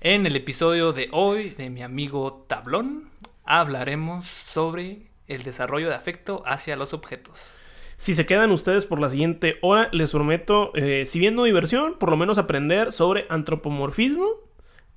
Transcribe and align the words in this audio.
En 0.00 0.26
el 0.26 0.36
episodio 0.36 0.92
de 0.92 1.08
hoy 1.10 1.50
de 1.50 1.70
mi 1.70 1.82
amigo 1.82 2.44
Tablón 2.46 3.10
hablaremos 3.44 4.26
sobre 4.26 5.08
el 5.26 5.42
desarrollo 5.42 5.88
de 5.88 5.96
afecto 5.96 6.44
hacia 6.46 6.76
los 6.76 6.94
objetos. 6.94 7.58
Si 7.96 8.14
se 8.14 8.24
quedan 8.24 8.52
ustedes 8.52 8.86
por 8.86 9.00
la 9.00 9.10
siguiente 9.10 9.56
hora, 9.60 9.88
les 9.90 10.12
prometo, 10.12 10.70
eh, 10.76 11.04
si 11.04 11.18
bien 11.18 11.34
no 11.34 11.42
diversión, 11.42 11.98
por 11.98 12.10
lo 12.10 12.16
menos 12.16 12.38
aprender 12.38 12.92
sobre 12.92 13.26
antropomorfismo 13.28 14.47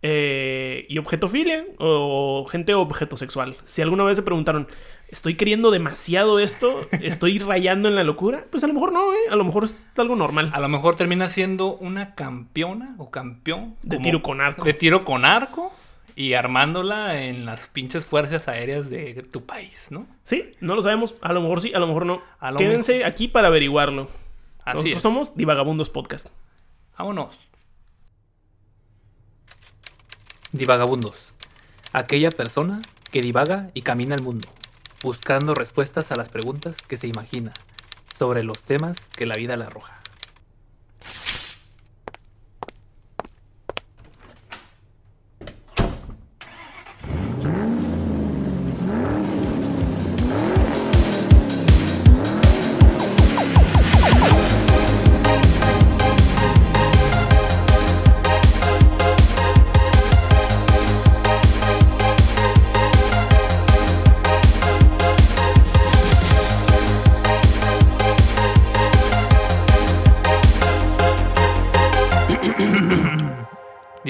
eh, 0.01 0.85
y 0.89 0.97
objetofilia 0.97 1.65
o 1.79 2.45
gente 2.49 2.73
objeto 2.73 3.17
sexual. 3.17 3.55
Si 3.63 3.81
alguna 3.81 4.03
vez 4.03 4.17
se 4.17 4.23
preguntaron, 4.23 4.67
¿estoy 5.09 5.35
queriendo 5.35 5.71
demasiado 5.71 6.39
esto? 6.39 6.81
¿Estoy 7.01 7.39
rayando 7.39 7.87
en 7.89 7.95
la 7.95 8.03
locura? 8.03 8.45
Pues 8.49 8.63
a 8.63 8.67
lo 8.67 8.73
mejor 8.73 8.93
no, 8.93 9.13
¿eh? 9.13 9.17
A 9.29 9.35
lo 9.35 9.43
mejor 9.43 9.65
es 9.65 9.77
algo 9.97 10.15
normal. 10.15 10.49
A 10.53 10.59
lo 10.59 10.67
mejor 10.69 10.95
termina 10.95 11.29
siendo 11.29 11.75
una 11.75 12.15
campeona 12.15 12.95
o 12.97 13.11
campeón 13.11 13.75
De 13.83 13.97
como- 13.97 14.03
tiro 14.03 14.21
con 14.21 14.41
arco. 14.41 14.63
De 14.65 14.73
tiro 14.73 15.05
con 15.05 15.23
arco 15.25 15.71
y 16.15 16.33
armándola 16.33 17.23
en 17.23 17.45
las 17.45 17.67
pinches 17.67 18.03
fuerzas 18.05 18.47
aéreas 18.47 18.89
de 18.89 19.23
tu 19.31 19.45
país, 19.45 19.87
¿no? 19.91 20.07
Sí, 20.23 20.51
no 20.59 20.75
lo 20.75 20.81
sabemos. 20.81 21.15
A 21.21 21.31
lo 21.31 21.41
mejor 21.41 21.61
sí, 21.61 21.73
a 21.73 21.79
lo 21.79 21.87
mejor 21.87 22.05
no. 22.05 22.21
A 22.39 22.51
lo 22.51 22.57
Quédense 22.57 23.05
aquí 23.05 23.27
para 23.27 23.47
averiguarlo. 23.47 24.03
Así 24.63 24.75
Nosotros 24.77 24.95
es. 24.97 25.01
somos 25.01 25.37
Divagabundos 25.37 25.89
Podcast. 25.89 26.27
Vámonos. 26.97 27.29
Divagabundos. 30.53 31.15
Aquella 31.93 32.29
persona 32.29 32.81
que 33.09 33.21
divaga 33.21 33.71
y 33.73 33.83
camina 33.83 34.15
el 34.15 34.21
mundo, 34.21 34.49
buscando 35.01 35.53
respuestas 35.53 36.11
a 36.11 36.17
las 36.17 36.27
preguntas 36.27 36.75
que 36.85 36.97
se 36.97 37.07
imagina 37.07 37.53
sobre 38.19 38.43
los 38.43 38.59
temas 38.59 38.97
que 39.15 39.25
la 39.25 39.35
vida 39.35 39.55
le 39.55 39.63
arroja. 39.63 40.00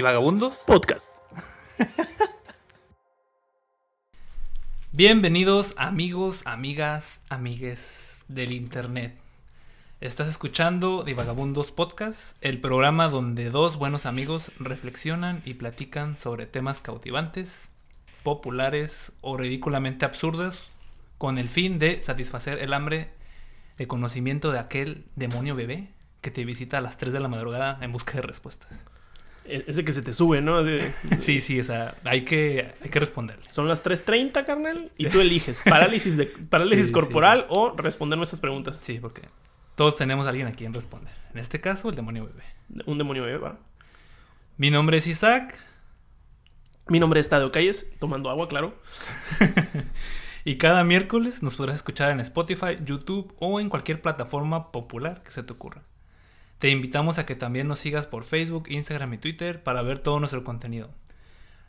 Divagabundos. 0.01 0.55
Podcast. 0.65 1.15
Bienvenidos 4.91 5.75
amigos, 5.77 6.41
amigas, 6.45 7.21
amigues 7.29 8.25
del 8.27 8.51
internet. 8.51 9.15
Estás 9.99 10.27
escuchando 10.27 11.03
Divagabundos 11.03 11.71
Podcast, 11.71 12.35
el 12.41 12.59
programa 12.59 13.09
donde 13.09 13.51
dos 13.51 13.77
buenos 13.77 14.07
amigos 14.07 14.51
reflexionan 14.57 15.43
y 15.45 15.53
platican 15.53 16.17
sobre 16.17 16.47
temas 16.47 16.81
cautivantes, 16.81 17.69
populares 18.23 19.11
o 19.21 19.37
ridículamente 19.37 20.05
absurdos, 20.05 20.63
con 21.19 21.37
el 21.37 21.47
fin 21.47 21.77
de 21.77 22.01
satisfacer 22.01 22.57
el 22.57 22.73
hambre 22.73 23.11
de 23.77 23.85
conocimiento 23.87 24.51
de 24.51 24.57
aquel 24.57 25.05
demonio 25.15 25.55
bebé 25.55 25.89
que 26.21 26.31
te 26.31 26.43
visita 26.43 26.79
a 26.79 26.81
las 26.81 26.97
3 26.97 27.13
de 27.13 27.19
la 27.19 27.27
madrugada 27.27 27.77
en 27.81 27.93
busca 27.93 28.13
de 28.13 28.23
respuestas. 28.23 28.90
E- 29.45 29.65
Ese 29.67 29.83
que 29.83 29.91
se 29.91 30.01
te 30.01 30.13
sube, 30.13 30.41
¿no? 30.41 30.63
De- 30.63 30.91
Sí, 31.19 31.41
sí, 31.41 31.59
o 31.59 31.63
sea, 31.63 31.95
hay 32.03 32.25
que, 32.25 32.73
hay 32.81 32.89
que 32.89 32.99
responderle. 32.99 33.51
son 33.51 33.67
las 33.67 33.83
3.30, 33.83 34.45
carnal. 34.45 34.89
Y 34.97 35.07
tú 35.09 35.19
eliges 35.21 35.61
parálisis, 35.65 36.17
de, 36.17 36.25
parálisis 36.27 36.79
Sí, 36.87 36.87
sí, 36.87 36.93
corporal 36.93 37.45
o 37.49 37.75
responderme 37.75 38.23
estas 38.23 38.39
preguntas. 38.39 38.77
Sí, 38.77 38.99
porque 39.01 39.21
todos 39.75 39.95
tenemos 39.95 40.25
a 40.25 40.29
alguien 40.29 40.47
a 40.47 40.51
quien 40.53 40.73
responder. 40.73 41.13
En 41.33 41.39
este 41.39 41.59
caso, 41.59 41.89
el 41.89 41.95
demonio 41.95 42.25
bebé. 42.25 42.43
Un 42.85 42.97
demonio 42.97 43.23
bebé, 43.23 43.37
va. 43.37 43.57
Mi 44.57 44.69
nombre 44.69 44.97
es 44.97 45.07
Isaac 45.07 45.57
Mi 46.87 46.99
nombre 46.99 47.19
es 47.19 47.29
Tadeo 47.29 47.51
Calles, 47.51 47.91
tomando 47.99 48.29
agua, 48.29 48.47
claro. 48.47 48.75
y 50.45 50.57
cada 50.57 50.83
miércoles 50.83 51.41
nos 51.41 51.55
podrás 51.55 51.75
escuchar 51.77 52.11
en 52.11 52.19
Spotify, 52.19 52.77
YouTube 52.83 53.33
o 53.39 53.59
en 53.59 53.69
cualquier 53.69 54.01
plataforma 54.01 54.71
popular 54.71 55.23
que 55.23 55.31
se 55.31 55.41
te 55.43 55.53
ocurra. 55.53 55.83
Te 56.61 56.69
invitamos 56.69 57.17
a 57.17 57.25
que 57.25 57.33
también 57.33 57.67
nos 57.67 57.79
sigas 57.79 58.05
por 58.05 58.23
Facebook, 58.23 58.65
Instagram 58.69 59.15
y 59.15 59.17
Twitter 59.17 59.63
para 59.63 59.81
ver 59.81 59.97
todo 59.97 60.19
nuestro 60.19 60.43
contenido. 60.43 60.91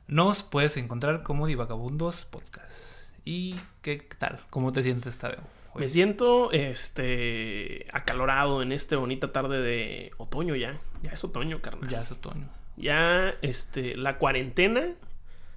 Nos 0.07 0.43
puedes 0.43 0.77
encontrar 0.77 1.23
como 1.23 1.47
Divagabundos 1.47 2.27
Podcast. 2.27 3.09
¿Y 3.25 3.57
qué 3.81 4.07
tal? 4.19 4.41
¿Cómo 4.51 4.71
te 4.71 4.83
sientes 4.83 5.15
esta 5.15 5.29
vez? 5.29 5.39
Me 5.75 5.89
siento 5.89 6.53
este 6.53 7.87
acalorado 7.95 8.61
en 8.61 8.71
esta 8.71 8.99
bonita 8.99 9.33
tarde 9.33 9.63
de 9.63 10.13
otoño 10.19 10.57
ya. 10.57 10.79
Ya 11.03 11.13
es 11.13 11.25
otoño, 11.25 11.63
carnal. 11.63 11.89
Ya 11.89 12.03
es 12.03 12.13
otoño. 12.13 12.51
Ya 12.77 13.35
este 13.41 13.97
la 13.97 14.19
cuarentena 14.19 14.89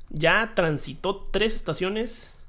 ya 0.08 0.54
transitó 0.56 1.18
tres 1.18 1.56
estaciones. 1.56 2.40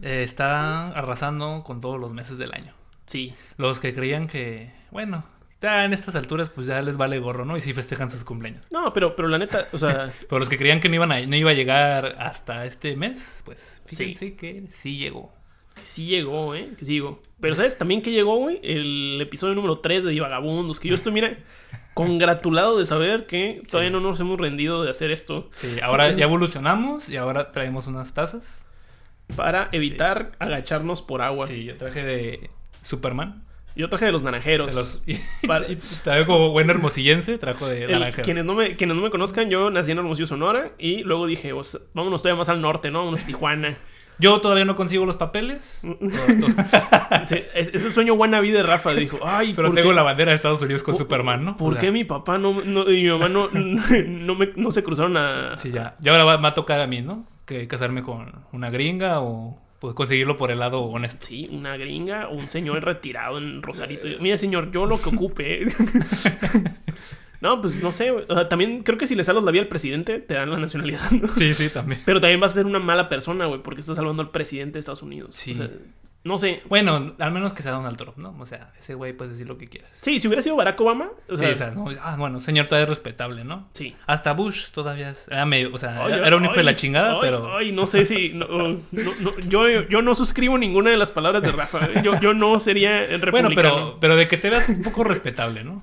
Eh, 0.00 0.22
está 0.22 0.92
arrasando 0.92 1.62
con 1.62 1.82
todos 1.82 2.00
los 2.00 2.10
meses 2.10 2.38
del 2.38 2.54
año. 2.54 2.72
Sí. 3.04 3.34
Los 3.58 3.80
que 3.80 3.92
creían 3.92 4.28
que, 4.28 4.72
bueno, 4.90 5.24
ya 5.62 5.84
en 5.84 5.92
estas 5.92 6.14
alturas 6.16 6.50
pues 6.50 6.66
ya 6.66 6.82
les 6.82 6.96
vale 6.96 7.18
gorro, 7.20 7.44
¿no? 7.44 7.56
Y 7.56 7.60
sí 7.60 7.72
festejan 7.72 8.10
sus 8.10 8.24
cumpleaños. 8.24 8.64
No, 8.70 8.92
pero 8.92 9.14
pero 9.16 9.28
la 9.28 9.38
neta, 9.38 9.66
o 9.72 9.78
sea, 9.78 10.12
Pero 10.28 10.38
los 10.40 10.48
que 10.48 10.58
creían 10.58 10.80
que 10.80 10.88
no, 10.88 10.96
iban 10.96 11.12
a, 11.12 11.20
no 11.20 11.36
iba 11.36 11.50
a 11.50 11.54
llegar 11.54 12.16
hasta 12.18 12.64
este 12.66 12.96
mes, 12.96 13.42
pues 13.44 13.80
Sí. 13.86 13.96
fíjense 13.96 14.34
que 14.36 14.64
sí 14.70 14.96
llegó. 14.98 15.32
que 15.74 15.86
sí 15.86 16.06
llegó, 16.06 16.54
¿eh? 16.54 16.70
Que 16.78 16.84
sí 16.84 16.94
llegó. 16.94 17.22
Pero 17.40 17.54
¿sabes 17.54 17.78
también 17.78 18.02
que 18.02 18.10
llegó, 18.10 18.36
güey? 18.36 18.60
El 18.62 19.18
episodio 19.20 19.54
número 19.54 19.78
3 19.78 20.04
de 20.04 20.10
Divagabundos. 20.10 20.78
Que 20.80 20.88
yo 20.88 20.94
estoy, 20.94 21.12
mira, 21.12 21.38
congratulado 21.94 22.78
de 22.78 22.86
saber 22.86 23.26
que 23.26 23.62
todavía 23.70 23.88
Sí. 23.90 23.92
no 23.92 24.00
nos 24.00 24.20
hemos 24.20 24.38
rendido 24.40 24.82
de 24.84 24.90
hacer 24.90 25.10
esto. 25.10 25.50
Sí, 25.54 25.76
ahora 25.82 26.12
ya 26.12 26.24
evolucionamos 26.26 27.08
y 27.08 27.16
ahora 27.16 27.50
traemos 27.52 27.86
unas 27.86 28.12
tazas. 28.14 28.64
Para 29.36 29.68
evitar 29.72 30.32
agacharnos 30.40 31.00
por 31.02 31.22
agua. 31.22 31.46
Sí, 31.46 31.64
yo 31.64 31.76
traje 31.76 32.02
de 32.04 32.50
Superman. 32.82 33.44
Yo 33.76 33.88
traje 33.88 34.04
de 34.06 34.12
los 34.12 34.22
naranjeros. 34.22 34.74
De 34.74 34.80
los, 34.80 35.02
Para- 35.46 35.66
como 36.26 36.50
buen 36.50 36.68
hermosillense, 36.70 37.38
trajo 37.38 37.66
de 37.66 37.84
El- 37.84 37.92
naranja. 37.92 38.22
quienes, 38.22 38.44
no 38.44 38.54
me, 38.54 38.76
quienes 38.76 38.96
no 38.96 39.02
me 39.02 39.10
conozcan, 39.10 39.48
yo 39.50 39.70
nací 39.70 39.92
en 39.92 39.98
Hermosillo, 39.98 40.26
Sonora. 40.26 40.72
Y 40.78 41.02
luego 41.04 41.26
dije, 41.26 41.52
vámonos 41.94 42.22
todavía 42.22 42.38
más 42.38 42.48
al 42.48 42.60
norte, 42.60 42.90
¿no? 42.90 43.00
Vámonos 43.00 43.22
a 43.22 43.26
Tijuana. 43.26 43.76
Yo 44.18 44.40
todavía 44.40 44.64
no 44.66 44.76
consigo 44.76 45.06
los 45.06 45.16
papeles. 45.16 45.82
Sí, 47.26 47.36
es, 47.54 47.74
es 47.74 47.84
el 47.84 47.92
sueño 47.92 48.16
buena 48.16 48.40
vida 48.40 48.58
de 48.58 48.62
Rafa. 48.64 48.92
Dijo, 48.94 49.18
ay, 49.24 49.52
Pero 49.54 49.68
¿por 49.68 49.74
tengo 49.76 49.90
qué, 49.90 49.94
la 49.94 50.02
bandera 50.02 50.30
de 50.30 50.36
Estados 50.36 50.62
Unidos 50.62 50.82
con 50.82 50.94
¿Por- 50.94 51.02
Superman, 51.04 51.44
¿no? 51.44 51.56
¿por 51.56 51.68
O 51.68 51.72
sea, 51.72 51.80
qué 51.80 51.90
mi 51.92 52.04
papá 52.04 52.38
no, 52.38 52.60
no- 52.64 52.90
y 52.90 53.02
mi 53.02 53.08
mamá 53.10 53.28
no, 53.28 53.48
no, 53.52 54.34
me- 54.34 54.50
no 54.56 54.72
se 54.72 54.82
cruzaron 54.82 55.16
a, 55.16 55.56
Sí, 55.58 55.70
ya. 55.70 55.96
Y 56.02 56.08
ahora 56.08 56.24
va, 56.24 56.36
va 56.38 56.48
a 56.48 56.54
tocar 56.54 56.80
a 56.80 56.86
mí, 56.86 57.00
¿no? 57.02 57.26
Que 57.46 57.66
casarme 57.68 58.02
con 58.02 58.32
una 58.52 58.70
gringa 58.70 59.20
o 59.20 59.58
pues, 59.82 59.96
conseguirlo 59.96 60.36
por 60.36 60.52
el 60.52 60.60
lado 60.60 60.80
honesto. 60.82 61.26
Sí, 61.26 61.48
una 61.50 61.76
gringa 61.76 62.28
o 62.28 62.36
un 62.36 62.48
señor 62.48 62.84
retirado 62.84 63.38
en 63.38 63.62
Rosarito. 63.62 64.06
Mira, 64.20 64.38
señor, 64.38 64.70
yo 64.70 64.86
lo 64.86 65.02
que 65.02 65.08
ocupe. 65.08 65.64
¿eh? 65.64 65.66
no, 67.40 67.60
pues 67.60 67.82
no 67.82 67.90
sé. 67.90 68.12
O 68.12 68.32
sea, 68.32 68.48
también 68.48 68.84
creo 68.84 68.96
que 68.96 69.08
si 69.08 69.16
le 69.16 69.24
salvas 69.24 69.42
la 69.42 69.50
vida 69.50 69.62
al 69.62 69.68
presidente, 69.68 70.20
te 70.20 70.34
dan 70.34 70.52
la 70.52 70.58
nacionalidad. 70.58 71.10
¿no? 71.10 71.26
Sí, 71.34 71.52
sí, 71.54 71.68
también. 71.68 72.00
Pero 72.06 72.20
también 72.20 72.38
vas 72.38 72.52
a 72.52 72.54
ser 72.54 72.66
una 72.66 72.78
mala 72.78 73.08
persona, 73.08 73.46
güey, 73.46 73.60
porque 73.60 73.80
estás 73.80 73.96
salvando 73.96 74.22
al 74.22 74.30
presidente 74.30 74.74
de 74.74 74.78
Estados 74.78 75.02
Unidos. 75.02 75.34
Sí. 75.34 75.50
O 75.50 75.54
sea, 75.54 75.70
no 76.24 76.38
sé. 76.38 76.62
Bueno, 76.68 77.14
al 77.18 77.32
menos 77.32 77.52
que 77.52 77.62
sea 77.62 77.72
Donald 77.72 77.96
Trump, 77.96 78.16
¿no? 78.16 78.36
O 78.38 78.46
sea, 78.46 78.72
ese 78.78 78.94
güey 78.94 79.12
puede 79.12 79.32
decir 79.32 79.48
lo 79.48 79.58
que 79.58 79.66
quieras. 79.68 79.90
Sí, 80.00 80.20
si 80.20 80.28
hubiera 80.28 80.40
sido 80.42 80.54
Barack 80.56 80.80
Obama. 80.80 81.10
O 81.28 81.36
sea, 81.36 81.48
sí, 81.48 81.52
o 81.54 81.56
sea, 81.56 81.70
no, 81.72 81.86
ah, 82.00 82.14
bueno, 82.18 82.40
señor 82.40 82.66
todavía 82.66 82.84
es 82.84 82.88
respetable, 82.90 83.44
¿no? 83.44 83.68
sí. 83.72 83.94
Hasta 84.06 84.32
Bush 84.32 84.70
todavía 84.70 85.10
es, 85.10 85.26
era 85.28 85.44
medio, 85.46 85.74
o 85.74 85.78
sea, 85.78 86.04
Ay, 86.04 86.12
era 86.24 86.36
un 86.36 86.44
hijo 86.44 86.54
de 86.54 86.62
la 86.62 86.76
chingada, 86.76 87.14
ay, 87.14 87.18
pero 87.20 87.56
Ay, 87.56 87.72
no 87.72 87.86
sé 87.86 88.06
si. 88.06 88.30
no, 88.34 88.46
no, 88.46 88.78
no, 89.20 89.38
yo, 89.48 89.68
yo 89.88 90.00
no 90.02 90.14
suscribo 90.14 90.56
ninguna 90.58 90.90
de 90.90 90.96
las 90.96 91.10
palabras 91.10 91.42
de 91.42 91.50
Rafa. 91.52 91.80
Yo, 92.02 92.18
yo 92.20 92.34
no 92.34 92.60
sería 92.60 93.02
el 93.04 93.20
bueno, 93.30 93.48
republicano. 93.48 93.74
pero, 93.74 94.00
pero 94.00 94.16
de 94.16 94.28
que 94.28 94.36
te 94.36 94.48
veas 94.50 94.68
un 94.68 94.82
poco 94.82 95.04
respetable, 95.04 95.64
¿no? 95.64 95.82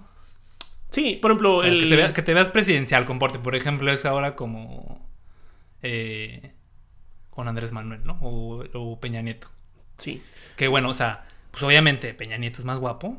Sí, 0.92 1.20
por 1.22 1.32
ejemplo, 1.32 1.58
O 1.58 1.62
sea, 1.62 1.70
el. 1.70 1.82
que, 1.82 1.88
se 1.90 1.96
vea- 1.96 2.14
que 2.14 2.22
te 2.24 2.34
veas 2.34 2.50
presidencial, 2.50 3.06
comporte. 3.06 3.38
Por 3.40 3.56
ejemplo, 3.56 3.92
es 3.92 4.06
ahora 4.06 4.36
como 4.36 5.08
eh, 5.84 6.54
con 7.30 7.48
Andrés 7.48 7.72
Manuel, 7.72 8.02
¿no? 8.06 8.18
O, 8.22 8.64
o 8.74 9.00
Peña 9.00 9.22
Nieto. 9.22 9.50
Sí. 10.00 10.22
Que 10.56 10.68
bueno, 10.68 10.90
o 10.90 10.94
sea, 10.94 11.26
pues 11.52 11.62
obviamente 11.64 12.14
Peña 12.14 12.38
Nieto 12.38 12.60
es 12.60 12.66
más 12.66 12.80
guapo. 12.80 13.18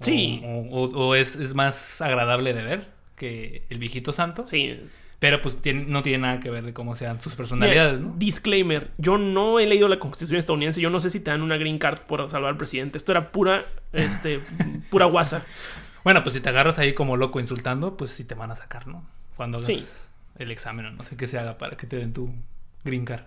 Sí. 0.00 0.40
O, 0.44 0.60
o- 0.84 1.06
o 1.08 1.14
es, 1.14 1.36
es 1.36 1.54
más 1.54 2.00
agradable 2.00 2.52
de 2.54 2.62
ver 2.62 2.88
que 3.16 3.64
el 3.68 3.78
viejito 3.78 4.12
santo. 4.12 4.46
Sí. 4.46 4.80
Pero 5.18 5.42
pues 5.42 5.60
tiene- 5.60 5.84
no 5.86 6.04
tiene 6.04 6.18
nada 6.18 6.38
que 6.38 6.48
ver 6.50 6.62
de 6.64 6.72
cómo 6.72 6.94
sean 6.94 7.20
sus 7.20 7.34
personalidades, 7.34 7.94
Mira, 7.98 8.08
¿no? 8.10 8.14
Disclaimer, 8.16 8.92
yo 8.98 9.18
no 9.18 9.58
he 9.58 9.66
leído 9.66 9.88
la 9.88 9.98
constitución 9.98 10.38
estadounidense, 10.38 10.80
yo 10.80 10.90
no 10.90 11.00
sé 11.00 11.10
si 11.10 11.18
te 11.18 11.32
dan 11.32 11.42
una 11.42 11.56
green 11.56 11.78
card 11.78 12.02
por 12.02 12.30
salvar 12.30 12.50
al 12.52 12.56
presidente. 12.56 12.96
Esto 12.98 13.10
era 13.10 13.32
pura, 13.32 13.64
este, 13.92 14.38
pura 14.90 15.06
guasa. 15.06 15.44
Bueno, 16.04 16.22
pues 16.22 16.36
si 16.36 16.40
te 16.40 16.48
agarras 16.50 16.78
ahí 16.78 16.94
como 16.94 17.16
loco 17.16 17.40
insultando, 17.40 17.96
pues 17.96 18.12
sí 18.12 18.22
te 18.24 18.36
van 18.36 18.52
a 18.52 18.56
sacar, 18.56 18.86
¿no? 18.86 19.04
Cuando 19.36 19.58
hagas 19.58 19.66
Sí. 19.66 19.84
el 20.38 20.52
examen 20.52 20.86
o 20.86 20.90
no 20.92 21.02
sé 21.02 21.16
qué 21.16 21.26
se 21.26 21.36
haga 21.40 21.58
para 21.58 21.76
que 21.76 21.88
te 21.88 21.96
den 21.96 22.12
tu 22.12 22.32
green 22.84 23.04
card. 23.04 23.22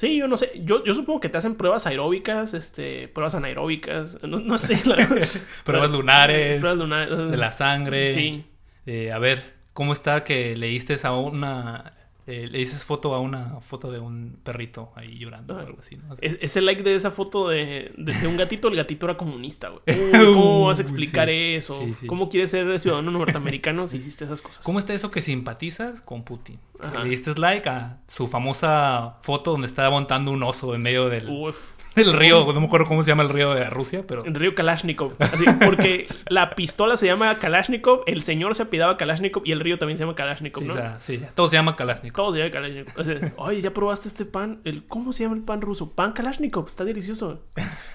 Sí, 0.00 0.16
yo 0.16 0.28
no 0.28 0.38
sé. 0.38 0.62
Yo, 0.64 0.82
yo 0.82 0.94
supongo 0.94 1.20
que 1.20 1.28
te 1.28 1.36
hacen 1.36 1.56
pruebas 1.56 1.86
aeróbicas, 1.86 2.54
este, 2.54 3.06
pruebas 3.08 3.34
anaeróbicas. 3.34 4.16
No, 4.22 4.38
no 4.38 4.56
sé. 4.56 4.80
la. 4.86 4.96
Pruebas 5.64 5.90
lunares, 5.90 6.58
Pruebas 6.58 6.78
lunares. 6.78 7.30
de 7.30 7.36
la 7.36 7.52
sangre. 7.52 8.14
Sí. 8.14 8.46
Eh, 8.86 9.12
a 9.12 9.18
ver, 9.18 9.52
¿cómo 9.74 9.92
está 9.92 10.24
que 10.24 10.56
leíste 10.56 10.96
a 11.02 11.12
una... 11.12 11.92
eh, 12.30 12.48
le 12.48 12.58
dices 12.58 12.84
foto 12.84 13.14
a 13.14 13.18
una 13.20 13.60
foto 13.60 13.90
de 13.90 13.98
un 13.98 14.38
perrito 14.42 14.92
ahí 14.94 15.18
llorando 15.18 15.56
o 15.56 15.58
algo 15.58 15.78
así, 15.80 15.96
¿no? 15.96 16.14
Es- 16.20 16.38
Ese 16.40 16.60
like 16.60 16.82
de 16.82 16.94
esa 16.94 17.10
foto 17.10 17.48
de, 17.48 17.92
de- 17.96 18.12
de 18.14 18.26
un 18.26 18.36
gatito, 18.36 18.68
el 18.68 18.76
gatito 18.76 19.06
era 19.06 19.16
comunista, 19.16 19.68
güey. 19.70 19.82
Uy, 19.88 20.10
¿Cómo 20.34 20.66
vas 20.66 20.78
a 20.78 20.82
explicar 20.82 21.28
sí. 21.28 21.54
eso? 21.54 21.80
Sí, 21.84 21.92
sí. 21.94 22.06
¿Cómo 22.06 22.28
quieres 22.28 22.50
ser 22.50 22.78
ciudadano 22.78 23.10
norteamericano 23.10 23.88
si 23.88 23.96
hiciste 23.98 24.24
esas 24.24 24.42
cosas? 24.42 24.64
¿Cómo 24.64 24.78
está 24.78 24.94
eso 24.94 25.10
que 25.10 25.22
simpatizas 25.22 26.00
con 26.02 26.22
Putin? 26.24 26.58
Le 27.02 27.10
diste 27.10 27.34
like 27.38 27.68
a 27.68 27.98
su 28.08 28.26
famosa 28.28 29.18
foto 29.22 29.52
donde 29.52 29.66
está 29.66 29.88
montando 29.90 30.30
un 30.30 30.42
oso 30.42 30.74
en 30.74 30.82
medio 30.82 31.08
del, 31.08 31.28
Uf. 31.28 31.72
Del 32.04 32.12
río. 32.12 32.52
No 32.52 32.60
me 32.60 32.66
acuerdo 32.66 32.86
cómo 32.86 33.02
se 33.02 33.08
llama 33.10 33.22
el 33.22 33.28
río 33.28 33.54
de 33.54 33.64
Rusia, 33.70 34.04
pero... 34.06 34.24
En 34.24 34.34
río 34.34 34.54
Kalashnikov. 34.54 35.14
Así, 35.18 35.44
porque 35.64 36.08
la 36.28 36.54
pistola 36.54 36.96
se 36.96 37.06
llama 37.06 37.38
Kalashnikov, 37.38 38.02
el 38.06 38.22
señor 38.22 38.54
se 38.54 38.62
apidaba 38.62 38.96
Kalashnikov 38.96 39.42
y 39.46 39.52
el 39.52 39.60
río 39.60 39.78
también 39.78 39.98
se 39.98 40.04
llama 40.04 40.14
Kalashnikov, 40.14 40.62
Sí, 40.62 40.68
¿no? 40.68 40.74
o 40.74 40.76
sea, 40.76 40.98
sí, 41.00 41.22
todo 41.34 41.48
se 41.48 41.56
llama 41.56 41.76
Kalashnikov. 41.76 42.16
Todo 42.16 42.32
se 42.32 42.38
llama 42.38 42.50
Kalashnikov. 42.50 43.00
O 43.00 43.04
sea, 43.04 43.32
Oye, 43.36 43.60
¿ya 43.60 43.72
probaste 43.72 44.08
este 44.08 44.24
pan? 44.24 44.60
El, 44.64 44.84
¿Cómo 44.86 45.12
se 45.12 45.22
llama 45.24 45.36
el 45.36 45.42
pan 45.42 45.60
ruso? 45.60 45.90
Pan 45.92 46.12
Kalashnikov. 46.12 46.66
Está 46.66 46.84
delicioso. 46.84 47.44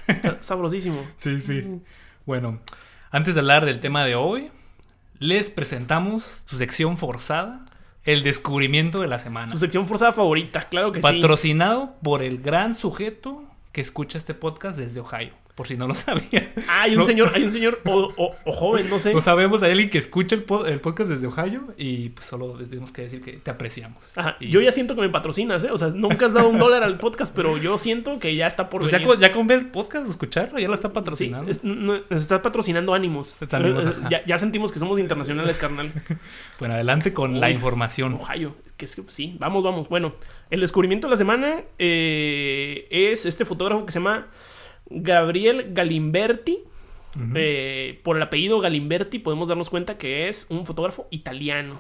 Está 0.08 0.38
sabrosísimo. 0.42 1.06
Sí, 1.18 1.40
sí. 1.40 1.82
Bueno, 2.26 2.60
antes 3.12 3.34
de 3.36 3.40
hablar 3.42 3.66
del 3.66 3.80
tema 3.80 4.04
de 4.06 4.16
hoy, 4.16 4.52
les 5.20 5.50
presentamos 5.50 6.44
su 6.46 6.58
sección 6.58 6.98
forzada, 6.98 7.66
el 8.04 8.24
descubrimiento 8.24 9.02
de 9.02 9.08
la 9.08 9.18
semana. 9.20 9.52
Su 9.52 9.58
sección 9.58 9.88
forzada 9.88 10.12
favorita, 10.14 10.68
claro 10.70 10.92
que 10.92 11.00
sí. 11.00 11.04
Patrocinado 11.04 11.96
por 12.04 12.22
el 12.22 12.40
gran 12.42 12.76
sujeto 12.76 13.44
que 13.76 13.82
escucha 13.82 14.18
este 14.18 14.34
podcast 14.34 14.80
desde 14.80 15.02
Ohio, 15.02 15.34
por 15.56 15.68
si 15.68 15.78
no 15.78 15.88
lo 15.88 15.96
sabía. 15.96 16.52
Ah, 16.68 16.82
hay 16.84 16.92
un 16.92 17.00
No. 17.00 17.06
señor, 17.06 17.32
hay 17.34 17.44
un 17.44 17.52
señor 17.52 17.80
o, 17.86 18.12
o- 18.18 18.36
o 18.44 18.52
joven, 18.52 18.90
no 18.90 19.00
sé. 19.00 19.14
No 19.14 19.22
sabemos, 19.22 19.64
hay 19.64 19.72
alguien 19.72 19.90
que 19.90 19.98
escucha 19.98 20.36
el, 20.36 20.44
po- 20.44 20.66
el 20.66 20.82
podcast 20.82 21.10
desde 21.10 21.28
Ohio 21.28 21.74
y 21.78 22.10
pues 22.10 22.28
solo 22.28 22.58
les 22.58 22.70
tenemos 22.70 22.92
que 22.92 23.04
decir 23.04 23.22
que 23.22 23.34
te 23.34 23.52
apreciamos. 23.52 24.04
Ajá, 24.16 24.36
Y- 24.42 24.50
Yo 24.50 24.60
ya 24.62 24.72
siento 24.74 24.96
que 24.96 25.02
me 25.02 25.10
patrocinas, 25.10 25.64
¿eh? 25.64 25.70
O 25.72 25.78
sea, 25.78 25.90
nunca 25.90 26.26
has 26.26 26.34
dado 26.34 26.50
un 26.50 26.60
dólar 26.60 26.84
al 26.84 26.98
podcast, 26.98 27.34
pero 27.36 27.58
yo 27.58 27.78
siento 27.78 28.20
que 28.20 28.36
ya 28.36 28.48
está 28.48 28.70
por 28.70 28.82
Pues 28.82 28.92
ya, 28.92 29.02
con- 29.04 29.18
ya 29.20 29.32
con 29.32 29.48
ver 29.48 29.60
el 29.60 29.68
podcast, 29.68 30.10
escucharlo, 30.10 30.60
ya 30.60 30.68
lo 30.68 30.74
está 30.74 30.90
Sí, 30.90 30.94
patrocinando. 30.94 31.50
es- 31.50 31.64
no- 31.64 32.02
nos 32.10 32.22
está 32.22 32.42
patrocinando 32.42 32.94
ánimos. 32.94 33.42
Eh, 33.42 33.48
ya, 34.12 34.26
ya 34.26 34.38
sentimos 34.38 34.72
que 34.74 34.80
somos 34.80 35.00
internacionales, 35.00 35.58
carnal. 35.58 35.92
Bueno, 36.60 36.74
adelante 36.76 37.14
con 37.14 37.40
la 37.40 37.50
información. 37.50 38.14
Ohio. 38.14 38.56
Que 38.78 38.84
es 38.86 38.96
que 38.98 39.04
sí, 39.08 39.38
vamos, 39.40 39.64
vamos. 39.64 39.88
Bueno, 39.88 40.14
el 40.50 40.60
descubrimiento 40.60 41.08
de 41.08 41.12
la 41.12 41.18
semana 41.18 41.60
eh, 41.80 42.88
es 42.92 43.26
este 43.26 43.46
fotógrafo 43.46 43.86
que 43.86 43.92
se 43.94 44.00
llama 44.00 44.28
Gabriel 44.90 45.74
Galimberti. 45.74 46.60
Eh, 47.34 48.02
por 48.04 48.18
el 48.18 48.24
apellido 48.24 48.60
Galimberti 48.60 49.20
podemos 49.20 49.48
darnos 49.48 49.70
cuenta 49.70 49.98
que 49.98 50.28
es 50.28 50.48
un 50.50 50.66
fotógrafo 50.66 51.08
italiano. 51.12 51.78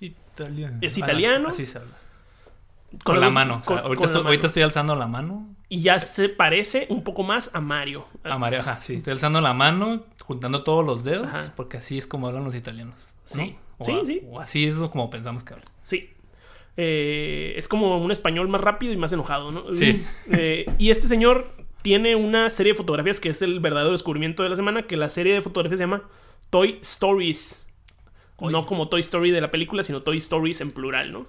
Italiano. 0.00 0.78
Es 0.80 0.96
Ah, 0.96 1.00
italiano. 1.00 1.48
así 1.50 1.66
se 1.66 1.78
habla. 1.78 1.92
Con 3.04 3.20
la 3.20 3.28
mano. 3.30 3.60
o 3.62 3.66
sea, 3.66 3.76
ahorita, 3.76 3.82
con 3.88 3.98
la 3.98 4.04
estoy, 4.06 4.16
mano. 4.16 4.28
ahorita 4.28 4.46
estoy 4.46 4.62
alzando 4.62 4.96
la 4.96 5.06
mano. 5.06 5.54
Y 5.68 5.82
ya 5.82 6.00
se 6.00 6.28
parece 6.30 6.86
un 6.88 7.04
poco 7.04 7.22
más 7.22 7.54
a 7.54 7.60
Mario. 7.60 8.04
A 8.24 8.38
María, 8.38 8.60
ajá, 8.60 8.80
sí. 8.80 8.94
Estoy 8.94 9.12
alzando 9.12 9.40
la 9.40 9.52
mano, 9.52 10.02
juntando 10.22 10.64
todos 10.64 10.84
los 10.84 11.04
dedos, 11.04 11.28
Ajá. 11.28 11.52
porque 11.56 11.76
así 11.76 11.98
es 11.98 12.06
como 12.06 12.26
hablan 12.26 12.44
los 12.44 12.54
italianos. 12.54 12.96
¿no? 13.36 13.44
Sí. 13.44 13.56
O 13.78 13.84
Sí, 13.84 13.92
a- 13.92 14.06
sí. 14.06 14.22
O 14.30 14.40
así 14.40 14.64
es 14.64 14.76
como 14.76 15.08
pensamos 15.10 15.44
que 15.44 15.52
hablan. 15.54 15.68
Sí. 15.82 16.10
Eh, 16.76 17.52
es 17.56 17.68
como 17.68 17.98
un 17.98 18.10
español 18.10 18.48
más 18.48 18.60
rápido 18.62 18.92
y 18.92 18.96
más 18.96 19.12
enojado, 19.12 19.52
¿no? 19.52 19.72
Sí. 19.74 20.04
Eh, 20.32 20.64
y 20.78 20.90
este 20.90 21.06
señor 21.06 21.54
tiene 21.82 22.16
una 22.16 22.50
serie 22.50 22.72
de 22.72 22.76
fotografías 22.76 23.20
que 23.20 23.30
es 23.30 23.42
el 23.42 23.60
verdadero 23.60 23.92
descubrimiento 23.92 24.42
de 24.42 24.50
la 24.50 24.56
semana, 24.56 24.82
que 24.82 24.96
la 24.96 25.08
serie 25.08 25.34
de 25.34 25.42
fotografías 25.42 25.78
se 25.78 25.84
llama 25.84 26.02
Toy 26.50 26.78
Stories. 26.82 27.68
Oye. 28.36 28.52
No 28.52 28.66
como 28.66 28.88
Toy 28.88 29.00
Story 29.00 29.30
de 29.30 29.40
la 29.40 29.50
película, 29.50 29.82
sino 29.82 30.00
Toy 30.00 30.16
Stories 30.18 30.60
en 30.60 30.72
plural, 30.72 31.12
¿no? 31.12 31.26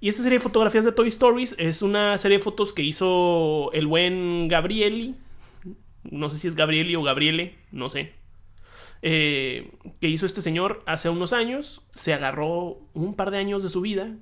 Y 0.00 0.08
esta 0.08 0.22
serie 0.22 0.38
de 0.38 0.42
fotografías 0.42 0.84
de 0.84 0.92
Toy 0.92 1.08
Stories 1.08 1.54
es 1.58 1.82
una 1.82 2.16
serie 2.18 2.38
de 2.38 2.44
fotos 2.44 2.72
que 2.72 2.82
hizo 2.82 3.70
el 3.72 3.86
buen 3.86 4.48
Gabrieli. 4.48 5.14
No 6.04 6.30
sé 6.30 6.38
si 6.38 6.48
es 6.48 6.54
Gabrieli 6.54 6.94
o 6.96 7.02
Gabriele, 7.02 7.56
no 7.72 7.90
sé. 7.90 8.12
Eh, 9.02 9.70
que 10.00 10.08
hizo 10.08 10.26
este 10.26 10.42
señor 10.42 10.82
hace 10.86 11.08
unos 11.08 11.32
años. 11.32 11.82
Se 11.90 12.14
agarró 12.14 12.78
un 12.94 13.14
par 13.14 13.30
de 13.30 13.38
años 13.38 13.62
de 13.62 13.68
su 13.68 13.80
vida 13.80 14.14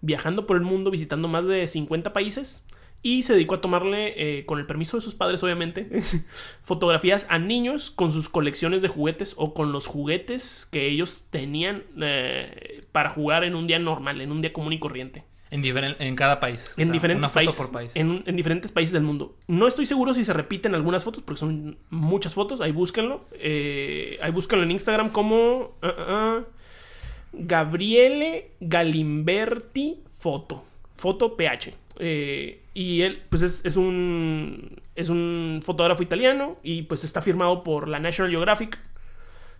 viajando 0.00 0.46
por 0.46 0.56
el 0.56 0.62
mundo, 0.62 0.90
visitando 0.90 1.28
más 1.28 1.46
de 1.46 1.66
50 1.66 2.12
países. 2.12 2.64
Y 3.02 3.22
se 3.22 3.32
dedicó 3.34 3.54
a 3.56 3.60
tomarle, 3.60 4.38
eh, 4.38 4.44
con 4.44 4.58
el 4.58 4.66
permiso 4.66 4.96
de 4.96 5.02
sus 5.02 5.14
padres, 5.14 5.42
obviamente, 5.42 5.88
fotografías 6.62 7.26
a 7.30 7.38
niños 7.38 7.90
con 7.90 8.12
sus 8.12 8.28
colecciones 8.28 8.82
de 8.82 8.88
juguetes 8.88 9.34
o 9.36 9.54
con 9.54 9.70
los 9.72 9.86
juguetes 9.86 10.66
que 10.70 10.88
ellos 10.88 11.22
tenían 11.30 11.84
eh, 12.00 12.82
para 12.90 13.10
jugar 13.10 13.44
en 13.44 13.54
un 13.54 13.66
día 13.68 13.78
normal, 13.78 14.20
en 14.20 14.32
un 14.32 14.40
día 14.42 14.52
común 14.52 14.72
y 14.72 14.78
corriente. 14.80 15.24
En, 15.50 15.64
en 15.64 16.14
cada 16.14 16.40
país. 16.40 16.74
o 16.76 16.80
En 16.80 16.88
sea, 16.88 16.92
diferentes 16.92 17.30
países. 17.30 17.56
por 17.56 17.72
país. 17.72 17.90
En, 17.94 18.22
en 18.26 18.36
diferentes 18.36 18.70
países 18.70 18.92
del 18.92 19.02
mundo. 19.02 19.34
No 19.46 19.66
estoy 19.66 19.86
seguro 19.86 20.12
si 20.12 20.22
se 20.22 20.34
repiten 20.34 20.74
algunas 20.74 21.04
fotos, 21.04 21.22
porque 21.22 21.38
son 21.40 21.78
muchas 21.88 22.34
fotos. 22.34 22.60
Ahí 22.60 22.72
búsquenlo. 22.72 23.24
Eh, 23.32 24.18
ahí 24.20 24.30
búsquenlo 24.30 24.64
en 24.64 24.72
Instagram 24.72 25.10
como 25.10 25.76
ah, 25.80 26.40
Gabriele 27.32 28.50
Galimberti 28.60 30.00
Foto. 30.18 30.64
Foto 30.94 31.36
PH. 31.36 31.72
Eh, 32.00 32.62
y 32.80 33.02
él, 33.02 33.22
pues 33.28 33.42
es, 33.42 33.64
es 33.64 33.76
un. 33.76 34.80
Es 34.94 35.08
un 35.08 35.60
fotógrafo 35.64 36.02
italiano. 36.02 36.58
Y 36.62 36.82
pues 36.82 37.04
está 37.04 37.22
firmado 37.22 37.62
por 37.64 37.88
la 37.88 37.98
National 37.98 38.30
Geographic. 38.30 38.78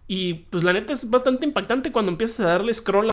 Y 0.07 0.35
pues 0.51 0.65
la 0.65 0.73
neta 0.73 0.93
es 0.93 1.11
bastante 1.11 1.45
impactante 1.47 1.91
cuando 1.93 2.11
empiezas 2.13 2.41
a 2.41 2.49
darle 2.51 2.73
scroll. 2.75 3.11
a- 3.11 3.13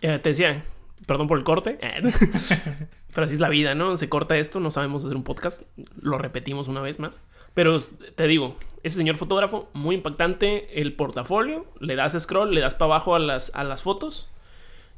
Eh, 0.00 0.18
te 0.18 0.30
decía, 0.30 0.62
perdón 1.06 1.28
por 1.28 1.38
el 1.38 1.44
corte. 1.44 1.78
Pero 3.14 3.24
así 3.26 3.34
es 3.34 3.40
la 3.40 3.50
vida, 3.50 3.74
¿no? 3.74 3.96
Se 3.98 4.08
corta 4.08 4.36
esto, 4.38 4.58
no 4.58 4.70
sabemos 4.70 5.04
hacer 5.04 5.16
un 5.16 5.22
podcast. 5.22 5.62
Lo 6.00 6.16
repetimos 6.18 6.68
una 6.68 6.80
vez 6.80 6.98
más. 6.98 7.20
Pero 7.54 7.76
te 8.14 8.26
digo, 8.26 8.56
ese 8.82 8.96
señor 8.96 9.16
fotógrafo, 9.16 9.68
muy 9.74 9.94
impactante. 9.96 10.80
El 10.80 10.94
portafolio, 10.94 11.66
le 11.78 11.94
das 11.94 12.14
scroll, 12.20 12.54
le 12.54 12.60
das 12.62 12.74
para 12.74 12.86
abajo 12.94 13.14
a 13.14 13.18
las, 13.18 13.54
a 13.54 13.64
las 13.64 13.82
fotos. 13.82 14.28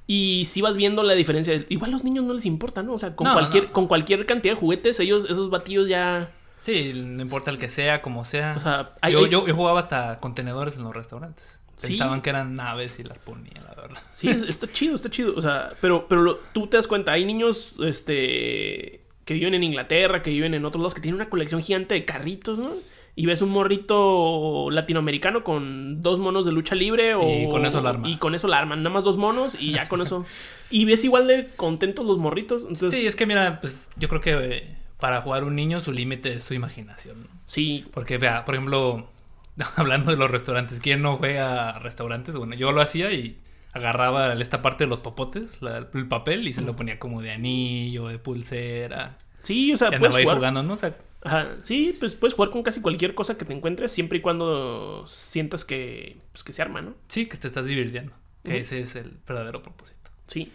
Y 0.07 0.45
si 0.47 0.61
vas 0.61 0.77
viendo 0.77 1.03
la 1.03 1.15
diferencia. 1.15 1.65
Igual 1.71 1.91
a 1.91 1.93
los 1.93 2.05
niños 2.05 2.25
no 2.25 2.35
les 2.35 2.45
importa, 2.47 2.83
¿no? 2.83 2.93
O 2.93 2.99
sea, 2.99 3.17
con, 3.17 3.27
No, 3.27 3.33
cualquier, 3.33 3.65
no. 3.65 3.73
con 3.73 3.87
cualquier 3.87 4.27
cantidad 4.27 4.55
de 4.55 4.61
juguetes, 4.61 5.01
ellos, 5.01 5.25
esos 5.31 5.49
batillos 5.51 5.89
ya. 5.89 6.31
Sí, 6.61 6.93
no 6.95 7.23
importa 7.23 7.51
el 7.51 7.59
que 7.59 7.69
sea, 7.71 8.03
como 8.03 8.25
sea. 8.25 8.55
O 8.57 8.61
sea, 8.61 8.91
hay- 9.01 9.13
yo, 9.15 9.25
hay- 9.25 9.31
yo, 9.31 9.47
yo 9.47 9.55
jugaba 9.55 9.81
hasta 9.81 10.21
contenedores 10.21 10.77
en 10.77 10.83
los 10.85 10.95
restaurantes. 10.95 11.45
Sí. 11.77 11.89
Pensaban 11.89 12.21
que 12.23 12.31
eran 12.31 12.55
naves 12.55 12.99
y 13.01 13.03
las 13.03 13.19
ponía, 13.19 13.61
la 13.67 13.75
verdad. 13.81 13.99
Sí, 14.13 14.29
es- 14.29 14.43
está 14.43 14.67
chido, 14.71 14.95
está 14.95 15.11
chido. 15.11 15.35
O 15.37 15.41
sea, 15.43 15.73
pero, 15.81 16.07
pero 16.09 16.23
lo- 16.23 16.37
tú 16.53 16.67
te 16.69 16.77
das 16.77 16.87
cuenta, 16.87 17.13
hay 17.13 17.25
niños 17.25 17.77
este, 17.83 19.01
que 19.25 19.35
viven 19.35 19.55
en 19.55 19.63
Inglaterra, 19.65 20.23
que 20.23 20.31
viven 20.31 20.55
en 20.55 20.65
otros 20.65 20.81
lados, 20.83 20.95
que 20.95 21.01
tienen 21.01 21.17
una 21.21 21.31
colección 21.31 21.63
gigante 21.63 21.95
de 21.95 22.05
carritos, 22.05 22.59
¿no? 22.59 22.73
Y 23.17 23.27
ves 23.27 23.43
un 23.43 23.51
morrito 23.51 24.69
latinoamericano 24.71 25.45
con 25.45 26.03
dos 26.03 26.19
monos 26.19 26.45
de 26.45 26.53
lucha 26.53 26.75
libre 26.75 27.15
o... 27.15 27.23
Y 27.23 27.49
con 27.49 27.65
eso 27.65 27.81
la 27.81 27.91
arma. 27.91 28.09
Y 28.09 28.17
con 28.17 28.35
eso 28.35 28.49
la 28.49 28.59
arman. 28.59 28.83
Nada 28.83 28.93
más 28.93 29.05
dos 29.05 29.17
monos 29.17 29.57
y 29.59 29.73
ya 29.73 29.89
con 29.89 30.01
eso... 30.03 30.25
y 30.71 30.85
ves 30.85 31.05
igual 31.05 31.29
de 31.29 31.49
contentos 31.57 32.05
los 32.07 32.19
morritos. 32.19 32.63
Entonces, 32.63 32.93
Sí, 32.93 33.07
es 33.07 33.15
que 33.15 33.27
mira, 33.27 33.61
pues 33.61 33.89
yo 33.97 34.09
creo 34.09 34.21
que 34.21 34.33
eh, 34.57 34.77
para 34.99 35.21
jugar 35.23 35.45
un 35.45 35.55
niño 35.55 35.81
su 35.81 35.93
límite 35.93 36.35
es 36.35 36.45
su 36.45 36.55
imaginación. 36.55 37.23
¿no? 37.23 37.29
sí, 37.47 37.85
Porque, 37.95 38.19
vea, 38.19 38.45
por 38.45 38.57
ejemplo, 38.57 39.09
hablando 39.77 40.11
de 40.11 40.17
los 40.17 40.31
restaurantes, 40.31 40.81
¿quién 40.81 41.01
no 41.01 41.17
fue 41.19 41.39
a 41.39 41.79
restaurantes? 41.79 42.37
Bueno, 42.37 42.57
yo 42.57 42.73
lo 42.73 42.81
hacía 42.81 43.13
y 43.13 43.39
agarraba 43.73 44.33
esta 44.35 44.61
parte 44.63 44.85
de 44.85 44.91
los 44.91 44.99
popotes, 45.01 45.63
la- 45.63 45.87
el 45.95 46.09
papel, 46.09 46.47
y 46.49 46.53
se 46.53 46.63
lo 46.63 46.75
ponía 46.75 46.99
como 46.99 47.23
de 47.23 47.31
anillo, 47.33 48.09
de 48.09 48.19
pulsera. 48.19 49.19
sí, 49.43 49.73
o 49.73 49.77
sea, 49.77 49.89
Y 49.95 49.99
puedes 49.99 50.17
ahí 50.17 50.23
jugar... 50.25 50.39
jugando, 50.39 50.63
¿no? 50.65 50.75
O 50.75 50.77
sea, 50.77 50.97
Ajá, 51.25 51.57
sí, 51.65 51.97
pues 51.99 52.15
puedes 52.15 52.35
jugar 52.35 52.51
con 52.51 52.63
casi 52.63 52.81
cualquier 52.81 53.15
cosa 53.15 53.37
que 53.39 53.45
te 53.45 53.53
encuentres, 53.55 53.91
siempre 53.93 54.19
y 54.19 54.21
cuando 54.21 55.05
sientas 55.09 55.65
que, 55.65 56.19
pues, 56.33 56.45
que 56.45 56.53
se 56.53 56.63
arma, 56.63 56.83
¿no? 56.83 56.95
sí, 57.09 57.27
que 57.27 57.37
te 57.39 57.47
estás 57.49 57.65
divirtiendo. 57.67 58.13
Que 58.45 58.59
ese 58.59 58.81
es 58.81 58.95
el 58.95 59.17
verdadero 59.27 59.63
propósito. 59.63 60.11
Sí. 60.27 60.53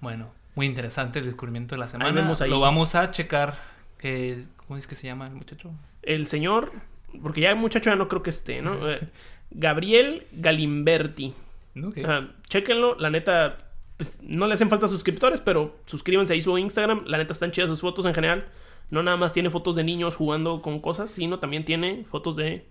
Bueno, 0.00 0.32
muy 0.54 0.66
interesante 0.66 1.18
el 1.18 1.24
descubrimiento 1.24 1.74
de 1.74 1.80
la 1.80 1.88
semana. 1.88 2.12
vemos 2.12 2.40
ahí. 2.40 2.48
Lo 2.50 2.60
vamos 2.60 2.94
a 2.94 3.10
checar. 3.10 3.56
Que, 3.98 4.44
¿Cómo 4.66 4.76
es 4.78 4.86
que 4.86 4.94
se 4.94 5.06
llama 5.08 5.26
el 5.26 5.34
muchacho? 5.34 5.70
el 6.02 6.26
señor, 6.26 6.72
porque 7.22 7.40
ya 7.40 7.50
el 7.50 7.56
muchacho 7.56 7.90
ya 7.90 7.96
no 7.96 8.08
creo 8.08 8.22
que 8.22 8.30
esté, 8.30 8.62
¿no? 8.62 8.74
Eh, 8.88 9.00
Gabriel 9.50 10.26
Galimberti. 10.32 11.34
Que- 11.94 12.04
Ajá, 12.04 12.28
chéquenlo, 12.48 12.96
la 12.98 13.10
neta, 13.10 13.58
pues 13.96 14.22
no 14.22 14.46
le 14.46 14.54
hacen 14.54 14.68
falta 14.70 14.88
suscriptores, 14.88 15.40
pero 15.40 15.76
suscríbanse 15.86 16.32
ahí 16.34 16.40
su 16.42 16.56
Instagram, 16.58 17.04
la 17.06 17.18
neta 17.18 17.32
están 17.32 17.50
chidas 17.52 17.68
sus 17.70 17.80
fotos 17.80 18.04
en 18.06 18.14
general. 18.14 18.46
No 18.92 19.02
nada 19.02 19.16
más 19.16 19.32
tiene 19.32 19.50
fotos 19.50 19.74
de 19.74 19.82
niños 19.84 20.14
jugando 20.14 20.62
con 20.62 20.78
cosas, 20.80 21.10
sino 21.10 21.38
también 21.40 21.64
tiene 21.64 22.04
fotos 22.04 22.36
de 22.36 22.66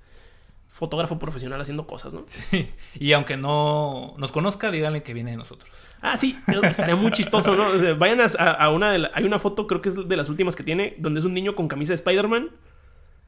fotógrafo 0.70 1.20
profesional 1.20 1.60
haciendo 1.60 1.86
cosas, 1.88 2.14
¿no? 2.14 2.24
Sí. 2.28 2.70
Y 3.00 3.12
aunque 3.14 3.36
no 3.38 4.14
nos 4.18 4.32
conozca, 4.32 4.72
díganle 4.72 5.04
que 5.04 5.14
viene 5.14 5.32
de 5.32 5.38
nosotros. 5.38 5.70
Ah, 6.02 6.16
sí, 6.18 6.38
estaría 6.64 6.96
muy 6.96 7.12
chistoso, 7.12 7.56
¿no? 7.56 7.68
O 7.68 7.78
sea, 7.78 7.94
vayan 7.96 8.22
a, 8.22 8.26
a 8.52 8.70
una 8.72 8.92
de 8.92 9.00
la- 9.00 9.12
hay 9.14 9.24
una 9.26 9.38
foto, 9.40 9.68
creo 9.68 9.82
que 9.82 9.90
es 9.90 10.08
de 10.08 10.16
las 10.18 10.30
últimas 10.30 10.56
que 10.56 10.64
tiene, 10.64 10.96
donde 10.98 11.20
es 11.20 11.26
un 11.26 11.34
niño 11.34 11.54
con 11.56 11.68
camisa 11.68 11.92
de 11.92 11.96
Spider-Man 11.96 12.50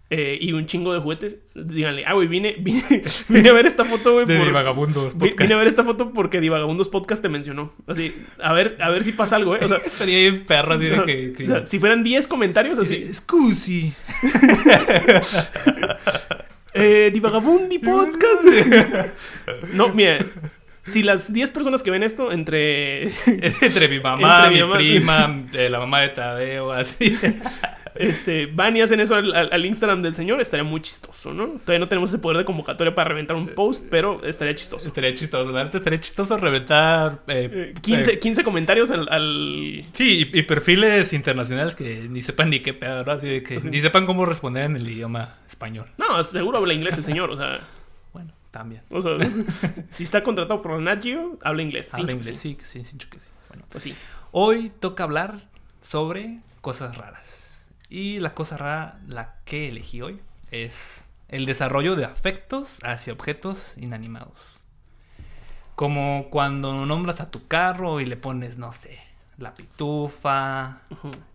eh, 0.10 0.38
y 0.40 0.54
un 0.54 0.66
chingo 0.68 0.94
de 0.94 1.00
juguetes. 1.00 1.40
Díganle, 1.56 2.06
ah, 2.06 2.14
güey, 2.14 2.28
vine, 2.28 2.56
vine, 2.60 3.02
vine 3.30 3.50
a 3.50 3.54
ver 3.54 3.66
esta 3.66 3.84
foto, 3.86 4.14
güey. 4.14 4.26
De 4.28 4.38
por- 4.38 4.46
Divagabundos 4.48 5.14
Podcast. 5.14 5.40
Vine 5.40 5.54
a 5.54 5.58
ver 5.58 5.68
esta 5.68 5.84
foto 5.84 6.12
porque 6.14 6.40
Divagabundos 6.40 6.90
Podcast 6.90 7.22
te 7.22 7.30
mencionó. 7.30 7.72
Así, 7.88 8.14
a 8.42 8.54
ver, 8.54 8.78
a 8.80 8.90
ver 8.90 9.04
si 9.04 9.12
pasa 9.12 9.38
algo, 9.38 9.56
¿eh? 9.56 9.60
O 9.64 9.68
sea, 9.68 9.78
Estaría 9.86 10.18
bien 10.20 10.46
perro 10.46 10.74
así 10.76 10.86
de 10.86 11.04
que... 11.04 11.34
que- 11.34 11.44
o 11.46 11.48
sea, 11.48 11.66
si 11.66 11.80
fueran 11.80 12.04
10 12.04 12.28
comentarios 12.28 12.78
así, 12.80 12.98
Dice, 12.98 13.14
Scusi. 13.16 13.94
eh, 16.74 17.10
Divagabundi 17.14 17.80
Podcast. 17.80 18.44
no, 19.74 19.90
mira, 19.90 20.20
si 20.84 21.04
las 21.04 21.32
10 21.32 21.52
personas 21.52 21.84
que 21.84 21.92
ven 21.92 22.04
esto, 22.04 22.32
entre 22.32 23.04
Entre 23.26 23.88
mi 23.88 24.00
mamá, 24.00 24.48
Entre 24.48 24.50
mi 24.50 24.56
mi, 24.56 24.62
mamá. 24.62 24.76
prima, 24.78 25.44
eh, 25.54 25.70
la 25.70 25.80
mamá 25.80 26.02
de 26.02 26.10
Tadeo, 26.10 26.72
así. 26.72 27.16
Este, 27.96 28.46
van 28.48 28.76
y 28.78 28.82
hacen 28.82 29.00
eso 29.00 29.16
al, 29.16 29.66
Instagram 29.66 30.02
del 30.02 30.14
señor, 30.14 30.42
estaría 30.42 30.64
muy 30.64 30.82
chistoso, 30.82 31.34
¿no? 31.34 31.48
Todavía 31.48 31.80
no 31.80 31.88
tenemos 31.88 32.10
ese 32.10 32.20
poder 32.20 32.38
de 32.40 32.46
convocatoria 32.46 32.94
para 32.96 33.10
reventar 33.10 33.36
un 33.38 33.48
post, 33.48 33.86
pero 33.90 34.24
estaría 34.24 34.56
chistoso. 34.56 34.88
Estaría 34.88 35.14
chistoso. 35.14 35.52
La 35.52 35.64
neta 35.64 35.78
estaría 35.78 36.00
chistoso 36.00 36.38
reventar... 36.38 37.20
eh, 37.28 37.50
Eh, 37.54 37.74
15, 37.82 38.14
eh, 38.14 38.20
15 38.20 38.44
comentarios 38.44 38.92
al, 38.92 39.08
al- 39.10 39.86
Sí, 39.92 40.30
y, 40.34 40.40
y 40.40 40.44
perfiles 40.44 41.14
internacionales 41.14 41.76
que 41.76 42.08
ni 42.10 42.22
sepan 42.22 42.50
ni 42.50 42.62
qué 42.62 42.74
pedo, 42.74 43.04
¿no? 43.04 43.12
Así 43.12 43.28
de 43.30 43.44
que 43.44 43.60
ni 43.60 43.80
sepan 43.82 44.06
cómo 44.06 44.26
responder 44.26 44.64
en 44.64 44.76
el 44.76 44.88
idioma 44.90 45.36
español. 45.48 45.88
No, 45.98 46.24
seguro 46.24 46.58
habla 46.60 46.74
inglés 46.74 46.98
el 46.98 47.04
señor, 47.04 47.30
o 47.32 47.38
sea... 47.38 47.62
Bueno, 48.14 48.32
también. 48.52 48.84
o 48.92 49.02
sea, 49.02 49.18
si 49.90 50.04
está 50.04 50.22
contratado 50.24 50.62
por 50.62 51.02
Geo, 51.02 51.38
habla 51.44 51.62
inglés. 51.64 51.94
Habla 51.94 52.12
inglés, 52.14 52.38
sí. 52.40 52.58
sí, 52.64 52.84
sí, 52.86 52.98
sí. 53.00 53.08
Bueno, 53.50 53.66
Pues 53.70 53.84
sí. 53.84 53.96
hoy 54.32 54.72
toca 54.80 55.04
hablar 55.04 55.42
sobre 55.82 56.40
cosas 56.62 56.96
raras. 56.98 57.33
Y 57.94 58.20
la 58.20 58.34
cosa 58.34 58.58
rara, 58.58 59.00
la 59.08 59.36
que 59.46 59.70
elegí 59.70 60.02
hoy, 60.02 60.20
es 60.50 61.08
el 61.28 61.46
desarrollo 61.46 61.96
de 61.96 62.06
afectos 62.06 62.80
hacia 62.84 63.14
objetos 63.14 63.78
inanimados. 63.78 64.34
Como 65.76 66.28
cuando 66.30 66.86
nombras 66.88 67.22
a 67.22 67.30
tu 67.30 67.48
carro 67.48 68.00
y 68.00 68.06
le 68.06 68.18
pones, 68.18 68.58
no 68.58 68.74
sé, 68.74 68.98
la 69.38 69.54
pitufa, 69.54 70.82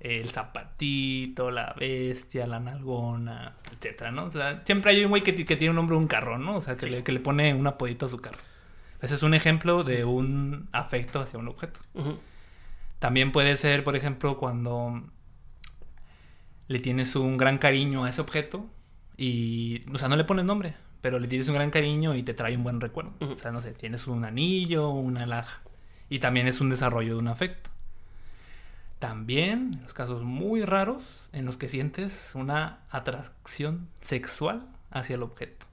el 0.00 0.30
zapatito, 0.30 1.50
la 1.52 1.74
bestia, 1.78 2.46
la 2.46 2.58
nalgona, 2.60 3.54
etcétera, 3.72 4.10
¿no? 4.10 4.24
O 4.24 4.30
sea, 4.30 4.62
siempre 4.64 4.92
hay 4.92 5.04
un 5.04 5.10
güey 5.10 5.22
que, 5.22 5.32
ti- 5.32 5.44
que 5.44 5.56
tiene 5.56 5.70
un 5.70 5.76
nombre 5.76 5.94
de 5.96 6.02
un 6.02 6.08
carro, 6.08 6.38
¿no? 6.38 6.56
O 6.56 6.62
sea, 6.62 6.76
que, 6.76 6.86
Sí. 6.86 6.90
le, 6.90 7.04
que 7.04 7.12
le 7.12 7.20
pone 7.20 7.54
un 7.54 7.66
apodito 7.66 8.06
a 8.06 8.08
su 8.08 8.18
carro. 8.18 8.38
Ese 9.00 9.14
es 9.16 9.22
un 9.22 9.34
ejemplo 9.34 9.84
de 9.84 10.04
un 10.04 10.68
afecto 10.72 11.20
hacia 11.20 11.38
un 11.38 11.46
objeto. 11.48 11.78
También 12.98 13.30
puede 13.30 13.56
ser, 13.56 13.84
por 13.84 13.94
ejemplo, 13.96 14.38
cuando 14.38 15.02
le 16.68 16.78
tienes 16.78 17.16
un 17.16 17.36
gran 17.36 17.58
cariño 17.58 18.04
a 18.04 18.10
ese 18.10 18.20
objeto 18.20 18.66
y, 19.16 19.82
o 19.92 19.98
sea, 19.98 20.08
no 20.08 20.16
le 20.16 20.24
pones 20.24 20.44
nombre, 20.44 20.76
pero 21.00 21.18
le 21.18 21.26
tienes 21.26 21.48
un 21.48 21.54
gran 21.54 21.70
cariño 21.70 22.14
y 22.14 22.22
te 22.22 22.34
trae 22.34 22.56
un 22.56 22.62
buen 22.62 22.80
recuerdo. 22.80 23.12
O 23.20 23.38
sea, 23.38 23.50
no 23.50 23.60
sé, 23.60 23.72
tienes 23.72 24.06
un 24.06 24.24
anillo, 24.24 24.90
una 24.90 25.24
alhaja. 25.24 25.62
Y 26.08 26.20
también 26.20 26.46
es 26.46 26.60
un 26.60 26.70
desarrollo 26.70 27.14
de 27.14 27.20
un 27.20 27.28
afecto. 27.28 27.70
También, 28.98 29.74
en 29.74 29.82
los 29.82 29.94
casos 29.94 30.22
muy 30.22 30.64
raros, 30.64 31.02
en 31.32 31.44
los 31.44 31.56
que 31.56 31.68
sientes 31.68 32.32
una 32.34 32.80
atracción 32.90 33.88
sexual 34.00 34.68
hacia 34.90 35.16
el 35.16 35.22
objeto. 35.22 35.66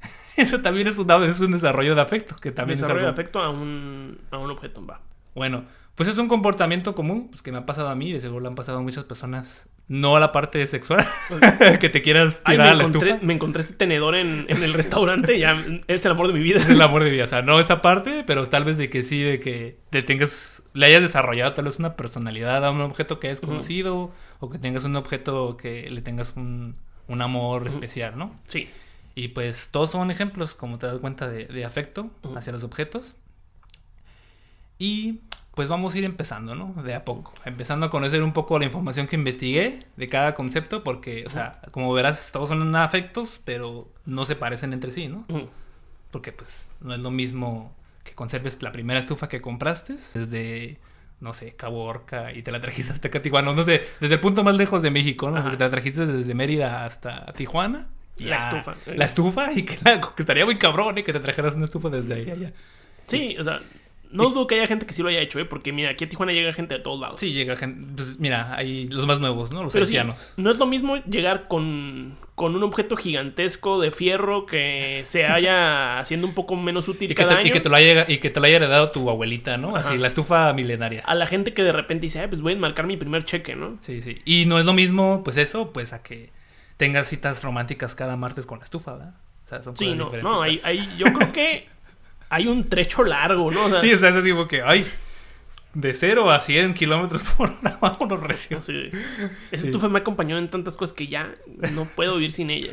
Eso 0.36 0.60
también 0.60 0.88
es 0.88 0.98
un, 0.98 1.10
es 1.10 1.40
un 1.40 1.52
desarrollo 1.52 1.94
de 1.94 2.00
afecto, 2.00 2.36
que 2.36 2.50
también 2.50 2.74
es 2.74 2.80
Desarrollo 2.80 3.06
de 3.06 3.12
afecto 3.12 3.40
a 3.40 3.50
un, 3.50 4.18
a 4.30 4.38
un 4.38 4.50
objeto, 4.50 4.84
va. 4.84 5.00
bueno, 5.34 5.64
pues 5.94 6.08
es 6.08 6.18
un 6.18 6.28
comportamiento 6.28 6.94
común 6.94 7.28
pues, 7.30 7.42
que 7.42 7.52
me 7.52 7.58
ha 7.58 7.66
pasado 7.66 7.88
a 7.88 7.94
mí 7.94 8.08
y 8.08 8.12
de 8.12 8.20
seguro 8.20 8.40
le 8.40 8.48
han 8.48 8.54
pasado 8.54 8.78
a 8.78 8.82
muchas 8.82 9.04
personas. 9.04 9.68
No 9.92 10.14
a 10.14 10.20
la 10.20 10.30
parte 10.30 10.64
sexual, 10.68 11.04
que 11.80 11.88
te 11.88 12.00
quieras 12.00 12.42
Ay, 12.44 12.54
tirar 12.54 12.66
me 12.68 12.70
a 12.70 12.74
la 12.76 12.82
encontré, 12.84 13.08
estufa. 13.10 13.26
me 13.26 13.34
encontré 13.34 13.62
ese 13.62 13.74
tenedor 13.74 14.14
en, 14.14 14.46
en 14.48 14.62
el 14.62 14.72
restaurante 14.72 15.36
y 15.36 15.40
ya 15.40 15.60
es 15.88 16.04
el 16.04 16.12
amor 16.12 16.28
de 16.28 16.32
mi 16.32 16.40
vida. 16.40 16.58
Es 16.58 16.68
el 16.70 16.80
amor 16.80 17.02
de 17.02 17.10
vida. 17.10 17.24
O 17.24 17.26
sea, 17.26 17.42
no 17.42 17.58
esa 17.58 17.82
parte, 17.82 18.22
pero 18.24 18.46
tal 18.46 18.64
vez 18.64 18.78
de 18.78 18.88
que 18.88 19.02
sí, 19.02 19.20
de 19.20 19.40
que 19.40 19.80
te 19.90 20.04
tengas, 20.04 20.62
le 20.74 20.86
hayas 20.86 21.02
desarrollado 21.02 21.54
tal 21.54 21.64
vez 21.64 21.80
una 21.80 21.96
personalidad 21.96 22.64
a 22.64 22.70
un 22.70 22.80
objeto 22.82 23.18
que 23.18 23.26
hayas 23.26 23.40
Ujú. 23.40 23.48
conocido 23.48 24.12
o 24.38 24.48
que 24.48 24.58
tengas 24.60 24.84
un 24.84 24.94
objeto 24.94 25.56
que 25.56 25.90
le 25.90 26.02
tengas 26.02 26.34
un, 26.36 26.76
un 27.08 27.20
amor 27.20 27.66
especial, 27.66 28.16
¿no? 28.16 28.38
Sí. 28.46 28.70
Y 29.16 29.28
pues 29.28 29.70
todos 29.72 29.90
son 29.90 30.12
ejemplos, 30.12 30.54
como 30.54 30.78
te 30.78 30.86
das 30.86 30.98
cuenta, 31.00 31.28
de, 31.28 31.46
de 31.46 31.64
afecto 31.64 32.12
hacia 32.36 32.52
los 32.52 32.62
objetos. 32.62 33.16
Y 34.78 35.20
pues 35.54 35.68
vamos 35.68 35.94
a 35.94 35.98
ir 35.98 36.04
empezando, 36.04 36.54
¿no? 36.54 36.82
De 36.82 36.94
a 36.94 37.04
poco. 37.04 37.34
Empezando 37.44 37.86
a 37.86 37.90
conocer 37.90 38.22
un 38.22 38.32
poco 38.32 38.58
la 38.58 38.64
información 38.64 39.06
que 39.06 39.16
investigué 39.16 39.80
de 39.96 40.08
cada 40.08 40.34
concepto, 40.34 40.82
porque, 40.84 41.24
o 41.26 41.30
sea, 41.30 41.60
como 41.70 41.92
verás, 41.92 42.30
todos 42.32 42.48
son 42.50 42.74
afectos, 42.76 43.40
pero 43.44 43.88
no 44.06 44.24
se 44.26 44.36
parecen 44.36 44.72
entre 44.72 44.92
sí, 44.92 45.08
¿no? 45.08 45.24
Porque 46.10 46.32
pues 46.32 46.70
no 46.80 46.94
es 46.94 47.00
lo 47.00 47.10
mismo 47.10 47.74
que 48.04 48.12
conserves 48.14 48.62
la 48.62 48.72
primera 48.72 48.98
estufa 49.00 49.28
que 49.28 49.40
compraste 49.40 49.96
desde, 50.14 50.78
no 51.20 51.32
sé, 51.32 51.54
Cabo 51.54 51.84
Orca 51.84 52.32
y 52.32 52.42
te 52.42 52.50
la 52.50 52.60
trajiste 52.60 52.92
hasta 52.92 53.08
acá, 53.08 53.20
Tijuana, 53.22 53.52
no 53.52 53.62
sé, 53.64 53.82
desde 54.00 54.14
el 54.14 54.20
punto 54.20 54.42
más 54.42 54.54
lejos 54.56 54.82
de 54.82 54.90
México, 54.90 55.30
¿no? 55.30 55.36
Ajá. 55.36 55.44
Porque 55.44 55.58
te 55.58 55.64
la 55.64 55.70
trajiste 55.70 56.06
desde 56.06 56.34
Mérida 56.34 56.84
hasta 56.84 57.32
Tijuana. 57.34 57.88
La 58.18 58.36
estufa. 58.38 58.74
La 58.94 59.04
estufa 59.06 59.52
y 59.52 59.62
que, 59.64 59.78
la- 59.84 60.00
que 60.00 60.22
estaría 60.22 60.44
muy 60.44 60.56
cabrón, 60.56 60.98
¿eh? 60.98 61.04
Que 61.04 61.12
te 61.12 61.20
trajeras 61.20 61.54
una 61.54 61.64
estufa 61.64 61.88
desde 61.88 62.14
ahí 62.14 62.30
allá. 62.30 62.52
Sí, 63.06 63.36
o 63.38 63.44
sea, 63.44 63.60
no 64.12 64.30
dudo 64.30 64.46
que 64.46 64.56
haya 64.56 64.66
gente 64.66 64.86
que 64.86 64.92
sí 64.92 65.02
lo 65.02 65.08
haya 65.08 65.20
hecho, 65.20 65.38
¿eh? 65.38 65.44
Porque 65.44 65.72
mira, 65.72 65.90
aquí 65.90 66.04
a 66.04 66.08
Tijuana 66.08 66.32
llega 66.32 66.52
gente 66.52 66.74
de 66.74 66.80
todos 66.80 67.00
lados. 67.00 67.20
Sí, 67.20 67.32
llega 67.32 67.56
gente, 67.56 67.92
pues 67.96 68.18
mira, 68.18 68.54
hay 68.56 68.88
los 68.88 69.06
más 69.06 69.20
nuevos, 69.20 69.52
¿no? 69.52 69.62
Los 69.62 69.72
Pero 69.72 69.86
sí, 69.86 69.96
no 70.36 70.50
es 70.50 70.58
lo 70.58 70.66
mismo 70.66 70.96
llegar 71.04 71.48
con, 71.48 72.16
con 72.34 72.54
un 72.56 72.62
objeto 72.62 72.96
gigantesco 72.96 73.80
de 73.80 73.90
fierro 73.92 74.46
que 74.46 75.02
se 75.04 75.26
haya 75.26 75.98
haciendo 76.00 76.26
un 76.26 76.34
poco 76.34 76.56
menos 76.56 76.88
útil 76.88 77.10
Y 77.10 77.14
que, 77.14 77.22
cada 77.22 77.40
te, 77.42 77.48
y 77.48 77.50
que 77.50 77.60
te 77.60 77.68
lo 77.68 77.76
haya, 77.76 78.04
y 78.08 78.18
que 78.18 78.30
te 78.30 78.40
lo 78.40 78.46
haya 78.46 78.56
heredado 78.56 78.90
tu 78.90 79.08
abuelita, 79.10 79.56
¿no? 79.56 79.76
Así, 79.76 79.96
la 79.96 80.08
estufa 80.08 80.52
milenaria. 80.52 81.02
A 81.06 81.14
la 81.14 81.26
gente 81.26 81.54
que 81.54 81.62
de 81.62 81.72
repente 81.72 82.02
dice, 82.06 82.20
ay, 82.20 82.28
pues 82.28 82.40
voy 82.40 82.52
a 82.52 82.56
enmarcar 82.56 82.86
mi 82.86 82.96
primer 82.96 83.24
cheque, 83.24 83.54
¿no? 83.56 83.78
Sí, 83.80 84.02
sí. 84.02 84.18
Y 84.24 84.46
no 84.46 84.58
es 84.58 84.64
lo 84.64 84.72
mismo, 84.72 85.22
pues 85.24 85.36
eso, 85.36 85.72
pues 85.72 85.92
a 85.92 86.02
que 86.02 86.32
tengas 86.76 87.08
citas 87.08 87.42
románticas 87.42 87.94
cada 87.94 88.16
martes 88.16 88.46
con 88.46 88.58
la 88.58 88.64
estufa, 88.64 88.92
¿verdad? 88.94 89.14
O 89.44 89.48
sea, 89.48 89.62
son 89.62 89.76
Sí, 89.76 89.84
cosas 89.84 89.98
no, 89.98 90.04
diferentes. 90.06 90.32
no, 90.32 90.42
hay, 90.42 90.60
hay- 90.64 90.96
yo 90.96 91.06
creo 91.12 91.32
que 91.32 91.68
hay 92.30 92.46
un 92.46 92.68
trecho 92.68 93.04
largo, 93.04 93.50
¿no? 93.50 93.66
O 93.66 93.68
sea, 93.68 93.80
Sí, 93.80 93.92
o 93.92 93.98
sea, 93.98 94.08
es 94.16 94.24
tipo 94.24 94.48
que, 94.48 94.62
ay, 94.62 94.86
de 95.74 95.94
0 95.94 96.30
a 96.30 96.40
100 96.40 96.74
kilómetros 96.74 97.22
por 97.22 97.50
hora, 97.50 97.78
vámonos 97.80 98.20
recio. 98.20 98.62
sí. 98.62 98.90
Esa 99.50 99.62
Sí. 99.62 99.66
estufa 99.68 99.88
me 99.88 99.98
ha 99.98 100.00
acompañado 100.00 100.40
en 100.40 100.48
tantas 100.48 100.76
cosas 100.76 100.94
que 100.94 101.06
ya 101.08 101.34
no 101.72 101.84
puedo 101.84 102.14
vivir 102.14 102.32
sin 102.32 102.50
ella. 102.50 102.72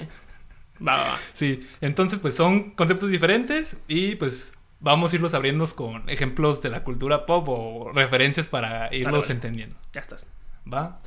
Va, 0.79 0.95
va, 0.97 1.03
va. 1.09 1.19
Sí, 1.33 1.67
entonces, 1.81 2.19
pues 2.19 2.35
son 2.35 2.71
conceptos 2.71 3.09
diferentes 3.09 3.77
y 3.87 4.15
pues 4.15 4.53
vamos 4.79 5.11
a 5.11 5.15
irlos 5.15 5.33
abriendo 5.33 5.65
con 5.67 6.07
ejemplos 6.09 6.61
de 6.61 6.69
la 6.69 6.83
cultura 6.83 7.25
pop 7.25 7.47
o 7.49 7.91
referencias 7.93 8.45
para 8.47 8.93
irlos 8.95 9.21
vale. 9.21 9.33
entendiendo, 9.33 9.75
Ya 9.93 10.01
estás. 10.01 10.27
¿va? 10.71 10.99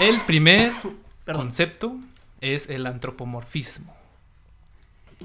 El 0.00 0.20
primer 0.26 0.70
concepto 1.32 1.96
es 2.42 2.68
el 2.68 2.86
antropomorfismo. 2.86 3.96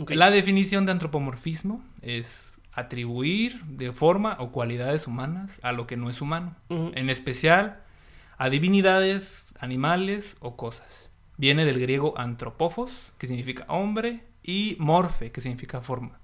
La 0.09 0.31
definición 0.31 0.85
de 0.85 0.91
antropomorfismo 0.91 1.83
es 2.01 2.59
atribuir 2.71 3.63
de 3.65 3.91
forma 3.91 4.37
o 4.39 4.51
cualidades 4.51 5.07
humanas 5.07 5.59
a 5.63 5.71
lo 5.71 5.87
que 5.87 5.97
no 5.97 6.09
es 6.09 6.21
humano, 6.21 6.55
en 6.69 7.09
especial 7.09 7.81
a 8.37 8.49
divinidades, 8.49 9.53
animales 9.59 10.37
o 10.39 10.55
cosas. 10.55 11.11
Viene 11.37 11.65
del 11.65 11.79
griego 11.79 12.17
antropófos, 12.17 12.91
que 13.17 13.27
significa 13.27 13.65
hombre, 13.67 14.23
y 14.43 14.77
morfe, 14.79 15.31
que 15.31 15.41
significa 15.41 15.81
forma. 15.81 16.19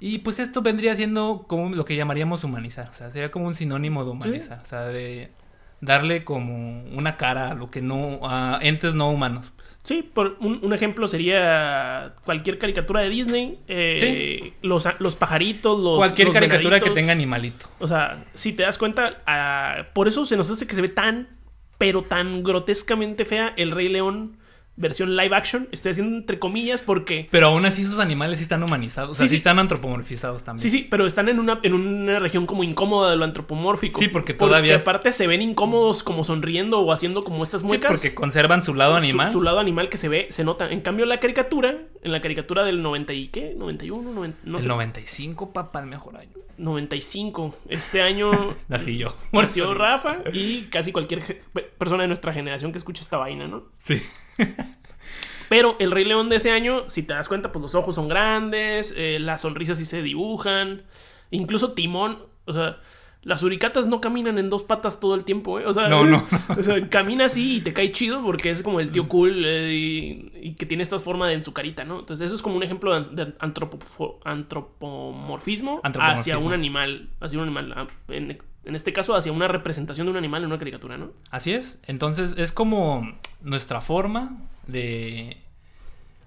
Y 0.00 0.18
pues 0.18 0.40
esto 0.40 0.60
vendría 0.60 0.94
siendo 0.94 1.46
como 1.48 1.74
lo 1.74 1.84
que 1.84 1.96
llamaríamos 1.96 2.44
humanizar, 2.44 2.88
o 2.88 2.92
sea, 2.92 3.10
sería 3.10 3.30
como 3.30 3.46
un 3.46 3.56
sinónimo 3.56 4.04
de 4.04 4.10
humanizar, 4.10 4.60
o 4.60 4.66
sea, 4.66 4.80
de 4.80 5.32
darle 5.80 6.24
como 6.24 6.82
una 6.84 7.16
cara 7.16 7.52
a 7.52 7.54
lo 7.54 7.70
que 7.70 7.80
no, 7.80 8.18
a 8.22 8.58
entes 8.60 8.94
no 8.94 9.10
humanos. 9.10 9.52
Sí, 9.84 10.02
por 10.02 10.38
un, 10.40 10.60
un 10.62 10.72
ejemplo 10.72 11.06
sería 11.08 12.14
cualquier 12.24 12.58
caricatura 12.58 13.02
de 13.02 13.10
Disney. 13.10 13.58
eh, 13.68 14.54
los, 14.62 14.88
los 14.98 15.14
pajaritos, 15.14 15.78
los. 15.78 15.98
Cualquier 15.98 16.28
los 16.28 16.34
caricatura 16.34 16.80
que 16.80 16.90
tenga 16.90 17.12
animalito. 17.12 17.66
O 17.80 17.86
sea, 17.86 18.24
si 18.32 18.54
te 18.54 18.62
das 18.62 18.78
cuenta, 18.78 19.22
ah, 19.26 19.88
por 19.92 20.08
eso 20.08 20.24
se 20.24 20.38
nos 20.38 20.50
hace 20.50 20.66
que 20.66 20.74
se 20.74 20.80
ve 20.80 20.88
tan, 20.88 21.28
pero 21.76 22.00
tan 22.02 22.42
grotescamente 22.42 23.26
fea 23.26 23.52
el 23.56 23.72
Rey 23.72 23.88
León 23.90 24.38
versión 24.76 25.16
live 25.16 25.34
action. 25.36 25.68
Estoy 25.72 25.92
haciendo 25.92 26.16
entre 26.16 26.38
comillas 26.38 26.82
porque. 26.82 27.28
Pero 27.30 27.48
aún 27.48 27.64
así 27.66 27.82
esos 27.82 27.98
animales 27.98 28.38
sí 28.38 28.42
están 28.42 28.62
humanizados, 28.62 29.10
o 29.10 29.14
sea, 29.14 29.24
Sí, 29.26 29.28
sí, 29.28 29.34
sí. 29.34 29.36
están 29.38 29.58
antropomorfizados 29.58 30.42
también. 30.44 30.62
Sí, 30.62 30.70
sí, 30.76 30.86
pero 30.90 31.06
están 31.06 31.28
en 31.28 31.38
una, 31.38 31.60
en 31.62 31.74
una 31.74 32.18
región 32.18 32.46
como 32.46 32.64
incómoda 32.64 33.10
de 33.10 33.16
lo 33.16 33.24
antropomórfico. 33.24 33.98
Sí, 33.98 34.08
porque 34.08 34.34
todavía- 34.34 34.76
aparte 34.76 35.12
se 35.12 35.26
ven 35.26 35.42
incómodos 35.42 36.02
como 36.02 36.24
sonriendo 36.24 36.80
o 36.80 36.92
haciendo 36.92 37.24
como 37.24 37.42
estas 37.44 37.60
Sí, 37.62 37.66
muecas. 37.66 37.90
porque 37.90 38.14
conservan 38.14 38.64
su 38.64 38.74
lado 38.74 38.96
animal. 38.96 39.30
Su, 39.32 39.42
lado 39.42 39.60
animal 39.60 39.88
que 39.88 39.96
se 39.98 40.08
ve, 40.08 40.28
se 40.30 40.44
nota. 40.44 40.70
En 40.70 40.80
cambio, 40.80 41.06
la 41.06 41.20
caricatura, 41.20 41.74
en 42.02 42.12
la 42.12 42.20
caricatura 42.20 42.64
del 42.64 42.82
90 42.82 43.12
y 43.12 43.28
qué, 43.28 43.54
91, 43.56 44.10
90, 44.12 44.38
no 44.44 44.56
el 44.58 44.62
sé, 44.62 44.68
95, 44.68 45.52
papá, 45.52 45.80
el 45.80 45.86
mejor 45.86 46.16
año. 46.16 46.30
95. 46.56 47.54
Este 47.68 48.02
año 48.02 48.30
Nací 48.68 48.96
yo. 48.96 49.14
nació 49.32 49.74
Rafa 49.74 50.18
y 50.32 50.62
casi 50.70 50.92
cualquier 50.92 51.42
persona 51.78 52.02
de 52.02 52.08
nuestra 52.08 52.32
generación 52.32 52.72
que 52.72 52.78
escuche 52.78 53.02
esta 53.02 53.16
vaina, 53.16 53.46
¿no? 53.48 53.64
Sí. 53.78 54.02
Pero 55.48 55.76
el 55.78 55.90
Rey 55.90 56.04
León 56.04 56.28
de 56.28 56.36
ese 56.36 56.50
año, 56.50 56.88
si 56.88 57.02
te 57.02 57.12
das 57.12 57.28
cuenta, 57.28 57.52
pues 57.52 57.62
los 57.62 57.74
ojos 57.74 57.94
son 57.94 58.08
grandes, 58.08 58.94
eh, 58.96 59.18
las 59.20 59.42
sonrisas 59.42 59.78
sí 59.78 59.84
se 59.84 60.02
dibujan, 60.02 60.82
incluso 61.30 61.72
Timón, 61.72 62.18
o 62.46 62.52
sea, 62.52 62.78
las 63.24 63.42
uricatas 63.42 63.86
no 63.86 64.00
caminan 64.00 64.38
en 64.38 64.50
dos 64.50 64.62
patas 64.62 65.00
todo 65.00 65.14
el 65.14 65.24
tiempo, 65.24 65.58
¿eh? 65.58 65.66
O 65.66 65.72
sea, 65.72 65.88
No, 65.88 66.04
no. 66.04 66.26
o 66.58 66.62
sea, 66.62 66.88
camina 66.88 67.26
así 67.26 67.56
y 67.56 67.60
te 67.62 67.72
cae 67.72 67.90
chido 67.90 68.22
porque 68.22 68.50
es 68.50 68.62
como 68.62 68.80
el 68.80 68.90
tío 68.90 69.08
cool 69.08 69.44
eh, 69.46 69.72
y, 69.72 70.32
y 70.42 70.54
que 70.54 70.66
tiene 70.66 70.82
esta 70.82 70.98
forma 70.98 71.28
de 71.28 71.34
en 71.34 71.42
su 71.42 71.52
carita, 71.52 71.84
¿no? 71.84 72.00
Entonces 72.00 72.26
eso 72.26 72.34
es 72.34 72.42
como 72.42 72.56
un 72.56 72.62
ejemplo 72.62 73.00
de, 73.00 73.32
antropomorfismo, 73.38 75.80
hacia 75.82 76.38
un 76.38 76.52
animal, 76.52 77.08
hacia 77.20 77.38
un 77.38 77.44
animal, 77.44 77.72
ah, 77.76 77.86
en, 78.08 78.38
en 78.64 78.74
este 78.76 78.92
caso 78.92 79.14
hacia 79.14 79.32
una 79.32 79.48
representación 79.48 80.06
de 80.06 80.10
un 80.12 80.16
animal 80.16 80.42
en 80.42 80.48
una 80.48 80.58
caricatura, 80.58 80.96
¿no? 80.98 81.12
Así 81.30 81.52
es. 81.52 81.78
Entonces 81.86 82.34
es 82.36 82.52
como 82.52 83.16
nuestra 83.42 83.80
forma 83.80 84.36
de 84.66 85.36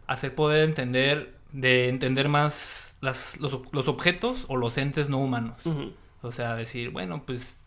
hacer 0.08 0.36
poder 0.36 0.68
entender, 0.68 1.34
de 1.52 1.90
entender 1.90 2.30
más 2.30 2.96
las- 3.02 3.40
los, 3.40 3.60
los 3.72 3.88
objetos 3.88 4.46
o 4.48 4.56
los 4.58 4.78
entes 4.78 5.10
no 5.10 5.18
humanos. 5.18 5.56
O 6.22 6.32
sea, 6.32 6.56
decir, 6.56 6.90
bueno, 6.92 7.24
pues 7.26 7.58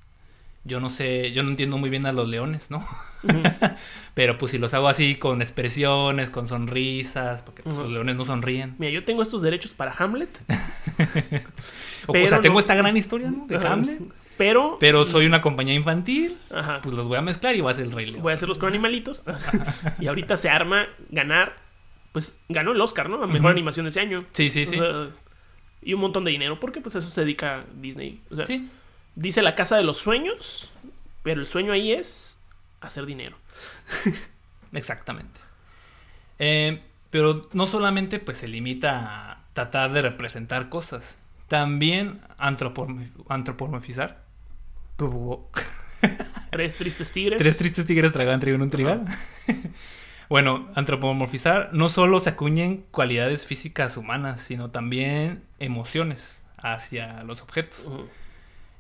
yo 0.65 0.79
no 0.81 0.91
sé, 0.91 1.33
yo 1.33 1.43
no 1.43 1.51
entiendo 1.51 1.79
muy 1.79 1.89
bien 1.89 2.05
a 2.07 2.13
los 2.13 2.29
leones, 2.29 2.71
¿no? 2.71 2.87
Pero 4.15 4.37
pues 4.39 4.53
si 4.53 4.59
los 4.59 4.75
hago 4.75 4.89
así 4.89 5.15
con 5.17 5.41
expresiones, 5.41 6.29
con 6.31 6.49
sonrisas, 6.49 7.43
porque 7.43 7.63
pues, 7.63 7.75
los 7.77 7.89
leones 7.91 8.17
no 8.17 8.27
sonríen. 8.27 8.75
Mira, 8.79 8.93
yo 8.93 9.05
tengo 9.05 9.23
estos 9.23 9.41
derechos 9.43 9.73
para 9.75 9.93
Hamlet. 9.93 10.41
O, 12.07 12.15
sea, 12.29 12.41
tengo 12.41 12.59
esta 12.59 12.75
gran 12.75 12.97
historia, 12.97 13.31
¿no? 13.31 13.47
De. 13.47 13.57
Hamlet. 13.57 14.01
Pero, 14.41 14.79
Pero 14.81 15.05
soy 15.05 15.27
una 15.27 15.43
compañía 15.43 15.75
infantil, 15.75 16.39
ajá, 16.51 16.81
pues 16.83 16.95
los 16.95 17.07
voy 17.07 17.19
a 17.19 17.21
mezclar 17.21 17.55
y 17.57 17.61
va 17.61 17.73
a 17.73 17.75
ser 17.75 17.85
el 17.85 17.93
Rey 17.93 18.07
León. 18.07 18.23
voy 18.23 18.33
a 18.33 18.35
hacerlos 18.37 18.57
con 18.57 18.71
animalitos. 18.71 19.23
y 20.01 20.07
ahorita 20.07 20.39
se 20.39 20.49
arma 20.49 20.87
ganar. 21.11 21.55
Pues 22.13 22.39
ganó 22.49 22.73
el 22.73 22.81
Oscar, 22.81 23.11
¿no? 23.11 23.23
A 23.23 23.27
mejor 23.27 23.51
animación 23.53 23.85
de 23.85 23.91
ese 23.91 24.01
año. 24.01 24.25
Sí, 24.33 24.49
sí, 24.51 24.63
O 24.65 24.67
sí. 24.71 24.77
sea, 24.79 25.09
y 25.83 25.93
un 25.93 26.01
montón 26.01 26.25
de 26.25 26.31
dinero, 26.31 26.59
porque 26.59 26.81
pues 26.81 26.95
eso 26.95 27.11
se 27.11 27.21
dedica 27.21 27.65
Disney. 27.83 28.23
O 28.31 28.37
sea, 28.37 28.47
Sí. 28.47 28.69
dice 29.15 29.43
la 29.43 29.55
casa 29.55 29.77
de 29.77 29.85
los 29.85 29.99
sueños, 29.99 30.71
pero 31.23 31.43
el 31.43 31.47
sueño 31.47 31.73
ahí 31.73 31.93
es 31.93 32.39
hacer 32.81 33.05
dinero. 33.05 33.37
Exactamente. 34.73 35.39
Eh, 36.39 36.81
pero 37.11 37.43
no 37.53 37.67
solamente 37.67 38.19
pues 38.21 38.39
se 38.39 38.49
limita 38.49 39.33
a 39.33 39.45
tratar 39.53 39.93
de 39.93 40.01
representar 40.03 40.69
cosas, 40.71 41.19
también 41.49 42.21
antropomorf- 42.39 43.11
antropomorfizar. 43.29 44.30
Tres 46.51 46.77
tristes 46.77 47.13
tigres. 47.13 47.39
Tres 47.39 47.57
tristes 47.57 47.87
tigres 47.87 48.13
tragan 48.13 48.41
trigo 48.41 48.57
en 48.57 48.63
un 48.63 48.71
trigal. 48.71 49.05
bueno, 50.29 50.69
antropomorfizar 50.75 51.71
no 51.73 51.89
solo 51.89 52.21
se 52.21 52.31
acuñen 52.31 52.85
cualidades 52.91 53.47
físicas 53.47 53.97
humanas, 53.97 54.41
sino 54.41 54.71
también 54.71 55.45
emociones 55.59 56.43
hacia 56.59 57.23
los 57.23 57.43
objetos. 57.43 57.89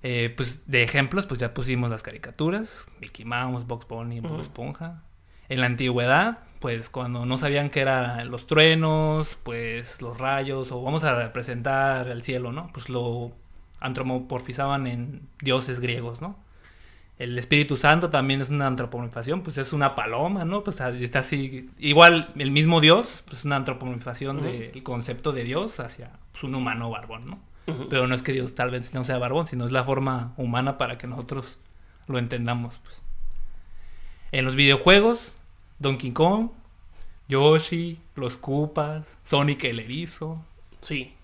Eh, 0.02 0.32
pues 0.36 0.70
de 0.70 0.82
ejemplos, 0.82 1.26
pues 1.26 1.40
ya 1.40 1.52
pusimos 1.54 1.90
las 1.90 2.02
caricaturas, 2.02 2.86
Mickey 3.00 3.24
Mouse, 3.24 3.66
Box 3.66 3.86
Bunny, 3.86 4.20
Bob. 4.20 4.40
Esponja. 4.40 5.02
En 5.48 5.60
la 5.60 5.66
antigüedad, 5.66 6.38
pues 6.58 6.90
cuando 6.90 7.26
no 7.26 7.38
sabían 7.38 7.70
qué 7.70 7.80
eran 7.80 8.30
los 8.30 8.46
truenos, 8.46 9.36
pues 9.42 10.00
los 10.00 10.18
rayos, 10.18 10.72
o 10.72 10.82
vamos 10.82 11.04
a 11.04 11.14
representar 11.14 12.08
el 12.08 12.22
cielo, 12.22 12.52
¿no? 12.52 12.70
Pues 12.72 12.88
lo 12.88 13.32
antropomorfizaban 13.80 14.86
en 14.86 15.22
dioses 15.40 15.80
griegos, 15.80 16.20
¿no? 16.20 16.36
El 17.18 17.38
Espíritu 17.38 17.76
Santo 17.76 18.08
también 18.08 18.40
es 18.40 18.48
una 18.48 18.66
antropomorfización, 18.66 19.42
pues 19.42 19.58
es 19.58 19.74
una 19.74 19.94
paloma, 19.94 20.46
¿no? 20.46 20.64
Pues 20.64 20.80
ahí 20.80 21.04
está 21.04 21.18
así, 21.18 21.68
igual 21.78 22.32
el 22.36 22.50
mismo 22.50 22.80
Dios, 22.80 23.22
pues 23.26 23.40
es 23.40 23.44
una 23.44 23.56
antropomorfización 23.56 24.40
del 24.40 24.82
concepto 24.82 25.32
de 25.32 25.44
Dios 25.44 25.80
hacia 25.80 26.12
pues, 26.32 26.44
un 26.44 26.54
humano 26.54 26.88
barbón, 26.88 27.26
¿no? 27.26 27.38
Pero 27.88 28.08
no 28.08 28.14
es 28.16 28.22
que 28.22 28.32
Dios 28.32 28.54
tal 28.54 28.70
vez 28.70 28.94
no 28.94 29.04
sea 29.04 29.18
barbón, 29.18 29.46
sino 29.46 29.64
es 29.64 29.70
la 29.70 29.84
forma 29.84 30.32
humana 30.36 30.76
para 30.76 30.98
que 30.98 31.06
nosotros 31.06 31.58
lo 32.08 32.18
entendamos. 32.18 32.80
Pues. 32.82 33.00
En 34.32 34.44
los 34.44 34.56
videojuegos, 34.56 35.36
Donkey 35.78 36.10
Kong, 36.10 36.50
Yoshi, 37.28 38.00
los 38.16 38.38
Koopas, 38.38 39.18
Sonic 39.24 39.62
el 39.64 39.78
erizo. 39.78 40.42
Sí. 40.80 41.14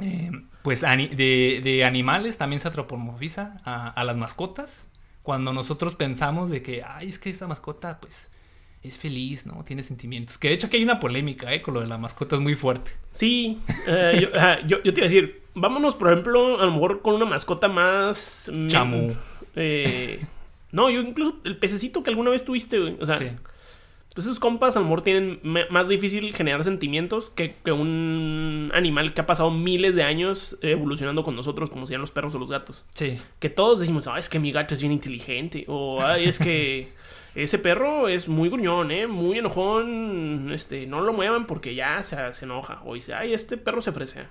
eh, 0.00 0.32
pues 0.62 0.84
ani- 0.84 1.08
de, 1.08 1.60
de 1.62 1.84
animales 1.84 2.38
también 2.38 2.60
se 2.60 2.68
antropomorfiza 2.68 3.56
a, 3.64 3.88
a 3.90 4.04
las 4.04 4.16
mascotas. 4.16 4.86
Cuando 5.22 5.52
nosotros 5.52 5.94
pensamos 5.94 6.50
de 6.50 6.62
que, 6.62 6.82
ay, 6.82 7.08
es 7.08 7.18
que 7.18 7.30
esta 7.30 7.46
mascota, 7.46 8.00
pues, 8.00 8.30
es 8.82 8.98
feliz, 8.98 9.46
¿no? 9.46 9.62
Tiene 9.64 9.82
sentimientos. 9.84 10.36
Que 10.38 10.48
de 10.48 10.54
hecho 10.54 10.66
aquí 10.66 10.76
hay 10.78 10.82
una 10.82 10.98
polémica, 10.98 11.52
¿eh? 11.52 11.62
Con 11.62 11.74
lo 11.74 11.80
de 11.80 11.86
la 11.86 11.98
mascota 11.98 12.34
es 12.34 12.42
muy 12.42 12.56
fuerte. 12.56 12.90
Sí, 13.10 13.60
eh, 13.86 14.18
yo, 14.20 14.28
yo, 14.66 14.82
yo 14.82 14.92
te 14.92 15.00
iba 15.00 15.06
a 15.06 15.10
decir, 15.10 15.42
vámonos, 15.54 15.94
por 15.94 16.10
ejemplo, 16.10 16.60
a 16.60 16.64
lo 16.64 16.72
mejor 16.72 17.02
con 17.02 17.14
una 17.14 17.24
mascota 17.24 17.68
más... 17.68 18.50
Chamu. 18.66 19.14
eh, 19.54 20.24
no, 20.72 20.90
yo 20.90 21.00
incluso 21.02 21.38
el 21.44 21.56
pececito 21.58 22.02
que 22.02 22.10
alguna 22.10 22.30
vez 22.30 22.44
tuviste, 22.44 22.78
güey. 22.80 22.96
O 23.00 23.06
sea, 23.06 23.18
Sí. 23.18 23.26
Pues 24.14 24.26
esos 24.26 24.40
compas 24.40 24.76
a 24.76 24.80
lo 24.80 24.84
mejor 24.84 25.02
tienen 25.02 25.40
más 25.70 25.88
difícil 25.88 26.34
generar 26.34 26.64
sentimientos 26.64 27.30
que, 27.30 27.54
que 27.64 27.72
un 27.72 28.70
animal 28.74 29.14
que 29.14 29.22
ha 29.22 29.26
pasado 29.26 29.50
miles 29.50 29.94
de 29.94 30.02
años 30.02 30.58
evolucionando 30.60 31.22
con 31.22 31.34
nosotros, 31.34 31.70
como 31.70 31.86
sean 31.86 32.00
los 32.00 32.10
perros 32.10 32.34
o 32.34 32.38
los 32.38 32.50
gatos. 32.50 32.84
Sí. 32.94 33.18
Que 33.38 33.48
todos 33.48 33.80
decimos, 33.80 34.06
ah, 34.08 34.18
es 34.18 34.28
que 34.28 34.38
mi 34.38 34.52
gato 34.52 34.74
es 34.74 34.80
bien 34.80 34.92
inteligente. 34.92 35.64
O, 35.68 36.02
ay, 36.02 36.24
es 36.24 36.38
que 36.38 36.92
ese 37.34 37.58
perro 37.58 38.08
es 38.08 38.28
muy 38.28 38.50
gruñón, 38.50 38.90
¿eh? 38.90 39.06
Muy 39.06 39.38
enojón. 39.38 40.50
Este, 40.52 40.86
no 40.86 41.00
lo 41.00 41.14
muevan 41.14 41.46
porque 41.46 41.74
ya 41.74 42.02
se, 42.02 42.16
se 42.34 42.44
enoja. 42.44 42.82
O 42.84 42.94
dice, 42.94 43.14
ay, 43.14 43.32
este 43.32 43.56
perro 43.56 43.80
se 43.80 43.90
ofrece. 43.90 44.26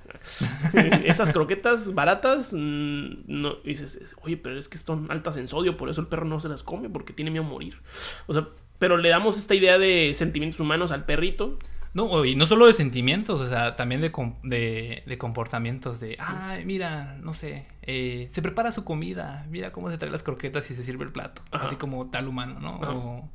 Esas 1.05 1.31
croquetas 1.31 1.95
baratas, 1.95 2.53
mm, 2.53 3.23
no, 3.25 3.55
dices, 3.63 4.15
oye, 4.21 4.37
pero 4.37 4.59
es 4.59 4.69
que 4.69 4.77
están 4.77 5.07
altas 5.09 5.37
en 5.37 5.47
sodio, 5.47 5.77
por 5.77 5.89
eso 5.89 6.01
el 6.01 6.07
perro 6.07 6.25
no 6.25 6.39
se 6.39 6.49
las 6.49 6.61
come 6.61 6.89
porque 6.89 7.13
tiene 7.13 7.31
miedo 7.31 7.45
a 7.45 7.49
morir. 7.49 7.79
O 8.27 8.33
sea, 8.33 8.47
pero 8.81 8.97
le 8.97 9.09
damos 9.09 9.37
esta 9.37 9.53
idea 9.53 9.77
de 9.77 10.11
sentimientos 10.15 10.59
humanos 10.59 10.89
al 10.89 11.05
perrito. 11.05 11.59
No, 11.93 12.25
y 12.25 12.35
no 12.35 12.47
solo 12.47 12.65
de 12.65 12.73
sentimientos, 12.73 13.39
o 13.39 13.47
sea, 13.47 13.75
también 13.75 14.01
de, 14.01 14.11
de, 14.41 15.03
de 15.05 15.17
comportamientos, 15.19 15.99
de, 15.99 16.17
ay, 16.19 16.65
mira, 16.65 17.15
no 17.21 17.35
sé, 17.35 17.67
eh, 17.83 18.27
se 18.31 18.41
prepara 18.41 18.71
su 18.71 18.83
comida, 18.83 19.45
mira 19.51 19.71
cómo 19.71 19.91
se 19.91 19.99
trae 19.99 20.09
las 20.09 20.23
croquetas 20.23 20.71
y 20.71 20.75
se 20.75 20.83
sirve 20.83 21.03
el 21.03 21.11
plato, 21.11 21.43
Ajá. 21.51 21.67
así 21.67 21.75
como 21.75 22.09
tal 22.09 22.27
humano, 22.27 22.59
¿no? 22.59 22.79
O 22.79 23.29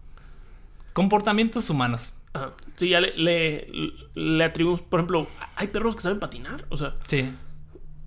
comportamientos 0.94 1.70
humanos, 1.70 2.12
Ajá. 2.32 2.54
Sí, 2.74 2.88
ya 2.88 3.00
le, 3.00 3.16
le, 3.16 3.68
le 4.14 4.44
atribuimos, 4.44 4.82
por 4.82 4.98
ejemplo, 4.98 5.28
hay 5.54 5.68
perros 5.68 5.94
que 5.94 6.02
saben 6.02 6.18
patinar. 6.18 6.64
O 6.70 6.76
sea, 6.76 6.96
sí. 7.06 7.32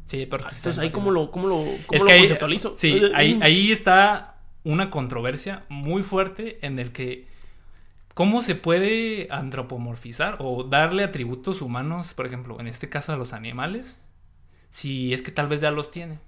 Sí, 0.07 0.27
pero 0.29 0.43
entonces 0.43 0.77
ahí 0.77 0.89
cómo 0.91 1.11
lo, 1.11 1.31
cómo 1.31 1.47
lo, 1.47 1.55
cómo 1.55 1.71
Es 1.91 2.01
lo 2.01 2.05
que 2.07 2.11
ahí, 2.13 2.19
conceptualizo. 2.19 2.75
sí, 2.77 3.01
ahí, 3.15 3.39
ahí 3.41 3.71
está 3.71 4.35
una 4.65 4.89
controversia 4.89 5.63
muy 5.69 6.03
fuerte 6.03 6.59
en 6.65 6.79
el 6.79 6.91
que 6.91 7.28
cómo 8.19 8.41
se 8.41 8.53
puede 8.53 9.29
antropomorfizar 9.31 10.35
o 10.39 10.65
darle 10.65 11.05
atributos 11.05 11.61
humanos, 11.61 12.13
por 12.13 12.25
ejemplo, 12.25 12.59
en 12.59 12.67
este 12.67 12.89
caso 12.89 13.13
a 13.13 13.15
los 13.15 13.31
animales, 13.31 14.01
si 14.71 15.13
es 15.13 15.21
que 15.21 15.31
tal 15.31 15.47
vez 15.47 15.61
ya 15.61 15.71
los 15.71 15.89
tiene. 15.89 16.19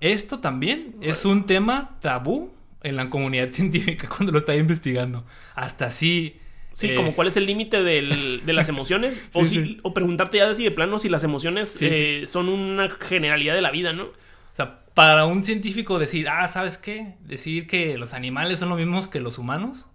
Esto 0.00 0.38
también 0.38 0.96
es 1.02 1.26
un 1.26 1.44
tema 1.44 1.98
tabú 2.00 2.50
en 2.82 2.96
la 2.96 3.10
comunidad 3.10 3.48
científica 3.52 4.08
cuando 4.08 4.32
lo 4.32 4.38
está 4.38 4.56
investigando. 4.56 5.26
Hasta 5.54 5.84
así. 5.84 6.40
Sí, 6.72 6.88
eh, 6.88 6.94
como 6.94 7.14
cuál 7.14 7.28
es 7.28 7.36
el 7.36 7.44
límite 7.44 7.82
de 7.82 8.40
las 8.46 8.68
emociones. 8.70 9.22
o, 9.34 9.44
si, 9.44 9.62
sí. 9.62 9.80
o 9.82 9.92
preguntarte 9.92 10.38
ya 10.38 10.54
si 10.54 10.64
de 10.64 10.70
plano 10.70 10.98
si 10.98 11.10
las 11.10 11.24
emociones 11.24 11.72
Sí, 11.72 11.88
eh, 11.90 12.24
son 12.26 12.48
una 12.48 12.88
generalidad 12.88 13.54
de 13.54 13.60
la 13.60 13.70
vida, 13.70 13.92
¿no? 13.92 14.04
O 14.04 14.56
sea, 14.56 14.86
para 14.94 15.26
un 15.26 15.44
científico 15.44 15.98
decir, 15.98 16.30
ah, 16.30 16.48
¿sabes 16.48 16.78
qué? 16.78 17.16
Decir 17.20 17.66
que 17.66 17.98
los 17.98 18.14
animales 18.14 18.60
son 18.60 18.70
lo 18.70 18.76
mismos 18.76 19.08
que 19.08 19.20
los 19.20 19.36
humanos. 19.36 19.88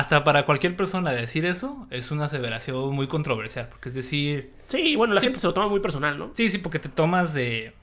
Hasta 0.00 0.24
para 0.24 0.46
cualquier 0.46 0.76
persona 0.76 1.10
decir 1.12 1.44
eso 1.44 1.86
es 1.90 2.10
una 2.10 2.24
aseveración 2.24 2.94
muy 2.94 3.06
controversial. 3.06 3.68
Porque 3.68 3.90
es 3.90 3.94
decir, 3.94 4.52
Sí, 4.66 4.96
bueno, 4.96 5.12
la 5.14 5.20
Sí. 5.20 5.26
gente 5.26 5.40
se 5.40 5.46
lo 5.46 5.52
toma 5.52 5.68
muy 5.68 5.80
personal, 5.80 6.18
¿no? 6.18 6.30
sí, 6.32 6.48
sí, 6.48 6.56
porque 6.58 6.78
te 6.78 6.88
tomas 6.88 7.34
de 7.34 7.74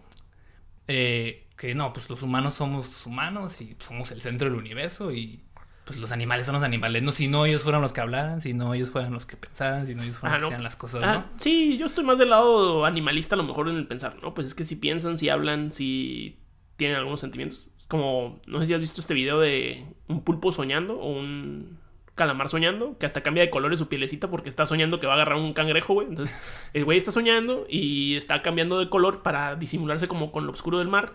eh, 0.87 1.45
que 1.57 1.75
no, 1.75 1.93
pues 1.93 2.09
los 2.09 2.21
humanos 2.23 2.53
somos 2.55 3.05
humanos 3.05 3.61
y 3.61 3.75
somos 3.85 4.11
el 4.11 4.21
centro 4.21 4.49
del 4.49 4.57
universo 4.57 5.11
y 5.11 5.41
pues 5.85 5.99
los 5.99 6.11
animales 6.11 6.45
son 6.45 6.55
los 6.55 6.63
animales. 6.63 7.03
No, 7.03 7.11
si 7.11 7.27
no 7.27 7.45
ellos 7.45 7.61
fueran 7.61 7.81
los 7.81 7.93
que 7.93 8.01
hablaran, 8.01 8.41
si 8.41 8.53
no 8.53 8.73
ellos 8.73 8.89
fueran 8.89 9.13
los 9.13 9.25
que 9.25 9.37
pensaran, 9.37 9.85
si 9.87 9.93
no 9.95 10.03
ellos 10.03 10.17
fueran 10.17 10.37
Ah, 10.37 10.39
los 10.39 10.47
que 10.47 10.51
no. 10.51 10.55
hacían 10.55 10.63
las 10.63 10.75
cosas, 10.75 11.01
Ah, 11.03 11.13
¿no? 11.31 11.39
sí, 11.39 11.77
yo 11.77 11.85
estoy 11.85 12.03
más 12.03 12.17
del 12.17 12.29
lado 12.31 12.85
animalista 12.85 13.35
a 13.35 13.37
lo 13.37 13.43
mejor 13.43 13.69
en 13.69 13.77
el 13.77 13.87
pensar, 13.87 14.15
¿no? 14.21 14.33
Pues 14.33 14.47
es 14.47 14.55
que 14.55 14.65
si 14.65 14.75
piensan, 14.75 15.17
si 15.17 15.29
hablan, 15.29 15.71
si 15.71 16.39
tienen 16.77 16.97
algunos 16.97 17.19
sentimientos. 17.19 17.67
Como, 17.87 18.39
no 18.47 18.59
sé 18.59 18.65
si 18.67 18.73
has 18.73 18.81
visto 18.81 18.99
este 19.01 19.13
video 19.13 19.39
de 19.39 19.85
un 20.07 20.21
pulpo 20.23 20.51
soñando 20.51 20.99
o 20.99 21.11
un... 21.19 21.79
calamar 22.17 22.49
soñando, 22.49 22.97
que 22.97 23.05
hasta 23.05 23.21
cambia 23.23 23.43
de 23.43 23.49
colores 23.49 23.79
su 23.79 23.87
pielecita 23.87 24.29
porque 24.29 24.49
está 24.49 24.65
soñando 24.65 24.99
que 24.99 25.07
va 25.07 25.13
a 25.13 25.15
agarrar 25.15 25.37
un 25.37 25.53
cangrejo, 25.53 25.93
güey. 25.93 26.07
Entonces, 26.09 26.37
el 26.73 26.83
güey 26.83 26.97
está 26.97 27.13
soñando 27.13 27.65
y 27.69 28.17
está 28.17 28.41
cambiando 28.41 28.77
de 28.79 28.89
color 28.89 29.23
para 29.23 29.55
disimularse 29.55 30.09
como 30.09 30.33
con 30.33 30.45
lo 30.45 30.51
oscuro 30.51 30.79
del 30.79 30.89
mar. 30.89 31.13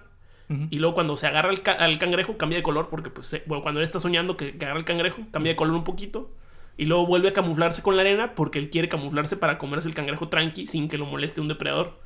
Y 0.71 0.81
luego 0.81 0.93
cuando 0.95 1.17
se 1.17 1.27
agarra 1.27 1.49
al, 1.49 1.62
ca- 1.62 1.73
al 1.73 1.99
cangrejo, 1.99 2.37
cambia 2.37 2.59
de 2.59 2.62
color 2.62 2.88
porque, 2.91 3.09
pues, 3.09 3.27
se- 3.27 3.43
bueno, 3.47 3.62
cuando 3.62 3.81
él 3.81 3.85
está 3.85 4.01
soñando 4.01 4.37
que, 4.37 4.59
que 4.59 4.65
agarra 4.67 4.79
el 4.81 4.85
cangrejo, 4.85 5.23
cambia 5.31 5.53
de 5.53 5.57
color 5.57 5.75
un 5.75 5.85
poquito. 5.85 6.31
Y 6.77 6.85
luego 6.85 7.07
vuelve 7.07 7.29
a 7.29 7.33
camuflarse 7.33 7.81
con 7.83 7.97
la 7.97 8.03
arena 8.03 8.35
porque 8.35 8.59
él 8.59 8.69
quiere 8.69 8.88
camuflarse 8.88 9.37
para 9.38 9.57
comerse 9.57 9.88
el 9.88 9.95
cangrejo 9.95 10.29
tranqui 10.29 10.67
sin 10.67 10.88
que 10.91 10.99
lo 10.99 11.07
moleste 11.07 11.41
un 11.41 11.49
depredador. 11.49 11.99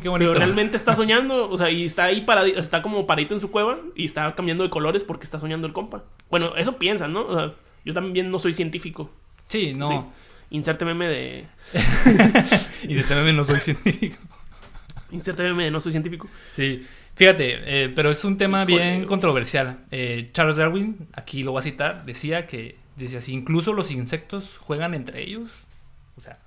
Qué 0.00 0.08
bonito. 0.08 0.30
Pero 0.32 0.44
realmente 0.44 0.76
está 0.76 0.94
soñando, 0.94 1.50
o 1.50 1.56
sea, 1.56 1.70
y 1.70 1.84
está 1.84 2.04
ahí 2.04 2.20
parado, 2.20 2.46
está 2.46 2.82
como 2.82 3.04
paradito 3.06 3.34
en 3.34 3.40
su 3.40 3.50
cueva 3.50 3.78
y 3.96 4.04
está 4.04 4.32
cambiando 4.36 4.62
de 4.62 4.70
colores 4.70 5.02
porque 5.02 5.24
está 5.24 5.40
soñando 5.40 5.66
el 5.66 5.72
compa. 5.72 6.04
Bueno, 6.30 6.54
eso 6.56 6.76
piensan, 6.78 7.12
¿no? 7.12 7.22
O 7.22 7.34
sea, 7.36 7.52
yo 7.84 7.94
también 7.94 8.30
no 8.30 8.38
soy 8.38 8.54
científico. 8.54 9.10
Sí, 9.48 9.72
no. 9.74 9.88
Sí. 9.88 9.98
Inserte 10.50 10.84
meme 10.84 11.08
de. 11.08 11.46
De 12.88 13.02
también 13.04 13.36
no 13.36 13.44
soy 13.44 13.60
científico. 13.60 14.16
Inserte 15.10 15.42
meme 15.42 15.64
de 15.64 15.70
no 15.70 15.80
soy 15.80 15.92
científico. 15.92 16.28
Sí, 16.54 16.86
fíjate, 17.16 17.84
eh, 17.84 17.88
pero 17.88 18.10
es 18.10 18.24
un 18.24 18.38
tema 18.38 18.62
Híjole. 18.62 18.76
bien 18.76 19.04
controversial. 19.06 19.80
Eh, 19.90 20.30
Charles 20.32 20.56
Darwin, 20.56 21.08
aquí 21.12 21.42
lo 21.42 21.52
voy 21.52 21.60
a 21.60 21.62
citar, 21.62 22.04
decía 22.06 22.46
que, 22.46 22.76
decía, 22.96 23.20
si 23.20 23.32
incluso 23.32 23.72
los 23.72 23.90
insectos 23.90 24.58
juegan 24.58 24.94
entre 24.94 25.22
ellos, 25.22 25.50
o 26.16 26.20
sea, 26.20 26.38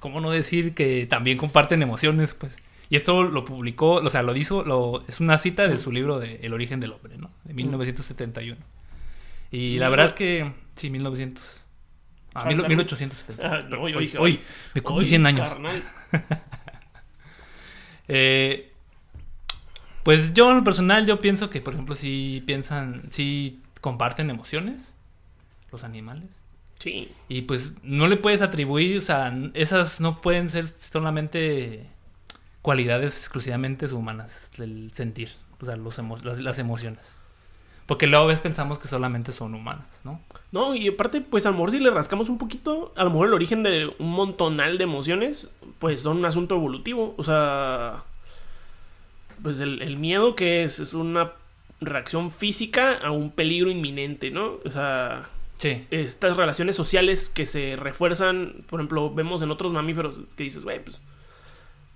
¿cómo 0.00 0.20
no 0.20 0.30
decir 0.30 0.74
que 0.74 1.06
también 1.06 1.38
comparten 1.38 1.82
emociones, 1.82 2.34
pues? 2.34 2.56
Y 2.90 2.96
esto 2.96 3.22
lo 3.24 3.44
publicó, 3.44 3.94
o 3.94 4.10
sea, 4.10 4.22
lo 4.22 4.36
hizo, 4.36 4.62
lo, 4.64 5.04
es 5.08 5.20
una 5.20 5.38
cita 5.38 5.66
de 5.66 5.78
su 5.78 5.90
libro 5.90 6.20
de 6.20 6.36
El 6.42 6.52
origen 6.52 6.80
del 6.80 6.92
hombre, 6.92 7.16
¿no? 7.16 7.30
De 7.44 7.54
1971. 7.54 8.60
Y 9.56 9.78
la 9.78 9.88
verdad 9.88 10.06
es 10.06 10.12
que, 10.12 10.52
sí, 10.74 10.90
1900. 10.90 11.42
Ah, 12.34 12.40
Charles 12.40 12.56
mil- 12.56 12.62
Darwin. 12.62 12.76
1870. 12.78 13.48
Ah, 13.48 13.62
no, 13.68 13.80
Hoy, 13.82 13.94
hoy, 13.94 14.12
hoy, 14.18 14.40
me 14.74 14.82
Oye, 14.84 15.06
100 15.06 15.26
años. 15.26 15.48
Eh, 18.08 18.70
pues 20.02 20.34
yo 20.34 20.50
en 20.50 20.58
lo 20.58 20.64
personal 20.64 21.06
yo 21.06 21.18
pienso 21.18 21.48
que, 21.48 21.60
por 21.62 21.72
ejemplo, 21.74 21.94
si 21.94 22.42
piensan, 22.46 23.04
si 23.10 23.62
comparten 23.80 24.28
emociones 24.30 24.92
los 25.72 25.84
animales. 25.84 26.28
Sí. 26.78 27.10
Y 27.28 27.42
pues 27.42 27.72
no 27.82 28.06
le 28.08 28.16
puedes 28.18 28.42
atribuir, 28.42 28.98
o 28.98 29.00
sea, 29.00 29.34
esas 29.54 30.00
no 30.00 30.20
pueden 30.20 30.50
ser 30.50 30.66
solamente 30.68 31.86
cualidades 32.60 33.16
exclusivamente 33.18 33.86
humanas, 33.86 34.50
el 34.58 34.92
sentir, 34.92 35.30
o 35.60 35.64
sea, 35.66 35.76
los 35.76 35.98
emo- 35.98 36.20
las, 36.22 36.40
las 36.40 36.58
emociones. 36.58 37.16
Porque 37.86 38.06
luego 38.06 38.24
a 38.24 38.28
veces 38.28 38.40
pensamos 38.40 38.78
que 38.78 38.88
solamente 38.88 39.30
son 39.32 39.54
humanas, 39.54 39.86
¿no? 40.04 40.20
No, 40.52 40.74
y 40.74 40.88
aparte, 40.88 41.20
pues 41.20 41.44
a 41.44 41.50
lo 41.50 41.56
mejor 41.56 41.70
si 41.70 41.80
le 41.80 41.90
rascamos 41.90 42.28
un 42.30 42.38
poquito, 42.38 42.92
a 42.96 43.04
lo 43.04 43.10
mejor 43.10 43.28
el 43.28 43.34
origen 43.34 43.62
de 43.62 43.94
un 43.98 44.10
montonal 44.10 44.78
de 44.78 44.84
emociones, 44.84 45.50
pues 45.80 46.00
son 46.02 46.16
un 46.18 46.24
asunto 46.24 46.54
evolutivo. 46.54 47.14
O 47.18 47.24
sea, 47.24 48.02
pues 49.42 49.60
el, 49.60 49.82
el 49.82 49.96
miedo 49.98 50.34
que 50.34 50.64
es, 50.64 50.78
es 50.78 50.94
una 50.94 51.32
reacción 51.80 52.30
física 52.30 52.96
a 53.04 53.10
un 53.10 53.30
peligro 53.30 53.70
inminente, 53.70 54.30
¿no? 54.30 54.54
O 54.64 54.70
sea, 54.70 55.28
Sí. 55.58 55.86
estas 55.90 56.36
relaciones 56.36 56.76
sociales 56.76 57.28
que 57.28 57.46
se 57.46 57.76
refuerzan, 57.76 58.64
por 58.68 58.80
ejemplo, 58.80 59.12
vemos 59.14 59.40
en 59.42 59.50
otros 59.50 59.72
mamíferos 59.72 60.20
que 60.36 60.44
dices, 60.44 60.64
güey, 60.64 60.82
pues 60.82 61.00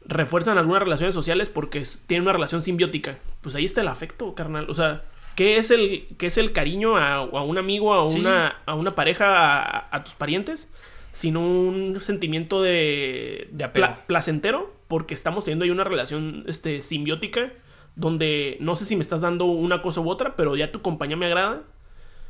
refuerzan 0.07 0.59
algunas 0.59 0.83
relaciones 0.83 1.15
sociales 1.15 1.51
porque 1.51 1.83
tienen 2.07 2.23
una 2.23 2.33
relación 2.33 2.63
simbiótica. 2.63 3.19
Pues 3.43 3.55
ahí 3.55 3.65
está 3.65 3.81
el 3.81 3.89
afecto, 3.89 4.35
carnal. 4.35 4.71
O 4.71 4.75
sea, 4.75 5.03
¿qué 5.39 5.57
es 5.57 5.71
el, 5.71 6.07
qué 6.19 6.27
es 6.27 6.37
el 6.37 6.51
cariño 6.53 6.97
a, 6.97 7.15
a 7.15 7.43
un 7.43 7.59
amigo, 7.59 7.95
a 7.95 8.11
Sí. 8.11 8.19
una, 8.19 8.57
a 8.67 8.75
una 8.75 8.91
pareja, 8.97 9.63
a, 9.63 9.89
a 9.97 10.03
tus 10.05 10.15
parientes? 10.15 10.69
Sino 11.13 11.41
un 11.41 11.99
sentimiento 12.01 12.61
de, 12.61 13.49
De 13.53 13.69
pla- 13.69 14.05
placentero 14.07 14.71
porque 14.89 15.15
estamos 15.15 15.45
teniendo 15.45 15.65
ahí 15.65 15.71
una 15.71 15.85
relación 15.85 16.45
este, 16.49 16.81
simbiótica 16.83 17.53
donde 17.97 18.57
no 18.61 18.75
sé 18.77 18.85
si 18.85 18.97
me 18.97 19.03
estás 19.03 19.21
dando 19.21 19.45
una 19.47 19.81
cosa 19.81 20.01
u 20.01 20.11
otra, 20.11 20.35
pero 20.37 20.57
ya 20.57 20.73
tu 20.73 20.81
compañía 20.83 21.17
me 21.17 21.27
agrada 21.27 21.63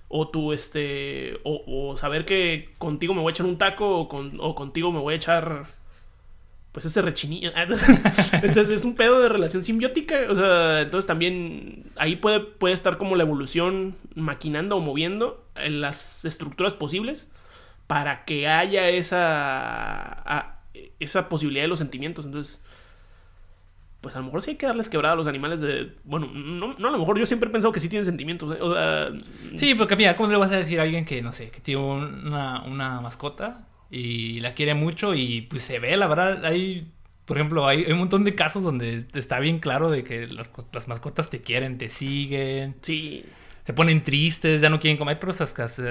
o 0.08 0.28
tu 0.28 0.52
este 0.52 1.38
o, 1.44 1.62
o 1.66 1.96
saber 1.96 2.24
que 2.24 2.70
contigo 2.78 3.12
me 3.14 3.20
voy 3.22 3.30
a 3.30 3.32
echar 3.32 3.46
un 3.46 3.58
taco 3.58 3.98
o, 4.00 4.08
con- 4.08 4.38
o 4.40 4.54
contigo 4.54 4.92
me 4.92 5.00
voy 5.00 5.14
a 5.14 5.16
echar 5.16 5.64
pues 6.72 6.84
ese 6.84 7.02
rechinillo 7.02 7.50
entonces 7.56 8.70
es 8.70 8.84
un 8.84 8.94
pedo 8.94 9.20
de 9.20 9.28
relación 9.28 9.62
simbiótica 9.64 10.26
o 10.28 10.34
sea 10.34 10.82
entonces 10.82 11.06
también 11.06 11.84
ahí 11.96 12.16
puede, 12.16 12.40
puede 12.40 12.74
estar 12.74 12.98
como 12.98 13.16
la 13.16 13.22
evolución 13.22 13.96
maquinando 14.14 14.76
o 14.76 14.80
moviendo 14.80 15.44
en 15.56 15.80
las 15.80 16.24
estructuras 16.24 16.74
posibles 16.74 17.30
para 17.86 18.24
que 18.24 18.48
haya 18.48 18.88
esa 18.88 20.60
esa 21.00 21.28
posibilidad 21.28 21.64
de 21.64 21.68
los 21.68 21.78
sentimientos 21.78 22.26
entonces 22.26 22.60
pues 24.00 24.14
a 24.14 24.20
lo 24.20 24.26
mejor 24.26 24.42
sí 24.42 24.52
hay 24.52 24.56
que 24.56 24.66
darles 24.66 24.88
quebrada 24.88 25.14
a 25.14 25.16
los 25.16 25.26
animales 25.26 25.60
de... 25.60 25.92
Bueno, 26.04 26.28
no, 26.32 26.76
no 26.78 26.88
a 26.88 26.90
lo 26.92 26.98
mejor 26.98 27.18
yo 27.18 27.26
siempre 27.26 27.48
he 27.48 27.52
pensado 27.52 27.72
que 27.72 27.80
sí 27.80 27.88
tienen 27.88 28.04
sentimientos. 28.04 28.56
¿eh? 28.56 29.18
Sí, 29.56 29.74
porque 29.74 29.96
mira, 29.96 30.14
¿cómo 30.14 30.30
le 30.30 30.36
vas 30.36 30.52
a 30.52 30.56
decir 30.56 30.78
a 30.78 30.84
alguien 30.84 31.04
que, 31.04 31.20
no 31.20 31.32
sé, 31.32 31.50
que 31.50 31.58
tiene 31.60 31.82
una, 31.82 32.62
una 32.62 33.00
mascota 33.00 33.66
y 33.90 34.40
la 34.40 34.54
quiere 34.54 34.74
mucho 34.74 35.14
y 35.14 35.42
pues 35.42 35.62
se 35.64 35.78
ve, 35.78 35.96
la 35.96 36.06
verdad, 36.06 36.44
hay, 36.44 36.90
por 37.24 37.36
ejemplo, 37.38 37.66
hay, 37.66 37.84
hay 37.84 37.92
un 37.92 37.98
montón 38.00 38.24
de 38.24 38.34
casos 38.34 38.62
donde 38.62 39.06
está 39.14 39.38
bien 39.40 39.58
claro 39.60 39.90
de 39.90 40.04
que 40.04 40.26
las, 40.26 40.48
co- 40.48 40.68
las 40.72 40.88
mascotas 40.88 41.30
te 41.30 41.40
quieren, 41.42 41.78
te 41.78 41.88
siguen, 41.88 42.76
sí, 42.82 43.24
se 43.64 43.72
ponen 43.72 44.02
tristes, 44.04 44.60
ya 44.62 44.70
no 44.70 44.80
quieren 44.80 44.98
comer, 44.98 45.18
pero 45.20 45.32
se, 45.32 45.46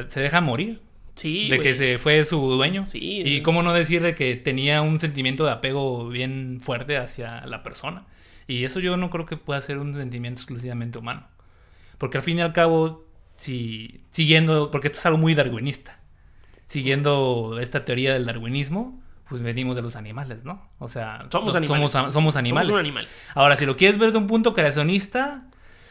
se 0.09 0.19
dejan 0.19 0.43
morir 0.43 0.81
sí. 1.15 1.49
de 1.49 1.59
que 1.59 1.75
se 1.75 1.97
fue 1.99 2.25
su 2.25 2.39
dueño. 2.51 2.85
Sí. 2.87 3.21
Y 3.25 3.41
cómo 3.41 3.63
no 3.63 3.73
decir 3.73 4.01
de 4.01 4.15
que 4.15 4.35
tenía 4.35 4.81
un 4.81 4.99
sentimiento 4.99 5.45
de 5.45 5.51
apego 5.51 6.09
bien 6.09 6.59
fuerte 6.61 6.97
hacia 6.97 7.45
la 7.45 7.63
persona. 7.63 8.05
Y 8.47 8.63
eso 8.63 8.79
yo 8.79 8.97
no 8.97 9.09
creo 9.09 9.25
que 9.25 9.37
pueda 9.37 9.61
ser 9.61 9.77
un 9.77 9.95
sentimiento 9.95 10.41
exclusivamente 10.41 10.97
humano. 10.97 11.27
Porque 11.97 12.17
al 12.17 12.23
fin 12.23 12.37
y 12.39 12.41
al 12.41 12.53
cabo, 12.53 13.05
si 13.33 14.01
siguiendo, 14.11 14.71
porque 14.71 14.87
esto 14.87 14.99
es 14.99 15.05
algo 15.05 15.17
muy 15.17 15.35
darwinista, 15.35 15.96
siguiendo 16.67 17.57
esta 17.61 17.85
teoría 17.85 18.13
del 18.13 18.25
darwinismo, 18.25 18.99
pues 19.29 19.41
venimos 19.41 19.75
de 19.75 19.81
los 19.81 19.95
animales, 19.95 20.43
¿no? 20.43 20.61
O 20.79 20.87
sea, 20.87 21.25
Somos 21.31 21.53
no- 21.53 21.57
animales. 21.57 21.91
Somos, 21.91 22.13
somos 22.13 22.35
animales. 22.35 22.67
Somos 22.67 22.79
un 22.79 22.85
animal. 22.85 23.07
Ahora, 23.35 23.55
si 23.55 23.65
lo 23.65 23.75
quieres 23.75 23.97
ver 23.97 24.11
de 24.11 24.17
un 24.17 24.27
punto 24.27 24.53
creacionista, 24.53 25.43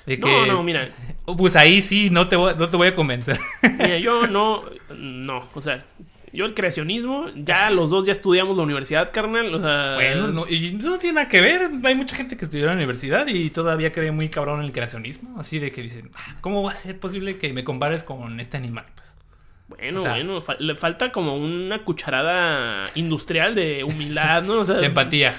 de 0.07 0.19
que... 0.21 0.31
No, 0.31 0.47
no, 0.47 0.63
mira. 0.63 0.89
Pues 1.37 1.57
ahí 1.57 1.83
sí, 1.83 2.09
no 2.11 2.29
te 2.29 2.37
voy, 2.37 2.55
no 2.57 2.69
te 2.69 2.77
voy 2.77 2.89
a 2.89 2.95
convencer. 2.95 3.39
Mira, 3.63 3.99
yo 3.99 4.27
no... 4.27 4.63
No, 4.97 5.45
o 5.55 5.61
sea... 5.61 5.85
Yo 6.33 6.45
el 6.45 6.53
creacionismo, 6.55 7.27
ya 7.35 7.71
los 7.71 7.89
dos 7.91 8.05
ya 8.05 8.13
estudiamos 8.13 8.57
la 8.59 8.63
universidad, 8.63 9.11
carnal. 9.11 9.55
O 9.55 9.61
sea... 9.61 9.95
Bueno, 9.95 10.29
no, 10.29 10.47
y 10.49 10.77
eso 10.79 10.91
no 10.91 10.99
tiene 10.99 11.15
nada 11.15 11.29
que 11.29 11.41
ver. 11.41 11.63
Hay 11.83 11.95
mucha 11.95 12.15
gente 12.15 12.37
que 12.37 12.45
estudió 12.45 12.65
en 12.65 12.69
la 12.71 12.75
universidad 12.77 13.27
y 13.27 13.49
todavía 13.51 13.91
cree 13.91 14.13
muy 14.13 14.29
cabrón 14.29 14.61
en 14.61 14.67
el 14.67 14.73
creacionismo. 14.73 15.41
Así 15.41 15.59
de 15.59 15.71
que 15.73 15.81
dicen, 15.83 16.11
"Ah, 16.15 16.37
¿cómo 16.43 16.63
va 16.63 16.73
a 16.73 16.75
ser 16.75 17.01
posible 17.01 17.39
que 17.39 17.53
me 17.55 17.65
compares 17.65 18.05
con 18.05 18.39
este 18.39 18.59
animal? 18.59 18.85
Pues, 18.95 19.15
Bueno, 19.69 20.01
o 20.01 20.03
sea- 20.03 20.13
bueno, 20.15 20.41
fa- 20.41 20.57
le 20.59 20.75
falta 20.75 21.11
como 21.13 21.37
una 21.37 21.83
cucharada 21.85 22.89
industrial 22.95 23.55
de 23.55 23.83
humildad, 23.85 24.43
¿no? 24.45 24.61
O 24.61 24.65
sea, 24.65 24.77
de 24.77 24.87
empatía. 24.87 25.35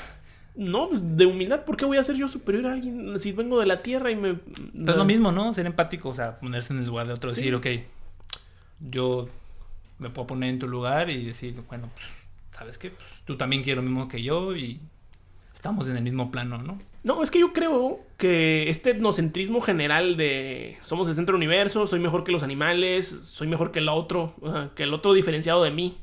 No, 0.56 0.88
pues, 0.90 1.16
de 1.18 1.26
humildad, 1.28 1.64
¿por 1.66 1.78
qué 1.78 1.86
voy 1.86 1.98
a 1.98 2.04
ser 2.04 2.16
yo 2.16 2.28
superior 2.28 2.66
a 2.66 2.74
alguien 2.74 3.18
si 3.20 3.32
vengo 3.32 3.60
de 3.60 3.68
la 3.68 3.84
tierra 3.84 4.10
y 4.12 4.16
me... 4.16 4.32
Es 4.32 4.96
lo 4.96 5.06
mismo, 5.06 5.32
¿no? 5.32 5.54
Ser 5.54 5.68
empático, 5.68 6.10
o 6.10 6.16
sea, 6.16 6.40
ponerse 6.40 6.74
en 6.74 6.80
el 6.80 6.86
lugar 6.88 7.06
de 7.08 7.14
otro. 7.14 7.30
Decir, 7.30 7.46
Sí. 7.46 7.54
ok, 7.80 7.84
yo 8.90 9.28
me 10.00 10.10
puedo 10.10 10.28
poner 10.28 10.50
en 10.50 10.60
tu 10.60 10.68
lugar 10.68 11.10
y 11.10 11.26
decir, 11.26 11.56
bueno, 11.68 11.90
pues, 11.94 12.06
¿sabes 12.52 12.78
qué? 12.78 12.90
Pues, 12.92 13.08
tú 13.26 13.38
también 13.38 13.64
quieres 13.64 13.84
lo 13.84 13.90
mismo 13.90 14.08
que 14.08 14.22
yo 14.24 14.56
y 14.56 14.80
estamos 15.54 15.88
en 15.88 15.98
el 15.98 16.04
mismo 16.04 16.32
plano, 16.32 16.58
¿no? 16.58 16.80
No, 17.08 17.24
es 17.24 17.32
que 17.32 17.40
yo 17.40 17.54
creo 17.54 18.02
que 18.18 18.70
este 18.70 18.90
etnocentrismo 18.90 19.62
general 19.62 20.18
de 20.18 20.78
somos 20.82 21.08
el 21.08 21.16
centro 21.16 21.38
del 21.38 21.38
universo, 21.38 21.88
soy 21.88 22.02
mejor 22.02 22.26
que 22.26 22.34
los 22.34 22.44
animales, 22.44 23.08
soy 23.08 23.48
mejor 23.48 23.72
que 23.72 23.80
el 23.80 23.88
otro, 23.88 24.34
que 24.76 24.84
el 24.84 24.94
otro 24.94 25.14
diferenciado 25.14 25.64
de 25.64 25.72
mí. 25.72 25.96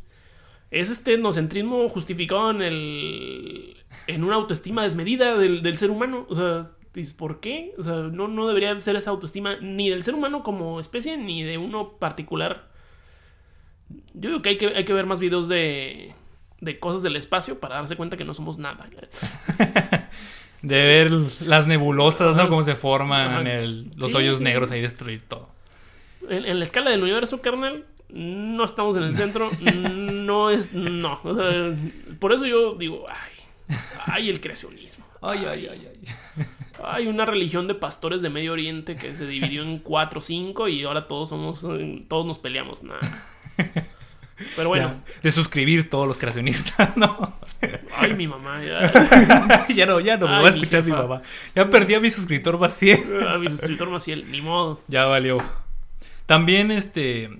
Es 0.71 0.88
este 0.88 1.12
etnocentrismo 1.12 1.90
justificado 1.90 2.51
en 2.53 2.62
el. 2.62 3.77
en 4.07 4.25
una 4.25 4.37
autoestima 4.37 4.83
desmedida 4.83 5.37
del, 5.37 5.61
del 5.62 5.77
ser 5.77 5.90
humano. 5.90 6.25
O 6.31 6.37
sea, 6.37 6.71
¿por 7.19 7.38
qué? 7.40 7.75
O 7.77 7.83
sea, 7.83 7.97
no, 7.97 8.27
no 8.27 8.49
debería 8.49 8.81
ser 8.81 8.97
esa 8.97 9.11
autoestima 9.11 9.57
ni 9.61 9.90
del 9.90 10.05
ser 10.05 10.14
humano 10.14 10.43
como 10.43 10.81
especie, 10.81 11.19
ni 11.19 11.43
de 11.43 11.59
uno 11.59 11.99
particular. 11.99 12.71
Yo 14.14 14.31
digo 14.31 14.40
que 14.40 14.49
hay 14.49 14.57
que, 14.57 14.69
hay 14.69 14.87
que 14.87 14.95
ver 14.95 15.05
más 15.05 15.21
videos 15.21 15.49
de. 15.49 16.14
de 16.62 16.79
cosas 16.79 17.03
del 17.03 17.17
espacio 17.17 17.61
para 17.61 17.75
darse 17.75 17.95
cuenta 17.95 18.17
que 18.17 18.25
no 18.25 18.33
somos 18.33 18.57
nada. 18.57 18.88
De 20.66 20.83
ver 20.83 21.11
las 21.42 21.66
nebulosas, 21.66 22.35
¿no? 22.37 22.48
Cómo 22.48 22.64
se 22.64 22.74
forman 22.74 23.46
el- 23.46 23.90
los 23.96 24.11
Sí, 24.11 24.16
hoyos 24.16 24.40
negros 24.40 24.70
ahí 24.70 24.81
destruir 24.81 25.22
todo. 25.22 25.48
En, 26.29 26.44
en 26.46 26.59
la 26.59 26.64
escala 26.64 26.90
del 26.90 27.03
universo, 27.03 27.40
carnal, 27.42 27.85
no 28.09 28.64
estamos 28.64 28.96
en 28.96 29.03
el 29.05 29.14
centro. 29.14 29.50
no 29.61 30.50
es. 30.50 30.72
No. 30.72 31.20
O 31.22 31.35
sea, 31.35 31.74
por 32.18 32.33
eso 32.33 32.46
yo 32.46 32.74
digo, 32.77 33.05
ay. 33.09 33.77
Ay, 34.07 34.29
el 34.31 34.40
creacionismo. 34.40 35.05
Ay, 35.27 35.38
ay, 35.48 35.68
ay, 35.72 35.88
ay. 35.90 36.44
Hay 36.85 37.07
una 37.07 37.24
religión 37.24 37.66
de 37.66 37.74
pastores 37.74 38.20
de 38.20 38.29
Medio 38.29 38.53
Oriente 38.53 38.94
que 38.94 39.14
se 39.14 39.27
dividió 39.27 39.62
en 39.62 39.79
cuatro 39.79 40.18
o 40.18 40.22
cinco 40.22 40.68
y 40.68 40.85
ahora 40.85 41.09
todos 41.09 41.31
somos. 41.31 41.64
eh, 41.64 42.05
Todos 42.09 42.27
nos 42.27 42.38
peleamos. 42.38 42.83
Nah. 42.83 42.96
Pero 44.57 44.68
bueno. 44.68 44.88
Ya, 45.07 45.20
de 45.23 45.33
suscribir 45.33 45.88
todos 45.90 46.07
los 46.09 46.18
creacionistas, 46.18 46.97
¿no? 46.97 47.33
Ay, 47.97 48.14
mi 48.14 48.27
mamá. 48.27 48.61
Ya, 48.64 49.66
ya 49.75 49.87
no, 49.87 50.01
ya 50.01 50.16
no 50.16 50.27
me 50.29 50.35
Ay, 50.37 50.42
va 50.42 50.49
a 50.49 50.53
mi 50.53 50.59
escuchar 50.61 50.85
mi 50.85 50.90
jefa. 50.90 51.03
mamá. 51.03 51.23
Ya 51.55 51.70
perdí 51.70 51.94
a 51.94 52.01
mi 52.01 52.11
suscriptor 52.11 52.59
más 52.59 52.79
fiel. 52.79 53.01
a 53.29 53.38
mi 53.38 53.47
suscriptor 53.49 53.88
más 53.90 54.05
fiel. 54.05 54.31
Ni 54.31 54.40
modo. 54.42 54.81
Ya 54.88 55.05
valió. 55.07 55.38
También 56.27 56.70
este 56.70 57.31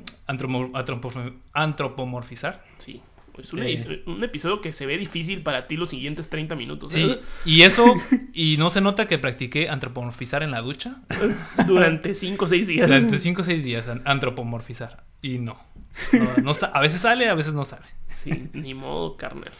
antropomorfizar. 1.55 2.65
Sí. 2.79 3.01
Es 3.39 3.53
un, 3.53 3.65
Eh. 3.65 4.03
un 4.07 4.23
episodio 4.23 4.61
que 4.61 4.73
se 4.73 4.87
ve 4.87 4.97
difícil 4.97 5.43
para 5.43 5.67
ti 5.67 5.77
los 5.77 5.91
siguientes 5.91 6.31
30 6.31 6.55
minutos. 6.55 6.93
Sí, 6.93 7.03
¿eh? 7.03 7.21
y 7.45 7.63
eso, 7.63 7.85
y 8.33 8.57
no 8.59 8.71
se 8.71 8.81
nota 8.81 9.09
que 9.09 9.19
practiqué 9.19 9.69
antropomorfizar 9.69 10.45
en 10.45 10.53
la 10.53 10.61
ducha. 10.61 10.99
Durante 11.67 12.15
5 12.15 12.45
o 12.45 12.49
6 12.49 12.67
días. 12.69 12.89
Durante 12.89 13.19
5 13.19 13.43
o 13.43 13.45
6 13.45 13.65
días, 13.65 13.89
an- 13.89 14.03
antropomorfizar. 14.05 15.03
Y 15.21 15.39
no. 15.39 15.59
No, 16.43 16.55
a 16.73 16.81
veces 16.81 17.01
sale, 17.01 17.29
a 17.29 17.35
veces 17.35 17.55
no 17.55 17.65
sale. 17.65 17.87
Sí, 18.15 18.49
ni 18.53 18.75
modo, 18.75 19.17
carnal. 19.17 19.51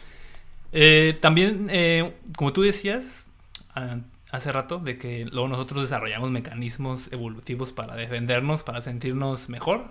Eh, 0.71 1.17
también, 1.21 1.67
eh, 1.71 2.13
como 2.37 2.51
tú 2.53 2.61
decías 2.61 3.27
hace 4.31 4.51
rato, 4.51 4.79
de 4.79 4.97
que 4.97 5.25
luego 5.25 5.47
nosotros 5.47 5.83
desarrollamos 5.83 6.31
mecanismos 6.31 7.11
evolutivos 7.13 7.71
para 7.71 7.95
defendernos, 7.95 8.63
para 8.63 8.81
sentirnos 8.81 9.47
mejor, 9.49 9.85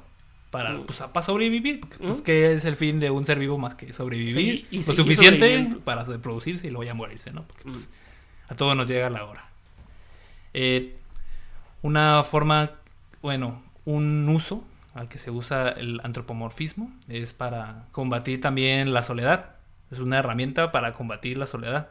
para, 0.50 0.72
Mm. 0.72 0.84
pues, 0.86 1.00
para 1.00 1.24
sobrevivir. 1.24 1.80
Porque, 1.80 1.98
pues, 1.98 2.20
Mm. 2.20 2.24
¿qué 2.24 2.52
es 2.52 2.64
el 2.64 2.76
fin 2.76 3.00
de 3.00 3.10
un 3.10 3.24
ser 3.26 3.38
vivo 3.38 3.56
más 3.58 3.74
que 3.74 3.92
sobrevivir? 3.92 4.34
Sí, 4.34 4.66
y 4.70 4.76
Lo 4.78 4.82
suficiente 4.94 5.68
para 5.84 6.04
reproducirse 6.04 6.66
y 6.66 6.70
luego 6.70 6.84
ya 6.84 6.94
morirse, 6.94 7.30
¿no? 7.32 7.44
Porque 7.44 7.68
Mm. 7.70 7.78
a 8.50 8.54
todos 8.54 8.76
nos 8.76 8.86
llega 8.86 9.08
la 9.10 9.24
hora. 9.24 9.44
Eh, 10.52 10.94
una 11.82 12.22
forma, 12.24 12.70
bueno, 13.22 13.62
un 13.84 14.28
uso 14.28 14.64
al 14.94 15.08
que 15.08 15.18
se 15.18 15.30
usa 15.30 15.68
el 15.70 16.00
antropomorfismo 16.04 16.92
es 17.08 17.32
para 17.32 17.86
combatir 17.92 18.40
también 18.40 18.92
la 18.94 19.02
soledad. 19.02 19.56
Es 19.90 19.98
una 19.98 20.18
herramienta 20.18 20.72
para 20.72 20.92
combatir 20.94 21.36
la 21.36 21.46
soledad. 21.46 21.88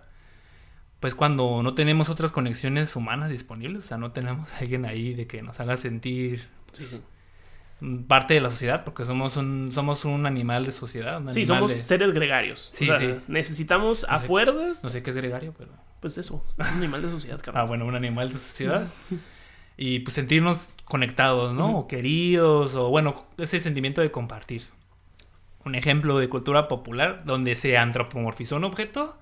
Pues 0.99 1.15
cuando 1.15 1.61
no 1.63 1.73
tenemos 1.73 2.07
otras 2.09 2.31
conexiones 2.31 2.95
humanas 2.95 3.29
disponibles, 3.29 3.83
o 3.83 3.87
sea, 3.87 3.97
no 3.97 4.11
tenemos 4.11 4.51
a 4.53 4.57
alguien 4.59 4.85
ahí 4.85 5.13
de 5.13 5.27
que 5.27 5.41
nos 5.41 5.59
haga 5.59 5.75
sentir 5.77 6.47
Sí, 6.71 6.85
sí. 6.89 7.01
mm, 7.81 8.03
parte 8.03 8.33
de 8.35 8.41
la 8.41 8.49
sociedad, 8.49 8.83
porque 8.85 9.03
somos 9.05 9.35
un, 9.37 9.71
somos 9.73 10.05
un 10.05 10.25
animal 10.25 10.65
de 10.65 10.71
sociedad. 10.71 11.21
un 11.21 11.33
Sí, 11.33 11.45
somos 11.45 11.71
de- 11.71 11.81
seres 11.81 12.13
gregarios. 12.13 12.69
Sí, 12.73 12.89
O 12.89 12.97
sea, 12.97 12.99
sí. 13.15 13.19
Necesitamos 13.27 14.05
a 14.07 14.13
No 14.13 14.19
sé- 14.19 14.27
fuerzas. 14.27 14.83
no 14.83 14.89
sé 14.91 15.03
qué 15.03 15.09
es 15.09 15.15
gregario, 15.15 15.53
pero... 15.57 15.71
Pues 15.99 16.17
eso, 16.17 16.41
es 16.43 16.57
un 16.59 16.77
animal 16.77 17.01
de 17.01 17.09
sociedad, 17.11 17.37
Ah, 17.39 17.43
carnal. 17.45 17.67
bueno, 17.67 17.85
un 17.85 17.95
animal 17.95 18.31
de 18.31 18.39
sociedad. 18.39 18.85
y 19.77 19.99
pues 19.99 20.15
sentirnos 20.15 20.69
conectados, 20.85 21.53
¿no? 21.53 21.79
O 21.79 21.87
queridos, 21.87 22.75
o 22.75 22.89
bueno, 22.89 23.25
ese 23.37 23.59
sentimiento 23.59 24.01
de 24.01 24.11
compartir. 24.11 24.63
Un 25.65 25.75
ejemplo 25.75 26.19
de 26.19 26.29
cultura 26.29 26.67
popular 26.67 27.23
donde 27.25 27.55
se 27.55 27.77
antropomorfizó 27.77 28.57
un 28.57 28.65
objeto. 28.65 29.17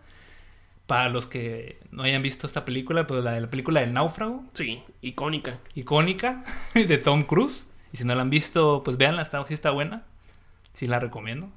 Para 0.88 1.08
los 1.08 1.26
que 1.28 1.80
no 1.92 2.04
hayan 2.04 2.22
visto 2.22 2.48
esta 2.48 2.66
película, 2.66 3.08
pues 3.08 3.24
la 3.24 3.32
de 3.32 3.40
la 3.42 3.50
película 3.50 3.80
del 3.80 3.94
náufrago, 3.94 4.44
Sí, 4.54 4.84
icónica. 5.02 5.60
icónica, 5.74 6.44
de 6.74 6.98
Tom 6.98 7.24
Cruise. 7.24 7.66
Y 7.94 7.98
si 7.98 8.04
no 8.04 8.14
la 8.16 8.22
han 8.24 8.30
visto, 8.30 8.82
pues 8.84 8.98
véanla, 8.98 9.22
está, 9.22 9.46
está 9.50 9.72
buena. 9.72 10.04
Sí 10.74 10.88
la 10.88 11.00
recomiendo. 11.00 11.50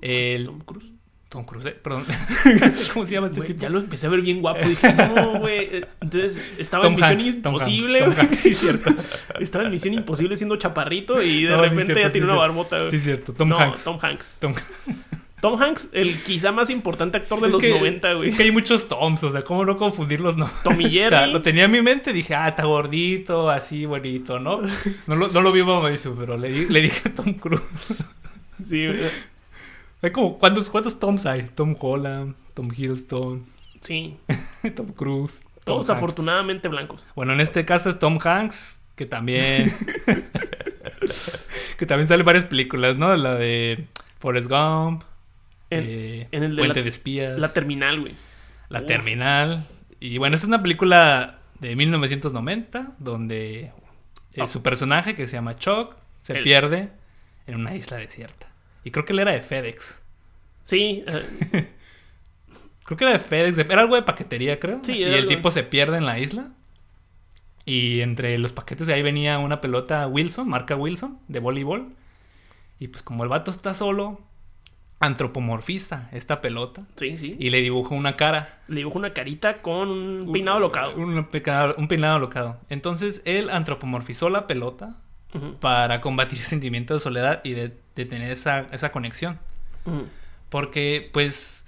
El, 0.00 0.46
Tom 0.46 0.60
Cruise. 0.60 0.92
Tom 1.32 1.44
Cruise, 1.46 1.64
eh, 1.64 1.70
perdón. 1.82 2.04
¿Cómo 2.92 3.06
se 3.06 3.14
llama 3.14 3.28
este 3.28 3.40
tipo? 3.40 3.58
ya 3.58 3.70
lo 3.70 3.78
empecé 3.78 4.06
a 4.06 4.10
ver 4.10 4.20
bien 4.20 4.42
guapo. 4.42 4.68
Dije, 4.68 4.92
no, 4.92 5.38
güey. 5.40 5.82
Entonces 6.02 6.38
estaba 6.58 6.82
Tom 6.84 6.92
en 6.92 7.00
Misión 7.00 7.18
Hanks, 7.20 7.42
Tom 7.42 7.54
Imposible. 7.54 7.98
Hanks, 8.00 8.14
Tom. 8.16 8.24
Hanks, 8.26 8.38
sí, 8.38 8.54
cierto. 8.54 8.90
Estaba 9.40 9.64
en 9.64 9.70
Misión 9.70 9.94
Imposible 9.94 10.36
siendo 10.36 10.56
chaparrito 10.56 11.22
y 11.22 11.44
de 11.44 11.50
No, 11.50 11.56
sí, 11.64 11.70
repente 11.70 11.86
cierto, 11.94 12.00
ya 12.02 12.06
sí, 12.08 12.12
tiene 12.12 12.26
una 12.26 12.36
barbota. 12.36 12.78
güey. 12.80 12.90
Sí, 12.90 13.00
cierto. 13.00 13.32
Tom 13.32 13.48
no, 13.48 13.58
Hanks. 13.58 13.82
Tom 13.82 13.98
Hanks. 14.02 14.36
Tom- 14.40 14.54
Tom 15.40 15.60
Hanks, 15.60 15.88
el 15.94 16.22
quizá 16.22 16.52
más 16.52 16.70
importante 16.70 17.16
actor 17.16 17.40
de 17.40 17.48
Es 17.48 17.54
los 17.54 17.62
que- 17.62 17.70
90, 17.70 18.12
güey. 18.12 18.28
Es 18.28 18.34
que 18.36 18.42
hay 18.44 18.52
muchos 18.52 18.86
Toms, 18.86 19.24
o 19.24 19.32
sea, 19.32 19.42
¿cómo 19.42 19.64
no 19.64 19.76
confundirlos? 19.76 20.36
No? 20.36 20.48
Tommy 20.62 20.84
O 21.00 21.08
sea, 21.08 21.26
lo 21.26 21.42
tenía 21.42 21.64
en 21.64 21.70
mi 21.72 21.82
mente, 21.82 22.12
dije, 22.12 22.34
ah, 22.36 22.46
está 22.48 22.62
gordito, 22.64 23.50
así, 23.50 23.84
bonito, 23.86 24.38
¿no? 24.38 24.60
No 25.08 25.16
lo, 25.16 25.28
no 25.28 25.40
lo 25.40 25.50
vi 25.50 25.64
Mauricio, 25.64 26.14
pero 26.14 26.36
le, 26.36 26.68
le 26.68 26.80
dije 26.82 27.08
a 27.08 27.14
Tom 27.14 27.32
Cruise. 27.34 27.62
Sí, 28.64 28.86
güey. 28.86 28.98
Hay 30.02 30.10
como, 30.10 30.38
¿cuántos, 30.38 30.68
¿cuántos 30.68 30.98
Toms 30.98 31.26
hay? 31.26 31.42
Tom 31.54 31.76
Holland, 31.78 32.34
Tom 32.54 32.68
Hiddleston, 32.76 33.46
sí. 33.80 34.16
Tom 34.76 34.88
Cruise. 34.92 35.40
Tom 35.64 35.76
Todos 35.76 35.88
Hanks. 35.90 35.96
afortunadamente 35.98 36.68
blancos. 36.68 37.04
Bueno, 37.14 37.32
en 37.34 37.40
este 37.40 37.64
caso 37.64 37.88
es 37.88 37.98
Tom 37.98 38.18
Hanks, 38.22 38.80
que 38.96 39.06
también... 39.06 39.72
que 41.78 41.86
también 41.86 42.08
sale 42.08 42.22
varias 42.22 42.44
películas, 42.44 42.96
¿no? 42.96 43.14
La 43.16 43.34
de 43.36 43.86
Forrest 44.18 44.48
Gump, 44.50 45.02
En, 45.70 45.84
eh, 45.86 46.28
en 46.32 46.42
el 46.42 46.56
de 46.56 46.60
Puente 46.62 46.80
la- 46.80 46.82
de 46.84 46.88
Espías. 46.88 47.38
la 47.38 47.52
terminal, 47.52 48.00
güey. 48.00 48.14
La 48.68 48.80
Uf. 48.80 48.86
Terminal. 48.86 49.66
Y 50.00 50.18
bueno, 50.18 50.34
esta 50.36 50.46
es 50.46 50.48
una 50.48 50.62
película 50.62 51.38
de 51.60 51.76
1990 51.76 52.94
donde 52.98 53.60
eh, 54.32 54.40
Ah. 54.40 54.46
su 54.48 54.62
personaje, 54.62 55.14
que 55.14 55.26
se 55.28 55.34
llama 55.34 55.56
Chuck, 55.56 55.94
se 56.22 56.38
El- 56.38 56.42
pierde 56.42 56.90
en 57.46 57.56
una 57.56 57.74
isla 57.76 57.98
desierta. 57.98 58.48
Y 58.84 58.90
creo 58.90 59.04
que 59.04 59.12
él 59.12 59.18
era 59.20 59.32
de 59.32 59.42
FedEx. 59.42 60.02
Sí, 60.64 61.04
eh, 61.06 61.72
Creo 62.84 62.98
que 62.98 63.04
era 63.04 63.12
de 63.12 63.18
FedEx. 63.20 63.58
Era 63.58 63.80
algo 63.80 63.94
de 63.94 64.02
paquetería, 64.02 64.58
creo. 64.58 64.80
Sí, 64.82 64.94
y 64.98 65.02
el 65.04 65.26
tipo 65.26 65.50
se 65.52 65.62
pierde 65.62 65.96
en 65.98 66.06
la 66.06 66.18
isla. 66.18 66.48
Y 67.64 68.00
entre 68.00 68.36
los 68.38 68.50
paquetes 68.52 68.88
de 68.88 68.94
ahí 68.94 69.02
venía 69.02 69.38
una 69.38 69.60
pelota 69.60 70.06
Wilson, 70.08 70.48
marca 70.48 70.74
Wilson, 70.74 71.18
de 71.28 71.38
voleibol. 71.38 71.92
Y 72.80 72.88
pues 72.88 73.04
como 73.04 73.22
el 73.22 73.28
vato 73.28 73.52
está 73.52 73.72
solo, 73.74 74.20
antropomorfiza 74.98 76.08
esta 76.12 76.40
pelota. 76.40 76.82
sí, 76.96 77.18
sí. 77.18 77.36
Y 77.38 77.50
le 77.50 77.60
dibuja 77.60 77.94
una 77.94 78.16
cara. 78.16 78.60
Le 78.68 78.76
dibujo 78.78 78.98
una 78.98 79.12
carita 79.12 79.62
con 79.62 79.88
un 79.90 80.32
peinado 80.32 80.58
locado. 80.58 80.94
Un, 80.96 81.24
peinado- 81.28 81.74
un 81.78 81.86
peinado 81.88 82.18
locado. 82.18 82.58
Entonces 82.68 83.22
él 83.24 83.50
antropomorfizó 83.50 84.28
la 84.30 84.46
pelota 84.46 84.96
para 85.60 86.00
combatir 86.00 86.38
el 86.40 86.44
sentimiento 86.44 86.94
de 86.94 87.00
soledad 87.00 87.40
y 87.44 87.52
de, 87.52 87.78
de 87.96 88.04
tener 88.04 88.30
esa, 88.32 88.66
esa 88.72 88.92
conexión. 88.92 89.38
ujú. 89.84 90.06
Porque 90.48 91.08
pues 91.12 91.64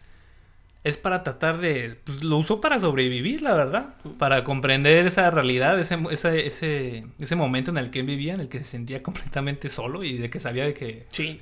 es 0.82 0.98
para 0.98 1.22
tratar 1.22 1.58
de... 1.58 1.98
pues, 2.04 2.22
lo 2.22 2.36
usó 2.36 2.60
para 2.60 2.78
sobrevivir, 2.78 3.40
la 3.40 3.54
verdad. 3.54 3.94
Para 4.18 4.44
comprender 4.44 5.06
esa 5.06 5.30
realidad, 5.30 5.80
ese, 5.80 5.96
ese, 6.10 6.46
ese, 6.46 7.06
ese 7.18 7.36
momento 7.36 7.70
en 7.70 7.78
el 7.78 7.90
que 7.90 8.02
vivía, 8.02 8.34
en 8.34 8.40
el 8.40 8.48
que 8.50 8.58
se 8.58 8.64
sentía 8.64 9.02
completamente 9.02 9.70
solo 9.70 10.04
y 10.04 10.18
de 10.18 10.28
que 10.28 10.40
sabía 10.40 10.64
de 10.66 10.74
que 10.74 11.06
Sí. 11.10 11.40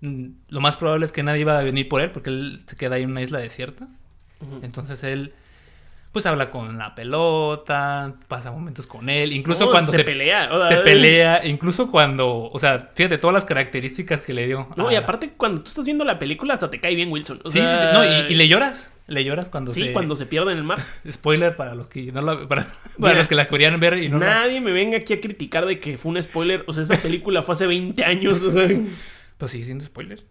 mm, 0.00 0.26
lo 0.48 0.60
más 0.60 0.76
probable 0.76 1.06
es 1.06 1.12
que 1.12 1.22
nadie 1.22 1.42
iba 1.42 1.56
a 1.58 1.62
venir 1.62 1.88
por 1.88 2.00
él 2.00 2.10
porque 2.10 2.30
él 2.30 2.62
se 2.66 2.74
queda 2.76 2.96
ahí 2.96 3.02
en 3.04 3.10
una 3.12 3.22
isla 3.22 3.38
desierta. 3.38 3.86
Entonces 4.62 5.04
él, 5.04 5.32
pues 6.12 6.26
habla 6.26 6.50
con 6.50 6.76
la 6.78 6.94
pelota, 6.94 8.14
pasa 8.28 8.50
momentos 8.52 8.86
con 8.86 9.08
él, 9.08 9.32
incluso 9.32 9.64
No, 9.64 9.70
cuando 9.70 9.90
se, 9.92 9.98
se, 9.98 10.04
pelea. 10.04 10.48
se 10.68 10.76
pelea, 10.76 11.46
incluso 11.46 11.90
cuando, 11.90 12.50
o 12.52 12.58
sea, 12.58 12.90
fíjate 12.94 13.16
todas 13.18 13.32
las 13.34 13.44
características 13.46 14.20
que 14.20 14.34
le 14.34 14.46
dio. 14.46 14.68
No, 14.76 14.88
a- 14.88 14.92
y 14.92 14.96
aparte, 14.96 15.30
cuando 15.36 15.62
tú 15.62 15.68
estás 15.68 15.86
viendo 15.86 16.04
la 16.04 16.18
película, 16.18 16.54
hasta 16.54 16.68
te 16.70 16.80
cae 16.80 16.94
bien 16.94 17.10
Wilson. 17.10 17.40
O 17.44 17.50
Sí, 17.50 17.58
sí, 17.58 17.64
sea, 17.64 17.90
sí, 17.92 17.96
no, 17.98 18.04
y, 18.04 18.32
y 18.32 18.34
le 18.36 18.46
lloras, 18.46 18.92
le 19.06 19.24
lloras 19.24 19.48
cuando 19.48 19.72
Sí, 19.72 19.84
se... 19.84 19.92
cuando 19.94 20.14
se 20.14 20.26
pierde 20.26 20.52
en 20.52 20.58
el 20.58 20.64
mar. 20.64 20.78
Spoiler 21.10 21.56
para 21.56 21.74
los 21.74 21.86
que 21.88 22.12
no 22.12 22.20
la, 22.20 22.46
para, 22.46 22.66
para 23.00 23.14
los 23.14 23.26
que 23.26 23.34
la 23.34 23.46
querían 23.46 23.80
ver 23.80 23.94
y 23.98 24.08
no 24.10 24.18
la- 24.18 24.26
Nadie 24.26 24.60
me 24.60 24.70
venga 24.72 24.98
aquí 24.98 25.14
a 25.14 25.20
criticar 25.20 25.64
de 25.64 25.80
que 25.80 25.96
fue 25.96 26.10
un 26.12 26.22
spoiler. 26.22 26.64
O 26.66 26.74
sea, 26.74 26.82
esa 26.82 26.98
película 26.98 27.42
fue 27.42 27.54
hace 27.54 27.66
20 27.66 28.04
años. 28.04 28.42
O 28.42 28.50
sea. 28.50 28.68
Pues 29.38 29.50
sigue 29.52 29.64
siendo 29.64 29.84
spoiler. 29.84 30.22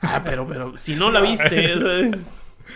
Ah, 0.00 0.22
pero, 0.24 0.46
pero, 0.46 0.76
si 0.78 0.94
no 0.94 1.10
la 1.10 1.20
viste. 1.20 2.10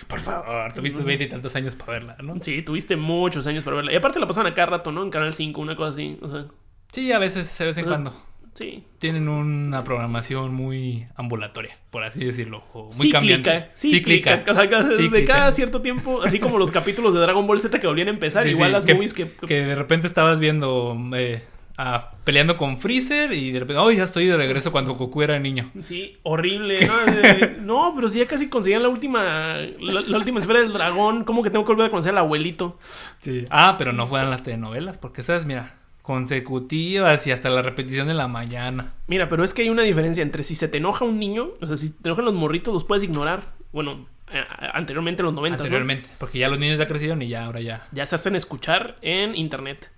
Por 0.07 0.21
favor, 0.21 0.73
tuviste 0.73 1.03
veinte 1.03 1.25
y 1.25 1.29
tantos 1.29 1.55
años 1.57 1.75
para 1.77 1.93
verla, 1.93 2.17
¿no? 2.23 2.37
Sí, 2.41 2.63
tuviste 2.63 2.97
muchos 2.97 3.47
años 3.47 3.65
para 3.65 3.77
verla. 3.77 3.93
Y 3.93 3.97
aparte 3.97 4.19
la 4.21 4.27
pasaban 4.27 4.53
a 4.53 4.55
cada 4.55 4.67
rato, 4.67 4.93
¿no? 4.93 5.03
En 5.03 5.11
Canal 5.11 5.33
5, 5.35 5.61
una 5.61 5.77
cosa 5.77 5.91
así. 5.93 6.19
O 6.23 6.31
sea, 6.31 6.45
Sí, 6.93 7.13
a 7.13 7.19
veces, 7.19 7.57
de 7.59 7.65
vez 7.67 7.77
en 7.79 7.85
Ah. 7.85 7.89
cuando. 7.89 8.23
sí. 8.55 8.83
Tienen 8.99 9.29
una 9.29 9.85
programación 9.85 10.53
muy 10.55 11.07
ambulatoria, 11.17 11.77
por 11.91 12.03
así 12.03 12.25
decirlo. 12.25 12.65
O 12.73 12.85
muy 12.87 12.93
Cíclica, 12.93 13.19
cambiante. 13.19 13.71
cíclica. 13.77 14.43
O 14.49 14.55
sea, 14.55 14.69
cada- 14.71 14.89
de 14.89 14.97
Cíclica. 14.97 15.33
cada 15.35 15.53
cierto 15.53 15.81
tiempo, 15.83 16.23
así 16.23 16.39
como 16.41 16.59
los 16.59 16.73
capítulos 16.73 17.15
de 17.15 17.21
Dragon 17.21 17.47
Ball 17.47 17.61
Z 17.61 17.79
que 17.79 17.87
volvían 17.87 18.09
a 18.09 18.11
empezar, 18.11 18.43
Sí, 18.45 18.51
igual 18.51 18.71
sí, 18.71 18.73
las 18.73 18.85
que- 18.85 18.95
movies 18.95 19.15
que... 19.15 19.31
Que 19.47 19.65
de 19.65 19.75
repente 19.77 20.09
estabas 20.09 20.41
viendo 20.41 20.97
eh, 21.15 21.43
a- 21.79 22.11
peleando 22.25 22.57
con 22.59 22.77
Freezer 22.79 23.33
y 23.33 23.53
de 23.53 23.61
repente, 23.61 23.79
oh, 23.81 23.91
ya 23.91 24.05
estoy 24.05 24.27
de 24.27 24.37
regreso 24.37 24.73
cuando 24.73 24.95
Goku 24.95 25.23
era 25.23 25.39
niño. 25.39 25.71
Sí, 25.81 26.19
horrible. 26.25 26.87
No, 26.87 26.95
Eh, 27.07 27.57
no, 27.61 27.93
pero 27.95 28.09
si 28.09 28.19
ya 28.19 28.27
casi 28.27 28.49
conseguían 28.49 28.83
la 28.83 28.89
última 28.89 29.55
la, 29.81 30.01
la 30.03 30.17
última 30.19 30.41
esfera 30.41 30.59
del 30.61 30.73
dragón, 30.73 31.25
¿cómo 31.25 31.43
que 31.43 31.51
tengo 31.51 31.65
que 31.65 31.73
volver 31.73 31.87
a 31.87 31.91
conocer 31.91 32.11
al 32.13 32.19
abuelito? 32.19 32.79
Sí. 33.21 33.47
Ah, 33.49 33.77
pero 33.79 33.93
no 33.93 34.07
fueran 34.09 34.29
las 34.31 34.43
telenovelas, 34.43 34.99
porque 34.99 35.21
esas, 35.23 35.47
mira, 35.47 35.77
consecutivas 36.03 37.27
y 37.27 37.33
hasta 37.33 37.51
la 37.51 37.63
repetición 37.63 38.09
de 38.09 38.15
la 38.15 38.29
mañana. 38.29 38.95
Mira, 39.07 39.29
pero 39.29 39.45
es 39.45 39.55
que 39.55 39.63
hay 39.63 39.71
una 39.71 39.83
diferencia 39.83 40.23
entre 40.23 40.43
si 40.43 40.55
se 40.55 40.69
te 40.69 40.79
enoja 40.79 41.05
un 41.05 41.19
niño, 41.19 41.51
o 41.61 41.67
sea, 41.67 41.77
si 41.77 41.91
te 41.93 42.09
enojan 42.09 42.25
los 42.25 42.35
morritos, 42.35 42.73
los 42.75 42.85
puedes 42.85 43.05
ignorar. 43.05 43.43
Bueno, 43.73 44.07
eh, 44.33 44.43
anteriormente 44.73 45.23
en 45.23 45.27
los 45.27 45.35
90, 45.35 45.59
Anteriormente, 45.59 46.09
porque 46.19 46.39
ya 46.39 46.49
los 46.49 46.59
niños 46.59 46.79
ya 46.79 46.89
crecieron 46.89 47.21
y 47.23 47.29
ya 47.29 47.45
ahora 47.45 47.61
ya. 47.61 47.87
Ya 47.93 48.07
se 48.07 48.15
hacen 48.15 48.37
escuchar 48.37 48.97
en 49.03 49.35
internet. 49.37 49.91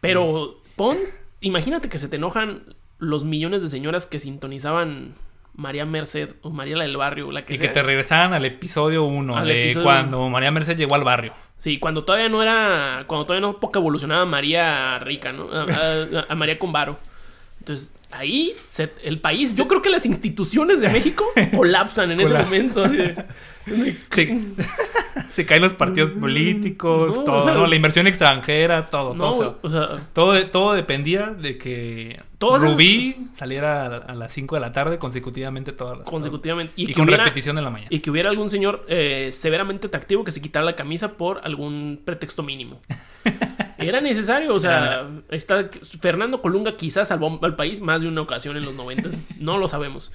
Pero 0.00 0.59
pon, 0.80 0.96
imagínate 1.40 1.90
que 1.90 1.98
se 1.98 2.08
te 2.08 2.16
enojan 2.16 2.62
los 2.98 3.24
millones 3.24 3.60
de 3.62 3.68
señoras 3.68 4.06
que 4.06 4.18
sintonizaban 4.18 5.12
María 5.54 5.84
Merced 5.84 6.36
o 6.40 6.48
María 6.50 6.76
la 6.78 6.84
del 6.84 6.96
barrio, 6.96 7.30
la 7.32 7.44
que 7.44 7.52
Y 7.52 7.56
sea. 7.58 7.68
que 7.68 7.74
te 7.74 7.82
regresaran 7.82 8.32
al 8.32 8.46
episodio 8.46 9.04
1 9.04 9.36
Al 9.36 9.46
de 9.46 9.64
episodio 9.64 9.84
cuando 9.84 10.28
María 10.30 10.50
Merced 10.50 10.78
llegó 10.78 10.94
al 10.94 11.04
barrio. 11.04 11.34
Sí, 11.58 11.78
cuando 11.78 12.04
todavía 12.04 12.30
no 12.30 12.42
era. 12.42 13.04
Cuando 13.06 13.26
todavía 13.26 13.46
no 13.46 13.60
poco 13.60 13.78
evolucionaba 13.78 14.24
María 14.24 14.98
rica, 15.00 15.32
¿no? 15.32 15.50
A, 15.52 15.64
a- 15.64 16.26
a 16.30 16.34
María 16.34 16.58
con 16.58 16.72
varo. 16.72 16.98
Entonces, 17.60 17.92
ahí 18.10 18.52
se- 18.66 18.92
el 19.04 19.20
país. 19.20 19.54
Yo 19.54 19.68
creo 19.68 19.80
que 19.82 19.90
las 19.90 20.04
instituciones 20.06 20.80
de 20.80 20.88
México 20.88 21.24
colapsan 21.56 22.10
en 22.10 22.20
ese 22.20 22.34
momento. 22.34 22.84
así 22.84 22.96
de- 22.96 23.16
Se, 24.10 24.40
se 25.30 25.46
caen 25.46 25.62
los 25.62 25.74
partidos 25.74 26.10
políticos, 26.12 27.18
No, 27.18 27.24
todo, 27.24 27.36
o 27.40 27.44
sea, 27.44 27.52
¿no? 27.54 27.66
La 27.66 27.76
inversión 27.76 28.06
extranjera, 28.06 28.86
todo, 28.86 29.14
No, 29.14 29.30
todo. 29.30 29.36
güey, 29.36 29.56
o 29.62 29.70
sea, 29.70 30.06
Todo, 30.14 30.46
todo 30.46 30.72
dependía 30.72 31.26
de 31.26 31.58
que 31.58 32.18
esas- 32.40 32.62
Rubí 32.62 33.28
saliera 33.34 33.84
a, 33.84 33.96
a 33.98 34.14
las 34.14 34.32
5 34.32 34.54
de 34.56 34.60
la 34.62 34.72
tarde 34.72 34.98
consecutivamente 34.98 35.72
todas 35.72 35.98
las 35.98 36.06
consecutivamente. 36.06 36.72
Y, 36.76 36.84
Y, 36.84 36.86
que 36.88 36.94
con 36.94 37.04
hubiera, 37.04 37.24
repetición 37.24 37.58
en 37.58 37.64
la 37.64 37.70
mañana. 37.70 37.88
y 37.92 38.00
que 38.00 38.10
hubiera 38.10 38.30
algún 38.30 38.48
señor 38.48 38.86
eh, 38.88 39.28
severamente 39.32 39.86
atractivo 39.88 40.24
que 40.24 40.32
se 40.32 40.40
quitara 40.40 40.64
la 40.64 40.74
camisa 40.74 41.12
por 41.18 41.42
algún 41.44 42.00
pretexto 42.04 42.42
mínimo. 42.42 42.80
Era 43.80 44.00
necesario, 44.00 44.54
o 44.54 44.58
sea, 44.60 45.08
está, 45.30 45.68
Fernando 46.00 46.40
Colunga 46.42 46.76
quizás 46.76 47.08
salvó 47.08 47.38
al 47.42 47.56
país 47.56 47.80
más 47.80 48.02
de 48.02 48.08
una 48.08 48.20
ocasión 48.20 48.56
en 48.56 48.64
los 48.64 48.74
90, 48.74 49.08
no 49.38 49.58
lo 49.58 49.68
sabemos. 49.68 50.12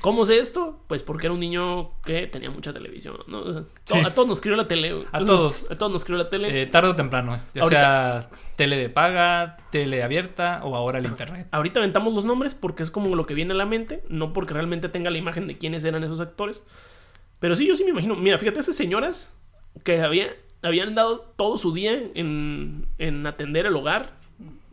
¿Cómo 0.00 0.24
sé 0.24 0.38
esto? 0.38 0.80
Pues 0.86 1.02
porque 1.02 1.26
era 1.26 1.34
un 1.34 1.40
niño 1.40 1.90
que 2.04 2.28
tenía 2.28 2.50
mucha 2.50 2.72
televisión. 2.72 3.16
¿no? 3.26 3.40
O 3.40 3.52
sea, 3.52 3.62
to- 3.84 3.94
Sí. 3.96 4.00
A 4.06 4.14
todos 4.14 4.28
nos 4.28 4.40
crió 4.40 4.54
la 4.54 4.68
tele. 4.68 5.04
A 5.10 5.24
todos. 5.24 5.68
A 5.72 5.74
todos 5.74 5.90
nos 5.90 6.04
crió 6.04 6.16
la 6.16 6.30
tele. 6.30 6.62
Eh, 6.62 6.66
tarde 6.66 6.90
o 6.90 6.94
temprano, 6.94 7.40
ya 7.52 7.62
Ahorita- 7.62 8.20
sea 8.20 8.30
tele 8.54 8.76
de 8.76 8.88
paga, 8.90 9.56
tele 9.72 10.04
abierta 10.04 10.60
o 10.62 10.76
ahora 10.76 11.00
el 11.00 11.06
internet. 11.06 11.48
Ahorita 11.50 11.80
aventamos 11.80 12.14
los 12.14 12.24
nombres 12.24 12.54
porque 12.54 12.84
es 12.84 12.92
como 12.92 13.16
lo 13.16 13.24
que 13.26 13.34
viene 13.34 13.54
a 13.54 13.56
la 13.56 13.66
mente, 13.66 14.04
no 14.08 14.32
porque 14.32 14.54
realmente 14.54 14.88
tenga 14.88 15.10
la 15.10 15.18
imagen 15.18 15.48
de 15.48 15.58
quiénes 15.58 15.82
eran 15.82 16.04
esos 16.04 16.20
actores. 16.20 16.62
Pero 17.40 17.56
sí, 17.56 17.66
yo 17.66 17.74
sí 17.74 17.82
me 17.82 17.90
imagino. 17.90 18.14
Mira, 18.14 18.38
fíjate, 18.38 18.60
esas 18.60 18.76
señoras 18.76 19.36
que 19.82 20.00
había, 20.00 20.28
habían 20.62 20.94
dado 20.94 21.18
todo 21.36 21.58
su 21.58 21.72
día 21.72 21.92
en, 22.14 22.86
en 22.98 23.26
atender 23.26 23.66
el 23.66 23.76
hogar, 23.76 24.12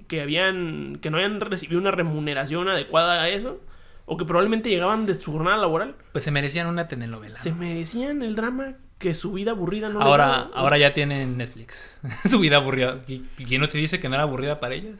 que, 0.08 0.22
habían, 0.22 0.98
que 1.02 1.10
no 1.10 1.18
habían 1.18 1.40
recibido 1.42 1.80
una 1.80 1.92
remuneración 1.92 2.68
adecuada 2.70 3.22
a 3.22 3.30
eso, 3.30 3.60
o 4.06 4.18
que 4.18 4.26
probablemente 4.26 4.70
llegaban 4.70 5.06
de 5.06 5.20
su 5.20 5.32
jornada 5.32 5.58
laboral, 5.58 5.96
Pues 6.12 6.24
se 6.24 6.32
merecían 6.32 6.68
una 6.68 6.88
telenovela. 6.88 7.34
se 7.34 7.52
merecían 7.54 8.22
el 8.22 8.36
drama 8.36 8.74
que 9.00 9.14
su 9.14 9.34
vida 9.34 9.52
aburrida 9.52 9.90
no 9.90 10.00
Ahora, 10.02 10.26
daba. 10.28 10.50
ahora 10.54 10.78
ya 10.78 10.94
tienen 10.94 11.38
Netflix. 11.38 12.00
Su 12.30 12.40
vida 12.40 12.58
aburrida. 12.58 13.00
¿Y 13.08 13.20
quién 13.46 13.60
no 13.62 13.68
te 13.68 13.78
dice 13.78 14.00
que 14.00 14.08
no 14.08 14.16
era 14.16 14.24
aburrida 14.24 14.60
para 14.62 14.76
ellas? 14.76 14.96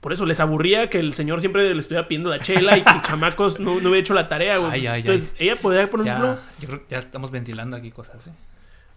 Por 0.00 0.12
eso 0.12 0.26
les 0.26 0.38
aburría 0.40 0.90
que 0.90 0.98
el 0.98 1.14
señor 1.14 1.40
siempre 1.40 1.72
le 1.72 1.80
estuviera 1.80 2.08
pidiendo 2.08 2.28
la 2.28 2.40
chela 2.40 2.76
y 2.76 2.82
que 2.82 2.90
el 2.90 3.02
chamacos 3.02 3.58
no, 3.60 3.70
no 3.80 3.88
hubiera 3.88 3.98
hecho 4.00 4.12
la 4.14 4.28
tarea, 4.28 4.58
güey. 4.58 4.72
Ay, 4.72 4.86
ay, 4.86 5.00
Entonces, 5.00 5.28
ella 5.38 5.58
podía, 5.60 5.88
por 5.88 6.00
ejemplo. 6.06 6.34
Ya, 6.34 6.42
yo 6.60 6.68
creo 6.68 6.80
que 6.80 6.86
ya 6.90 6.98
estamos 6.98 7.30
ventilando 7.30 7.76
aquí 7.76 7.90
cosas, 7.90 8.26
¿eh? 8.26 8.32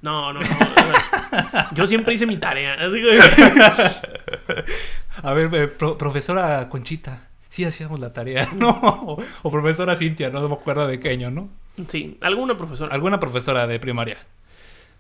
No, 0.02 0.32
no, 0.34 0.40
no. 0.40 0.48
Yo 1.74 1.88
siempre 1.88 2.14
hice 2.14 2.26
mi 2.26 2.38
tarea. 2.38 2.74
Así 2.80 3.02
que- 3.02 3.20
A 5.24 5.34
ver, 5.34 5.54
eh, 5.54 5.68
pro- 5.68 5.98
profesora 5.98 6.68
Conchita. 6.70 7.28
Sí 7.50 7.64
hacíamos 7.66 8.00
la 8.00 8.12
tarea, 8.14 8.50
¿no? 8.56 8.70
O, 8.70 9.24
o 9.44 9.52
profesora 9.52 9.96
Cintia, 9.96 10.30
no 10.30 10.48
me 10.48 10.56
acuerdo 10.56 10.88
de 10.88 11.00
qué 11.00 11.10
año, 11.10 11.32
¿no? 11.32 11.50
Sí, 11.88 12.18
alguna 12.22 12.58
profesora. 12.58 12.94
Alguna 12.94 13.20
profesora 13.20 13.66
de 13.68 13.80
primaria. 13.80 14.18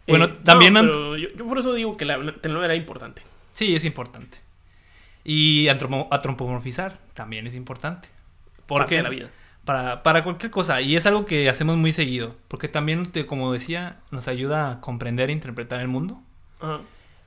Eh, 0.08 0.12
Bueno, 0.12 0.27
no, 0.27 0.34
también... 0.36 0.73
pero 0.73 1.17
yo, 1.17 1.29
yo 1.36 1.45
por 1.47 1.60
eso 1.60 1.73
digo 1.73 1.97
que 1.97 2.05
la 2.05 2.17
telenovela 2.34 2.73
era 2.73 2.81
importante. 2.81 3.21
Sí, 3.51 3.75
es 3.75 3.84
importante. 3.86 4.38
Y 5.23 5.65
antropo- 5.67 6.08
antropomorfizar 6.12 6.97
también 7.13 7.45
es 7.47 7.55
importante. 7.55 8.08
Parte 8.08 8.65
Porque 8.67 8.95
de 8.97 9.03
la 9.03 9.10
vida. 9.10 9.29
Para, 9.65 10.04
para 10.04 10.23
cualquier 10.23 10.51
cosa. 10.51 10.80
Y 10.82 10.95
es 10.95 11.06
algo 11.06 11.25
que 11.25 11.49
hacemos 11.49 11.75
muy 11.78 11.91
seguido. 11.91 12.36
Porque 12.47 12.67
también, 12.67 13.06
te- 13.12 13.25
como 13.25 13.51
decía, 13.51 13.99
nos 14.12 14.28
ayuda 14.28 14.71
a 14.71 14.82
comprender 14.82 15.30
e 15.30 15.34
interpretar 15.34 15.80
el 15.82 15.88
mundo. 15.88 16.21
Ajá. 16.62 16.82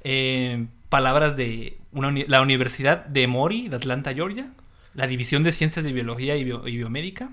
Eh, 0.05 0.67
palabras 0.89 1.37
de 1.37 1.79
una 1.93 2.09
uni- 2.09 2.25
la 2.29 2.41
Universidad 2.41 3.05
de 3.07 3.25
Emory, 3.25 3.69
de 3.69 3.77
Atlanta, 3.77 4.15
Georgia. 4.15 4.53
La 4.95 5.07
División 5.07 5.43
de 5.43 5.53
Ciencias 5.53 5.85
de 5.85 5.93
Biología 5.93 6.37
y, 6.37 6.45
Bio- 6.45 6.67
y 6.67 6.77
Biomédica. 6.77 7.31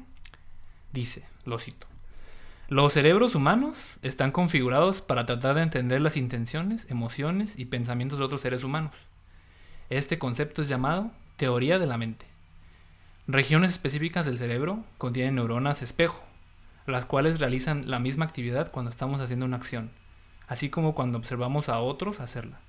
Dice, 0.92 1.24
lo 1.46 1.60
cito. 1.60 1.88
Los 2.68 2.94
cerebros 2.94 3.36
humanos 3.36 4.00
están 4.02 4.32
configurados 4.32 5.02
para 5.02 5.26
tratar 5.28 5.56
de 5.56 5.62
entender 5.62 6.02
las 6.02 6.18
intenciones, 6.18 6.88
emociones 6.90 7.60
y 7.60 7.66
pensamientos 7.66 8.18
de 8.18 8.26
otros 8.26 8.42
seres 8.42 8.64
humanos. 8.64 8.92
Este 9.92 10.18
concepto 10.18 10.64
es 10.64 10.68
llamado 10.68 11.12
teoría 11.38 11.78
de 11.78 11.86
la 11.86 11.98
mente. 12.00 12.26
Regiones 13.28 13.72
específicas 13.72 14.28
del 14.28 14.38
cerebro 14.38 14.84
contienen 15.00 15.34
neuronas 15.34 15.82
espejo, 15.82 16.24
las 16.86 17.06
cuales 17.06 17.40
realizan 17.40 17.90
la 17.90 17.98
misma 17.98 18.26
actividad 18.26 18.72
cuando 18.72 18.92
estamos 18.92 19.20
haciendo 19.20 19.48
una 19.48 19.58
acción, 19.58 19.90
así 20.48 20.70
como 20.70 20.94
cuando 20.94 21.18
observamos 21.18 21.68
a 21.68 21.80
otros 21.80 22.20
hacerla. 22.20 22.60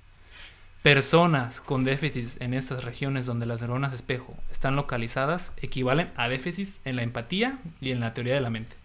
Personas 0.81 1.61
con 1.61 1.83
déficits 1.83 2.41
en 2.41 2.55
estas 2.55 2.85
regiones 2.85 3.27
donde 3.27 3.45
las 3.45 3.61
neuronas 3.61 3.93
espejo 3.93 4.35
están 4.49 4.75
localizadas 4.75 5.53
equivalen 5.57 6.09
a 6.15 6.27
déficits 6.27 6.79
en 6.85 6.95
la 6.95 7.03
empatía 7.03 7.59
y 7.79 7.91
en 7.91 7.99
la 7.99 8.15
teoría 8.15 8.33
de 8.33 8.41
la 8.41 8.49
mente. 8.49 8.75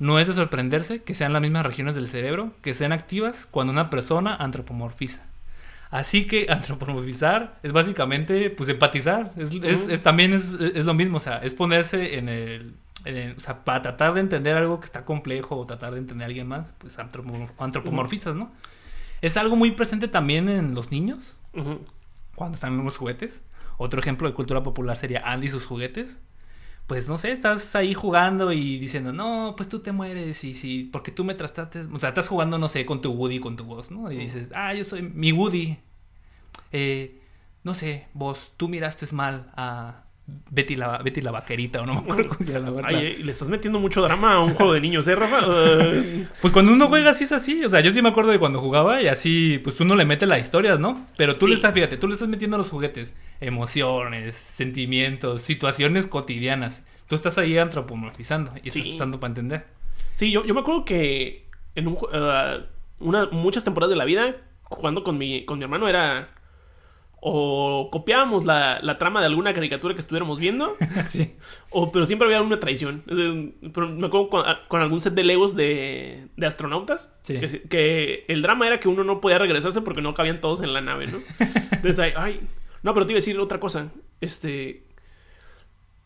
No 0.00 0.18
es 0.18 0.26
de 0.26 0.34
sorprenderse 0.34 1.04
que 1.04 1.14
sean 1.14 1.32
las 1.32 1.42
mismas 1.42 1.64
regiones 1.64 1.94
del 1.94 2.08
cerebro 2.08 2.52
que 2.62 2.74
sean 2.74 2.90
activas 2.90 3.46
cuando 3.48 3.72
una 3.72 3.90
persona 3.90 4.34
antropomorfiza. 4.34 5.29
Así 5.90 6.26
que 6.26 6.46
antropomorfizar 6.50 7.58
es 7.62 7.72
básicamente 7.72 8.50
pues 8.50 8.68
empatizar. 8.68 9.32
Es, 9.36 9.50
es- 9.54 9.82
Ujú. 9.84 9.90
es- 9.92 10.02
también 10.02 10.32
es, 10.32 10.52
es 10.52 10.84
lo 10.86 10.94
mismo, 10.94 11.16
o 11.18 11.20
sea, 11.20 11.38
es 11.38 11.54
ponerse 11.54 12.18
en 12.18 12.28
el, 12.28 12.74
en 13.04 13.16
el- 13.16 13.36
O 13.36 13.40
sea, 13.40 13.64
para 13.64 13.82
tratar 13.82 14.14
de 14.14 14.20
entender 14.20 14.56
algo 14.56 14.78
que 14.80 14.86
está 14.86 15.04
complejo 15.04 15.56
o 15.56 15.66
tratar 15.66 15.92
de 15.92 15.98
entender 15.98 16.24
a 16.24 16.28
alguien 16.28 16.46
más, 16.48 16.72
pues 16.78 16.98
antropo- 16.98 17.50
antropomorfizas, 17.58 18.34
¿no? 18.36 18.52
Es 19.20 19.36
algo 19.36 19.56
muy 19.56 19.72
presente 19.72 20.08
también 20.08 20.48
en 20.48 20.74
los 20.74 20.90
niños 20.90 21.38
Ujú. 21.54 21.80
cuando 22.36 22.54
están 22.54 22.72
en 22.78 22.84
los 22.84 22.96
juguetes. 22.96 23.44
Otro 23.76 24.00
ejemplo 24.00 24.28
de 24.28 24.34
cultura 24.34 24.62
popular 24.62 24.96
sería 24.96 25.22
Andy 25.30 25.46
y 25.48 25.50
sus 25.50 25.64
juguetes. 25.66 26.20
Pues 26.90 27.06
no 27.06 27.18
sé, 27.18 27.30
estás 27.30 27.76
ahí 27.76 27.94
jugando 27.94 28.50
y 28.50 28.76
diciendo, 28.80 29.12
no, 29.12 29.54
pues 29.56 29.68
tú 29.68 29.78
te 29.78 29.92
mueres 29.92 30.42
y 30.42 30.54
si, 30.54 30.82
porque 30.82 31.12
tú 31.12 31.22
me 31.22 31.36
trataste, 31.36 31.82
o 31.82 32.00
sea, 32.00 32.08
estás 32.08 32.26
jugando, 32.26 32.58
no 32.58 32.68
sé, 32.68 32.84
con 32.84 33.00
tu 33.00 33.12
Woody, 33.12 33.38
con 33.38 33.54
tu 33.54 33.62
voz, 33.62 33.92
¿no? 33.92 34.10
Y 34.10 34.16
dices, 34.16 34.48
ah, 34.56 34.74
yo 34.74 34.82
soy 34.82 35.02
mi 35.02 35.30
Woody. 35.30 35.78
Eh, 36.72 37.20
no 37.62 37.74
sé, 37.74 38.08
vos, 38.12 38.54
tú 38.56 38.66
miraste 38.66 39.06
mal 39.14 39.52
a 39.56 40.02
Betty 40.50 40.76
la, 40.76 40.98
Betty 40.98 41.20
la 41.20 41.30
vaquerita, 41.30 41.80
o 41.82 41.86
no 41.86 41.94
me 41.94 42.00
acuerdo 42.00 42.28
cómo 42.30 42.44
se 42.46 42.52
llama. 42.52 42.80
Ay, 42.84 43.22
le 43.22 43.30
estás 43.32 43.48
metiendo 43.48 43.78
mucho 43.78 44.02
drama 44.02 44.34
a 44.34 44.40
un 44.40 44.54
juego 44.54 44.72
de 44.72 44.80
niños, 44.80 45.06
¿eh, 45.08 45.14
Rafa? 45.14 45.40
Pues 46.40 46.52
cuando 46.52 46.72
uno 46.72 46.88
juega 46.88 47.10
así 47.10 47.24
es 47.24 47.32
así. 47.32 47.64
O 47.64 47.70
sea, 47.70 47.80
yo 47.80 47.92
sí 47.92 48.02
me 48.02 48.08
acuerdo 48.08 48.30
de 48.30 48.38
cuando 48.38 48.60
jugaba 48.60 49.00
y 49.02 49.08
así, 49.08 49.60
pues 49.62 49.76
tú 49.76 49.84
no 49.84 49.94
le 49.96 50.04
metes 50.04 50.28
las 50.28 50.40
historias, 50.40 50.78
¿no? 50.80 51.06
Pero 51.16 51.36
tú 51.36 51.46
Sí. 51.46 51.50
le 51.50 51.56
estás, 51.56 51.72
fíjate, 51.74 51.96
tú 51.96 52.06
le 52.08 52.14
estás 52.14 52.28
metiendo 52.28 52.56
los 52.58 52.68
juguetes 52.70 53.16
emociones, 53.40 54.36
sentimientos, 54.36 55.42
situaciones 55.42 56.06
cotidianas. 56.06 56.86
Tú 57.08 57.14
estás 57.16 57.38
ahí 57.38 57.58
antropomorfizando 57.58 58.52
y 58.62 58.68
estás 58.68 58.82
Sí. 58.82 58.96
dando 58.98 59.20
para 59.20 59.30
entender. 59.30 59.66
sí, 60.14 60.30
yo, 60.30 60.44
yo 60.44 60.54
me 60.54 60.60
acuerdo 60.60 60.84
que 60.84 61.48
en 61.74 61.88
un, 61.88 61.96
eh, 62.12 62.60
una, 62.98 63.26
muchas 63.32 63.64
temporadas 63.64 63.90
de 63.90 63.96
la 63.96 64.04
vida, 64.04 64.36
jugando 64.64 65.02
con 65.02 65.16
mi, 65.18 65.44
con 65.44 65.58
mi 65.58 65.64
hermano, 65.64 65.88
era. 65.88 66.28
O 67.22 67.90
copiábamos 67.92 68.46
la, 68.46 68.78
la 68.82 68.96
trama 68.96 69.20
de 69.20 69.26
alguna 69.26 69.52
caricatura 69.52 69.92
que 69.94 70.00
estuviéramos 70.00 70.38
viendo, 70.38 70.74
sí. 71.06 71.36
o, 71.68 71.92
pero 71.92 72.06
siempre 72.06 72.26
había 72.26 72.40
una 72.40 72.58
traición. 72.60 73.02
Pero 73.06 73.88
me 73.90 74.06
acuerdo 74.06 74.30
con, 74.30 74.44
con 74.68 74.80
algún 74.80 75.02
set 75.02 75.12
de 75.12 75.24
Legos 75.24 75.54
de, 75.54 76.28
de 76.36 76.46
astronautas, 76.46 77.14
Sí. 77.22 77.38
que, 77.68 78.24
el 78.28 78.40
drama 78.40 78.66
era 78.66 78.80
que 78.80 78.88
uno 78.88 79.04
no 79.04 79.20
podía 79.20 79.38
regresarse 79.38 79.82
porque 79.82 80.00
no 80.00 80.14
cabían 80.14 80.40
todos 80.40 80.62
en 80.62 80.72
la 80.72 80.80
nave, 80.80 81.08
¿no? 81.08 81.18
Entonces, 81.72 81.98
ay, 81.98 82.12
ay, 82.16 82.40
no, 82.82 82.94
pero 82.94 83.04
te 83.06 83.12
iba 83.12 83.18
a 83.18 83.20
decir 83.20 83.38
otra 83.38 83.60
cosa. 83.60 83.92
Este, 84.22 84.84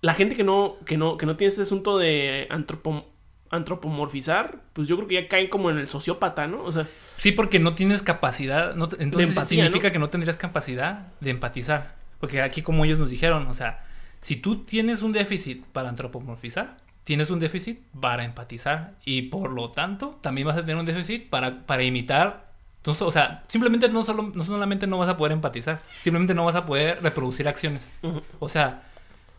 la 0.00 0.14
gente 0.14 0.34
que 0.34 0.42
no, 0.42 0.78
que 0.84 0.96
no, 0.96 1.16
que 1.16 1.26
no 1.26 1.36
tiene 1.36 1.48
este 1.50 1.62
asunto 1.62 1.96
de 1.96 2.48
antropo- 2.50 3.04
antropomorfizar, 3.50 4.62
pues 4.72 4.88
yo 4.88 4.96
creo 4.96 5.08
que 5.08 5.14
ya 5.14 5.28
caen 5.28 5.48
como 5.48 5.70
en 5.70 5.78
el 5.78 5.86
sociópata, 5.86 6.46
¿no? 6.48 6.62
O 6.64 6.72
sea, 6.72 6.88
Sí, 7.24 7.32
porque 7.32 7.58
no 7.58 7.74
tienes 7.74 8.02
capacidad. 8.02 8.74
No, 8.74 8.86
entonces 8.98 9.30
empatía, 9.30 9.64
significa 9.64 9.88
¿no? 9.88 9.92
que 9.94 9.98
no 9.98 10.10
tendrías 10.10 10.36
capacidad 10.36 11.08
de 11.20 11.30
empatizar. 11.30 11.94
Porque 12.20 12.42
aquí, 12.42 12.60
como 12.60 12.84
ellos 12.84 12.98
nos 12.98 13.08
dijeron, 13.08 13.46
o 13.46 13.54
sea, 13.54 13.82
si 14.20 14.36
tú 14.36 14.64
tienes 14.66 15.00
un 15.00 15.12
déficit 15.12 15.64
para 15.64 15.88
antropomorfizar, 15.88 16.76
tienes 17.04 17.30
un 17.30 17.40
déficit 17.40 17.80
para 17.98 18.26
empatizar. 18.26 18.92
Y 19.06 19.22
por 19.22 19.50
lo 19.52 19.70
tanto, 19.70 20.18
también 20.20 20.46
vas 20.46 20.58
a 20.58 20.60
tener 20.60 20.76
un 20.76 20.84
déficit 20.84 21.30
para, 21.30 21.64
para 21.64 21.82
imitar. 21.82 22.52
So- 22.84 23.06
o 23.06 23.12
sea, 23.12 23.42
simplemente 23.48 23.88
no, 23.88 24.04
solo, 24.04 24.30
no 24.34 24.44
solamente 24.44 24.86
no 24.86 24.98
vas 24.98 25.08
a 25.08 25.16
poder 25.16 25.32
empatizar, 25.32 25.80
simplemente 26.02 26.34
no 26.34 26.44
vas 26.44 26.56
a 26.56 26.66
poder 26.66 27.02
reproducir 27.02 27.48
acciones. 27.48 27.90
O 28.38 28.50
sea, 28.50 28.82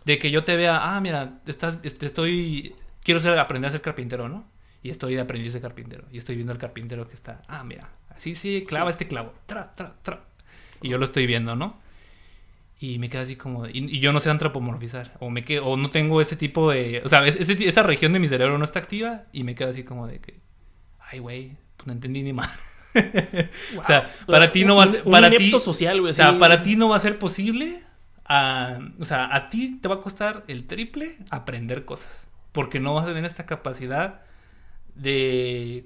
de 0.05 0.17
que 0.17 0.31
yo 0.31 0.43
te 0.43 0.55
vea, 0.55 0.95
ah, 0.95 0.99
mira, 1.01 1.33
estás, 1.45 1.77
este, 1.83 2.07
estoy, 2.07 2.75
quiero 3.03 3.19
ser, 3.19 3.37
aprender 3.37 3.69
a 3.69 3.73
ser 3.73 3.81
carpintero, 3.81 4.27
¿no? 4.27 4.43
Y 4.85 4.91
estoy 4.91 5.15
de 5.15 5.21
aprendiz 5.21 5.51
de 5.51 5.61
carpintero. 5.61 6.05
Y 6.11 6.19
estoy 6.19 6.35
viendo 6.35 6.53
al 6.53 6.59
carpintero 6.59 7.07
que 7.07 7.15
está, 7.15 7.41
ah, 7.47 7.63
mira, 7.63 7.89
así 8.15 8.35
sí, 8.35 8.65
clava 8.67 8.91
este 8.91 9.07
clavo, 9.07 9.33
tra, 9.47 9.73
tra, 9.73 9.95
tra. 10.03 10.25
Y 10.79 10.89
yo 10.89 10.99
lo 10.99 11.05
estoy 11.05 11.25
viendo, 11.25 11.55
¿no? 11.55 11.79
Y 12.79 12.99
me 12.99 13.09
quedo 13.09 13.23
así 13.23 13.35
como... 13.35 13.65
Y, 13.65 13.71
y 13.95 13.99
yo 13.99 14.13
no 14.13 14.19
sé 14.19 14.29
antropomorfizar. 14.29 15.13
O, 15.19 15.31
me 15.31 15.43
quedo, 15.43 15.65
o 15.65 15.75
no 15.75 15.89
tengo 15.89 16.21
ese 16.21 16.35
tipo 16.35 16.69
de... 16.71 17.01
O 17.03 17.09
sea, 17.09 17.25
es- 17.25 17.35
esa 17.49 17.81
región 17.81 18.13
de 18.13 18.19
mi 18.19 18.27
cerebro 18.27 18.59
no 18.59 18.63
está 18.63 18.77
activa. 18.77 19.23
Y 19.33 19.43
me 19.43 19.55
quedo 19.55 19.69
así 19.71 19.83
como 19.83 20.05
de 20.05 20.19
que... 20.19 20.39
Ay, 20.99 21.17
güey, 21.17 21.57
pues 21.77 21.87
no 21.87 21.93
entendí 21.93 22.21
ni 22.21 22.33
mal. 22.33 22.49
O 23.79 23.83
sea, 23.83 24.07
para 24.27 24.51
ti 24.51 24.65
no 24.65 24.75
va 24.75 24.83
a 24.83 24.87
ser... 24.87 25.03
Para 25.03 25.29
un 25.29 25.37
ti, 25.37 25.51
social, 25.59 25.99
güey. 25.99 26.11
o 26.11 26.13
sea, 26.13 26.37
para 26.37 26.61
ti 26.61 26.75
no 26.75 26.89
va 26.89 26.97
a 26.97 26.99
ser 26.99 27.17
posible. 27.17 27.81
a- 28.25 28.77
o 28.99 29.05
sea, 29.05 29.35
a 29.35 29.49
ti 29.49 29.79
te 29.81 29.87
va 29.87 29.95
a 29.95 29.99
costar 30.01 30.43
el 30.47 30.67
triple 30.67 31.17
aprender 31.31 31.85
cosas. 31.85 32.27
Porque 32.51 32.79
no 32.79 32.93
vas 32.93 33.05
a 33.05 33.07
tener 33.07 33.25
esta 33.25 33.47
capacidad 33.47 34.21
de 34.95 35.85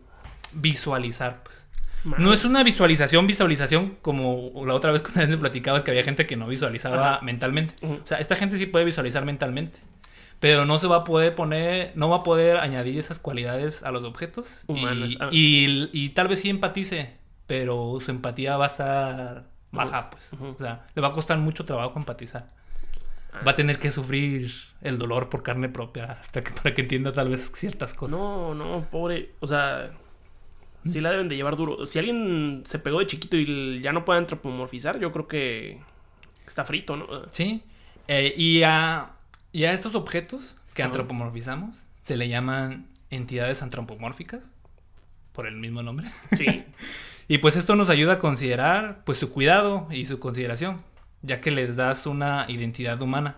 visualizar, 0.53 1.43
pues. 1.43 1.67
Madre. 2.05 2.23
No 2.23 2.33
es 2.33 2.45
una 2.45 2.63
visualización, 2.63 3.27
visualización 3.27 3.97
como 4.01 4.51
la 4.65 4.73
otra 4.73 4.91
vez 4.91 5.01
que 5.03 5.27
me 5.27 5.37
platicabas 5.37 5.83
que 5.83 5.91
había 5.91 6.03
gente 6.03 6.25
que 6.25 6.37
no 6.37 6.47
visualizaba 6.47 7.15
Ajá. 7.15 7.21
mentalmente. 7.25 7.75
O 7.85 7.99
sea, 8.05 8.19
esta 8.19 8.35
gente 8.35 8.57
sí 8.57 8.65
puede 8.65 8.85
visualizar 8.85 9.25
mentalmente. 9.25 9.79
Pero 10.39 10.63
no 10.65 10.79
se 10.79 10.87
va 10.87 10.97
a 10.97 11.03
poder 11.03 11.35
poner, 11.35 11.91
no 11.95 12.07
va 12.09 12.17
a 12.17 12.23
poder 12.23 12.57
añadir 12.57 12.97
esas 12.97 13.19
cualidades 13.19 13.83
a 13.83 13.91
los 13.91 14.05
objetos. 14.05 14.63
y- 14.69 15.17
ah. 15.19 15.27
Y, 15.31 15.89
y 15.91 16.09
tal 16.09 16.29
vez 16.29 16.39
sí 16.39 16.49
empatice, 16.49 17.17
pero 17.45 17.97
su 17.99 18.09
empatía 18.11 18.55
va 18.55 18.65
a 18.65 18.67
estar 18.67 19.49
baja, 19.71 20.09
pues. 20.09 20.31
O 20.39 20.55
sea, 20.57 20.87
le 20.95 21.01
va 21.01 21.09
a 21.09 21.13
costar 21.13 21.37
mucho 21.39 21.65
trabajo 21.65 21.99
empatizar. 21.99 22.51
Ah. 23.31 23.41
Va 23.45 23.51
a 23.51 23.55
tener 23.55 23.79
que 23.79 23.91
sufrir 23.91 24.51
el 24.81 24.97
dolor 24.97 25.29
por 25.29 25.43
carne 25.43 25.69
propia 25.69 26.05
hasta 26.05 26.43
que 26.43 26.51
para 26.51 26.73
que 26.73 26.81
entienda 26.81 27.11
tal 27.11 27.29
vez 27.29 27.51
ciertas 27.55 27.93
cosas. 27.93 28.17
No, 28.17 28.55
no, 28.55 28.87
pobre. 28.89 29.31
O 29.39 29.47
sea, 29.47 29.91
sí 30.83 30.99
la 31.01 31.11
deben 31.11 31.29
de 31.29 31.35
llevar 31.35 31.55
duro. 31.55 31.85
Si 31.85 31.99
alguien 31.99 32.63
se 32.65 32.79
pegó 32.79 32.99
de 32.99 33.07
chiquito 33.07 33.37
y 33.37 33.81
ya 33.81 33.91
no 33.91 34.05
puede 34.05 34.19
antropomorfizar, 34.19 34.99
yo 34.99 35.11
creo 35.11 35.27
que 35.27 35.79
está 36.47 36.65
frito, 36.65 36.97
¿no? 36.97 37.07
Sí. 37.31 37.61
Eh, 38.07 38.33
y, 38.35 38.63
a, 38.63 39.11
y 39.51 39.65
a 39.65 39.73
estos 39.73 39.93
objetos 39.95 40.57
que 40.73 40.81
Ajá. 40.81 40.89
antropomorfizamos 40.89 41.83
se 42.03 42.17
le 42.17 42.27
llaman 42.27 42.87
entidades 43.11 43.61
antropomórficas, 43.61 44.43
por 45.33 45.45
el 45.45 45.55
mismo 45.55 45.83
nombre. 45.83 46.09
Sí. 46.35 46.65
Y 47.31 47.37
pues 47.37 47.55
esto 47.55 47.75
nos 47.75 47.89
ayuda 47.91 48.13
a 48.13 48.19
considerar 48.19 49.03
pues 49.05 49.19
su 49.19 49.29
cuidado 49.29 49.87
y 49.91 50.05
su 50.05 50.19
consideración, 50.19 50.81
ya 51.21 51.41
que 51.41 51.51
les 51.51 51.75
das 51.75 52.05
una 52.05 52.45
identidad 52.47 53.01
humana 53.01 53.37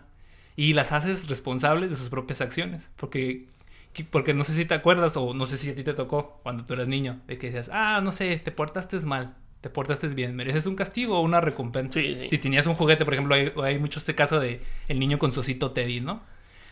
y 0.55 0.73
las 0.73 0.91
haces 0.91 1.27
responsables 1.29 1.89
de 1.89 1.95
sus 1.95 2.09
propias 2.09 2.41
acciones, 2.41 2.89
porque 2.97 3.47
que- 3.93 4.05
porque 4.05 4.34
no 4.34 4.43
sé 4.45 4.53
si 4.53 4.63
te 4.65 4.73
acuerdas 4.73 5.17
o 5.17 5.34
no 5.34 5.45
sé 5.47 5.57
si 5.57 5.69
a 5.69 5.75
ti 5.75 5.84
te 5.84 5.93
tocó 5.93 6.39
cuando 6.43 6.63
tú 6.65 6.73
eras 6.75 6.88
niño, 6.88 7.19
de 7.27 7.38
que 7.38 7.47
decías, 7.47 7.69
"Ah, 7.73 7.99
no 8.01 8.11
sé, 8.11 8.38
te 8.38 8.51
portaste 8.51 8.97
mal." 9.01 9.36
Te 9.59 9.69
portaste 9.69 10.07
bien, 10.07 10.36
mereces 10.36 10.65
un 10.65 10.75
castigo 10.75 11.19
o 11.19 11.21
una 11.21 11.39
recompensa. 11.39 11.99
Sí, 11.99 12.15
sí. 12.21 12.27
Si 12.32 12.38
tenías 12.39 12.65
un 12.65 12.73
juguete, 12.73 13.05
por 13.05 13.13
ejemplo, 13.13 13.36
hay, 13.36 13.51
hay 13.63 13.77
mucho 13.77 13.99
este 13.99 14.15
caso 14.15 14.39
de 14.39 14.59
el 14.88 14.97
niño 14.97 15.19
con 15.19 15.34
su 15.36 15.41
osito 15.41 15.69
Teddy, 15.71 15.99
¿no? 16.01 16.21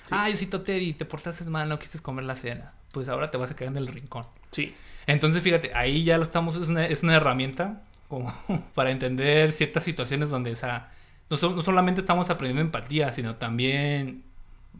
Sí. 0.05 0.16
Ay, 0.18 0.34
osito 0.34 0.62
Teddy, 0.62 0.93
te 0.93 1.05
portaste 1.05 1.43
mal, 1.45 1.70
no 1.70 1.78
quisiste 1.78 1.99
comer 1.99 2.24
la 2.26 2.36
cena. 2.36 2.74
Pues 2.91 3.07
ahora 3.07 3.30
te 3.30 3.38
vas 3.38 3.51
a 3.51 3.55
quedar 3.55 3.74
en 3.74 3.78
el 3.78 3.88
rincón. 3.89 4.26
Sí. 4.49 4.74
Entonces, 5.05 5.43
fíjate, 5.43 5.72
ahí 5.76 6.03
ya 6.03 6.18
lo 6.18 6.24
estamos, 6.24 6.55
es 6.55 6.68
una, 6.68 6.86
es 6.88 7.03
una 7.03 7.16
herramienta 7.18 7.84
como 8.07 8.34
para 8.74 8.89
entender 8.89 9.51
ciertas 9.51 9.84
situaciones 9.84 10.30
donde, 10.32 10.51
o 10.51 10.55
sea, 10.55 10.91
no, 11.30 11.38
so- 11.38 11.52
no 11.56 11.62
solamente 11.62 12.02
estamos 12.02 12.30
aprendiendo 12.30 12.62
empatía, 12.62 13.12
sino 13.14 13.36
también 13.36 14.24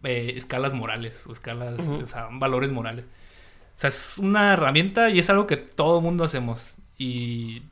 eh, 0.04 0.34
escalas 0.36 0.74
morales, 0.74 1.26
o 1.28 1.32
escalas, 1.32 1.80
o 1.80 2.08
sea, 2.08 2.28
valores 2.32 2.72
morales. 2.72 3.06
O 3.06 3.80
sea, 3.80 3.88
es 3.90 4.18
una 4.18 4.54
herramienta 4.54 5.10
y 5.10 5.20
es 5.20 5.30
algo 5.30 5.48
que 5.48 5.58
todo 5.58 6.02
mundo 6.02 6.24
hacemos. 6.26 6.76
Y 6.98 7.64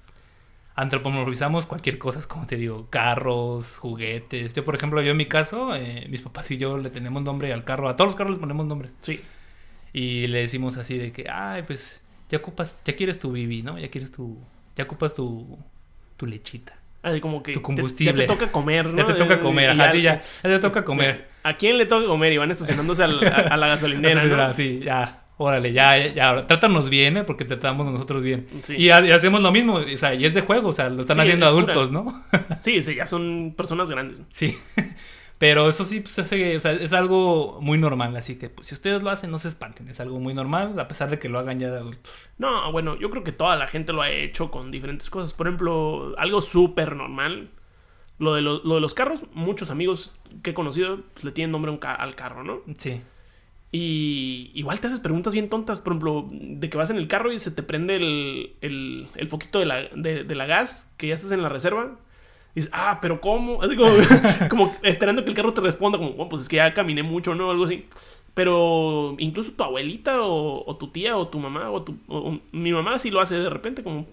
antropomorfizamos 0.76 1.66
cualquier 1.66 1.98
cosa, 1.98 2.22
como 2.28 2.46
te 2.46 2.56
digo, 2.56 2.88
carros, 2.90 3.78
juguetes. 3.78 4.54
Yo, 4.54 4.64
por 4.64 4.76
ejemplo, 4.76 5.02
yo 5.02 5.12
en 5.12 5.18
mi 5.18 5.26
caso, 5.26 5.76
eh, 5.76 6.06
mis 6.10 6.22
papás 6.22 6.50
y 6.52 6.58
yo 6.58 6.78
le 6.78 6.90
tenemos 6.90 7.24
nombre 7.24 7.52
al 7.52 7.64
carro, 7.64 7.90
a 7.90 7.96
todos 7.96 8.10
los 8.10 8.16
carros 8.16 8.32
les 8.32 8.40
ponemos 8.40 8.66
nombre. 8.66 8.90
Sí. 9.02 9.20
Y 9.94 10.28
le 10.28 10.40
decimos 10.40 10.78
así 10.78 10.98
de 10.98 11.12
que, 11.12 11.30
ay, 11.30 11.64
pues 11.64 12.04
ya 12.30 12.38
ocupas, 12.38 12.82
ya 12.86 12.96
quieres 12.96 13.20
tu 13.20 13.32
bibi, 13.32 13.64
¿no? 13.64 13.80
Ya 13.80 13.90
quieres 13.90 14.12
tu, 14.12 14.38
ya 14.76 14.84
ocupas 14.84 15.16
tu, 15.16 15.58
tu 16.16 16.26
lechita. 16.28 16.78
Así 17.04 17.22
como 17.22 17.42
que 17.44 17.54
Tu 17.54 17.60
te- 17.60 17.64
combustible. 17.64 18.12
ya 18.14 18.18
te 18.18 18.28
toca 18.28 18.52
comer, 18.52 18.86
¿no? 18.94 18.98
Ya 18.98 19.06
te 19.06 19.14
toca 19.14 19.40
comer, 19.40 19.76
Y 19.76 19.80
ajá, 19.80 19.92
sí, 19.92 20.02
ya, 20.02 20.16
ya 20.44 20.50
te 20.50 20.60
toca 20.60 20.84
comer. 20.84 21.28
¿A 21.44 21.56
quién 21.56 21.78
le 21.78 21.86
toca 21.86 22.06
comer? 22.08 22.34
Y 22.34 22.38
van 22.38 22.52
estacionándose 22.52 23.04
al- 23.04 23.26
a, 23.26 23.36
a 23.54 23.58
la 23.58 23.68
gasolinera, 23.74 24.24
¿no? 24.26 24.54
Sí, 24.54 24.82
ya, 24.84 25.22
órale, 25.38 25.72
ya, 25.72 25.98
ya, 25.98 26.14
ya, 26.14 26.48
trátanos 26.48 26.90
bien, 26.90 27.18
¿eh? 27.18 27.24
Porque 27.24 27.46
tratamos 27.46 27.90
nosotros 27.92 28.24
bien. 28.24 28.48
Sí. 28.64 28.76
Y, 28.76 28.90
ha- 28.90 29.06
y 29.06 29.12
hacemos 29.12 29.42
lo 29.42 29.52
mismo, 29.52 29.76
o 29.76 29.98
sea, 29.98 30.14
y 30.16 30.26
es 30.26 30.34
de 30.34 30.42
juego, 30.42 30.70
o 30.70 30.74
sea, 30.74 30.90
lo 30.90 31.02
están 31.02 31.16
Sí, 31.18 31.22
haciendo 31.22 31.48
es 31.48 31.54
cura. 31.54 31.74
adultos, 31.74 31.92
¿no? 31.92 32.24
Sí, 32.62 32.82
sí, 32.82 32.96
ya 32.96 33.06
son 33.06 33.54
personas 33.56 33.90
grandes. 33.90 34.24
Sí. 34.34 34.58
Pero 35.40 35.70
eso 35.70 35.86
sí, 35.86 36.00
pues 36.02 36.18
hace- 36.18 36.56
o 36.58 36.60
sea, 36.60 36.72
es 36.74 36.94
algo 36.94 37.60
muy 37.62 37.78
normal, 37.78 38.16
así 38.16 38.38
que 38.40 38.50
pues, 38.50 38.68
si 38.68 38.74
ustedes 38.76 39.04
lo 39.04 39.12
hacen, 39.12 39.30
no 39.30 39.38
se 39.38 39.50
espanten, 39.50 39.88
es 39.88 40.00
algo 40.00 40.20
muy 40.20 40.34
normal, 40.34 40.80
a 40.80 40.88
pesar 40.88 41.10
de 41.12 41.20
que 41.20 41.30
lo 41.30 41.38
hagan 41.38 41.60
ya 41.60 41.70
de 41.70 41.78
adultos. 41.78 42.12
No, 42.40 42.72
bueno, 42.72 42.98
yo 42.98 43.12
creo 43.12 43.24
que 43.24 43.32
toda 43.32 43.56
la 43.56 43.68
gente 43.68 43.94
lo 43.94 44.02
ha 44.02 44.10
hecho 44.10 44.50
con 44.50 44.72
diferentes 44.72 45.10
cosas. 45.12 45.34
Por 45.34 45.48
ejemplo, 45.48 46.16
algo 46.18 46.42
súper 46.42 46.96
normal. 46.96 47.50
Lo 48.20 48.34
de, 48.34 48.42
lo, 48.42 48.64
lo 48.64 48.76
de 48.76 48.82
los 48.82 48.96
carros, 48.96 49.26
muchos 49.34 49.70
amigos 49.70 50.14
que 50.42 50.50
he 50.52 50.54
conocido 50.56 51.02
pues, 51.14 51.24
le 51.24 51.32
tienen 51.32 51.52
nombre 51.52 51.78
ca- 51.80 51.94
al 51.94 52.16
carro, 52.16 52.44
¿no? 52.44 52.62
Sí. 52.78 53.02
Y 53.72 54.52
igual 54.56 54.80
te 54.80 54.88
haces 54.88 55.00
preguntas 55.02 55.34
bien 55.34 55.50
tontas, 55.50 55.80
por 55.82 55.92
ejemplo, 55.94 56.28
de 56.32 56.70
que 56.70 56.78
vas 56.78 56.90
en 56.90 56.98
el 56.98 57.08
carro 57.08 57.32
y 57.34 57.40
se 57.40 57.52
te 57.52 57.64
prende 57.64 57.98
el, 57.98 58.56
el, 58.62 59.08
el 59.16 59.28
foquito 59.28 59.60
de 59.60 59.66
la, 59.66 59.82
de, 59.94 60.24
de 60.24 60.36
la 60.36 60.46
gas 60.46 60.92
que 60.98 61.08
ya 61.08 61.14
estás 61.16 61.32
en 61.32 61.42
la 61.44 61.50
reserva. 61.50 62.00
Y 62.58 62.62
dices, 62.62 62.72
ah, 62.74 62.98
pero 63.00 63.22
¿cómo? 63.22 63.62
Así 63.62 63.76
como, 63.76 63.92
como 64.50 64.76
esperando 64.82 65.24
que 65.24 65.30
el 65.30 65.36
carro 65.36 65.54
te 65.54 65.62
responda, 65.62 66.00
como, 66.00 66.14
bueno, 66.14 66.30
pues 66.30 66.42
es 66.42 66.50
que 66.50 66.56
ya 66.56 66.74
caminé 66.74 67.04
mucho, 67.04 67.36
¿no? 67.36 67.52
Algo 67.52 67.66
así. 67.66 67.86
Pero 68.34 69.16
incluso 69.20 69.52
tu 69.52 69.64
abuelita 69.64 70.22
o, 70.22 70.64
o 70.70 70.76
tu 70.76 70.88
tía 70.90 71.18
o 71.18 71.28
tu 71.28 71.40
mamá 71.40 71.70
o 71.72 71.82
tu... 71.84 71.98
o- 72.08 72.18
o- 72.32 72.40
mi 72.52 72.72
mamá 72.72 73.00
sí 73.00 73.10
lo 73.12 73.20
hace 73.22 73.36
de 73.38 73.50
repente, 73.50 73.84
como 73.84 74.06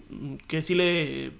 que 0.47 0.61
sí 0.61 0.75
le... 0.75 1.31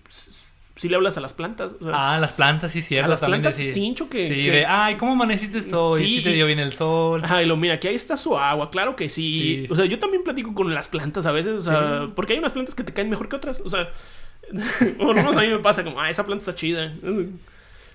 Sí 0.77 0.89
le 0.89 0.95
hablas 0.95 1.17
a 1.17 1.21
las 1.21 1.33
plantas. 1.33 1.73
o 1.79 1.83
sea, 1.85 2.15
Ah, 2.15 2.19
las 2.19 2.33
plantas, 2.33 2.71
sí, 2.73 2.81
cierto. 2.81 3.05
a 3.05 3.09
las 3.09 3.21
plantas 3.21 3.55
sí 3.55 3.71
hincho 3.81 4.09
que... 4.09 4.25
Sí, 4.27 4.33
que- 4.45 4.51
de, 4.51 4.65
ay, 4.65 4.95
¿cómo 4.95 5.13
amaneciste 5.13 5.59
hoy? 5.75 5.99
Sí, 5.99 6.17
Sí, 6.17 6.23
te 6.23 6.33
dio 6.33 6.45
bien 6.47 6.59
el 6.59 6.73
sol. 6.73 7.21
Ajá, 7.23 7.41
y 7.41 7.45
lo 7.45 7.55
mira, 7.55 7.75
aquí 7.75 7.87
ahí 7.87 7.95
está 7.95 8.17
su 8.17 8.37
agua, 8.37 8.69
claro 8.71 8.95
que 8.95 9.07
sí. 9.09 9.65
Sí. 9.65 9.67
O 9.71 9.75
sea, 9.75 9.85
yo 9.85 9.99
también 9.99 10.23
platico 10.23 10.53
con 10.53 10.73
las 10.73 10.89
plantas 10.89 11.25
a 11.27 11.31
veces, 11.31 11.53
o 11.53 11.61
sea, 11.61 12.09
porque 12.15 12.33
hay 12.33 12.39
unas 12.39 12.51
plantas 12.53 12.75
que 12.75 12.83
te 12.83 12.93
caen 12.93 13.09
mejor 13.09 13.29
que 13.29 13.35
otras. 13.37 13.61
O 13.63 13.69
sea, 13.69 13.89
por 14.97 15.07
lo 15.07 15.13
menos 15.15 15.37
a 15.37 15.41
mí 15.41 15.47
me 15.47 15.59
pasa 15.59 15.83
como, 15.83 15.99
ah, 15.99 16.09
esa 16.09 16.25
planta 16.25 16.43
está 16.43 16.55
chida. 16.55 16.93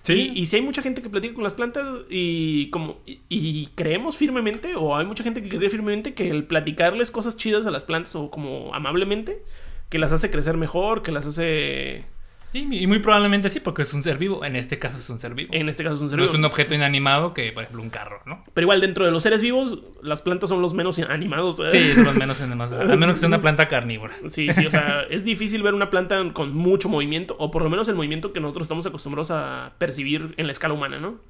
Sí. 0.02 0.32
Y, 0.34 0.40
y 0.40 0.46
si 0.46 0.56
hay 0.56 0.62
mucha 0.62 0.82
gente 0.82 1.02
que 1.02 1.10
platica 1.10 1.34
con 1.34 1.44
las 1.44 1.54
plantas 1.54 1.86
y 2.08 2.70
como 2.70 3.00
y, 3.04 3.20
y 3.28 3.68
creemos 3.74 4.16
firmemente, 4.16 4.74
o 4.76 4.96
hay 4.96 5.04
mucha 5.06 5.22
gente 5.22 5.42
que 5.42 5.48
cree 5.48 5.68
firmemente 5.68 6.14
que 6.14 6.30
el 6.30 6.44
platicarles 6.44 7.10
cosas 7.10 7.36
chidas 7.36 7.66
a 7.66 7.70
las 7.70 7.84
plantas 7.84 8.16
o 8.16 8.30
como 8.30 8.74
amablemente, 8.74 9.42
que 9.90 9.98
las 9.98 10.12
hace 10.12 10.30
crecer 10.30 10.56
mejor, 10.56 11.02
que 11.02 11.12
las 11.12 11.26
hace... 11.26 12.06
Sí, 12.52 12.66
y 12.68 12.86
muy 12.88 12.98
probablemente 12.98 13.48
sí, 13.48 13.60
porque 13.60 13.82
es 13.82 13.94
un 13.94 14.02
ser 14.02 14.18
vivo. 14.18 14.44
En 14.44 14.56
este 14.56 14.78
caso 14.80 14.98
es 14.98 15.08
un 15.08 15.20
ser 15.20 15.34
vivo. 15.34 15.54
En 15.54 15.68
este 15.68 15.84
caso 15.84 15.96
es 15.96 16.02
un 16.02 16.10
ser 16.10 16.18
no 16.18 16.24
vivo. 16.24 16.32
es 16.32 16.38
un 16.38 16.44
objeto 16.44 16.74
inanimado 16.74 17.32
que, 17.32 17.52
por 17.52 17.62
ejemplo, 17.62 17.82
un 17.82 17.90
carro, 17.90 18.22
¿no? 18.26 18.44
Pero 18.52 18.64
igual 18.64 18.80
dentro 18.80 19.04
de 19.04 19.12
los 19.12 19.22
seres 19.22 19.40
vivos, 19.40 19.78
las 20.02 20.22
plantas 20.22 20.48
son 20.48 20.60
los 20.60 20.74
menos 20.74 20.98
animados. 20.98 21.60
¿eh? 21.60 21.70
Sí, 21.70 21.94
son 21.94 22.04
los 22.04 22.16
menos 22.16 22.40
animados. 22.40 22.72
A 22.72 22.96
menos 22.96 23.14
que 23.14 23.20
sea 23.20 23.28
una 23.28 23.40
planta 23.40 23.68
carnívora. 23.68 24.14
Sí, 24.28 24.52
sí, 24.52 24.66
o 24.66 24.70
sea, 24.70 25.02
es 25.10 25.24
difícil 25.24 25.62
ver 25.62 25.74
una 25.74 25.90
planta 25.90 26.20
con 26.32 26.54
mucho 26.54 26.88
movimiento, 26.88 27.36
o 27.38 27.52
por 27.52 27.62
lo 27.62 27.70
menos 27.70 27.88
el 27.88 27.94
movimiento 27.94 28.32
que 28.32 28.40
nosotros 28.40 28.64
estamos 28.64 28.84
acostumbrados 28.84 29.30
a 29.30 29.74
percibir 29.78 30.34
en 30.36 30.46
la 30.46 30.52
escala 30.52 30.74
humana, 30.74 30.98
¿no? 30.98 31.20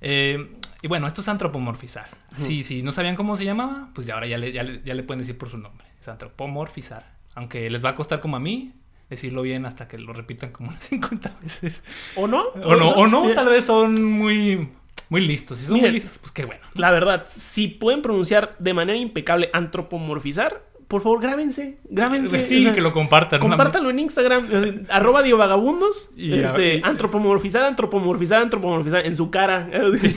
Eh, 0.00 0.52
y 0.80 0.88
bueno, 0.88 1.06
esto 1.06 1.20
es 1.20 1.28
antropomorfizar. 1.28 2.08
Sí, 2.38 2.62
sí, 2.62 2.82
no 2.82 2.92
sabían 2.92 3.16
cómo 3.16 3.36
se 3.36 3.44
llamaba, 3.44 3.90
pues 3.94 4.06
ya 4.06 4.14
ahora 4.14 4.26
ya 4.26 4.38
le, 4.38 4.52
ya, 4.52 4.62
le, 4.62 4.82
ya 4.82 4.94
le 4.94 5.02
pueden 5.02 5.18
decir 5.18 5.36
por 5.36 5.50
su 5.50 5.58
nombre. 5.58 5.86
Es 6.00 6.08
antropomorfizar. 6.08 7.14
Aunque 7.34 7.68
les 7.68 7.84
va 7.84 7.90
a 7.90 7.94
costar 7.94 8.20
como 8.20 8.36
a 8.36 8.40
mí 8.40 8.72
decirlo 9.14 9.42
bien 9.42 9.66
hasta 9.66 9.88
que 9.88 9.98
lo 9.98 10.12
repitan 10.12 10.50
como 10.52 10.68
unas 10.70 10.84
50 10.88 11.36
veces. 11.42 11.84
¿O 12.16 12.26
no? 12.26 12.42
O 12.64 12.76
no, 12.76 12.90
o 12.90 13.06
no, 13.06 13.28
tal 13.32 13.48
vez 13.48 13.64
son 13.64 13.94
muy, 14.04 14.68
muy 15.08 15.20
listos. 15.26 15.58
Si 15.58 15.64
son 15.66 15.74
Miren. 15.74 15.90
muy 15.90 16.00
listos, 16.00 16.18
pues 16.18 16.32
qué 16.32 16.44
bueno. 16.44 16.62
La 16.74 16.90
verdad, 16.90 17.24
si 17.28 17.68
pueden 17.68 18.02
pronunciar 18.02 18.54
de 18.58 18.74
manera 18.74 18.98
impecable 18.98 19.50
antropomorfizar, 19.52 20.62
por 20.88 21.02
favor, 21.02 21.20
grábense, 21.22 21.78
grábense. 21.84 22.44
Sí, 22.44 22.60
o 22.60 22.62
sea, 22.64 22.74
que 22.74 22.80
lo 22.82 22.92
compartan. 22.92 23.40
Compártanlo 23.40 23.88
en 23.90 23.98
Instagram, 24.00 24.86
arroba 24.90 25.22
diovagabundos, 25.22 26.10
Y- 26.16 26.34
este, 26.38 26.76
y- 26.76 26.82
antropomorfizar, 26.84 27.64
antropomorfizar, 27.64 28.42
antropomorfizar 28.42 29.04
en 29.06 29.16
su 29.16 29.30
cara. 29.30 29.66
Dice, 29.92 30.14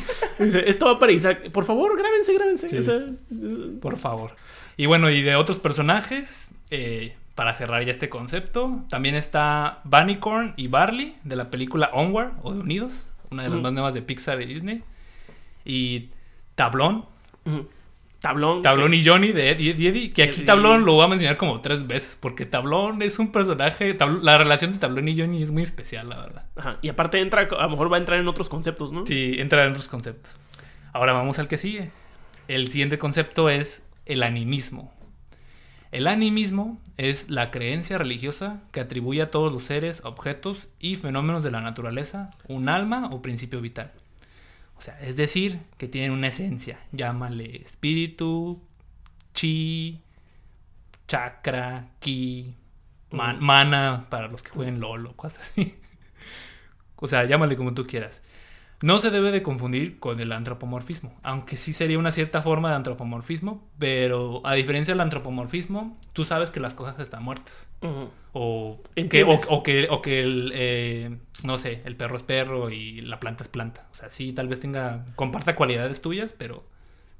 Esto 0.69 0.85
va 0.87 0.99
para 0.99 1.13
Isaac. 1.13 1.49
Por 1.51 1.63
favor, 1.65 1.97
grábense, 1.97 2.33
grábense. 2.33 2.67
Sí. 2.69 2.77
o 2.77 2.83
sea, 2.83 2.99
Por 3.81 3.97
favor. 3.97 4.31
Y 4.75 4.85
bueno, 4.87 5.09
y 5.09 5.21
de 5.23 5.35
otros 5.35 5.57
personajes, 5.57 6.49
eh, 6.69 7.15
para 7.37 7.53
cerrar 7.53 7.85
ya 7.85 7.91
este 7.91 8.09
concepto, 8.09 8.83
también 8.89 9.13
está 9.13 9.81
Bunnycorn 9.83 10.55
y 10.57 10.69
Barley 10.69 11.17
de 11.23 11.35
la 11.35 11.51
película 11.51 11.91
Onward 11.93 12.31
o 12.41 12.51
de 12.51 12.61
Unidos, 12.61 13.13
una 13.29 13.43
de 13.43 13.49
las 13.49 13.59
más 13.59 13.71
nuevas 13.73 13.93
de 13.93 14.01
Pixar 14.01 14.41
y 14.41 14.47
Disney. 14.47 14.81
Y 15.63 16.09
Tablón. 16.55 17.05
Tablón. 18.21 18.63
Tablón 18.63 18.95
y 18.95 19.05
Johnny 19.05 19.33
de 19.33 19.51
Eddie, 19.51 19.69
Eddie, 19.69 19.89
Eddie, 19.89 20.13
que 20.13 20.23
aquí 20.23 20.41
Tablón 20.45 20.83
lo 20.83 20.93
voy 20.93 21.05
a 21.05 21.09
mencionar 21.09 21.37
como 21.37 21.61
tres 21.61 21.85
veces, 21.85 22.17
porque 22.19 22.47
Tablón 22.47 23.03
es 23.03 23.19
un 23.19 23.31
personaje, 23.31 23.95
la 24.23 24.39
relación 24.39 24.73
de 24.73 24.79
Tablón 24.79 25.07
y 25.07 25.19
Johnny 25.19 25.43
es 25.43 25.51
muy 25.51 25.61
especial, 25.61 26.09
la 26.09 26.17
verdad. 26.17 26.47
Ajá. 26.55 26.79
Y 26.81 26.89
aparte 26.89 27.21
entra, 27.21 27.41
a 27.43 27.63
lo 27.63 27.69
mejor 27.69 27.91
va 27.91 27.97
a 27.97 27.99
entrar 27.99 28.19
en 28.19 28.27
otros 28.27 28.49
conceptos, 28.49 28.91
¿no? 28.91 29.05
Sí, 29.05 29.35
entra 29.37 29.63
en 29.63 29.73
otros 29.73 29.87
conceptos. 29.87 30.35
Ahora 30.91 31.13
vamos 31.13 31.37
al 31.37 31.47
que 31.47 31.59
sigue. 31.59 31.91
El 32.47 32.71
siguiente 32.71 32.97
concepto 32.97 33.47
es 33.47 33.87
el 34.07 34.23
animismo. 34.23 34.91
El 35.97 36.05
animismo 36.05 36.79
es 36.97 37.31
la 37.31 37.49
creencia 37.49 37.97
religiosa 37.97 38.61
que 38.71 38.79
atribuye 38.81 39.19
a 39.23 39.31
todos 39.31 39.51
los 39.51 39.63
seres, 39.63 40.01
objetos 40.05 40.67
y 40.79 40.95
fenómenos 40.95 41.43
de 41.43 41.49
la 41.49 41.59
naturaleza 41.59 42.35
un 42.47 42.69
alma 42.69 43.07
o 43.11 43.23
principio 43.23 43.61
vital. 43.61 43.91
O 44.77 44.81
sea, 44.81 45.01
es 45.01 45.15
decir, 45.15 45.59
que 45.79 45.87
tienen 45.87 46.11
una 46.11 46.27
esencia. 46.27 46.77
Llámale 46.91 47.63
espíritu, 47.63 48.61
chi, 49.33 50.03
chakra, 51.07 51.89
ki, 51.99 52.53
man- 53.09 53.37
Ujú. 53.37 53.45
mana 53.45 54.05
para 54.11 54.27
los 54.27 54.43
que 54.43 54.51
jueguen 54.51 54.79
LOL 54.79 55.07
o 55.07 55.13
cosas 55.15 55.49
así. 55.49 55.75
O 56.99 57.07
sea, 57.07 57.25
llámale 57.25 57.55
como 57.57 57.73
tú 57.73 57.87
quieras. 57.87 58.23
No 58.81 58.99
se 58.99 59.09
debe 59.09 59.31
de 59.31 59.41
confundir 59.41 59.97
con 59.99 60.19
el 60.19 60.31
antropomorfismo, 60.31 61.17
aunque 61.23 61.57
sí 61.57 61.73
sería 61.73 61.97
una 61.97 62.11
cierta 62.11 62.43
forma 62.43 62.69
de 62.69 62.75
antropomorfismo, 62.75 63.67
pero 63.79 64.41
a 64.45 64.53
diferencia 64.53 64.93
del 64.93 65.01
antropomorfismo, 65.01 65.97
tú 66.13 66.25
sabes 66.25 66.51
que 66.51 66.59
las 66.59 66.75
cosas 66.75 66.99
están 66.99 67.23
muertas. 67.23 67.69
Ujú. 67.81 68.11
O 68.33 68.81
que, 68.83 68.89
o, 68.91 69.01
Entiendes. 69.01 69.47
o 69.49 69.63
que, 69.63 69.87
o 69.89 70.01
que 70.03 70.21
el, 70.21 70.51
eh, 70.53 71.17
no 71.43 71.57
sé, 71.57 71.81
el 71.85 71.95
perro 71.95 72.17
es 72.17 72.23
perro 72.23 72.69
y 72.69 73.01
la 73.01 73.19
planta 73.19 73.43
es 73.43 73.47
planta. 73.49 73.87
O 73.91 73.95
sea, 73.95 74.11
sí, 74.11 74.31
tal 74.31 74.47
vez 74.47 74.59
tenga, 74.59 75.05
comparta 75.15 75.55
cualidades 75.55 76.01
tuyas, 76.01 76.35
pero 76.37 76.63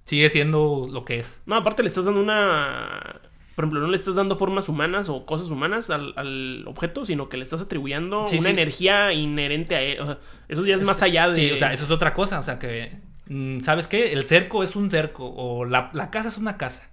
sigue 0.03 0.29
siendo 0.29 0.87
lo 0.91 1.05
que 1.05 1.17
es. 1.19 1.41
No, 1.47 1.55
aparte 1.55 1.81
le 1.81 1.87
estás 1.87 2.05
dando 2.05 2.21
una. 2.21 3.19
Por 3.57 3.63
ejemplo, 3.65 3.81
no 3.81 3.87
le 3.87 3.97
estás 3.97 4.13
dando 4.13 4.35
formas 4.35 4.69
humanas 4.69 5.09
o 5.09 5.25
cosas 5.25 5.49
humanas 5.49 5.89
al, 5.89 6.13
al 6.15 6.63
objeto, 6.67 7.05
sino 7.05 7.27
que 7.27 7.37
le 7.37 7.43
estás 7.43 7.59
atribuyendo 7.59 8.27
Sí, 8.27 8.35
una 8.37 8.43
sí. 8.49 8.51
energía 8.51 9.11
inherente 9.13 9.75
a 9.75 9.81
él. 9.81 9.99
O 9.99 10.05
sea, 10.05 10.19
eso 10.47 10.63
ya 10.63 10.75
es 10.75 10.83
más 10.83 11.01
allá 11.01 11.27
de. 11.27 11.33
Sí, 11.33 11.51
o 11.51 11.57
sea, 11.57 11.73
eso 11.73 11.85
es 11.85 11.89
otra 11.89 12.13
cosa. 12.13 12.39
O 12.39 12.43
sea, 12.43 12.59
que, 12.59 12.91
mm, 13.29 13.61
¿sabes 13.61 13.87
qué? 13.87 14.13
El 14.13 14.27
cerco 14.27 14.61
es 14.63 14.75
un 14.75 14.91
cerco 14.91 15.25
o 15.27 15.65
la, 15.65 15.89
la 15.93 16.11
casa 16.11 16.29
es 16.29 16.37
una 16.37 16.55
casa. 16.57 16.87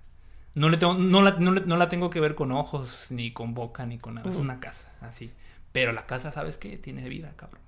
No, 0.55 0.71
le 0.71 0.79
tengo, 0.79 0.95
no, 0.95 1.21
la, 1.21 1.33
no, 1.33 1.53
le- 1.53 1.61
no 1.67 1.77
la 1.77 1.91
tengo 1.91 2.09
que 2.09 2.21
ver 2.21 2.35
con 2.35 2.51
ojos, 2.51 3.09
ni 3.11 3.31
con 3.33 3.53
boca, 3.53 3.85
ni 3.85 3.99
con 3.99 4.15
nada. 4.15 4.31
Es 4.31 4.37
una 4.37 4.59
casa, 4.59 4.91
así. 5.03 5.31
Pero 5.73 5.93
la 5.93 6.07
casa, 6.07 6.33
¿sabes 6.33 6.57
qué? 6.57 6.79
Tiene 6.79 7.07
vida, 7.11 7.35
cabrón. 7.37 7.61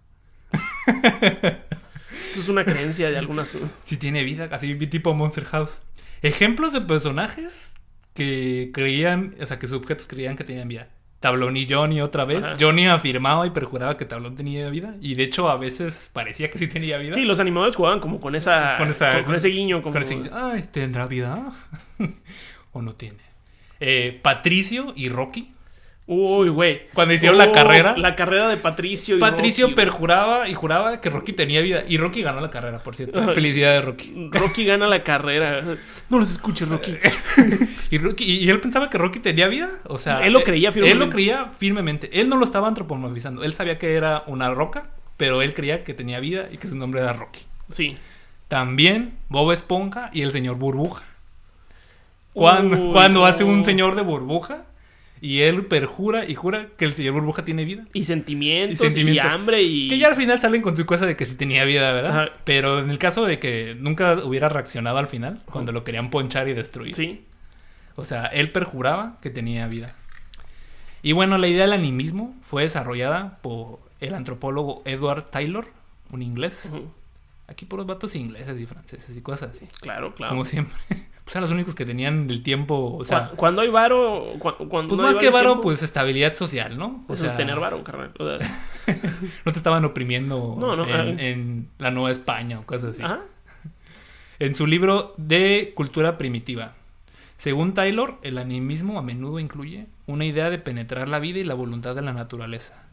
Eso 2.31 2.41
es 2.41 2.49
una 2.49 2.65
creencia 2.65 3.11
de 3.11 3.19
algunas. 3.19 3.57
Sí 3.85 3.97
tiene 3.97 4.25
vida, 4.25 4.49
así 4.53 4.75
tipo 4.87 5.15
Monster 5.15 5.45
House. 5.45 5.81
Ejemplos 6.23 6.73
de 6.73 6.81
personajes 6.81 7.75
que 8.17 8.71
creían, 8.75 9.37
o 9.41 9.47
sea, 9.47 9.61
que 9.61 9.69
sus 9.69 9.77
objetos 9.77 10.09
creían 10.09 10.37
que 10.37 10.43
tenían 10.43 10.67
vida. 10.67 10.89
Tablón 11.21 11.57
y 11.57 11.67
Johnny 11.69 12.01
otra 12.01 12.25
vez. 12.25 12.43
Ajá. 12.45 12.57
Johnny 12.61 12.87
afirmaba 12.87 13.47
y 13.47 13.51
perjuraba 13.51 13.97
que 13.97 14.05
Tablón 14.05 14.37
tenía 14.37 14.69
vida. 14.69 14.97
Y 15.01 15.15
de 15.15 15.23
hecho 15.25 15.49
a 15.49 15.57
veces 15.57 16.11
parecía 16.13 16.51
que 16.51 16.59
sí 16.59 16.67
tenía 16.69 16.99
vida. 16.99 17.15
Sí, 17.15 17.25
los 17.25 17.41
animadores 17.41 17.75
jugaban 17.77 18.01
como 18.01 18.21
con 18.21 18.35
esa. 18.35 18.77
Con 18.79 18.91
esa- 18.91 19.23
con 19.25 19.35
ese 19.35 19.49
guiño. 19.49 19.81
Como... 19.83 19.93
Con 19.95 20.03
ese- 20.03 20.31
Ay, 20.33 20.69
¿tendrá 20.73 21.07
vida? 21.07 21.53
¿O 22.73 22.83
no 22.83 22.95
tiene? 22.95 23.19
Eh, 23.81 24.19
Patricio 24.23 24.93
y 24.97 25.09
Rocky. 25.09 25.53
Uy, 26.09 26.51
güey. 26.51 26.83
Cuando 26.95 27.15
hicieron 27.15 27.37
la 27.37 27.51
carrera. 27.51 27.97
La 27.97 28.15
carrera 28.15 28.49
de 28.49 28.57
Patricio 28.57 29.17
y 29.17 29.21
Patricio 29.21 29.67
Rocky, 29.67 29.75
perjuraba 29.75 30.49
y 30.49 30.55
juraba 30.55 31.01
que 31.01 31.11
Rocky 31.11 31.33
tenía 31.33 31.61
vida. 31.63 31.83
Y 31.89 31.99
Rocky 31.99 32.23
ganó 32.23 32.41
la 32.41 32.51
carrera, 32.51 32.79
por 32.79 32.95
cierto. 32.95 33.33
Felicidades, 33.33 33.85
Rocky. 33.85 34.29
Rocky 34.31 34.65
gana 34.65 34.87
la 34.87 35.03
carrera. 35.03 35.63
No 36.09 36.19
los 36.21 36.31
escuches, 36.31 36.69
Rocky. 36.69 36.97
Y, 37.91 37.99
Rocky, 37.99 38.25
y 38.25 38.51
él 38.51 38.61
pensaba 38.61 38.91
que 38.91 38.99
Rocky 38.99 39.21
tenía 39.21 39.47
vida. 39.47 39.69
O 39.85 39.99
sea, 39.99 40.27
Él 40.27 40.33
lo 40.33 40.43
creía 40.43 40.69
Él 40.69 40.75
firmemente. 40.75 41.05
lo 41.05 41.11
creía 41.11 41.51
firmemente. 41.59 42.21
Él 42.21 42.29
no 42.29 42.37
lo 42.37 42.45
estaba 42.45 42.67
antropomorfizando. 42.67 43.45
Él 43.45 43.53
sabía 43.55 43.79
que 43.79 43.95
era 43.95 44.25
una 44.27 44.51
roca, 44.53 44.91
pero 45.17 45.41
él 45.41 45.55
creía 45.55 45.83
que 45.83 45.95
tenía 45.95 46.19
vida 46.19 46.49
y 46.51 46.59
que 46.59 46.67
su 46.67 46.75
nombre 46.75 47.01
era 47.01 47.13
Rocky. 47.13 47.43
Sí. 47.71 47.97
También 48.49 49.17
Bob 49.29 49.53
Esponja 49.53 50.11
y 50.13 50.23
el 50.23 50.33
señor 50.33 50.57
Burbuja. 50.57 51.05
Cuando, 52.33 52.77
Uy, 52.77 52.93
cuando 52.93 53.21
no. 53.21 53.27
hace 53.27 53.45
un 53.45 53.65
señor 53.65 53.95
de 53.95 54.03
burbuja 54.03 54.65
y 55.21 55.41
él 55.41 55.67
perjura 55.67 56.25
y 56.27 56.35
jura 56.35 56.69
que 56.77 56.85
el 56.85 56.95
señor 56.95 57.15
burbuja 57.15 57.45
tiene 57.45 57.65
vida. 57.65 57.87
Y 57.93 58.05
sentimientos, 58.05 58.97
Y 58.97 59.19
hambre 59.19 59.63
y. 59.63 59.89
Que 59.89 59.99
ya 59.99 60.09
al 60.09 60.17
final 60.17 60.39
salen 60.39 60.63
con 60.63 60.77
su 60.77 60.85
cosa 60.87 61.07
de 61.07 61.17
que 61.17 61.27
sí 61.27 61.37
tenía 61.37 61.65
vida, 61.65 61.93
¿verdad? 61.93 62.11
Ajá. 62.11 62.33
Pero 62.45 62.81
en 62.81 62.91
el 62.91 62.99
caso 62.99 63.25
de 63.25 63.39
que 63.39 63.77
nunca 63.79 64.25
hubiera 64.25 64.49
reaccionado 64.49 64.99
al 64.99 65.07
final, 65.07 65.43
cuando 65.47 65.73
lo 65.73 65.85
querían 65.85 66.11
ponchar 66.11 66.49
y 66.49 66.55
destruir. 66.55 66.95
Sí. 66.95 67.25
O 67.97 68.05
sea, 68.05 68.27
él 68.27 68.53
perjuraba 68.53 69.19
que 69.23 69.31
tenía 69.31 69.67
vida. 69.67 69.95
Y 71.03 71.13
bueno, 71.13 71.39
la 71.39 71.49
idea 71.49 71.63
del 71.63 71.73
animismo 71.73 72.35
fue 72.43 72.65
desarrollada 72.65 73.39
por 73.41 73.81
el 74.01 74.15
antropólogo 74.15 74.83
Edward 74.85 75.25
Taylor, 75.31 75.67
un 76.11 76.23
inglés. 76.23 76.71
Aquí 77.49 77.65
por 77.65 77.79
los 77.79 77.87
vatos 77.87 78.15
ingleses 78.17 78.61
y 78.61 78.67
franceses 78.67 79.17
y 79.17 79.21
cosas 79.21 79.53
así. 79.53 79.67
Claro, 79.81 80.15
claro. 80.15 80.33
Como 80.33 80.45
siempre. 80.45 80.77
Pues 81.27 81.35
eran 81.35 81.43
los 81.43 81.51
únicos 81.51 81.75
que 81.75 81.85
tenían 81.85 82.31
el 82.31 82.43
tiempo, 82.45 82.97
o 82.97 83.05
sea, 83.05 83.31
Cu- 83.31 83.37
cuando 83.37 83.61
hay 83.63 83.69
varo. 83.69 84.35
cu- 84.39 84.69
cuando 84.69 84.89
pues 84.91 85.01
no 85.01 85.09
hay 85.09 85.15
más 85.15 85.17
que 85.17 85.29
varo, 85.29 85.51
tiempo, 85.51 85.63
pues 85.63 85.83
estabilidad 85.83 86.35
social, 86.37 86.79
¿no? 86.79 87.05
O 87.09 87.15
Eso 87.15 87.25
sea, 87.25 87.33
es 87.33 87.37
tener 87.37 87.59
varo, 87.59 87.83
carnal. 87.83 88.13
O 88.19 88.25
sea, 88.39 88.39
no 89.45 89.53
te 89.53 89.59
estaban 89.59 89.85
oprimiendo 89.85 90.55
No, 90.57 90.77
no, 90.77 90.87
en, 90.87 90.93
ah. 91.19 91.23
en 91.23 91.69
la 91.79 91.91
Nueva 91.91 92.13
España 92.13 92.61
o 92.61 92.63
cosas 92.65 92.91
así. 92.91 93.03
Ajá. 93.03 93.23
En 94.39 94.55
su 94.55 94.67
libro 94.69 95.15
de 95.17 95.73
cultura 95.75 96.17
primitiva. 96.17 96.75
Según 97.39 97.75
Taylor, 97.75 98.19
el 98.23 98.39
animismo 98.39 98.99
a 98.99 99.03
menudo 99.03 99.41
incluye 99.41 99.87
una 100.07 100.25
idea 100.27 100.49
de 100.49 100.59
penetrar 100.59 101.09
la 101.09 101.19
vida 101.19 101.41
y 101.41 101.45
la 101.45 101.55
voluntad 101.55 101.95
de 101.97 102.03
la 102.03 102.13
naturaleza. 102.13 102.85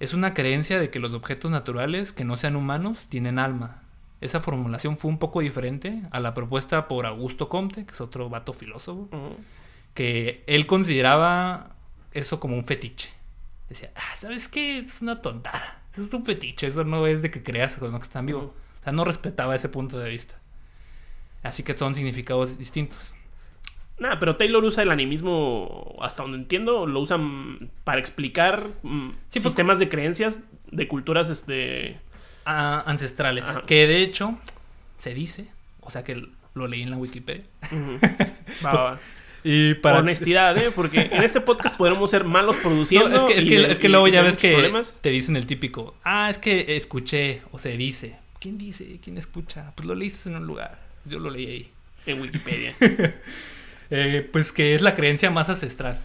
Es 0.00 0.12
una 0.12 0.34
creencia 0.34 0.80
de 0.80 0.90
que 0.90 0.98
los 0.98 1.12
objetos 1.12 1.50
naturales 1.52 2.10
que 2.12 2.24
no 2.24 2.36
sean 2.36 2.56
humanos 2.56 3.06
tienen 3.08 3.38
alma. 3.38 3.82
Esa 4.20 4.40
formulación 4.40 4.96
fue 4.96 5.10
un 5.10 5.18
poco 5.18 5.40
diferente 5.40 6.02
a 6.10 6.20
la 6.20 6.32
propuesta 6.34 6.88
por 6.88 7.04
Augusto 7.06 7.48
Comte, 7.48 7.84
que 7.84 7.92
es 7.92 8.00
otro 8.00 8.28
vato 8.28 8.52
filósofo, 8.52 9.08
que 9.92 10.42
él 10.46 10.66
consideraba 10.66 11.76
eso 12.12 12.40
como 12.40 12.56
un 12.56 12.64
fetiche. 12.64 13.10
Decía, 13.68 13.90
ah, 13.96 14.14
¿sabes 14.16 14.48
qué? 14.48 14.78
Es 14.78 15.02
una 15.02 15.20
tontada. 15.20 15.82
Eso 15.92 16.02
es 16.02 16.12
un 16.12 16.24
fetiche, 16.24 16.66
eso 16.66 16.84
no 16.84 17.06
es 17.06 17.22
de 17.22 17.30
que 17.30 17.42
creas 17.42 17.74
con 17.76 17.92
lo 17.92 17.98
que 17.98 18.04
están 18.04 18.26
vivos. 18.26 18.44
Ujú. 18.44 18.52
O 18.80 18.84
sea, 18.84 18.92
no 18.92 19.04
respetaba 19.04 19.54
ese 19.54 19.68
punto 19.68 19.98
de 19.98 20.10
vista. 20.10 20.34
Así 21.42 21.62
que 21.62 21.76
son 21.76 21.94
significados 21.94 22.58
distintos. 22.58 23.14
Nah, 23.98 24.18
pero 24.18 24.36
Taylor 24.36 24.64
usa 24.64 24.82
el 24.82 24.90
animismo, 24.90 25.96
hasta 26.00 26.22
donde 26.22 26.38
entiendo, 26.38 26.86
lo 26.86 27.00
usan 27.00 27.70
para 27.84 28.00
explicar 28.00 28.68
mm, 28.82 29.10
pues- 29.30 29.42
sistemas 29.42 29.78
de 29.78 29.88
creencias 29.88 30.40
de 30.70 30.88
culturas, 30.88 31.30
este... 31.30 32.00
Ancestrales. 32.44 33.44
Ajá. 33.44 33.62
Que 33.66 33.86
de 33.86 34.02
hecho, 34.02 34.38
se 34.96 35.14
dice, 35.14 35.46
o 35.80 35.90
sea 35.90 36.04
que 36.04 36.28
lo 36.54 36.66
leí 36.68 36.82
en 36.82 36.90
la 36.90 36.96
Wikipedia. 36.96 37.44
va, 38.64 38.72
va. 38.72 38.98
Y 39.46 39.74
para... 39.74 39.98
Honestidad, 39.98 40.56
¿eh? 40.56 40.70
Porque 40.74 41.10
en 41.12 41.22
este 41.22 41.40
podcast 41.40 41.76
podremos 41.76 42.08
ser 42.10 42.24
malos 42.24 42.56
produciendo. 42.56 43.10
No, 43.10 43.16
es 43.16 43.24
que, 43.24 43.38
es 43.38 43.44
que, 43.44 43.58
de- 43.60 43.70
es 43.72 43.78
que 43.78 43.88
y 43.88 43.90
luego 43.90 44.08
ya 44.08 44.22
ves 44.22 44.38
que 44.38 44.52
problemas. 44.52 45.00
te 45.02 45.10
dicen 45.10 45.36
el 45.36 45.46
típico, 45.46 45.94
ah, 46.02 46.30
es 46.30 46.38
que 46.38 46.76
escuché 46.76 47.42
o 47.52 47.58
se 47.58 47.76
dice. 47.76 48.16
¿Quién 48.40 48.56
dice? 48.56 49.00
¿Quién 49.02 49.18
escucha? 49.18 49.72
Pues 49.74 49.86
lo 49.86 49.94
leíste 49.94 50.30
en 50.30 50.36
un 50.36 50.46
lugar. 50.46 50.78
Yo 51.04 51.18
lo 51.18 51.28
leí 51.30 51.46
ahí. 51.46 51.70
En 52.06 52.20
Wikipedia. 52.20 52.74
Eh, 53.90 54.26
pues 54.32 54.50
que 54.50 54.74
es 54.74 54.80
la 54.80 54.94
creencia 54.94 55.30
más 55.30 55.50
ancestral. 55.50 56.00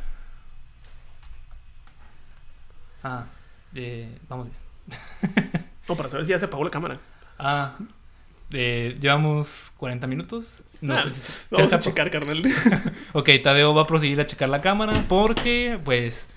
Ah, 3.03 3.25
eh, 3.73 4.09
vamos 4.27 4.47
bien. 4.49 5.49
no, 5.89 5.95
para 5.95 6.09
saber 6.09 6.25
si 6.25 6.31
ya 6.31 6.39
se 6.39 6.45
apagó 6.45 6.63
la 6.63 6.69
cámara. 6.71 6.97
Ah, 7.37 7.75
eh, 8.51 8.97
llevamos 9.01 9.71
40 9.77 10.07
minutos. 10.07 10.63
No 10.81 10.95
Ah, 10.95 11.03
sé 11.03 11.11
si- 11.11 11.19
si- 11.19 11.47
Vamos 11.55 11.73
a 11.73 11.79
checar, 11.79 12.09
carnal. 12.09 12.41
Ok, 13.13 13.29
Tadeo 13.43 13.73
va 13.73 13.81
a 13.81 13.85
proseguir 13.85 14.21
a 14.21 14.25
checar 14.25 14.47
la 14.49 14.61
cámara 14.61 14.93
porque, 15.09 15.77
pues, 15.83 16.29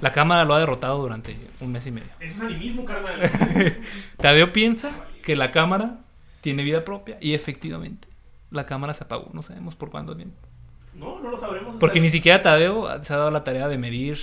la 0.00 0.12
cámara 0.12 0.44
lo 0.44 0.54
ha 0.54 0.60
derrotado 0.60 0.98
durante 1.02 1.36
un 1.60 1.72
mes 1.72 1.86
y 1.86 1.90
medio. 1.90 2.08
Eso 2.20 2.36
es 2.36 2.40
animismo, 2.42 2.84
carnal. 2.84 3.30
Tadeo 4.18 4.52
piensa 4.52 4.90
que 5.22 5.34
la 5.36 5.50
cámara 5.50 5.98
tiene 6.40 6.62
vida 6.62 6.84
propia 6.84 7.18
y 7.20 7.34
efectivamente 7.34 8.08
la 8.50 8.64
cámara 8.66 8.94
se 8.94 9.04
apagó. 9.04 9.28
No 9.32 9.42
sabemos 9.42 9.74
por 9.74 9.90
cuánto 9.90 10.14
tiempo. 10.16 10.36
No, 10.94 11.20
no 11.20 11.30
lo 11.30 11.36
sabremos. 11.36 11.76
Porque 11.76 12.00
ni 12.00 12.10
siquiera 12.10 12.42
Tadeo 12.42 13.02
se 13.04 13.12
ha 13.12 13.16
dado 13.16 13.30
la 13.30 13.44
tarea 13.44 13.68
de 13.68 13.76
medir 13.78 14.18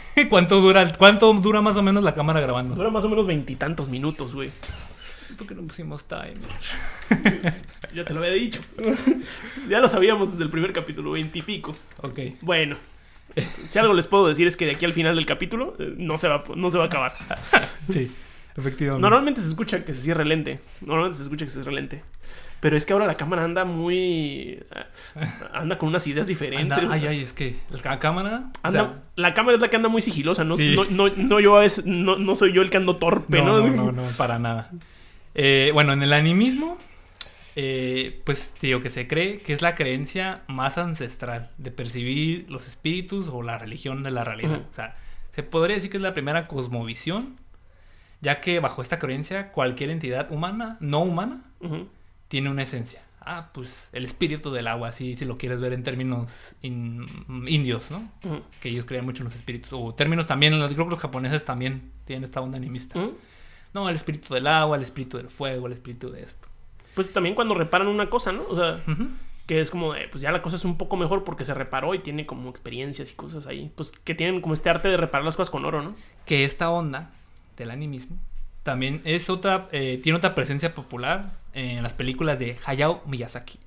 cuánto 0.30 0.60
dura, 0.60 0.90
cuánto 0.98 1.32
dura 1.34 1.60
más 1.60 1.76
o 1.76 1.82
menos 1.82 2.02
la 2.02 2.14
cámara 2.14 2.40
grabando. 2.40 2.74
Dura 2.74 2.90
más 2.90 3.04
o 3.04 3.08
menos 3.08 3.26
veintitantos 3.26 3.88
minutos, 3.88 4.34
güey. 4.34 4.50
¿Por 5.36 5.46
qué 5.46 5.54
no 5.54 5.62
pusimos 5.62 6.04
timer? 6.04 6.38
Ya 7.94 8.04
te 8.04 8.14
lo 8.14 8.20
había 8.20 8.32
dicho. 8.32 8.60
ya 9.68 9.78
lo 9.78 9.88
sabíamos 9.88 10.30
desde 10.30 10.44
el 10.44 10.50
primer 10.50 10.72
capítulo, 10.72 11.10
veintipico. 11.12 11.74
Ok. 11.98 12.20
Bueno. 12.40 12.76
Si 13.66 13.78
algo 13.78 13.92
les 13.92 14.06
puedo 14.06 14.28
decir 14.28 14.46
es 14.46 14.56
que 14.56 14.64
de 14.66 14.72
aquí 14.72 14.84
al 14.84 14.92
final 14.92 15.14
del 15.14 15.26
capítulo 15.26 15.74
eh, 15.78 15.94
no 15.98 16.16
se 16.16 16.28
va, 16.28 16.44
no 16.54 16.70
se 16.70 16.78
va 16.78 16.84
a 16.84 16.86
acabar. 16.86 17.14
Sí. 17.88 18.10
Efectivamente. 18.56 19.00
Normalmente 19.00 19.40
se 19.40 19.48
escucha 19.48 19.84
que 19.84 19.94
se 19.94 20.02
cierra 20.02 20.22
el 20.22 20.28
lente. 20.28 20.60
Normalmente 20.80 21.18
se 21.18 21.24
escucha 21.24 21.44
que 21.44 21.50
se 21.50 21.56
cierra 21.56 21.70
el 21.70 21.76
lente. 21.76 22.02
Pero 22.62 22.76
es 22.76 22.86
que 22.86 22.92
ahora 22.92 23.06
la 23.08 23.16
cámara 23.16 23.42
anda 23.42 23.64
muy. 23.64 24.62
Anda 25.52 25.78
con 25.78 25.88
unas 25.88 26.06
ideas 26.06 26.28
diferentes. 26.28 26.78
Anda- 26.78 26.94
ay, 26.94 27.06
ay, 27.08 27.20
es 27.20 27.32
que 27.32 27.56
la 27.82 27.98
cámara. 27.98 28.44
o 28.54 28.58
Anda- 28.68 28.70
sea, 28.84 29.02
la 29.16 29.34
cámara 29.34 29.56
es 29.56 29.60
la 29.60 29.68
que 29.68 29.74
anda 29.74 29.88
muy 29.88 30.00
sigilosa, 30.00 30.44
¿no? 30.44 30.54
Sí. 30.56 30.76
No, 30.76 30.84
no, 30.84 31.12
no 31.16 31.40
yo 31.40 31.54
veces, 31.54 31.84
no, 31.86 32.16
no 32.18 32.36
soy 32.36 32.52
yo 32.52 32.62
el 32.62 32.70
que 32.70 32.76
ando 32.76 32.98
torpe, 32.98 33.42
no, 33.42 33.66
¿no? 33.66 33.68
no, 33.68 33.90
no, 33.90 34.02
para 34.16 34.38
nada. 34.38 34.70
Eh, 35.34 35.70
bueno, 35.74 35.92
en 35.92 36.04
el 36.04 36.12
animismo, 36.12 36.78
eh, 37.56 38.20
pues 38.24 38.54
digo 38.60 38.80
que 38.80 38.90
se 38.90 39.08
cree 39.08 39.38
que 39.38 39.52
es 39.54 39.60
la 39.60 39.74
creencia 39.74 40.42
más 40.46 40.78
ancestral 40.78 41.50
de 41.58 41.72
percibir 41.72 42.46
los 42.48 42.68
espíritus 42.68 43.26
o 43.26 43.42
la 43.42 43.58
religión 43.58 44.04
de 44.04 44.12
la 44.12 44.22
realidad. 44.22 44.52
Ujú. 44.52 44.66
O 44.70 44.74
sea, 44.74 44.94
se 45.30 45.42
podría 45.42 45.74
decir 45.74 45.90
que 45.90 45.96
es 45.96 46.02
la 46.02 46.14
primera 46.14 46.46
cosmovisión, 46.46 47.36
ya 48.20 48.40
que 48.40 48.60
bajo 48.60 48.82
esta 48.82 49.00
creencia 49.00 49.50
cualquier 49.50 49.90
entidad 49.90 50.30
humana, 50.30 50.76
no 50.78 51.00
humana, 51.00 51.42
Ujú. 51.60 51.88
Tiene 52.32 52.48
una 52.48 52.62
esencia. 52.62 53.02
Ah, 53.20 53.50
pues 53.52 53.90
el 53.92 54.06
espíritu 54.06 54.50
del 54.50 54.66
agua, 54.66 54.88
así 54.88 55.18
si 55.18 55.26
lo 55.26 55.36
quieres 55.36 55.60
ver 55.60 55.74
en 55.74 55.82
términos 55.82 56.54
in- 56.62 57.04
indios, 57.46 57.90
¿no? 57.90 58.10
Que 58.62 58.70
ellos 58.70 58.86
crean 58.86 59.04
mucho 59.04 59.22
en 59.22 59.26
los 59.28 59.34
espíritus. 59.36 59.68
O 59.74 59.92
términos 59.94 60.26
también, 60.26 60.58
los- 60.58 60.72
creo 60.72 60.86
que 60.86 60.92
los 60.92 61.00
japoneses 61.00 61.44
también 61.44 61.92
tienen 62.06 62.24
esta 62.24 62.40
onda 62.40 62.56
animista. 62.56 62.98
No, 63.74 63.88
el 63.90 63.96
espíritu 63.96 64.32
del 64.32 64.46
agua, 64.46 64.78
el 64.78 64.82
espíritu 64.82 65.18
del 65.18 65.28
fuego, 65.28 65.66
el 65.66 65.74
espíritu 65.74 66.10
de 66.10 66.22
esto. 66.22 66.48
Pues 66.94 67.12
también 67.12 67.34
cuando 67.34 67.52
reparan 67.54 67.86
una 67.88 68.08
cosa, 68.08 68.32
¿no? 68.32 68.44
O 68.48 68.56
sea, 68.56 68.80
que 69.46 69.60
es 69.60 69.70
como 69.70 69.92
de, 69.92 70.08
pues 70.08 70.22
ya 70.22 70.32
la 70.32 70.40
cosa 70.40 70.56
es 70.56 70.64
un 70.64 70.78
poco 70.78 70.96
mejor 70.96 71.22
porque 71.22 71.44
se 71.44 71.52
reparó 71.52 71.94
y 71.94 71.98
tiene 71.98 72.24
como 72.24 72.48
experiencias 72.48 73.10
y 73.12 73.14
cosas 73.14 73.46
ahí. 73.46 73.70
Pues 73.76 73.92
que 74.04 74.14
tienen 74.14 74.40
como 74.40 74.54
este 74.54 74.70
arte 74.70 74.88
de 74.88 74.96
reparar 74.96 75.24
las 75.26 75.36
cosas 75.36 75.50
con 75.50 75.66
oro, 75.66 75.82
¿no? 75.82 75.94
Que 76.24 76.44
esta 76.46 76.70
onda 76.70 77.10
del 77.58 77.70
animismo 77.70 78.16
también 78.62 79.02
es 79.04 79.28
otra, 79.28 79.68
eh, 79.70 80.00
tiene 80.02 80.16
otra 80.16 80.34
presencia 80.34 80.74
popular 80.74 81.40
en 81.52 81.82
las 81.82 81.92
películas 81.92 82.38
de 82.38 82.56
Hayao 82.64 83.02
Miyazaki, 83.06 83.58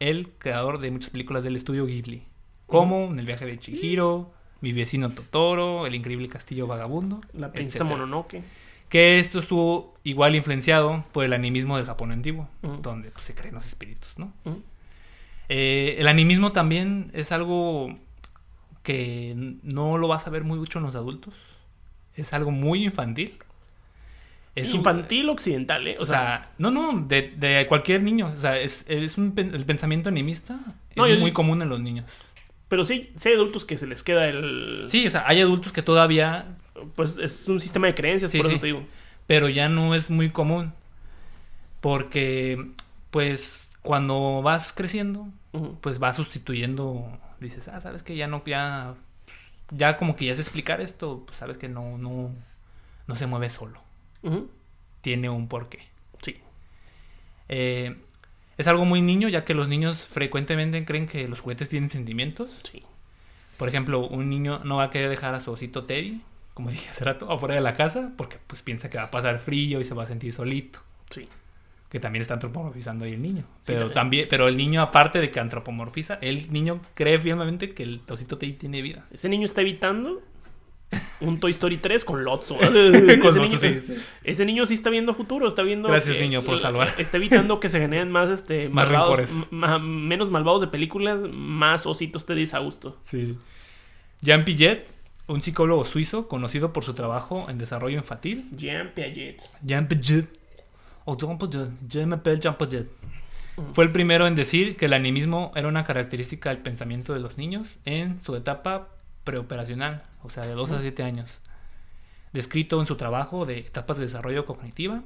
el 0.00 0.30
creador 0.38 0.78
de 0.78 0.90
muchas 0.90 1.10
películas 1.10 1.44
del 1.44 1.56
estudio 1.56 1.86
Ghibli, 1.86 2.24
como 2.66 3.06
En 3.06 3.18
el 3.18 3.26
viaje 3.26 3.46
de 3.46 3.58
Chihiro, 3.58 4.32
Mi 4.60 4.72
vecino 4.72 5.10
Totoro, 5.10 5.86
El 5.86 5.94
increíble 5.94 6.28
castillo 6.28 6.66
vagabundo, 6.66 7.20
La 7.32 7.52
princesa. 7.52 7.84
Mononoke. 7.84 8.42
Que 8.88 9.18
esto 9.18 9.40
estuvo 9.40 9.94
igual 10.04 10.34
influenciado 10.34 11.04
por 11.12 11.24
el 11.24 11.32
animismo 11.32 11.76
del 11.76 11.86
Japón 11.86 12.12
antiguo, 12.12 12.48
donde 12.82 13.10
pues, 13.10 13.26
se 13.26 13.34
creen 13.34 13.54
los 13.54 13.66
espíritus, 13.66 14.10
¿no? 14.16 14.32
Eh, 15.48 15.96
el 15.98 16.08
animismo 16.08 16.52
también 16.52 17.10
es 17.12 17.32
algo 17.32 17.96
que 18.82 19.34
no 19.62 19.98
lo 19.98 20.06
vas 20.06 20.26
a 20.26 20.30
ver 20.30 20.44
muy 20.44 20.58
mucho 20.58 20.78
en 20.78 20.84
los 20.84 20.94
adultos. 20.94 21.34
Es 22.14 22.32
algo 22.32 22.52
muy 22.52 22.84
infantil. 22.84 23.38
Es 24.56 24.72
Infantil 24.74 25.28
occidental, 25.28 25.86
¿eh? 25.86 25.96
o 26.00 26.04
sea, 26.06 26.50
no, 26.58 26.70
no, 26.72 27.04
de, 27.06 27.32
de 27.36 27.66
cualquier 27.68 28.02
niño. 28.02 28.26
O 28.26 28.36
sea, 28.36 28.58
es, 28.58 28.84
es 28.88 29.16
un 29.18 29.32
el 29.36 29.64
pensamiento 29.64 30.08
animista 30.08 30.58
es 30.90 30.96
No, 30.96 31.06
yo- 31.06 31.20
muy 31.20 31.32
común 31.32 31.60
en 31.62 31.68
los 31.68 31.78
niños. 31.78 32.06
pero 32.68 32.84
sí, 32.84 33.12
sí 33.16 33.28
hay 33.28 33.34
adultos 33.36 33.64
que 33.64 33.76
se 33.78 33.86
les 33.86 34.02
queda 34.02 34.26
el... 34.28 34.86
Sí, 34.88 35.06
o 35.06 35.10
sea, 35.10 35.24
hay 35.28 35.40
adultos 35.42 35.72
que 35.72 35.82
todavía, 35.82 36.56
Pues 36.96 37.18
es 37.18 37.48
un 37.48 37.60
sistema 37.60 37.86
de 37.86 37.94
creencias, 37.94 38.30
Sí, 38.32 38.38
por 38.38 38.46
sí. 38.46 38.52
eso 38.54 38.60
te 38.62 38.66
digo. 38.68 38.82
pero 39.26 39.48
ya 39.48 39.68
no 39.68 39.94
es 39.94 40.08
muy 40.10 40.30
común. 40.30 40.72
Porque, 41.80 42.70
pues, 43.10 43.76
cuando 43.82 44.42
vas 44.42 44.72
creciendo, 44.72 45.28
pues 45.80 46.02
va 46.02 46.14
sustituyendo. 46.14 47.06
Dices, 47.40 47.68
ah, 47.68 47.80
sabes 47.80 48.02
que 48.02 48.16
ya 48.16 48.26
no, 48.26 48.42
ya. 48.44 48.94
Ya 49.70 49.96
como 49.96 50.16
que 50.16 50.26
ya 50.26 50.34
sé 50.34 50.40
explicar 50.42 50.80
esto, 50.80 51.24
pues 51.26 51.38
sabes 51.38 51.58
que 51.58 51.68
no, 51.68 51.98
no, 51.98 52.30
no 53.06 53.16
se 53.16 53.26
mueve 53.26 53.50
solo. 53.50 53.80
Tiene 55.00 55.28
un 55.30 55.48
porqué. 55.48 55.80
Sí. 56.22 56.36
Eh, 57.48 57.96
es 58.58 58.66
algo 58.68 58.84
muy 58.84 59.02
niño, 59.02 59.28
ya 59.28 59.44
que 59.44 59.54
los 59.54 59.68
niños 59.68 60.04
frecuentemente 60.04 60.84
creen 60.84 61.06
que 61.06 61.28
los 61.28 61.40
juguetes 61.40 61.68
tienen 61.68 61.90
sentimientos. 61.90 62.50
Sí. 62.62 62.82
Por 63.58 63.68
ejemplo, 63.68 64.06
un 64.06 64.28
niño 64.28 64.60
no 64.64 64.76
va 64.76 64.84
a 64.84 64.90
querer 64.90 65.08
dejar 65.10 65.34
a 65.34 65.40
su 65.40 65.52
osito 65.52 65.84
Teddy, 65.84 66.20
como 66.54 66.70
dije 66.72 66.88
hace 66.90 67.04
rato, 67.04 67.30
afuera 67.30 67.54
de 67.54 67.60
la 67.60 67.74
casa, 67.74 68.12
porque 68.16 68.38
pues 68.46 68.62
piensa 68.62 68.90
que 68.90 68.98
va 68.98 69.04
a 69.04 69.10
pasar 69.10 69.38
frío 69.38 69.80
y 69.80 69.84
se 69.84 69.94
va 69.94 70.04
a 70.04 70.06
sentir 70.06 70.32
solito. 70.32 70.80
Sí. 71.10 71.28
Que 71.90 72.00
también 72.00 72.22
está 72.22 72.34
antropomorfizando 72.34 73.04
ahí 73.04 73.12
el 73.12 73.22
niño. 73.22 73.44
Sí, 73.60 73.66
Pero 73.66 73.78
también. 73.78 73.94
también, 73.94 74.26
pero 74.28 74.48
el 74.48 74.56
niño, 74.56 74.82
aparte 74.82 75.20
de 75.20 75.30
que 75.30 75.38
antropomorfiza, 75.38 76.18
el 76.20 76.52
niño 76.52 76.80
cree 76.94 77.18
firmemente 77.18 77.74
que 77.74 77.84
el 77.84 78.00
osito 78.08 78.38
Teddy 78.38 78.54
tiene 78.54 78.82
vida. 78.82 79.06
Ese 79.12 79.28
niño 79.28 79.44
está 79.46 79.60
evitando 79.60 80.20
un 81.20 81.40
Toy 81.40 81.50
Story 81.50 81.78
3 81.78 82.04
con 82.04 82.24
Lotso. 82.24 82.60
Ese, 82.62 83.40
niño, 83.40 83.58
sí, 83.58 83.80
sí. 83.80 83.94
ese 84.22 84.44
niño 84.44 84.66
sí 84.66 84.74
está 84.74 84.90
viendo 84.90 85.14
futuro, 85.14 85.48
está 85.48 85.62
viendo. 85.62 85.88
Gracias, 85.88 86.16
que 86.16 86.22
niño, 86.22 86.44
por 86.44 86.58
salvar. 86.58 86.94
Está 86.98 87.16
evitando 87.16 87.60
que 87.60 87.68
se 87.68 87.80
generen 87.80 88.10
más, 88.10 88.30
este, 88.30 88.68
Más 88.68 88.88
malvados, 88.88 89.20
menos 89.50 90.30
malvados 90.30 90.60
de 90.60 90.68
películas, 90.68 91.22
más 91.30 91.86
ositos 91.86 92.26
te 92.26 92.34
dice 92.34 92.56
a 92.56 92.60
gusto. 92.60 92.98
Sí. 93.02 93.36
Jean 94.20 94.44
Piaget, 94.44 94.88
un 95.26 95.42
psicólogo 95.42 95.84
suizo 95.84 96.28
conocido 96.28 96.72
por 96.72 96.84
su 96.84 96.94
trabajo 96.94 97.46
en 97.48 97.58
desarrollo 97.58 97.98
infantil. 97.98 98.48
Jean 98.56 98.92
Piaget. 98.94 99.42
Jean 99.62 99.88
Piaget. 99.88 100.28
O 101.04 101.16
Jean 101.16 101.38
Piaget. 101.38 101.70
Jean 101.88 102.20
Piaget. 102.20 102.86
Fue 103.72 103.84
el 103.84 103.90
primero 103.90 104.26
en 104.26 104.36
decir 104.36 104.76
que 104.76 104.84
el 104.84 104.92
animismo 104.92 105.50
era 105.56 105.68
una 105.68 105.84
característica 105.84 106.50
del 106.50 106.58
pensamiento 106.58 107.14
de 107.14 107.20
los 107.20 107.38
niños 107.38 107.78
en 107.86 108.20
su 108.22 108.36
etapa 108.36 108.88
preoperacional, 109.24 110.04
o 110.26 110.30
sea, 110.30 110.44
de 110.46 110.52
2 110.54 110.70
a 110.72 110.80
7 110.80 111.02
años. 111.02 111.30
Descrito 112.32 112.80
en 112.80 112.86
su 112.86 112.96
trabajo 112.96 113.46
de 113.46 113.58
etapas 113.58 113.96
de 113.96 114.04
desarrollo 114.04 114.44
cognitiva, 114.44 115.02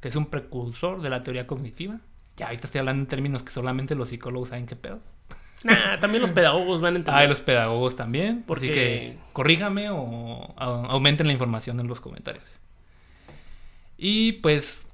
que 0.00 0.08
es 0.08 0.16
un 0.16 0.26
precursor 0.26 1.00
de 1.00 1.08
la 1.10 1.22
teoría 1.22 1.46
cognitiva. 1.46 2.00
Ya 2.36 2.46
ahorita 2.46 2.66
estoy 2.66 2.80
hablando 2.80 3.02
en 3.02 3.06
términos 3.06 3.42
que 3.42 3.50
solamente 3.50 3.94
los 3.94 4.08
psicólogos 4.10 4.50
saben 4.50 4.66
qué 4.66 4.76
pedo. 4.76 5.00
Nah, 5.64 5.98
también 5.98 6.20
los 6.20 6.30
pedagogos 6.32 6.82
van 6.82 6.92
a 6.92 6.98
entender. 6.98 7.22
Ah, 7.22 7.24
y 7.24 7.28
los 7.28 7.40
pedagogos 7.40 7.96
también. 7.96 8.44
Porque- 8.46 8.66
Así 8.66 8.74
que 8.74 9.18
corríjame 9.32 9.88
o 9.88 10.52
aumenten 10.58 11.26
la 11.26 11.32
información 11.32 11.80
en 11.80 11.86
los 11.88 12.02
comentarios. 12.02 12.44
Y 13.96 14.32
pues 14.32 14.88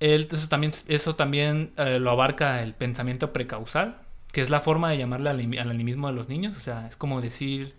el- 0.00 0.28
eso 0.30 0.48
también, 0.48 0.72
eso 0.88 1.14
también 1.16 1.72
eh, 1.78 1.98
lo 1.98 2.10
abarca 2.10 2.62
el 2.62 2.74
pensamiento 2.74 3.32
precausal, 3.32 3.96
que 4.32 4.40
es 4.42 4.50
la 4.50 4.60
forma 4.60 4.90
de 4.90 4.98
llamarle 4.98 5.30
al, 5.30 5.40
al 5.58 5.70
animismo 5.70 6.08
de 6.08 6.12
los 6.14 6.28
niños. 6.28 6.54
O 6.56 6.60
sea, 6.60 6.86
es 6.86 6.96
como 6.96 7.20
decir 7.22 7.74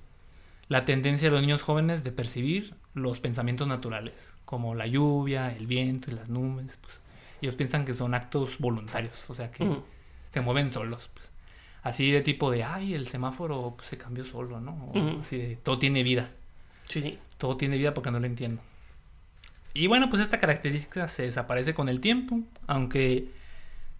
la 0.70 0.86
tendencia 0.86 1.28
de 1.28 1.32
los 1.34 1.41
niños 1.41 1.63
jóvenes 1.63 2.03
de 2.03 2.11
percibir 2.11 2.76
los 2.93 3.20
pensamientos 3.20 3.67
naturales, 3.67 4.36
como 4.45 4.76
la 4.76 4.88
lluvia, 4.88 5.53
el 5.55 5.67
viento 5.67 6.11
y 6.11 6.13
las 6.13 6.30
nubes. 6.30 6.78
Pues, 6.78 7.01
ellos 7.41 7.55
piensan 7.55 7.86
que 7.86 7.93
son 7.93 8.13
actos 8.13 8.59
voluntarios, 8.59 9.30
o 9.30 9.36
sea 9.36 9.51
que 9.51 9.67
se 10.30 10.41
mueven 10.41 10.72
solos. 10.72 11.09
pues. 11.13 11.32
Así 11.82 12.11
de 12.11 12.22
tipo 12.22 12.51
de, 12.51 12.63
ay, 12.63 12.93
el 12.93 13.07
semáforo 13.07 13.74
pues, 13.76 13.89
se 13.89 13.97
cambió 13.97 14.24
solo, 14.24 14.61
¿no? 14.61 14.91
O. 14.93 15.20
Así 15.20 15.38
de, 15.38 15.55
todo 15.55 15.80
tiene 15.80 16.03
vida. 16.03 16.30
Sí, 16.88 17.01
sí. 17.01 17.17
Todo 17.38 17.57
tiene 17.57 17.78
vida 17.78 17.93
porque 17.93 18.11
no 18.11 18.20
lo 18.20 18.26
entiendo. 18.26 18.61
Y 19.74 19.88
bueno, 19.88 20.09
pues 20.09 20.22
esta 20.22 20.39
característica 20.39 21.07
se 21.07 21.24
desaparece 21.24 21.74
con 21.74 21.89
el 21.89 21.99
tiempo, 21.99 22.41
aunque 22.67 23.30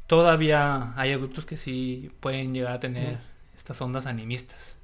todavía 0.08 0.94
hay 0.98 1.14
adultos 1.14 1.46
que 1.46 1.58
sí 1.58 2.12
pueden 2.20 2.54
llegar 2.54 2.74
a 2.74 2.80
tener 2.80 3.20
estas 3.56 3.82
ondas 3.82 4.06
animistas. 4.06 4.79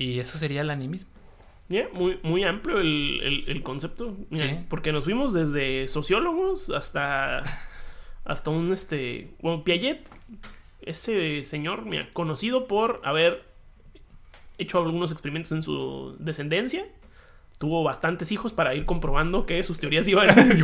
Y 0.00 0.18
eso 0.18 0.38
sería 0.38 0.62
el 0.62 0.70
animismo. 0.70 1.10
Ya, 1.68 1.88
muy, 1.92 2.18
muy 2.22 2.42
amplio 2.42 2.80
el, 2.80 3.20
el- 3.22 3.44
el 3.48 3.62
concepto. 3.62 4.16
Sí. 4.32 4.56
Porque 4.68 4.92
nos 4.92 5.04
fuimos 5.04 5.32
desde 5.32 5.86
sociólogos 5.88 6.70
hasta. 6.70 7.42
hasta 8.24 8.50
un 8.50 8.72
este. 8.72 9.30
Bueno, 9.40 9.62
Piaget. 9.62 10.08
Ese 10.82 11.42
señor, 11.44 11.84
mira, 11.84 12.08
conocido 12.14 12.66
por 12.66 13.02
haber 13.04 13.44
hecho 14.56 14.78
algunos 14.78 15.12
experimentos 15.12 15.52
en 15.52 15.62
su 15.62 16.16
descendencia. 16.18 16.86
Tuvo 17.58 17.82
bastantes 17.84 18.32
hijos 18.32 18.54
para 18.54 18.74
ir 18.74 18.86
comprobando 18.86 19.44
que 19.44 19.62
sus 19.62 19.78
teorías 19.78 20.08
iban. 20.08 20.28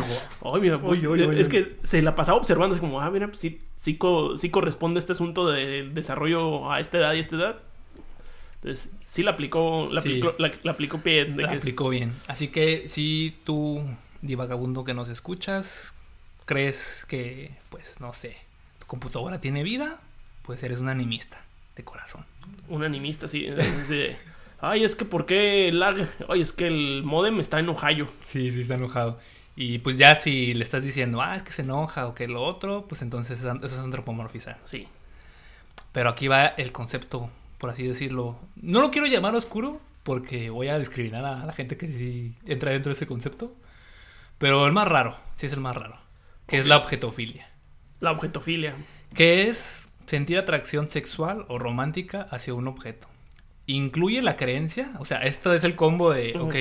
Mira, 1.11 1.27
oye. 1.27 1.41
es 1.41 1.47
que 1.49 1.77
se 1.83 2.01
la 2.01 2.15
pasaba 2.15 2.39
observando, 2.39 2.73
es 2.73 2.81
como, 2.81 2.99
ah, 3.01 3.11
mira, 3.11 3.27
pues 3.27 3.37
sí, 3.37 3.59
sí, 3.75 3.97
co- 3.97 4.35
sí 4.39 4.49
corresponde 4.49 4.99
este 4.99 5.11
asunto 5.11 5.47
del 5.47 5.93
desarrollo 5.93 6.71
a 6.71 6.79
esta 6.79 6.97
edad 6.97 7.13
y 7.13 7.19
esta 7.19 7.35
edad. 7.35 7.59
Entonces, 8.61 8.93
sí 9.05 9.23
la 9.23 9.31
aplicó, 9.31 9.87
la 9.91 10.01
Sí. 10.01 10.09
aplicó, 10.09 10.35
la, 10.39 10.51
la 10.63 10.71
aplicó 10.71 10.99
Piaget. 10.99 11.29
de 11.35 11.43
La 11.43 11.49
que 11.49 11.55
es- 11.55 11.61
aplicó 11.63 11.89
bien. 11.89 12.13
Así 12.27 12.47
que 12.49 12.87
si 12.87 13.37
tú, 13.43 13.83
divagabundo 14.21 14.83
que 14.83 14.93
nos 14.93 15.09
escuchas, 15.09 15.93
crees 16.45 17.05
que, 17.07 17.51
pues, 17.69 17.95
no 17.99 18.13
sé, 18.13 18.35
tu 18.79 18.87
computadora 18.87 19.39
tiene 19.41 19.63
vida, 19.63 19.99
pues 20.43 20.63
eres 20.63 20.79
un 20.79 20.89
animista 20.89 21.37
de 21.75 21.83
corazón. 21.83 22.25
Un 22.69 22.83
animista, 22.83 23.27
sí. 23.27 23.41
de, 23.89 24.17
Ay, 24.59 24.83
es 24.83 24.95
que 24.95 25.05
¿por 25.05 25.27
qué 25.27 25.71
lag? 25.71 26.07
Ay, 26.29 26.41
es 26.41 26.51
que 26.51 26.65
el 26.65 27.03
modem 27.03 27.39
está 27.39 27.59
en 27.59 27.69
Ohio. 27.69 28.07
Sí, 28.21 28.51
sí, 28.51 28.61
está 28.61 28.73
enojado. 28.73 29.19
Y 29.55 29.77
pues 29.79 29.97
ya 29.97 30.15
si 30.15 30.55
le 30.55 30.63
estás 30.63 30.81
diciendo, 30.83 31.21
ah, 31.21 31.35
es 31.35 31.43
que 31.43 31.51
se 31.51 31.61
enoja 31.61 32.07
o 32.07 32.15
que 32.15 32.27
lo 32.27 32.43
otro, 32.43 32.85
pues 32.89 33.03
entonces 33.03 33.39
eso 33.39 33.59
es 33.63 33.73
antropomorfizar. 33.73 34.59
Sí. 34.63 34.87
Pero 35.91 36.09
aquí 36.09 36.27
va 36.27 36.45
el 36.47 36.71
concepto, 36.71 37.29
por 37.57 37.69
así 37.69 37.85
decirlo. 37.87 38.39
No 38.55 38.81
lo 38.81 38.91
quiero 38.91 39.07
llamar 39.07 39.35
oscuro 39.35 39.79
porque 40.03 40.49
voy 40.49 40.67
a 40.69 40.79
discriminar 40.79 41.25
a 41.25 41.45
la 41.45 41.53
gente 41.53 41.77
que 41.77 41.87
sí 41.87 42.35
entra 42.45 42.71
dentro 42.71 42.91
de 42.91 42.95
ese 42.95 43.07
concepto. 43.07 43.53
Pero 44.37 44.65
el 44.67 44.71
más 44.71 44.87
raro, 44.87 45.17
sí 45.35 45.47
es 45.47 45.53
el 45.53 45.59
más 45.61 45.75
raro, 45.75 45.97
que 46.47 46.59
es 46.59 46.67
la 46.67 46.77
objetofilia, 46.77 47.47
La 47.99 48.11
objetofilia. 48.11 48.75
que 49.15 49.49
es 49.49 49.89
sentir 50.05 50.37
atracción 50.37 50.89
sexual 50.89 51.45
o 51.47 51.57
romántica 51.57 52.27
hacia 52.29 52.53
un 52.53 52.67
objeto. 52.67 53.07
Incluye 53.65 54.21
la 54.21 54.37
creencia, 54.37 54.91
o 54.99 55.05
sea, 55.05 55.17
esto 55.23 55.53
es 55.53 55.63
el 55.65 55.75
combo 55.75 56.13
de, 56.13 56.33
Ujú. 56.35 56.45
ok, 56.45 56.55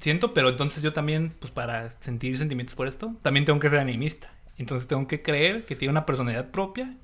siento, 0.00 0.34
pero 0.34 0.50
entonces 0.50 0.82
yo 0.84 0.92
también, 0.92 1.32
pues 1.40 1.50
para 1.50 1.90
sentir 2.00 2.38
sentimientos 2.38 2.76
por 2.76 2.86
esto, 2.86 3.16
también 3.22 3.44
tengo 3.46 3.58
que 3.58 3.70
ser 3.70 3.80
animista. 3.80 4.30
Entonces 4.56 4.86
tengo 4.86 5.08
que 5.08 5.20
creer 5.22 5.64
que 5.64 5.74
tiene 5.74 5.90
una 5.90 6.06
personalidad 6.06 6.50
propia 6.52 6.94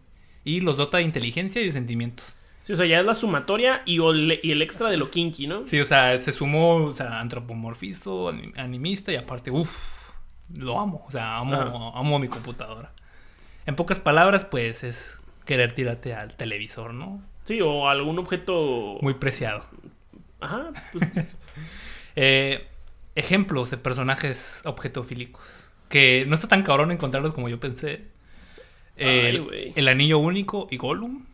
y 0.44 0.60
los 0.60 0.76
dota 0.76 0.98
de 0.98 1.02
inteligencia 1.04 1.60
y 1.62 1.66
de 1.66 1.72
sentimientos. 1.72 2.36
Sí, 2.70 2.74
o 2.74 2.76
sea, 2.76 2.86
ya 2.86 3.00
es 3.00 3.04
la 3.04 3.14
sumatoria 3.14 3.82
y, 3.84 3.98
el 4.00 4.62
extra 4.62 4.88
de 4.90 4.96
lo 4.96 5.10
kinky, 5.10 5.48
¿no? 5.48 5.66
Sí, 5.66 5.80
o 5.80 5.84
sea, 5.84 6.22
se 6.22 6.32
sumó, 6.32 6.76
o 6.76 6.94
sea, 6.94 7.18
antropomorfizo, 7.18 8.28
ani- 8.28 8.52
animista 8.56 9.10
y 9.10 9.16
aparte, 9.16 9.50
uff, 9.50 10.08
lo 10.54 10.78
amo, 10.78 11.04
o 11.08 11.10
sea, 11.10 11.38
amo, 11.38 11.54
Ajá. 11.56 11.98
amo 11.98 12.14
a 12.14 12.18
mi 12.20 12.28
computadora. 12.28 12.92
En 13.66 13.74
pocas 13.74 13.98
palabras, 13.98 14.44
pues 14.44 14.84
es 14.84 15.20
querer 15.46 15.72
tirarte 15.72 16.14
al 16.14 16.36
televisor, 16.36 16.94
¿no? 16.94 17.20
Sí, 17.44 17.60
o 17.60 17.88
algún 17.88 18.20
objeto. 18.20 18.98
Muy 19.00 19.14
preciado. 19.14 19.64
Ajá. 20.40 20.70
pues, 20.92 21.10
Eh, 22.16 22.68
ejemplos 23.16 23.70
de 23.72 23.78
personajes 23.78 24.62
objetofílicos. 24.64 25.70
Que 25.88 26.24
no 26.28 26.36
está 26.36 26.46
tan 26.46 26.62
cabrón 26.62 26.92
encontrarlos 26.92 27.32
como 27.32 27.48
yo 27.48 27.58
pensé. 27.58 28.04
Ay, 28.96 29.06
El, 29.26 29.42
güey. 29.42 29.72
el 29.74 29.88
anillo 29.88 30.18
único 30.18 30.68
y 30.70 30.76
Gollum. 30.76 31.24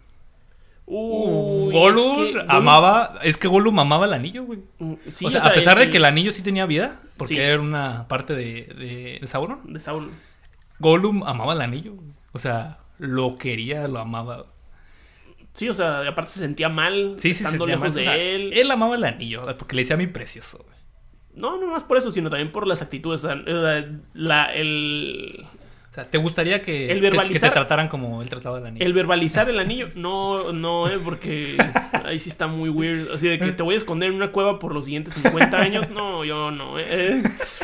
Gollum 0.87 2.24
es 2.26 2.32
que 2.32 2.39
Gollum- 2.39 2.45
amaba. 2.49 3.18
Es 3.22 3.37
que 3.37 3.49
Gollum 3.49 3.78
amaba 3.78 4.07
el 4.07 4.12
anillo, 4.14 4.45
güey. 4.45 4.61
Mm, 4.78 4.95
Sí, 5.12 5.26
o 5.26 5.30
sea, 5.30 5.43
a 5.45 5.53
pesar 5.53 5.78
de 5.78 5.91
que 5.91 5.97
el 5.97 6.05
anillo 6.05 6.32
sí 6.32 6.43
tenía 6.43 6.64
vida, 6.66 7.01
porque 7.16 7.34
Sí. 7.34 7.41
era 7.41 7.61
una 7.61 8.07
parte 8.09 8.34
de, 8.34 8.45
de, 8.78 9.18
de 9.20 9.26
Sauron, 9.26 9.72
De 9.72 9.80
Saul. 9.80 10.11
Gollum 10.78 11.24
amaba 11.24 11.55
el 11.55 11.61
anillo. 11.61 11.95
güey. 11.95 12.09
O 12.32 12.39
sea, 12.39 12.78
lo 12.99 13.37
quería, 13.37 13.89
lo 13.89 13.99
amaba. 13.99 14.47
Sí, 15.55 15.68
o 15.70 15.74
sea, 15.74 16.07
aparte 16.07 16.30
se 16.32 16.41
sentía 16.41 16.68
mal 16.68 17.16
Sí, 17.18 17.32
sí, 17.34 17.43
estando 17.45 17.64
sentía 17.66 17.76
lejos 17.76 17.89
mal. 17.89 17.95
de 17.95 18.01
O 18.03 18.05
sea, 18.05 18.16
él. 18.16 18.53
Él 18.53 18.70
amaba 18.70 18.95
el 18.97 19.05
anillo, 19.05 19.47
porque 19.57 19.74
le 19.74 19.82
decía 19.82 19.97
mi 19.97 20.07
precioso, 20.07 20.59
güey. 20.64 20.76
No, 21.34 21.59
no 21.61 21.66
más 21.66 21.84
por 21.84 21.97
eso, 21.99 22.11
sino 22.12 22.30
también 22.30 22.53
por 22.53 22.66
las 22.66 22.80
actitudes. 22.82 23.24
O 23.24 23.28
sea, 23.28 23.43
eh, 23.47 23.91
la, 24.14 24.45
el, 24.55 25.45
O 25.97 25.99
sea, 25.99 26.11
¿te 26.11 26.18
gustaría 26.18 26.61
que, 26.61 26.90
El 26.92 27.01
que- 27.01 27.38
te 27.40 27.49
trataran 27.49 27.88
como 27.88 28.20
él 28.20 28.28
trataba 28.28 28.59
el 28.59 28.66
anillo? 28.66 28.84
el 28.84 28.92
verbalizar 28.92 29.49
el 29.49 29.59
anillo, 29.59 29.88
no, 29.94 30.53
no, 30.53 30.88
eh, 30.90 30.99
porque 31.03 31.57
ahí 32.05 32.18
sí 32.18 32.28
está 32.28 32.49
muy 32.49 32.68
weird. 32.68 33.11
Así 33.14 33.26
de 33.28 33.38
que 33.38 33.53
te 33.53 33.62
voy 33.62 33.76
a 33.76 33.78
esconder 33.78 34.11
en 34.11 34.14
una 34.16 34.30
cueva 34.30 34.59
por 34.59 34.74
los 34.74 34.84
siguientes 34.84 35.14
50 35.14 35.57
años. 35.59 35.88
No, 35.88 36.22
yo 36.22 36.51
no. 36.51 36.78
eh, 36.78 37.22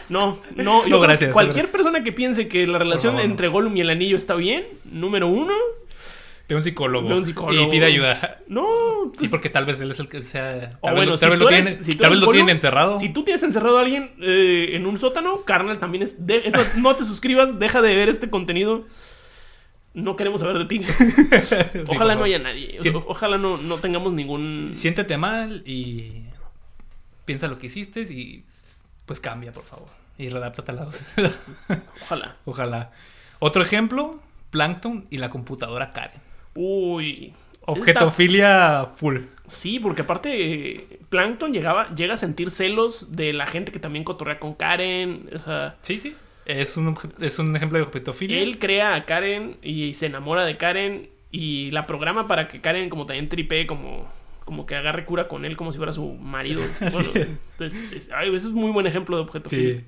no, 0.09 0.39
no. 0.57 0.87
yo 0.87 0.99
gracias, 0.99 1.31
Cualquier 1.35 1.65
gracias. 1.67 1.73
persona 1.73 2.03
que 2.03 2.13
piense 2.13 2.49
que 2.49 2.67
la 2.67 2.79
relación 2.79 3.17
favor, 3.17 3.31
entre 3.31 3.49
Gollum 3.49 3.77
y 3.77 3.83
el 3.83 3.91
anillo 3.91 4.17
está 4.17 4.35
bien, 4.35 4.65
número 4.91 5.27
uno, 5.27 5.53
Ve 6.53 6.57
un 6.59 6.65
psicólogo. 6.65 7.09
Ve 7.09 7.15
un 7.15 7.25
psicólogo. 7.25 7.67
Y 7.69 7.71
pide 7.71 7.87
ayuda. 7.87 8.41
no. 8.49 8.65
Sí, 9.13 9.19
pues, 9.21 9.31
porque 9.33 9.49
tal 9.51 9.67
vez 9.67 9.81
él 9.81 9.91
es 9.91 9.99
el 10.01 10.09
que 10.09 10.23
sea. 10.23 10.79
O 10.81 10.87
Tal 10.87 10.95
vez, 10.95 11.21
bueno, 11.21 11.37
lo- 11.37 12.29
tienen 12.33 12.49
encerrado. 12.57 12.99
Si 12.99 13.09
tú 13.13 13.25
tienes 13.25 13.43
encerrado 13.43 13.79
a 13.79 13.81
alguien 13.83 14.13
eh, 14.21 14.71
en 14.73 14.87
un 14.87 14.99
sótano, 14.99 15.43
carnal, 15.45 15.79
también 15.79 16.03
es. 16.05 16.27
de- 16.27 16.43
eso, 16.47 16.59
no 16.77 16.95
te 16.97 17.05
suscribas, 17.05 17.59
deja 17.59 17.83
de 17.83 17.95
ver 17.97 18.09
este 18.09 18.31
contenido. 18.31 18.85
No 19.95 20.17
queremos 20.17 20.41
saber 20.41 20.57
de 20.59 20.65
ti. 20.67 20.81
Sí, 21.73 21.79
Ojalá 21.89 22.15
no 22.15 22.25
haya 22.25 22.39
nadie. 22.39 22.77
O 22.79 22.83
Sí. 22.83 22.89
sea, 22.91 22.99
ojalá 23.07 23.37
no, 23.39 23.57
no 23.59 23.77
tengamos 23.79 24.13
ningún. 24.13 24.71
Siéntete 24.73 25.17
mal 25.19 25.63
y 25.67 26.23
piensa 27.27 27.47
lo 27.49 27.59
que 27.59 27.67
hiciste 27.67 28.01
y 28.03 28.45
pues 29.07 29.21
cambia, 29.21 29.53
por 29.53 29.65
favor. 29.65 29.89
Y 30.17 30.29
redáptate 30.31 30.71
a 30.71 30.75
la. 30.75 30.89
Ojalá. 32.05 32.37
Ojalá. 32.47 32.91
Otro 33.41 33.63
ejemplo, 33.63 34.19
Plankton 34.51 35.07
y 35.11 35.19
la 35.19 35.29
computadora 35.29 35.93
Karen. 35.93 36.22
Uy. 36.55 37.33
Objetofilia 37.65 38.89
full. 38.97 39.19
Sí, 39.47 39.79
porque 39.81 40.03
aparte 40.03 40.87
Plankton 41.11 41.53
llegaba, 41.53 41.95
llega 41.95 42.15
a 42.15 42.17
sentir 42.17 42.51
celos 42.51 43.15
de 43.17 43.33
la 43.33 43.47
gente 43.47 43.71
que 43.73 43.79
también 43.79 44.05
cotorrea 44.05 44.39
con 44.39 44.55
Karen. 44.55 45.29
O 45.35 45.39
sea, 45.39 45.77
Sí, 45.83 45.99
sí. 45.99 46.15
Es 46.45 46.77
un, 46.77 46.97
es 47.21 47.39
un 47.39 47.55
ejemplo 47.55 47.79
de 47.79 47.85
objetofilia. 47.85 48.41
él 48.41 48.59
crea 48.59 48.95
a 48.97 49.05
Karen 49.05 49.57
y 49.63 49.95
se 49.95 50.07
enamora 50.07 50.45
de 50.45 50.57
Karen 50.57 51.09
y 51.31 51.71
la 51.71 51.87
programa 51.87 52.27
para 52.27 52.49
que 52.49 52.61
Karen 52.61 52.89
como 52.89 53.07
también 53.07 53.29
tripee 53.29 53.67
como, 53.67 54.09
como 54.45 54.67
que 54.67 54.75
agarre 54.75 55.05
cura 55.05 55.29
con 55.29 55.45
él 55.45 55.57
como 55.57 55.71
si 55.71 55.79
fuera 55.79 55.93
su 55.93 56.15
marido. 56.15 56.61
Bueno, 56.81 57.11
es. 57.15 57.29
entonces, 57.53 57.93
es- 57.93 58.11
ay, 58.13 58.35
eso 58.35 58.49
es 58.49 58.55
muy 58.55 58.73
buen 58.73 58.87
ejemplo 58.89 59.17
de 59.17 59.23
objeto. 59.23 59.49
Sí. 59.49 59.83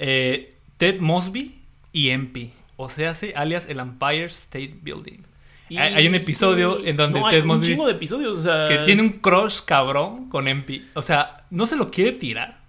Eh, 0.00 0.54
Ted 0.78 0.98
Mosby 0.98 1.60
y 1.92 2.08
MP. 2.10 2.50
O 2.76 2.88
sea, 2.88 3.14
alias 3.36 3.68
el 3.68 3.78
Empire 3.78 4.24
State 4.26 4.74
Building. 4.82 5.22
Hay- 5.70 5.78
hay 5.94 6.06
un 6.08 6.14
episodio 6.14 6.84
en 6.84 6.96
donde 6.96 7.20
no, 7.20 7.26
hay 7.26 7.36
Ted 7.36 7.44
un 7.44 7.60
Mosby- 7.60 7.64
chingo 7.66 7.86
de 7.86 7.92
episodios, 7.92 8.38
o 8.38 8.42
sea, 8.42 8.68
Que 8.68 8.78
tiene 8.84 9.02
un 9.02 9.10
crush 9.10 9.60
cabrón 9.64 10.28
con 10.28 10.46
MP. 10.48 10.82
O 10.94 11.02
sea, 11.02 11.44
no 11.50 11.66
se 11.66 11.76
lo 11.76 11.90
quiere 11.90 12.12
tirar. 12.12 12.62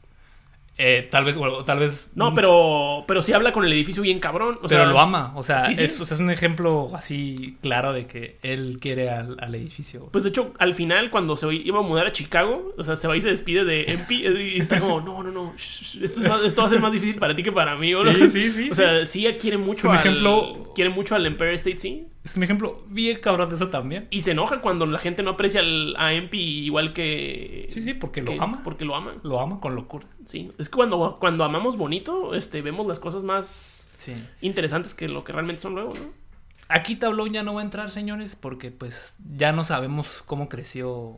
Eh, 0.77 1.07
tal 1.09 1.23
vez, 1.23 1.37
bueno, 1.37 1.63
tal 1.63 1.79
vez. 1.79 2.09
No, 2.15 2.33
pero 2.33 3.05
pero 3.07 3.21
sí 3.21 3.31
habla 3.31 3.53
con 3.53 3.63
el 3.63 3.71
edificio 3.71 4.03
bien 4.03 4.19
cabrón, 4.19 4.55
o 4.61 4.67
pero 4.67 4.81
sea, 4.83 4.85
lo 4.91 4.99
ama. 4.99 5.31
O 5.35 5.41
sea, 5.43 5.61
sí, 5.61 5.73
sí. 5.73 5.85
Es, 5.85 6.01
o 6.01 6.05
sea, 6.05 6.15
es 6.15 6.21
un 6.21 6.29
ejemplo 6.29 6.91
así 6.93 7.55
claro 7.61 7.93
de 7.93 8.07
que 8.07 8.39
él 8.43 8.77
quiere 8.81 9.09
al, 9.09 9.37
al 9.39 9.55
edificio. 9.55 10.01
güey. 10.01 10.11
Pues 10.11 10.25
de 10.25 10.31
hecho, 10.31 10.53
al 10.59 10.73
final, 10.75 11.11
cuando 11.11 11.37
se 11.37 11.53
iba 11.53 11.79
a 11.79 11.81
mudar 11.81 12.07
a 12.07 12.11
Chicago, 12.11 12.73
o 12.77 12.83
sea, 12.83 12.97
se 12.97 13.07
va 13.07 13.15
y 13.15 13.21
se 13.21 13.29
despide 13.29 13.63
de 13.63 13.83
MP 13.89 14.15
y 14.15 14.57
está 14.59 14.81
como, 14.81 14.99
no, 14.99 15.23
no, 15.23 15.31
no, 15.31 15.53
shh, 15.57 16.03
esto, 16.03 16.21
es 16.21 16.27
más- 16.29 16.43
esto 16.43 16.61
va 16.61 16.67
a 16.67 16.71
ser 16.71 16.81
más 16.81 16.91
difícil 16.91 17.15
para 17.19 17.33
ti 17.33 17.41
que 17.41 17.53
para 17.53 17.77
mí. 17.77 17.93
¿o 17.93 18.03
no? 18.03 18.11
Sí, 18.11 18.29
sí, 18.29 18.49
sí, 18.51 18.69
O 18.71 18.75
sea, 18.75 19.05
sí 19.05 19.25
quiere 19.39 19.57
mucho 19.57 19.87
un 19.87 19.95
al... 19.95 20.01
ejemplo- 20.01 20.73
Quiere 20.75 20.89
mucho 20.89 21.15
al 21.15 21.25
Empire 21.25 21.53
State, 21.53 21.79
sí. 21.79 22.07
Es 22.25 22.35
un 22.35 22.43
ejemplo 22.43 22.83
bien 22.89 23.19
cabrón 23.21 23.49
de 23.49 23.55
eso 23.55 23.69
también. 23.69 24.07
Y 24.09 24.21
se 24.21 24.31
enoja 24.31 24.59
cuando 24.59 24.85
la 24.87 24.97
gente 24.99 25.21
no 25.23 25.29
aprecia 25.31 25.61
al, 25.61 25.95
a 25.97 26.11
MP 26.13 26.35
igual 26.37 26.91
que... 26.91 27.67
Sí, 27.69 27.81
sí, 27.81 27.93
porque 27.93 28.21
lo 28.23 28.33
ama. 28.41 28.61
Porque 28.63 28.83
lo 28.83 28.95
ama, 28.95 29.13
Lo 29.23 29.39
ama 29.39 29.59
con 29.61 29.75
locura. 29.75 30.07
sí. 30.25 30.51
Es 30.57 30.67
que 30.69 30.75
cuando, 30.75 31.17
cuando 31.19 31.43
amamos 31.43 31.77
bonito, 31.77 32.33
este, 32.35 32.61
vemos 32.63 32.87
las 32.87 32.99
cosas 32.99 33.23
más 33.23 33.87
Sí. 33.97 34.13
interesantes 34.41 34.93
que 34.93 35.07
lo 35.07 35.23
que 35.23 35.31
realmente 35.31 35.61
son 35.61 35.75
luego, 35.75 35.93
¿no? 35.93 36.25
Aquí 36.67 36.95
Tablón 36.95 37.31
ya 37.31 37.43
no 37.43 37.53
va 37.53 37.61
a 37.61 37.63
entrar, 37.63 37.91
señores, 37.91 38.35
porque 38.35 38.71
pues 38.71 39.15
ya 39.37 39.51
no 39.51 39.63
sabemos 39.63 40.23
cómo 40.25 40.49
creció 40.49 41.17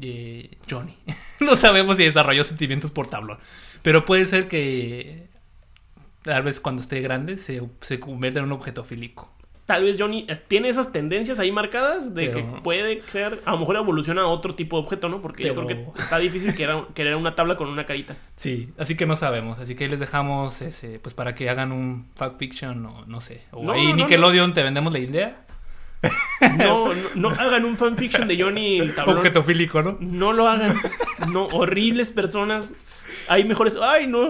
eh, 0.00 0.56
Johnny. 0.68 0.96
no 1.40 1.54
sabemos 1.56 1.98
si 1.98 2.04
desarrolló 2.04 2.44
sentimientos 2.44 2.90
por 2.90 3.06
Tablón. 3.08 3.38
Pero 3.82 4.06
puede 4.06 4.24
ser 4.24 4.48
que 4.48 5.28
tal 6.22 6.42
vez 6.44 6.60
cuando 6.60 6.80
esté 6.80 7.02
grande 7.02 7.36
se, 7.36 7.62
se 7.82 8.00
convierta 8.00 8.38
en 8.38 8.46
un 8.46 8.52
objeto 8.52 8.84
fílico. 8.84 9.30
Tal 9.66 9.82
vez 9.82 9.96
Johnny 9.98 10.26
eh, 10.28 10.38
tiene 10.46 10.68
esas 10.68 10.92
tendencias 10.92 11.38
ahí 11.38 11.50
marcadas 11.50 12.14
de 12.14 12.26
Pero- 12.26 12.34
que 12.54 12.60
puede 12.60 13.02
ser, 13.08 13.40
a 13.46 13.52
lo 13.52 13.58
mejor 13.58 13.76
evoluciona 13.76 14.20
a 14.22 14.26
otro 14.26 14.54
tipo 14.54 14.76
de 14.78 14.82
objeto, 14.84 15.08
¿no? 15.08 15.22
Porque 15.22 15.44
yo 15.44 15.54
creo 15.54 15.66
que 15.66 15.86
está 16.02 16.18
difícil 16.18 16.54
querer, 16.54 16.84
querer 16.94 17.16
una 17.16 17.34
tabla 17.34 17.56
con 17.56 17.68
una 17.68 17.86
carita. 17.86 18.14
Sí, 18.36 18.68
así 18.76 18.94
que 18.96 19.06
no 19.06 19.16
sabemos. 19.16 19.58
Así 19.60 19.74
que 19.74 19.84
ahí 19.84 19.90
les 19.90 20.00
dejamos 20.00 20.60
ese, 20.60 20.98
pues 20.98 21.14
para 21.14 21.34
que 21.34 21.48
hagan 21.48 21.72
un 21.72 22.08
fact 22.14 22.38
fiction 22.38 22.84
o 22.84 23.06
no 23.06 23.20
sé. 23.22 23.42
O 23.52 23.62
No, 23.64 23.72
ahí 23.72 23.84
no, 23.84 23.90
no, 23.90 23.96
Nickelodeon 23.96 24.52
te 24.52 24.62
vendemos 24.62 24.92
la 24.92 24.98
idea. 24.98 25.40
No, 26.58 26.92
no, 26.92 27.08
no 27.14 27.28
hagan 27.30 27.64
un 27.64 27.76
fanfiction 27.78 28.28
de 28.28 28.38
Johnny 28.42 28.78
el 28.80 28.94
tablón. 28.94 29.16
Objeto 29.16 29.42
fílico, 29.42 29.82
¿no? 29.82 29.96
No 30.00 30.34
lo 30.34 30.46
hagan. 30.48 30.76
No, 31.32 31.46
horribles 31.46 32.12
personas. 32.12 32.74
Hay 33.28 33.44
mejores. 33.44 33.78
Ay, 33.80 34.06
no. 34.06 34.28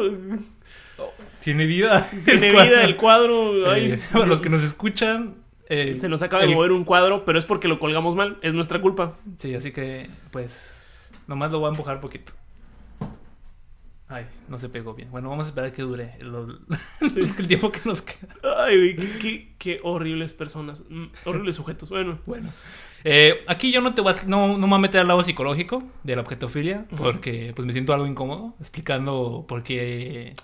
Tiene 1.45 1.67
vida. 1.67 2.09
Tiene 2.25 2.47
El 2.49 2.53
vida 2.53 2.85
el 2.85 2.97
cuadro. 2.97 3.71
Ay, 3.71 3.93
Eh, 3.93 4.01
para 4.13 4.27
los 4.27 4.41
que 4.41 4.49
nos 4.49 4.63
escuchan. 4.65 5.35
eh, 5.69 5.97
Se 5.99 6.09
nos 6.09 6.23
acaba 6.23 6.43
de 6.43 6.49
el- 6.49 6.55
mover 6.57 6.73
un 6.73 6.85
cuadro, 6.85 7.25
pero 7.25 7.39
es 7.39 7.45
porque 7.45 7.69
lo 7.69 7.79
colgamos 7.79 8.17
mal. 8.17 8.39
Es 8.43 8.55
nuestra 8.55 8.81
culpa. 8.81 9.17
Sí, 9.37 9.55
así 9.55 9.73
que, 9.73 10.09
pues, 10.31 10.75
nomás 11.27 11.51
lo 11.53 11.59
voy 11.61 11.69
a 11.69 11.71
empujar 11.71 12.01
poquito. 12.01 12.33
Ay, 14.07 14.27
no 14.49 14.59
se 14.59 14.69
pegó 14.69 14.95
bien. 14.95 15.11
Bueno, 15.11 15.31
vamos 15.31 15.47
a 15.47 15.49
esperar 15.49 15.73
que 15.73 15.83
dure 15.83 16.13
el 16.21 17.47
tiempo 17.49 17.73
que 17.73 17.81
nos 17.87 18.03
queda. 18.03 18.35
Ay, 18.65 18.77
güey, 18.77 18.97
qué, 18.97 19.19
qué- 19.19 19.55
qué 19.59 19.81
horribles 19.83 20.35
personas. 20.35 20.83
Mm, 20.91 21.07
horribles 21.25 21.57
sujetos. 21.57 21.89
Bueno. 21.89 22.19
Bueno, 22.27 22.51
eh, 23.03 23.43
aquí 23.49 23.73
yo 23.73 23.81
no 23.81 23.95
te 23.95 24.03
voy 24.03 24.13
a, 24.13 24.23
no, 24.27 24.49
no 24.49 24.59
me 24.59 24.67
voy 24.69 24.75
a 24.79 24.83
meter 24.83 25.01
al 25.01 25.09
lado 25.09 25.25
psicológico 25.25 25.83
de 26.05 26.17
la 26.17 26.23
objetofilia, 26.23 26.85
porque 26.97 27.53
pues 27.57 27.65
me 27.67 27.73
siento 27.73 27.95
algo 27.95 28.07
incómodo 28.07 28.55
explicando 28.61 29.47
por 29.49 29.63
qué 29.63 30.37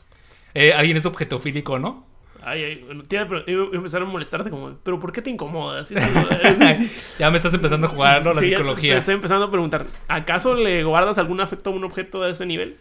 eh, 0.55 0.73
alguien 0.73 0.97
es 0.97 1.07
objetofílico, 1.07 1.79
¿no? 1.79 2.07
Ay, 2.43 2.65
ay, 2.65 2.83
bueno, 2.87 3.03
te 3.03 3.17
iba 3.17 3.25
a 3.25 3.77
empezar 3.77 4.03
molestarte 4.07 4.49
como, 4.49 4.75
pero 4.83 4.99
¿por 4.99 5.13
qué 5.13 5.21
te 5.21 5.29
incomodas? 5.29 5.91
Eso- 5.91 6.01
ya 7.19 7.31
me 7.31 7.37
estás 7.37 7.53
empezando 7.53 7.87
a 7.87 7.91
jugar, 7.91 8.25
¿no? 8.25 8.33
La 8.33 8.41
Sí, 8.41 8.49
psicología. 8.49 8.95
Te 8.95 8.99
estoy 8.99 9.15
empezando 9.15 9.45
a 9.47 9.51
preguntar, 9.51 9.87
¿acaso 10.09 10.55
le 10.55 10.83
guardas 10.85 11.19
algún 11.19 11.41
afecto 11.41 11.71
a 11.71 11.75
un 11.75 11.85
objeto 11.85 12.23
de 12.23 12.31
ese 12.31 12.47
nivel? 12.47 12.79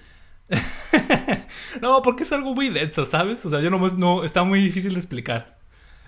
No, 1.81 2.01
porque 2.01 2.23
es 2.23 2.31
algo 2.31 2.55
muy 2.55 2.69
denso, 2.69 3.05
¿sabes? 3.05 3.45
O 3.45 3.49
sea, 3.49 3.61
yo 3.61 3.69
nomás 3.69 3.93
no, 3.93 4.23
está 4.23 4.43
muy 4.43 4.59
difícil 4.59 4.93
de 4.93 4.99
explicar. 4.99 5.57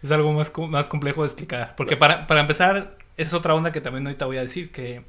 Es 0.01 0.11
algo 0.11 0.33
más, 0.33 0.51
más 0.69 0.87
complejo 0.87 1.21
de 1.21 1.27
explicar. 1.27 1.75
Porque 1.77 1.95
para, 1.97 2.27
para 2.27 2.41
empezar, 2.41 2.97
es 3.17 3.33
otra 3.33 3.53
onda 3.53 3.71
que 3.71 3.81
también 3.81 4.05
ahorita 4.07 4.25
voy 4.25 4.37
a 4.37 4.41
decir, 4.41 4.71
que 4.71 5.03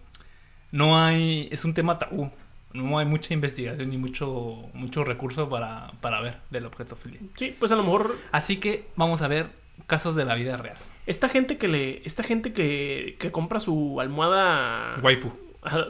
no 0.71 0.99
hay, 0.99 1.49
es 1.51 1.65
un 1.65 1.75
tema 1.75 1.99
tabú. 1.99 2.31
No 2.75 2.99
hay 2.99 3.07
mucha 3.07 3.35
investigación 3.35 3.91
ni 3.91 3.99
mucho, 3.99 4.69
mucho 4.75 5.05
recurso 5.05 5.49
para, 5.49 5.93
para 6.01 6.21
ver 6.21 6.39
del 6.51 6.67
objetofilia. 6.67 7.21
Sí, 7.37 7.55
pues 7.59 7.73
a 7.73 7.77
lo 7.77 7.83
mejor 7.83 8.17
Así 8.33 8.57
que 8.59 8.87
vamos 8.97 9.23
a 9.23 9.29
ver 9.29 9.51
casos 9.87 10.15
de 10.17 10.25
la 10.25 10.35
vida 10.35 10.57
real. 10.57 10.77
esta 11.07 11.29
gente 11.29 11.59
que 11.59 11.69
le 11.69 12.03
esta 12.07 12.23
gente 12.23 12.53
que, 12.53 13.17
que 13.19 13.31
compra 13.33 13.61
su 13.61 14.01
almohada 14.01 14.99
Waifu. 15.03 15.33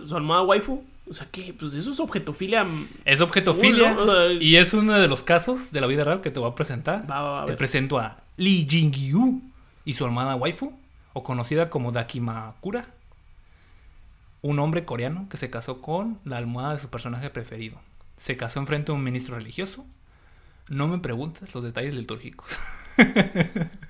su 0.05 0.17
almohada 0.17 0.43
waifu, 0.45 0.85
o 1.09 1.15
sea, 1.15 1.27
que 1.31 1.53
pues 1.59 1.75
eso 1.75 1.91
es 1.93 2.01
objetofilia. 2.01 2.65
mm, 2.65 2.89
Es 3.05 3.21
objetofilia 3.21 3.95
y 4.41 4.57
es 4.57 4.73
uno 4.75 4.95
de 4.99 5.09
los 5.09 5.23
casos 5.23 5.73
de 5.73 5.81
la 5.81 5.87
vida 5.87 6.05
real 6.05 6.21
que 6.21 6.31
te 6.31 6.39
voy 6.39 6.51
a 6.51 6.55
presentar. 6.55 7.09
Va, 7.11 7.21
va, 7.23 7.31
va, 7.31 7.43
a 7.43 7.47
te 7.47 7.55
presento 7.55 7.99
a 7.99 8.19
Lee 8.37 8.67
Jin-gyu 8.69 9.41
y 9.85 9.95
su 9.95 10.05
hermana 10.05 10.37
waifu, 10.37 10.73
o 11.13 11.23
conocida 11.23 11.69
como 11.71 11.93
Dakimakura. 11.93 12.87
Un 14.43 14.59
hombre 14.59 14.85
coreano 14.85 15.29
que 15.31 15.37
se 15.37 15.51
casó 15.51 15.81
con 15.81 16.19
la 16.25 16.37
almohada 16.37 16.75
de 16.75 16.81
su 16.81 16.91
personaje 16.91 17.31
preferido. 17.31 17.81
Se 18.17 18.37
casó 18.37 18.61
enfrente 18.61 18.93
de 18.93 18.99
un 18.99 19.05
ministro 19.05 19.37
religioso. 19.37 19.87
No 20.69 20.89
me 20.89 20.99
preguntes 20.99 21.55
los 21.55 21.65
detalles 21.65 21.95
litúrgicos. 21.95 22.49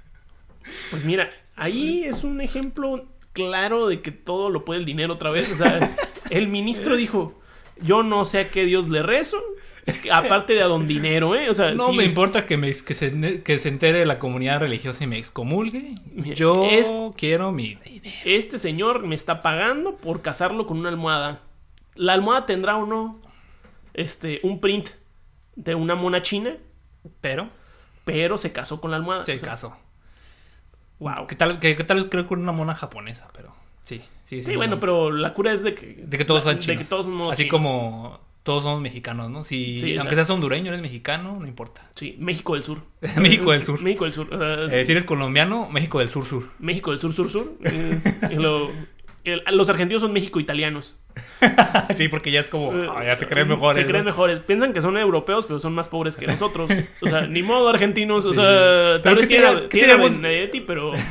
Pues 0.90 1.04
mira, 1.04 1.30
ahí 1.56 2.04
es 2.04 2.24
un 2.24 2.40
ejemplo 2.40 3.06
claro 3.32 3.88
de 3.88 4.02
que 4.02 4.12
todo 4.12 4.50
lo 4.50 4.64
puede 4.64 4.80
el 4.80 4.86
dinero 4.86 5.14
otra 5.14 5.30
vez. 5.30 5.50
O 5.50 5.54
sea, 5.54 5.96
el 6.30 6.48
ministro 6.48 6.96
dijo, 6.96 7.40
yo 7.80 8.02
no 8.02 8.24
sé 8.24 8.40
a 8.40 8.48
qué 8.48 8.64
Dios 8.64 8.88
le 8.88 9.02
rezo, 9.02 9.38
aparte 10.12 10.52
de 10.54 10.62
a 10.62 10.66
don 10.66 10.86
dinero, 10.86 11.34
¿eh? 11.34 11.50
O 11.50 11.54
sea, 11.54 11.72
No 11.72 11.88
sí, 11.88 11.96
me 11.96 12.04
importa 12.04 12.46
que, 12.46 12.56
me, 12.56 12.72
que, 12.74 12.94
se, 12.94 13.42
que 13.42 13.58
se 13.58 13.68
entere 13.68 14.06
la 14.06 14.18
comunidad 14.18 14.60
religiosa 14.60 15.02
y 15.04 15.06
me 15.06 15.18
excomulgue. 15.18 15.94
Yo 16.34 16.64
es- 16.66 16.90
quiero 17.16 17.52
mi 17.52 17.76
dinero. 17.84 18.16
este 18.24 18.58
señor 18.58 19.04
me 19.06 19.14
está 19.14 19.42
pagando 19.42 19.96
por 19.96 20.22
casarlo 20.22 20.66
con 20.66 20.78
una 20.78 20.88
almohada. 20.88 21.40
La 21.94 22.12
almohada 22.14 22.46
tendrá 22.46 22.76
o 22.76 22.86
no 22.86 23.20
este, 23.94 24.40
un 24.42 24.60
print 24.60 24.88
de 25.56 25.74
una 25.74 25.94
mona 25.94 26.22
china, 26.22 26.56
Pero 27.20 27.48
pero 28.04 28.36
se 28.38 28.52
casó 28.52 28.80
con 28.80 28.90
la 28.90 28.96
almohada. 28.96 29.24
se 29.24 29.34
O 29.34 29.38
sea, 29.38 29.48
casó. 29.48 29.76
Wow. 30.98 31.26
¿Qué 31.26 31.34
tal, 31.36 31.58
qué, 31.60 31.76
qué 31.76 31.84
tal 31.84 32.08
creo 32.08 32.26
que 32.26 32.34
una 32.34 32.52
mona 32.52 32.74
japonesa? 32.74 33.28
Pero 33.34 33.54
sí, 33.82 34.02
sí, 34.24 34.42
Sí, 34.42 34.56
bueno, 34.56 34.78
pero 34.80 35.10
la 35.10 35.34
cura 35.34 35.52
es 35.52 35.62
de 35.62 35.74
que... 35.74 35.86
De 36.06 36.16
que 36.18 36.24
todos 36.24 36.44
son 36.44 36.54
de 36.54 36.60
chinos. 36.60 36.78
que 36.82 36.88
todos 36.88 37.06
Así 37.32 37.44
chinos. 37.44 37.50
como 37.50 38.20
todos 38.42 38.64
somos 38.64 38.80
mexicanos, 38.80 39.30
¿no? 39.30 39.44
Si, 39.44 39.78
Sí, 39.80 39.96
aunque 39.96 40.14
sea- 40.16 40.24
seas 40.24 40.30
hondureño, 40.30 40.68
eres 40.68 40.82
mexicano, 40.82 41.36
no 41.40 41.46
importa. 41.46 41.88
Sí, 41.94 42.16
México 42.18 42.54
del 42.54 42.64
Sur. 42.64 42.78
México 43.16 43.52
del 43.52 43.62
Sur. 43.62 43.80
México 43.82 44.04
del 44.04 44.12
Sur. 44.12 44.34
o 44.34 44.38
sea, 44.68 44.80
Eh, 44.80 44.84
si 44.84 44.92
eres 44.92 45.04
colombiano, 45.04 45.68
México 45.70 45.98
del 46.00 46.08
Sur 46.08 46.26
Sur. 46.26 46.48
México 46.58 46.90
del 46.90 47.00
Sur, 47.00 47.12
Sur, 47.14 47.30
Sur. 47.30 47.52
Eh, 47.64 48.00
y 48.32 48.34
lo- 48.36 48.70
el- 49.24 49.42
los 49.52 49.68
argentinos 49.68 50.02
son 50.02 50.12
México 50.12 50.40
italianos. 50.40 50.98
sí, 51.94 52.08
porque 52.08 52.30
ya 52.32 52.40
es 52.40 52.48
como, 52.48 52.72
Eh, 52.74 52.88
ah, 52.90 53.04
ya 53.04 53.14
se 53.16 53.26
creen 53.26 53.46
mejores. 53.48 53.80
Se 53.80 53.86
creen 53.86 54.04
¿no? 54.04 54.10
mejores. 54.10 54.40
Piensan 54.40 54.72
que 54.72 54.80
son 54.80 54.96
europeos, 54.96 55.46
pero 55.46 55.60
son 55.60 55.74
más 55.74 55.88
pobres 55.88 56.16
que 56.16 56.26
nosotros. 56.26 56.70
O 57.02 57.08
sea, 57.08 57.26
ni 57.26 57.42
modo 57.42 57.68
argentinos. 57.68 58.24
O 58.24 58.34
sea, 58.34 58.42
Pero 58.42 59.02
tal 59.02 59.14
¿qué 59.14 59.20
vez 59.20 59.28
tiene, 59.68 60.64
pero... 60.66 60.92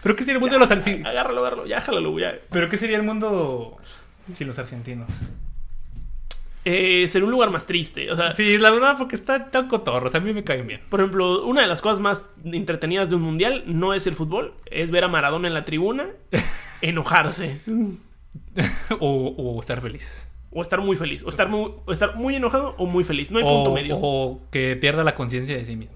Pero 0.00 0.14
¿qué 0.14 0.22
sería 0.22 0.34
el 0.34 0.40
mundo 0.40 0.54
de 0.54 0.60
los 0.60 0.70
argentinos? 0.70 1.08
Agárralo, 1.08 1.40
agárralo. 1.40 1.66
Ya, 1.66 1.80
jálalo, 1.80 2.16
ya. 2.20 2.38
Pero 2.50 2.68
¿qué 2.68 2.76
sería 2.76 2.96
el 2.96 3.02
mundo 3.02 3.76
sin 4.32 4.46
los 4.46 4.56
argentinos? 4.58 5.08
Eh, 6.70 7.08
ser 7.08 7.24
un 7.24 7.30
lugar 7.30 7.50
más 7.50 7.66
triste. 7.66 8.10
O 8.12 8.16
sea, 8.16 8.34
Sí, 8.34 8.58
la 8.58 8.70
verdad, 8.70 8.96
porque 8.98 9.16
está 9.16 9.50
tan 9.50 9.68
cotorros. 9.68 10.14
A 10.14 10.20
mí 10.20 10.34
me 10.34 10.44
caen 10.44 10.66
bien. 10.66 10.80
por 10.90 11.00
ejemplo, 11.00 11.46
una 11.46 11.62
de 11.62 11.66
las 11.66 11.80
cosas 11.80 11.98
más 11.98 12.26
entretenidas 12.44 13.08
de 13.08 13.16
un 13.16 13.22
mundial 13.22 13.62
no 13.64 13.94
es 13.94 14.06
el 14.06 14.14
fútbol, 14.14 14.52
es 14.66 14.90
ver 14.90 15.04
a 15.04 15.08
Maradona 15.08 15.48
en 15.48 15.54
la 15.54 15.64
tribuna, 15.64 16.08
enojarse. 16.82 17.60
o, 19.00 19.34
o 19.36 19.60
estar 19.60 19.80
feliz. 19.80 20.28
O 20.50 20.60
estar 20.60 20.80
muy 20.80 20.96
feliz. 20.96 21.22
O 21.24 21.30
estar 21.30 21.48
muy, 21.48 21.72
o 21.86 21.92
estar 21.92 22.16
muy 22.16 22.34
enojado 22.36 22.74
o 22.78 22.84
muy 22.86 23.04
feliz. 23.04 23.30
No 23.30 23.38
hay 23.38 23.44
o, 23.46 23.48
punto 23.48 23.72
medio. 23.72 23.96
o 24.00 24.40
que 24.50 24.76
pierda 24.76 25.04
la 25.04 25.14
conciencia 25.14 25.56
de 25.56 25.64
sí 25.64 25.76
mismo. 25.76 25.94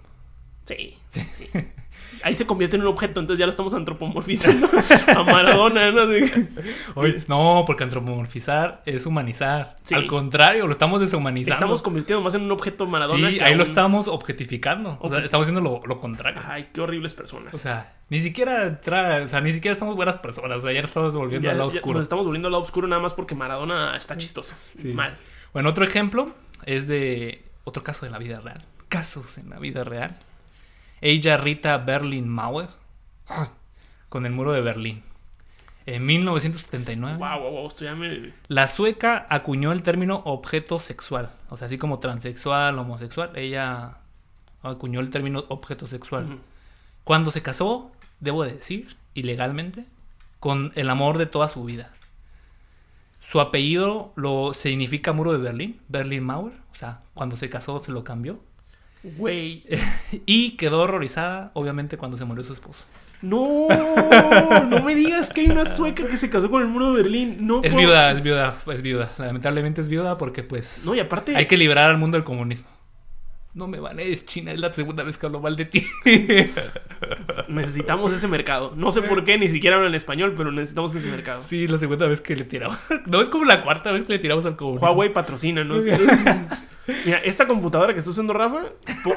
Sí, 0.64 0.96
sí. 1.08 1.22
Ahí 2.24 2.34
se 2.34 2.46
convierte 2.46 2.76
en 2.76 2.82
un 2.82 2.88
objeto, 2.88 3.20
entonces 3.20 3.38
ya 3.38 3.46
lo 3.46 3.50
estamos 3.50 3.74
antropomorfizando 3.74 4.68
a 5.16 5.22
Maradona, 5.22 5.90
¿no? 5.90 6.02
Así 6.02 6.30
que- 6.30 6.48
Oye, 6.94 7.24
no, 7.28 7.64
porque 7.66 7.84
antropomorfizar 7.84 8.82
es 8.86 9.06
humanizar. 9.06 9.76
Sí. 9.82 9.94
Al 9.94 10.06
contrario, 10.06 10.66
lo 10.66 10.72
estamos 10.72 11.00
deshumanizando. 11.00 11.54
Estamos 11.54 11.82
convirtiendo 11.82 12.22
más 12.22 12.34
en 12.34 12.42
un 12.42 12.50
objeto 12.52 12.86
Maradona. 12.86 13.28
sí, 13.30 13.38
que 13.38 13.44
ahí 13.44 13.54
lo 13.54 13.64
estamos 13.64 14.08
objetificando. 14.08 14.98
O 15.00 15.08
sea, 15.08 15.18
estamos 15.20 15.46
haciendo 15.46 15.60
lo, 15.60 15.82
lo 15.86 15.98
contrario. 15.98 16.40
Ay, 16.46 16.68
qué 16.72 16.80
horribles 16.80 17.14
personas. 17.14 17.54
O 17.54 17.58
sea, 17.58 17.94
ni 18.08 18.20
siquiera 18.20 18.80
tra- 18.82 19.24
o 19.24 19.28
sea, 19.28 19.40
ni 19.40 19.52
siquiera 19.52 19.72
estamos 19.72 19.96
buenas 19.96 20.18
personas. 20.18 20.58
O 20.58 20.60
sea, 20.60 20.72
ya 20.72 20.80
estamos 20.80 21.12
volviendo 21.12 21.46
ya, 21.46 21.52
al 21.52 21.58
lado 21.58 21.70
ya 21.70 21.78
oscuro. 21.80 21.98
nos 21.98 22.04
estamos 22.04 22.24
volviendo 22.24 22.48
al 22.48 22.52
lado 22.52 22.62
oscuro 22.62 22.86
nada 22.88 23.00
más 23.02 23.14
porque 23.14 23.34
Maradona 23.34 23.96
está 23.96 24.16
chistoso. 24.16 24.54
Sí. 24.76 24.88
Mal. 24.92 25.16
Bueno, 25.52 25.68
otro 25.70 25.84
ejemplo 25.84 26.26
es 26.66 26.86
de 26.86 27.44
otro 27.64 27.82
caso 27.82 28.06
de 28.06 28.12
la 28.12 28.18
vida 28.18 28.40
real. 28.40 28.64
Casos 28.88 29.38
en 29.38 29.50
la 29.50 29.58
vida 29.58 29.84
real. 29.84 30.16
Ella 31.02 31.36
Rita 31.36 31.76
Berlin 31.78 32.28
Mauer 32.28 32.68
con 34.08 34.24
el 34.24 34.32
muro 34.32 34.52
de 34.52 34.60
Berlín. 34.62 35.02
En 35.84 36.06
1979, 36.06 37.18
Wow, 37.18 37.40
wow, 37.40 37.50
wow. 37.50 37.66
Esto 37.66 37.84
ya 37.84 37.94
me. 37.96 38.32
la 38.46 38.68
sueca 38.68 39.26
acuñó 39.28 39.72
el 39.72 39.82
término 39.82 40.22
objeto 40.24 40.78
sexual. 40.78 41.30
O 41.50 41.56
sea, 41.56 41.66
así 41.66 41.76
como 41.76 41.98
transexual, 41.98 42.78
homosexual, 42.78 43.32
ella 43.34 43.98
acuñó 44.62 45.00
el 45.00 45.10
término 45.10 45.44
objeto 45.48 45.88
sexual. 45.88 46.38
Cuando 47.02 47.32
se 47.32 47.42
casó, 47.42 47.90
debo 48.20 48.44
de 48.44 48.52
decir, 48.52 48.96
ilegalmente, 49.14 49.84
con 50.38 50.70
el 50.76 50.88
amor 50.88 51.18
de 51.18 51.26
toda 51.26 51.48
su 51.48 51.64
vida. 51.64 51.90
Su 53.20 53.40
apellido 53.40 54.12
lo 54.14 54.52
significa 54.54 55.12
muro 55.12 55.32
de 55.32 55.38
Berlín, 55.38 55.80
Berlin 55.88 56.22
Mauer. 56.22 56.54
O 56.72 56.76
sea, 56.76 57.00
cuando 57.14 57.36
se 57.36 57.50
casó 57.50 57.82
se 57.82 57.90
lo 57.90 58.04
cambió. 58.04 58.38
Güey. 59.02 59.64
Y 60.26 60.52
quedó 60.56 60.80
horrorizada, 60.80 61.50
obviamente, 61.54 61.96
cuando 61.96 62.16
se 62.18 62.24
murió 62.24 62.44
su 62.44 62.52
esposo. 62.52 62.84
No, 63.22 63.68
no 64.68 64.82
me 64.82 64.94
digas 64.96 65.32
que 65.32 65.42
hay 65.42 65.50
una 65.50 65.64
sueca 65.64 66.04
que 66.06 66.16
se 66.16 66.28
casó 66.28 66.50
con 66.50 66.60
el 66.62 66.68
muro 66.68 66.92
de 66.92 67.02
Berlín. 67.02 67.36
No 67.40 67.62
Es 67.62 67.72
puedo- 67.72 67.86
viuda, 67.86 68.10
es 68.10 68.22
viuda, 68.22 68.56
es 68.72 68.82
viuda. 68.82 69.12
Lamentablemente 69.16 69.80
es 69.80 69.88
viuda 69.88 70.18
porque, 70.18 70.42
pues, 70.42 70.82
No, 70.84 70.94
y 70.94 71.00
aparte. 71.00 71.36
hay 71.36 71.46
que 71.46 71.56
liberar 71.56 71.88
al 71.90 71.98
mundo 71.98 72.16
del 72.16 72.24
comunismo. 72.24 72.66
No 73.54 73.66
me 73.68 73.80
banees, 73.80 74.24
China, 74.24 74.50
es 74.52 74.58
la 74.60 74.72
segunda 74.72 75.02
vez 75.04 75.18
que 75.18 75.26
hablo 75.26 75.40
mal 75.40 75.56
de 75.56 75.66
ti. 75.66 75.86
Necesitamos 77.48 78.12
ese 78.12 78.28
mercado. 78.28 78.72
No 78.76 78.92
sé 78.92 79.02
por 79.02 79.24
qué, 79.24 79.36
ni 79.38 79.48
siquiera 79.48 79.76
hablan 79.76 79.94
español, 79.94 80.34
pero 80.36 80.50
necesitamos 80.52 80.94
ese 80.94 81.08
mercado. 81.10 81.42
sí, 81.42 81.68
la 81.68 81.78
segunda 81.78 82.06
vez 82.06 82.20
que 82.20 82.36
le 82.36 82.44
tiramos. 82.44 82.78
No, 83.06 83.20
es 83.20 83.28
como 83.28 83.44
la 83.44 83.60
cuarta 83.62 83.90
vez 83.92 84.04
que 84.04 84.12
le 84.14 84.18
tiramos 84.18 84.46
al 84.46 84.56
comunismo. 84.56 84.86
Huawei 84.86 85.12
patrocina, 85.12 85.64
¿no? 85.64 85.74
Mira, 87.04 87.18
esta 87.24 87.46
computadora 87.46 87.92
que 87.92 87.98
está 87.98 88.10
usando 88.10 88.32
Rafa, 88.32 88.64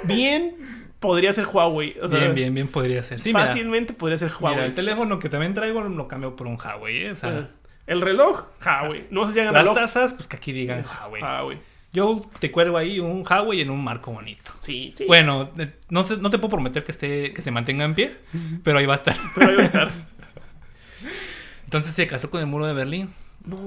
bien 0.03 0.55
podría 0.99 1.31
ser 1.33 1.47
Huawei. 1.47 1.95
O 2.01 2.07
sea, 2.09 2.19
Bien, 2.19 2.35
bien, 2.35 2.53
bien 2.53 2.67
podría 2.67 3.01
ser. 3.03 3.21
Sí, 3.21 3.29
mira, 3.33 3.47
fácilmente 3.47 3.93
podría 3.93 4.17
ser 4.17 4.31
Huawei. 4.31 4.55
Mira, 4.55 4.65
el 4.65 4.73
teléfono 4.73 5.19
que 5.19 5.29
también 5.29 5.53
traigo 5.53 5.81
lo 5.81 6.07
cambio 6.07 6.35
por 6.35 6.47
un 6.47 6.57
Huawei, 6.57 7.05
¿eh? 7.05 7.11
O 7.11 7.15
sea, 7.15 7.29
Eh, 7.39 7.47
El 7.87 8.01
reloj, 8.01 8.45
Huawei. 8.63 9.07
No 9.11 9.27
sé 9.27 9.33
si 9.33 9.39
hagan 9.39 9.53
las 9.53 9.63
relojes. 9.63 9.83
tazas, 9.85 10.13
pues 10.13 10.27
que 10.27 10.37
aquí 10.37 10.51
digan 10.51 10.83
Huawei. 10.85 11.21
Huawei. 11.21 11.57
Yo 11.95 12.21
te 12.39 12.51
cuelgo 12.51 12.77
ahí 12.77 12.99
un 12.99 13.23
Huawei 13.27 13.61
en 13.61 13.69
un 13.69 13.81
marco 13.81 14.11
bonito. 14.11 14.51
Sí, 14.59 14.91
sí. 14.95 15.05
Bueno, 15.07 15.49
eh, 15.57 15.71
no, 15.89 16.03
sé, 16.03 16.17
no 16.17 16.29
te 16.29 16.37
puedo 16.37 16.49
prometer 16.49 16.83
que 16.83 16.91
esté, 16.91 17.31
que 17.33 17.41
se 17.41 17.51
mantenga 17.51 17.85
en 17.85 17.95
pie, 17.95 18.17
pero 18.63 18.79
ahí 18.79 18.85
va 18.85 18.95
a 18.95 18.97
estar. 18.97 19.15
Pero 19.35 19.47
ahí 19.49 19.55
va 19.55 19.61
a 19.61 19.65
estar. 19.65 19.91
Entonces 21.63 21.93
se 21.93 22.05
casó 22.05 22.29
con 22.29 22.41
el 22.41 22.47
muro 22.47 22.67
de 22.67 22.73
Berlín. 22.73 23.09
No. 23.45 23.57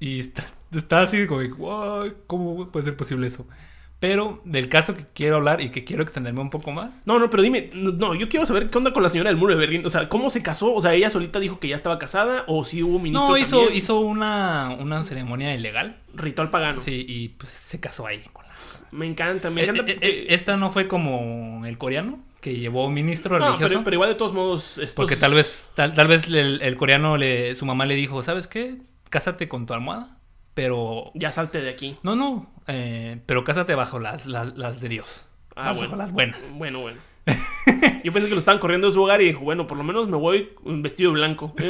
Y 0.00 0.20
está, 0.20 0.46
está 0.72 1.02
así 1.02 1.26
como, 1.26 1.46
"Wow, 1.56 2.14
¿cómo 2.26 2.70
puede 2.70 2.84
ser 2.84 2.96
posible 2.96 3.26
eso? 3.26 3.46
Pero 4.00 4.42
del 4.44 4.68
caso 4.68 4.94
que 4.96 5.06
quiero 5.14 5.36
hablar 5.36 5.62
y 5.62 5.70
que 5.70 5.84
quiero 5.84 6.02
extenderme 6.02 6.40
un 6.40 6.50
poco 6.50 6.72
más. 6.72 7.06
No, 7.06 7.18
no, 7.18 7.30
pero 7.30 7.42
dime, 7.42 7.70
no, 7.72 8.14
yo 8.14 8.28
quiero 8.28 8.44
saber 8.44 8.68
qué 8.68 8.76
onda 8.76 8.92
con 8.92 9.02
la 9.02 9.08
señora 9.08 9.30
del 9.30 9.38
muro 9.38 9.54
de 9.54 9.58
Berlín. 9.58 9.86
O 9.86 9.90
sea, 9.90 10.10
¿cómo 10.10 10.28
se 10.28 10.42
casó? 10.42 10.74
O 10.74 10.80
sea, 10.82 10.92
ella 10.92 11.08
solita 11.08 11.40
dijo 11.40 11.58
que 11.58 11.68
ya 11.68 11.76
estaba 11.76 11.98
casada 11.98 12.44
o 12.46 12.64
si 12.66 12.82
hubo 12.82 12.98
ministro 12.98 13.30
No, 13.30 13.38
hizo, 13.38 13.58
también? 13.60 13.78
hizo 13.78 14.00
una, 14.00 14.76
una 14.78 15.04
ceremonia 15.04 15.54
ilegal. 15.54 15.96
ritual 16.12 16.50
pagano. 16.50 16.80
Sí, 16.80 17.04
y 17.08 17.28
pues 17.30 17.50
se 17.52 17.80
casó 17.80 18.06
ahí 18.06 18.20
con 18.32 18.44
la 18.46 18.52
Me 18.90 19.06
encanta, 19.06 19.48
me 19.50 19.62
Eh, 19.62 19.64
encanta 19.64 19.90
eh, 19.92 19.94
porque... 19.94 20.06
eh, 20.06 20.26
esta 20.34 20.56
no 20.58 20.68
fue 20.70 20.86
como 20.86 21.64
el 21.64 21.78
coreano, 21.78 22.18
que 22.42 22.56
llevó 22.58 22.86
un 22.86 22.94
ministro 22.94 23.38
no, 23.38 23.46
religioso. 23.46 23.68
pero, 23.72 23.84
pero 23.84 23.94
igual 23.94 24.10
de 24.10 24.16
todos 24.16 24.34
modos 24.34 24.76
estos... 24.78 24.94
Porque 24.96 25.16
tal 25.16 25.32
vez, 25.32 25.70
tal, 25.74 25.94
tal 25.94 26.08
vez 26.08 26.26
el, 26.28 26.60
el 26.60 26.76
coreano, 26.76 27.16
le, 27.16 27.54
su 27.54 27.64
mamá 27.64 27.86
le 27.86 27.94
dijo, 27.94 28.22
¿sabes 28.22 28.48
qué? 28.48 28.82
Cásate 29.08 29.48
con 29.48 29.64
tu 29.66 29.72
almohada, 29.74 30.13
pero... 30.54 31.10
Ya 31.14 31.30
salte 31.30 31.60
de 31.60 31.70
aquí. 31.70 31.96
No, 32.02 32.16
no, 32.16 32.50
eh, 32.66 33.20
pero 33.26 33.44
cásate 33.44 33.74
bajo 33.74 33.98
las, 33.98 34.26
las, 34.26 34.56
las 34.56 34.80
de 34.80 34.88
Dios. 34.88 35.26
Ah, 35.56 35.68
bajo 35.68 35.80
bueno. 35.80 35.96
las 35.96 36.12
buenas. 36.12 36.54
Bueno, 36.54 36.80
bueno. 36.80 37.00
Yo 38.04 38.12
pensé 38.12 38.28
que 38.28 38.34
lo 38.34 38.38
estaban 38.38 38.60
corriendo 38.60 38.86
de 38.86 38.92
su 38.92 39.02
hogar 39.02 39.22
y 39.22 39.26
dijo, 39.26 39.40
bueno, 39.40 39.66
por 39.66 39.78
lo 39.78 39.84
menos 39.84 40.08
me 40.08 40.16
voy 40.16 40.50
vestido 40.64 41.10
de 41.10 41.14
blanco. 41.18 41.54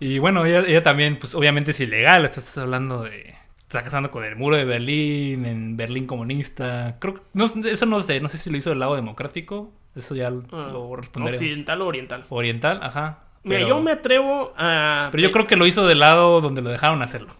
Y 0.00 0.18
bueno, 0.18 0.44
ella, 0.44 0.64
ella 0.66 0.82
también, 0.82 1.16
pues 1.16 1.32
obviamente 1.32 1.70
es 1.70 1.78
ilegal, 1.78 2.24
estás 2.24 2.58
hablando 2.58 3.02
de... 3.04 3.36
Está 3.60 3.84
casando 3.84 4.10
con 4.10 4.24
el 4.24 4.34
muro 4.34 4.56
de 4.56 4.64
Berlín, 4.64 5.46
en 5.46 5.76
Berlín 5.76 6.06
comunista. 6.08 6.96
Creo 6.98 7.14
que, 7.14 7.20
no, 7.34 7.46
eso 7.46 7.86
no 7.86 8.00
sé, 8.00 8.20
no 8.20 8.28
sé 8.28 8.36
si 8.36 8.50
lo 8.50 8.56
hizo 8.56 8.70
del 8.70 8.80
lado 8.80 8.96
democrático. 8.96 9.72
Eso 9.94 10.16
ya 10.16 10.26
Ah, 10.26 10.70
lo 10.72 10.96
responderé. 10.96 11.36
¿Occidental 11.36 11.80
o 11.82 11.86
oriental? 11.86 12.24
Oriental, 12.30 12.80
ajá. 12.82 13.20
Mira, 13.44 13.58
pero- 13.60 13.68
yo 13.68 13.80
me 13.80 13.90
atrevo 13.92 14.52
a... 14.56 15.08
Pero 15.10 15.22
yo 15.22 15.32
creo 15.32 15.46
que 15.46 15.56
lo 15.56 15.66
hizo 15.66 15.86
del 15.86 15.98
lado 16.00 16.40
donde 16.40 16.62
lo 16.62 16.70
dejaron 16.70 17.02
hacerlo. 17.02 17.34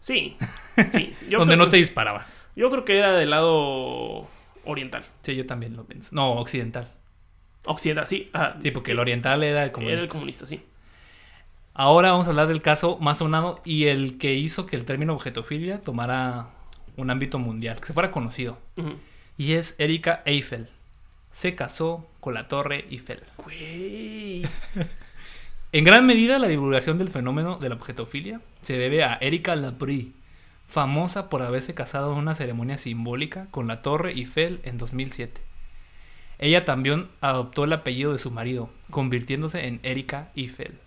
Sí, 0.00 0.36
sí. 0.92 1.12
Yo 1.28 1.38
donde 1.38 1.56
no 1.56 1.68
te 1.68 1.76
disparaba. 1.78 2.26
Yo 2.56 2.70
creo 2.70 2.84
que 2.84 2.98
era 2.98 3.12
del 3.12 3.30
lado 3.30 4.26
oriental. 4.64 5.04
Sí, 5.22 5.34
yo 5.36 5.46
también 5.46 5.76
lo 5.76 5.84
pienso. 5.84 6.10
No, 6.12 6.32
occidental. 6.34 6.88
Occidental, 7.64 8.06
sí. 8.06 8.30
ajá. 8.32 8.56
Sí, 8.62 8.70
porque 8.70 8.92
el 8.92 8.98
oriental 8.98 9.42
era 9.42 9.60
el 9.60 9.64
Era 9.66 9.72
comunista. 9.72 10.02
el 10.02 10.08
comunista, 10.08 10.46
sí. 10.46 10.62
Ahora 11.72 12.12
vamos 12.12 12.26
a 12.26 12.30
hablar 12.30 12.46
del 12.46 12.62
caso 12.62 12.98
más 13.00 13.18
sonado 13.18 13.60
y 13.64 13.86
el 13.86 14.16
que 14.18 14.34
hizo 14.34 14.66
que 14.66 14.76
el 14.76 14.84
término 14.84 15.12
objetofilia 15.14 15.80
tomara 15.80 16.46
un 16.96 17.10
ámbito 17.10 17.38
mundial, 17.40 17.80
que 17.80 17.86
se 17.86 17.92
fuera 17.92 18.12
conocido. 18.12 18.58
Y 19.36 19.54
es 19.54 19.74
Erika 19.78 20.22
Eiffel. 20.24 20.68
Se 21.32 21.56
casó 21.56 22.08
con 22.20 22.34
la 22.34 22.46
Torre 22.46 22.84
Eiffel. 22.90 23.22
Güey. 23.38 24.46
En 25.74 25.82
gran 25.82 26.06
medida, 26.06 26.38
la 26.38 26.46
divulgación 26.46 26.98
del 26.98 27.08
fenómeno 27.08 27.58
de 27.58 27.68
la 27.68 27.74
objetofilia 27.74 28.40
se 28.62 28.78
debe 28.78 29.02
a 29.02 29.18
Erika 29.20 29.56
Laprie, 29.56 30.12
famosa 30.68 31.28
por 31.28 31.42
haberse 31.42 31.74
casado 31.74 32.12
en 32.12 32.18
una 32.18 32.36
ceremonia 32.36 32.78
simbólica 32.78 33.48
con 33.50 33.66
la 33.66 33.82
Torre 33.82 34.12
Eiffel 34.12 34.60
en 34.62 34.78
2007. 34.78 35.40
Ella 36.38 36.64
también 36.64 37.08
adoptó 37.20 37.64
el 37.64 37.72
apellido 37.72 38.12
de 38.12 38.20
su 38.20 38.30
marido, 38.30 38.70
convirtiéndose 38.88 39.66
en 39.66 39.80
Erika 39.82 40.30
Eiffel. 40.36 40.78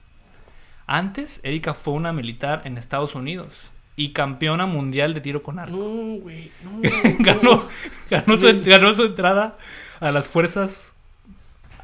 Antes, 0.86 1.42
Erika 1.44 1.74
fue 1.74 1.94
una 1.94 2.14
militar 2.14 2.62
en 2.64 2.78
Estados 2.78 3.14
Unidos 3.14 3.54
y 3.98 4.14
campeona 4.14 4.68
mundial 4.68 5.14
de 5.14 5.20
tiro 5.20 5.42
con 5.42 5.60
arco. 5.60 5.76
No, 5.76 6.22
güey. 6.22 6.50
No, 6.64 6.80
ganó, 7.20 7.42
no. 7.42 7.64
ganó, 8.10 8.38
su, 8.38 8.62
ganó 8.64 8.94
su 8.94 9.04
entrada 9.04 9.58
a 10.00 10.14
las 10.14 10.30
fuerzas 10.30 10.96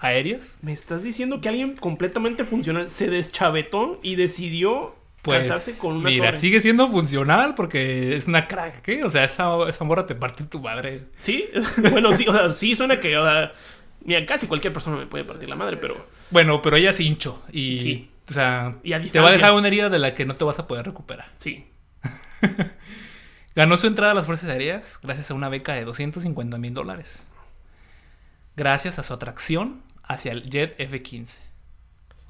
aéreas. 0.04 0.58
Me 0.62 0.74
estás 0.74 1.02
diciendo 1.04 1.42
que 1.42 1.50
alguien 1.50 1.76
completamente 1.76 2.44
funcional 2.44 2.90
se 2.90 3.10
deschavetó 3.10 4.00
y 4.04 4.16
decidió 4.16 4.96
Pues, 5.22 5.48
casarse 5.48 5.78
con 5.80 5.98
una 5.98 6.10
mira, 6.10 6.28
torre. 6.28 6.40
sigue 6.40 6.62
siendo 6.62 6.88
funcional 6.90 7.56
porque 7.56 8.16
es 8.18 8.28
una 8.28 8.48
crack, 8.48 8.82
¿qué? 8.82 9.04
O 9.04 9.10
sea, 9.10 9.24
esa, 9.24 9.48
esa 9.70 9.84
morra 9.86 10.06
te 10.06 10.16
parte 10.16 10.44
tu 10.44 10.60
madre. 10.60 11.06
Sí, 11.20 11.46
bueno, 11.92 12.12
sí, 12.14 12.28
o 12.28 12.34
sea, 12.34 12.50
sí 12.50 12.76
suena 12.76 13.00
que, 13.00 13.18
o 13.18 13.24
sea, 13.24 13.54
mira, 14.04 14.26
casi 14.26 14.48
cualquier 14.48 14.74
persona 14.74 14.98
me 14.98 15.06
puede 15.08 15.24
partir 15.24 15.48
la 15.50 15.56
madre, 15.56 15.78
pero 15.78 16.06
Bueno, 16.30 16.62
pero 16.62 16.76
ella 16.76 16.92
se 16.94 17.04
hinchó 17.04 17.42
y, 17.52 17.80
Sí. 17.80 18.10
o 18.30 18.34
sea, 18.34 18.76
Y 18.84 18.92
te 19.10 19.20
va 19.22 19.30
a 19.30 19.32
dejar 19.32 19.54
una 19.54 19.68
herida 19.68 19.90
de 19.90 20.00
la 20.00 20.14
que 20.14 20.26
no 20.26 20.36
te 20.36 20.44
vas 20.44 20.60
a 20.60 20.68
poder 20.68 20.86
recuperar. 20.86 21.32
sí. 21.38 21.66
Ganó 23.56 23.78
su 23.78 23.86
entrada 23.86 24.14
a 24.14 24.16
las 24.16 24.26
fuerzas 24.26 24.50
aéreas 24.50 24.98
gracias 25.04 25.30
a 25.30 25.36
una 25.36 25.48
beca 25.48 25.74
de 25.76 25.86
250 25.86 26.58
mil 26.58 26.74
dólares. 26.74 27.28
Gracias 28.56 28.98
a 28.98 29.04
su 29.04 29.14
atracción 29.14 29.83
hacia 30.04 30.32
el 30.32 30.44
Jet 30.50 30.76
F-15. 30.78 31.40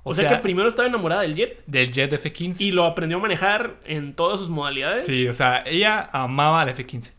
O, 0.06 0.14
sea, 0.14 0.28
que 0.28 0.36
primero 0.38 0.68
estaba 0.68 0.88
enamorada 0.88 1.22
del 1.22 1.34
jet 1.34 1.64
del 1.66 1.92
Jet 1.92 2.12
F-15. 2.12 2.60
y 2.60 2.72
lo 2.72 2.86
aprendió 2.86 3.20
a 3.20 3.22
manejar 3.22 3.80
en 3.86 4.14
todas 4.14 4.40
sus 4.40 4.50
modalidades. 4.50 5.06
Sí, 5.06 5.30
o 5.30 5.34
sea, 5.34 5.64
ella 5.66 6.10
amaba 6.12 6.62
al 6.62 6.70
F-15. 6.70 7.14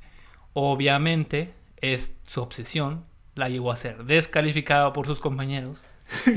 Obviamente, 0.52 1.54
es 1.80 2.16
su 2.24 2.42
obsesión 2.42 3.04
la 3.34 3.48
llevó 3.48 3.72
a 3.72 3.76
ser 3.76 4.04
descalificada 4.04 4.92
por 4.92 5.06
sus 5.06 5.20
compañeros 5.20 5.78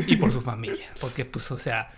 y 0.08 0.16
por 0.16 0.32
su 0.32 0.42
familia. 0.42 0.88
Porque, 1.02 1.26
pues, 1.26 1.52
o 1.52 1.60
sea, 1.60 1.92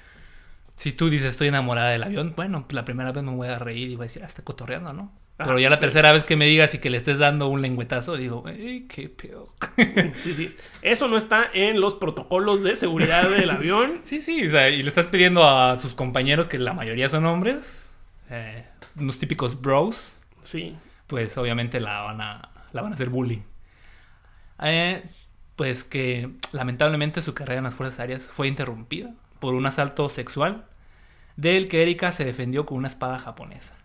si 0.75 0.91
tú 0.91 1.09
dices 1.09 1.29
estoy 1.29 1.47
enamorada 1.47 1.89
del 1.89 2.03
avión, 2.03 2.33
bueno, 2.35 2.65
pues 2.65 2.75
la 2.75 2.85
primera 2.85 3.11
vez 3.11 3.23
me 3.23 3.31
voy 3.31 3.47
a 3.47 3.59
reír 3.59 3.89
y 3.89 3.95
voy 3.95 4.03
a 4.03 4.07
decir, 4.07 4.23
ah, 4.23 4.27
está 4.27 4.43
cotorreando, 4.43 4.93
¿no? 4.93 5.11
Ah, 5.39 5.45
Pero 5.45 5.57
ya 5.59 5.69
la 5.69 5.77
sí. 5.77 5.81
tercera 5.81 6.11
vez 6.11 6.25
que 6.25 6.35
me 6.35 6.45
digas 6.45 6.73
y 6.73 6.79
que 6.79 6.89
le 6.89 6.97
estés 6.97 7.17
dando 7.17 7.47
un 7.47 7.61
lengüetazo, 7.61 8.17
digo, 8.17 8.43
¡ay, 8.45 8.87
qué 8.89 9.07
peor! 9.09 9.47
Sí, 10.19 10.33
sí. 10.35 10.53
Eso 10.81 11.07
no 11.07 11.17
está 11.17 11.45
en 11.53 11.79
los 11.79 11.95
protocolos 11.95 12.61
de 12.61 12.75
seguridad 12.75 13.29
del 13.29 13.49
avión. 13.49 13.99
Sí, 14.03 14.19
sí, 14.19 14.45
o 14.47 14.51
sea, 14.51 14.69
y 14.69 14.83
le 14.83 14.89
estás 14.89 15.07
pidiendo 15.07 15.43
a 15.47 15.79
sus 15.79 15.93
compañeros, 15.93 16.47
que 16.49 16.59
la 16.59 16.73
mayoría 16.73 17.07
son 17.09 17.25
hombres, 17.25 17.95
eh, 18.29 18.65
unos 18.97 19.17
típicos 19.17 19.61
bros, 19.61 20.21
Sí. 20.43 20.75
pues 21.07 21.37
obviamente 21.37 21.79
la 21.79 22.01
van 22.01 22.19
a, 22.21 22.49
la 22.73 22.81
van 22.81 22.91
a 22.91 22.95
hacer 22.95 23.09
bullying. 23.09 23.41
Eh, 24.61 25.03
pues 25.55 25.83
que 25.83 26.29
lamentablemente 26.51 27.21
su 27.21 27.33
carrera 27.33 27.59
en 27.59 27.63
las 27.65 27.75
Fuerzas 27.75 27.99
Aéreas 27.99 28.27
fue 28.31 28.47
interrumpida 28.47 29.11
por 29.39 29.53
un 29.53 29.65
asalto 29.65 30.09
sexual 30.09 30.65
del 31.37 31.69
que 31.69 31.81
Erika 31.81 32.11
se 32.11 32.25
defendió 32.25 32.65
con 32.65 32.77
una 32.77 32.87
espada 32.89 33.19
japonesa. 33.19 33.75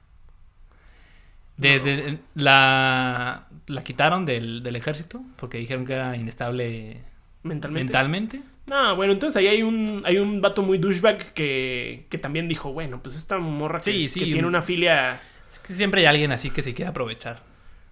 Desde 1.56 2.18
la, 2.34 3.46
la 3.66 3.84
quitaron 3.84 4.26
del, 4.26 4.62
del 4.62 4.76
ejército 4.76 5.22
porque 5.36 5.58
dijeron 5.58 5.84
que 5.86 5.92
era 5.94 6.16
inestable 6.16 7.00
Mentalmente. 7.42 7.84
mentalmente. 7.84 8.42
No, 8.66 8.96
bueno, 8.96 9.12
entonces 9.12 9.36
ahí 9.36 9.46
hay 9.46 9.62
un, 9.62 10.02
hay 10.06 10.16
un 10.18 10.40
vato 10.40 10.62
muy 10.62 10.78
douchebag 10.78 11.32
que, 11.34 12.06
que 12.08 12.18
también 12.18 12.48
dijo, 12.48 12.72
bueno, 12.72 13.00
pues 13.02 13.14
esta 13.14 13.38
morra 13.38 13.78
que, 13.80 13.92
Sí, 13.92 14.08
sí, 14.08 14.20
que 14.20 14.26
tiene 14.26 14.40
un- 14.40 14.46
una 14.46 14.62
filia... 14.62 15.20
Es 15.52 15.58
que 15.60 15.72
siempre 15.74 16.00
hay 16.00 16.06
alguien 16.06 16.32
así 16.32 16.50
que 16.50 16.62
se 16.62 16.74
quiere 16.74 16.88
aprovechar. 16.88 17.42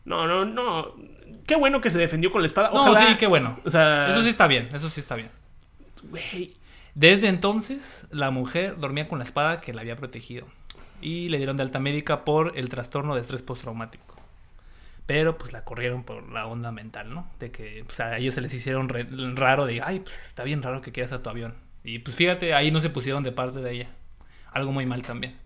No, 0.04 0.26
no, 0.26 0.44
no. 0.44 0.94
Qué 1.46 1.54
bueno 1.56 1.80
que 1.80 1.90
se 1.90 1.98
defendió 1.98 2.32
con 2.32 2.40
la 2.42 2.46
espada. 2.46 2.70
No, 2.72 2.80
Ojalá... 2.90 3.06
sí, 3.10 3.14
qué 3.16 3.26
bueno. 3.26 3.60
O 3.64 3.70
sea... 3.70 4.08
Eso 4.10 4.22
sí 4.22 4.30
está 4.30 4.46
bien, 4.46 4.68
eso 4.72 4.88
sí 4.90 4.98
está 5.00 5.14
bien. 5.14 5.28
Güey, 6.10 6.54
Desde 6.94 7.28
entonces, 7.28 8.06
la 8.10 8.30
mujer 8.30 8.76
dormía 8.78 9.06
con 9.06 9.18
la 9.18 9.24
espada 9.24 9.60
que 9.60 9.72
la 9.74 9.82
había 9.82 9.96
protegido. 9.96 10.46
Y 11.02 11.28
le 11.28 11.36
dieron 11.36 11.56
de 11.56 11.64
alta 11.64 11.78
médica 11.78 12.24
por 12.24 12.56
el 12.56 12.68
trastorno 12.68 13.14
de 13.14 13.20
estrés 13.20 13.42
postraumático. 13.42 14.16
Pero 15.06 15.36
pues 15.36 15.52
la 15.52 15.64
corrieron 15.64 16.04
por 16.04 16.30
la 16.32 16.46
onda 16.46 16.72
mental, 16.72 17.12
¿no? 17.12 17.28
De 17.38 17.50
que 17.50 17.84
pues, 17.84 18.00
a 18.00 18.16
ellos 18.16 18.34
se 18.34 18.40
les 18.40 18.54
hicieron 18.54 18.88
raro 19.36 19.66
de, 19.66 19.82
ay, 19.82 20.00
pues, 20.00 20.14
está 20.28 20.44
bien 20.44 20.62
raro 20.62 20.80
que 20.80 20.92
quieras 20.92 21.12
a 21.12 21.22
tu 21.22 21.28
avión. 21.28 21.54
Y 21.84 21.98
pues 21.98 22.16
fíjate, 22.16 22.54
ahí 22.54 22.70
no 22.70 22.80
se 22.80 22.90
pusieron 22.90 23.22
de 23.24 23.32
parte 23.32 23.58
de 23.58 23.72
ella. 23.72 23.88
Algo 24.52 24.72
muy 24.72 24.86
mal 24.86 25.02
también. 25.02 25.36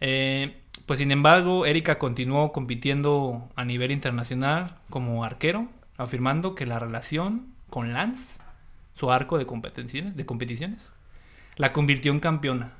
Eh, 0.00 0.60
pues 0.86 0.98
sin 0.98 1.12
embargo, 1.12 1.66
Erika 1.66 1.98
continuó 1.98 2.52
compitiendo 2.52 3.48
a 3.54 3.64
nivel 3.64 3.90
internacional 3.90 4.76
como 4.90 5.24
arquero, 5.24 5.68
afirmando 5.96 6.54
que 6.54 6.66
la 6.66 6.78
relación 6.78 7.52
con 7.68 7.92
Lance, 7.92 8.40
su 8.94 9.10
arco 9.12 9.38
de 9.38 9.44
de 9.44 10.26
competiciones, 10.26 10.92
la 11.56 11.72
convirtió 11.72 12.12
en 12.12 12.20
campeona, 12.20 12.72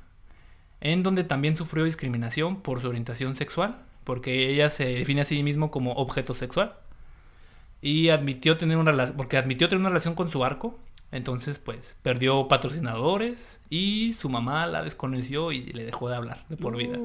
en 0.81 1.03
donde 1.03 1.23
también 1.23 1.55
sufrió 1.55 1.83
discriminación 1.83 2.61
por 2.61 2.81
su 2.81 2.87
orientación 2.87 3.35
sexual, 3.35 3.77
porque 4.03 4.49
ella 4.49 4.69
se 4.69 4.85
define 4.85 5.21
a 5.21 5.25
sí 5.25 5.43
mismo 5.43 5.71
como 5.71 5.93
objeto 5.93 6.33
sexual 6.33 6.73
y 7.81 8.09
admitió 8.09 8.57
tener 8.57 8.77
una 8.77 8.91
relación, 8.91 9.17
porque 9.17 9.37
admitió 9.37 9.69
tener 9.69 9.81
una 9.81 9.89
relación 9.89 10.15
con 10.15 10.29
su 10.29 10.43
arco, 10.43 10.77
entonces 11.11 11.59
pues 11.59 11.97
perdió 12.03 12.47
patrocinadores 12.47 13.61
y 13.69 14.13
su 14.13 14.29
mamá 14.29 14.67
la 14.67 14.83
desconoció 14.83 15.51
y 15.51 15.65
le 15.73 15.85
dejó 15.85 16.09
de 16.09 16.15
hablar 16.15 16.45
de 16.49 16.57
por 16.57 16.77
vida. 16.77 16.97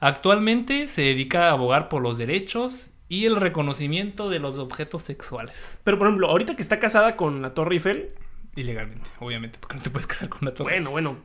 Actualmente 0.00 0.88
se 0.88 1.02
dedica 1.02 1.48
a 1.48 1.52
abogar 1.52 1.88
por 1.88 2.02
los 2.02 2.18
derechos 2.18 2.90
y 3.08 3.26
el 3.26 3.36
reconocimiento 3.36 4.30
de 4.30 4.40
los 4.40 4.58
objetos 4.58 5.02
sexuales. 5.02 5.78
Pero 5.84 5.98
por 5.98 6.08
ejemplo, 6.08 6.28
ahorita 6.28 6.56
que 6.56 6.62
está 6.62 6.80
casada 6.80 7.16
con 7.16 7.42
la 7.42 7.54
Torre 7.54 7.74
Eiffel, 7.74 8.14
Ilegalmente, 8.54 9.08
obviamente, 9.18 9.58
porque 9.58 9.76
no 9.76 9.82
te 9.82 9.90
puedes 9.90 10.06
casar 10.06 10.28
con 10.28 10.40
una 10.42 10.52
torre. 10.52 10.72
bueno, 10.72 10.90
bueno. 10.90 11.16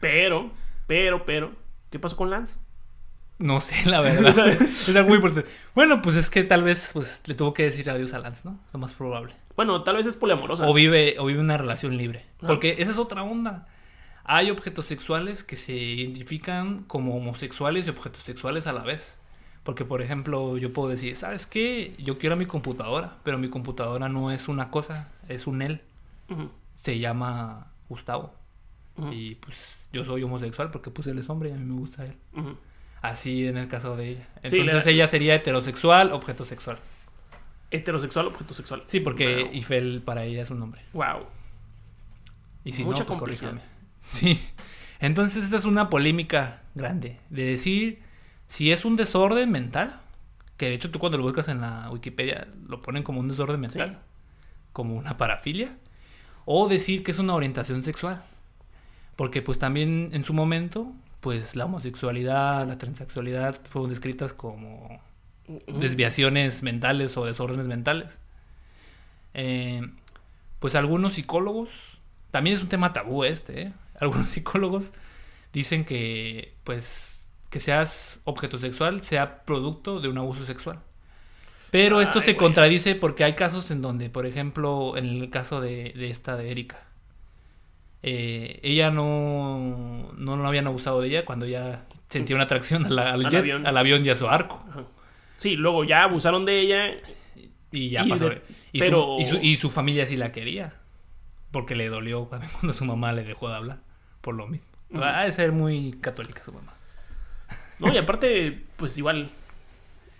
Pero, 0.00 0.50
pero, 0.86 1.24
pero, 1.24 1.52
¿qué 1.90 1.98
pasó 1.98 2.16
con 2.16 2.30
Lance? 2.30 2.60
No 3.38 3.60
sé, 3.60 3.88
la 3.88 4.00
verdad. 4.00 4.48
es 4.62 4.88
algo 4.90 5.08
muy 5.08 5.16
importante. 5.16 5.50
Bueno, 5.74 6.02
pues 6.02 6.16
es 6.16 6.30
que 6.30 6.44
tal 6.44 6.62
vez 6.62 6.90
pues, 6.92 7.22
le 7.26 7.34
tuvo 7.34 7.52
que 7.52 7.64
decir 7.64 7.90
adiós 7.90 8.14
a 8.14 8.18
Lance, 8.18 8.42
¿no? 8.44 8.60
Lo 8.72 8.78
más 8.78 8.92
probable. 8.92 9.34
Bueno, 9.56 9.82
tal 9.82 9.96
vez 9.96 10.06
es 10.06 10.16
poliamorosa. 10.16 10.68
O 10.68 10.74
vive, 10.74 11.16
o 11.18 11.26
vive 11.26 11.40
una 11.40 11.56
relación 11.56 11.96
libre. 11.96 12.24
Ah. 12.40 12.46
Porque 12.46 12.76
esa 12.78 12.92
es 12.92 12.98
otra 12.98 13.22
onda. 13.22 13.68
Hay 14.24 14.50
objetos 14.50 14.86
sexuales 14.86 15.44
que 15.44 15.56
se 15.56 15.74
identifican 15.74 16.84
como 16.84 17.16
homosexuales 17.16 17.86
y 17.86 17.90
objetos 17.90 18.22
sexuales 18.22 18.66
a 18.66 18.72
la 18.72 18.82
vez. 18.82 19.18
Porque, 19.64 19.84
por 19.84 20.02
ejemplo, 20.02 20.56
yo 20.58 20.72
puedo 20.72 20.88
decir, 20.88 21.16
¿sabes 21.16 21.46
qué? 21.46 21.94
Yo 21.98 22.18
quiero 22.18 22.36
mi 22.36 22.46
computadora, 22.46 23.16
pero 23.22 23.38
mi 23.38 23.48
computadora 23.48 24.08
no 24.08 24.30
es 24.30 24.48
una 24.48 24.70
cosa, 24.70 25.10
es 25.28 25.46
un 25.46 25.62
él. 25.62 25.80
Se 26.82 26.98
llama 26.98 27.72
Gustavo. 27.88 28.34
Y 29.10 29.36
pues 29.36 29.56
yo 29.94 30.04
soy 30.04 30.22
homosexual 30.22 30.70
porque 30.70 30.90
pues 30.90 31.06
él 31.08 31.18
es 31.18 31.28
hombre 31.30 31.48
y 31.50 31.52
a 31.52 31.56
mí 31.56 31.64
me 31.64 31.78
gusta 31.78 32.04
él. 32.04 32.14
Así 33.00 33.46
en 33.46 33.56
el 33.56 33.68
caso 33.68 33.96
de 33.96 34.08
ella. 34.10 34.28
Entonces 34.42 34.84
la- 34.86 34.92
ella 34.92 35.08
sería 35.08 35.34
heterosexual, 35.34 36.12
objeto 36.12 36.44
sexual. 36.44 36.78
Heterosexual, 37.70 38.26
objeto 38.26 38.54
sexual. 38.54 38.82
Sí, 38.86 39.00
porque 39.00 39.44
Wow. 39.44 39.52
Ifel 39.54 40.02
para 40.04 40.24
ella 40.24 40.42
es 40.42 40.50
un 40.50 40.58
nombre. 40.60 40.82
Wow. 40.92 41.24
Y 42.64 42.72
si 42.72 42.84
Mucha 42.84 43.00
no, 43.02 43.06
pues 43.06 43.18
corríjame. 43.20 43.60
Sí. 44.00 44.38
Entonces 45.00 45.44
esta 45.44 45.56
es 45.56 45.64
una 45.64 45.88
polémica 45.90 46.62
grande 46.74 47.18
de 47.30 47.44
decir 47.44 48.00
si 48.46 48.70
es 48.70 48.84
un 48.84 48.96
desorden 48.96 49.50
mental, 49.50 50.00
que 50.58 50.66
de 50.68 50.74
hecho 50.74 50.90
tú 50.90 50.98
cuando 50.98 51.16
lo 51.18 51.24
buscas 51.24 51.48
en 51.48 51.60
la 51.62 51.88
Wikipedia 51.90 52.46
lo 52.68 52.80
ponen 52.80 53.02
como 53.02 53.20
un 53.20 53.28
desorden 53.28 53.60
mental, 53.60 54.00
como 54.72 54.94
una 54.94 55.16
parafilia, 55.16 55.76
o 56.44 56.68
decir 56.68 57.02
que 57.02 57.10
es 57.12 57.18
una 57.18 57.34
orientación 57.34 57.82
sexual. 57.84 58.24
Porque 59.16 59.42
pues 59.42 59.58
también 59.58 60.10
en 60.12 60.24
su 60.24 60.32
momento, 60.34 60.92
pues 61.20 61.56
la 61.56 61.66
homosexualidad, 61.66 62.66
la 62.66 62.78
transexualidad 62.78 63.60
fueron 63.64 63.90
descritas 63.90 64.34
como 64.34 65.00
desviaciones 65.66 66.62
mentales 66.62 67.16
o 67.16 67.24
desórdenes 67.24 67.66
mentales. 67.66 68.18
Eh, 69.34 69.82
pues 70.58 70.74
algunos 70.74 71.14
psicólogos, 71.14 71.70
también 72.30 72.56
es 72.56 72.62
un 72.62 72.68
tema 72.68 72.92
tabú 72.92 73.24
este, 73.24 73.62
¿eh? 73.62 73.72
algunos 74.00 74.28
psicólogos 74.28 74.92
dicen 75.52 75.84
que 75.84 76.54
pues 76.64 77.28
que 77.50 77.60
seas 77.60 78.20
objeto 78.24 78.58
sexual 78.58 79.00
sea 79.02 79.44
producto 79.44 80.00
de 80.00 80.08
un 80.08 80.18
abuso 80.18 80.44
sexual. 80.44 80.80
Pero 81.70 82.00
esto 82.00 82.20
se 82.20 82.36
contradice 82.36 82.94
porque 82.94 83.24
hay 83.24 83.34
casos 83.34 83.70
en 83.70 83.82
donde, 83.82 84.08
por 84.08 84.26
ejemplo, 84.26 84.96
en 84.96 85.06
el 85.06 85.30
caso 85.30 85.60
de, 85.60 85.92
de 85.96 86.08
esta 86.08 86.36
de 86.36 86.50
Erika, 86.50 86.80
eh, 88.06 88.60
ella 88.62 88.90
no, 88.90 90.12
no, 90.16 90.36
no 90.36 90.46
habían 90.46 90.66
abusado 90.66 91.00
de 91.00 91.08
ella 91.08 91.24
cuando 91.24 91.46
ya 91.46 91.86
sentía 92.08 92.36
una 92.36 92.44
atracción 92.44 92.84
a 92.86 92.90
la- 92.90 93.12
al, 93.12 93.24
Al 93.24 93.30
jet, 93.30 93.40
avión. 93.40 93.66
al 93.66 93.76
avión 93.76 94.04
y 94.04 94.10
a 94.10 94.16
su 94.16 94.28
arco. 94.28 94.64
Ajá. 94.68 94.84
Sí, 95.36 95.56
luego 95.56 95.84
ya 95.84 96.04
abusaron 96.04 96.44
de 96.44 96.60
ella. 96.60 96.94
Y 97.72 97.88
ya 97.90 98.04
Y 98.04 98.08
pasó. 98.10 98.28
de- 98.28 98.42
y, 98.72 98.78
pero- 98.78 99.16
su, 99.16 99.20
y, 99.20 99.24
su, 99.24 99.36
y 99.42 99.56
su 99.56 99.70
familia 99.70 100.06
sí 100.06 100.16
la 100.16 100.30
quería. 100.32 100.74
Porque 101.50 101.74
le 101.74 101.88
dolió 101.88 102.26
cuando, 102.26 102.46
cuando 102.52 102.72
su 102.72 102.84
mamá 102.84 103.12
le 103.12 103.24
dejó 103.24 103.48
de 103.48 103.56
hablar. 103.56 103.78
Por 104.20 104.34
lo 104.34 104.46
mismo. 104.46 104.66
Ha 105.02 105.24
de 105.24 105.32
ser 105.32 105.50
muy 105.52 105.92
católica 106.00 106.42
su 106.44 106.52
mamá. 106.52 106.74
No, 107.80 107.92
y 107.92 107.96
aparte, 107.96 108.62
pues 108.76 108.96
igual. 108.98 109.28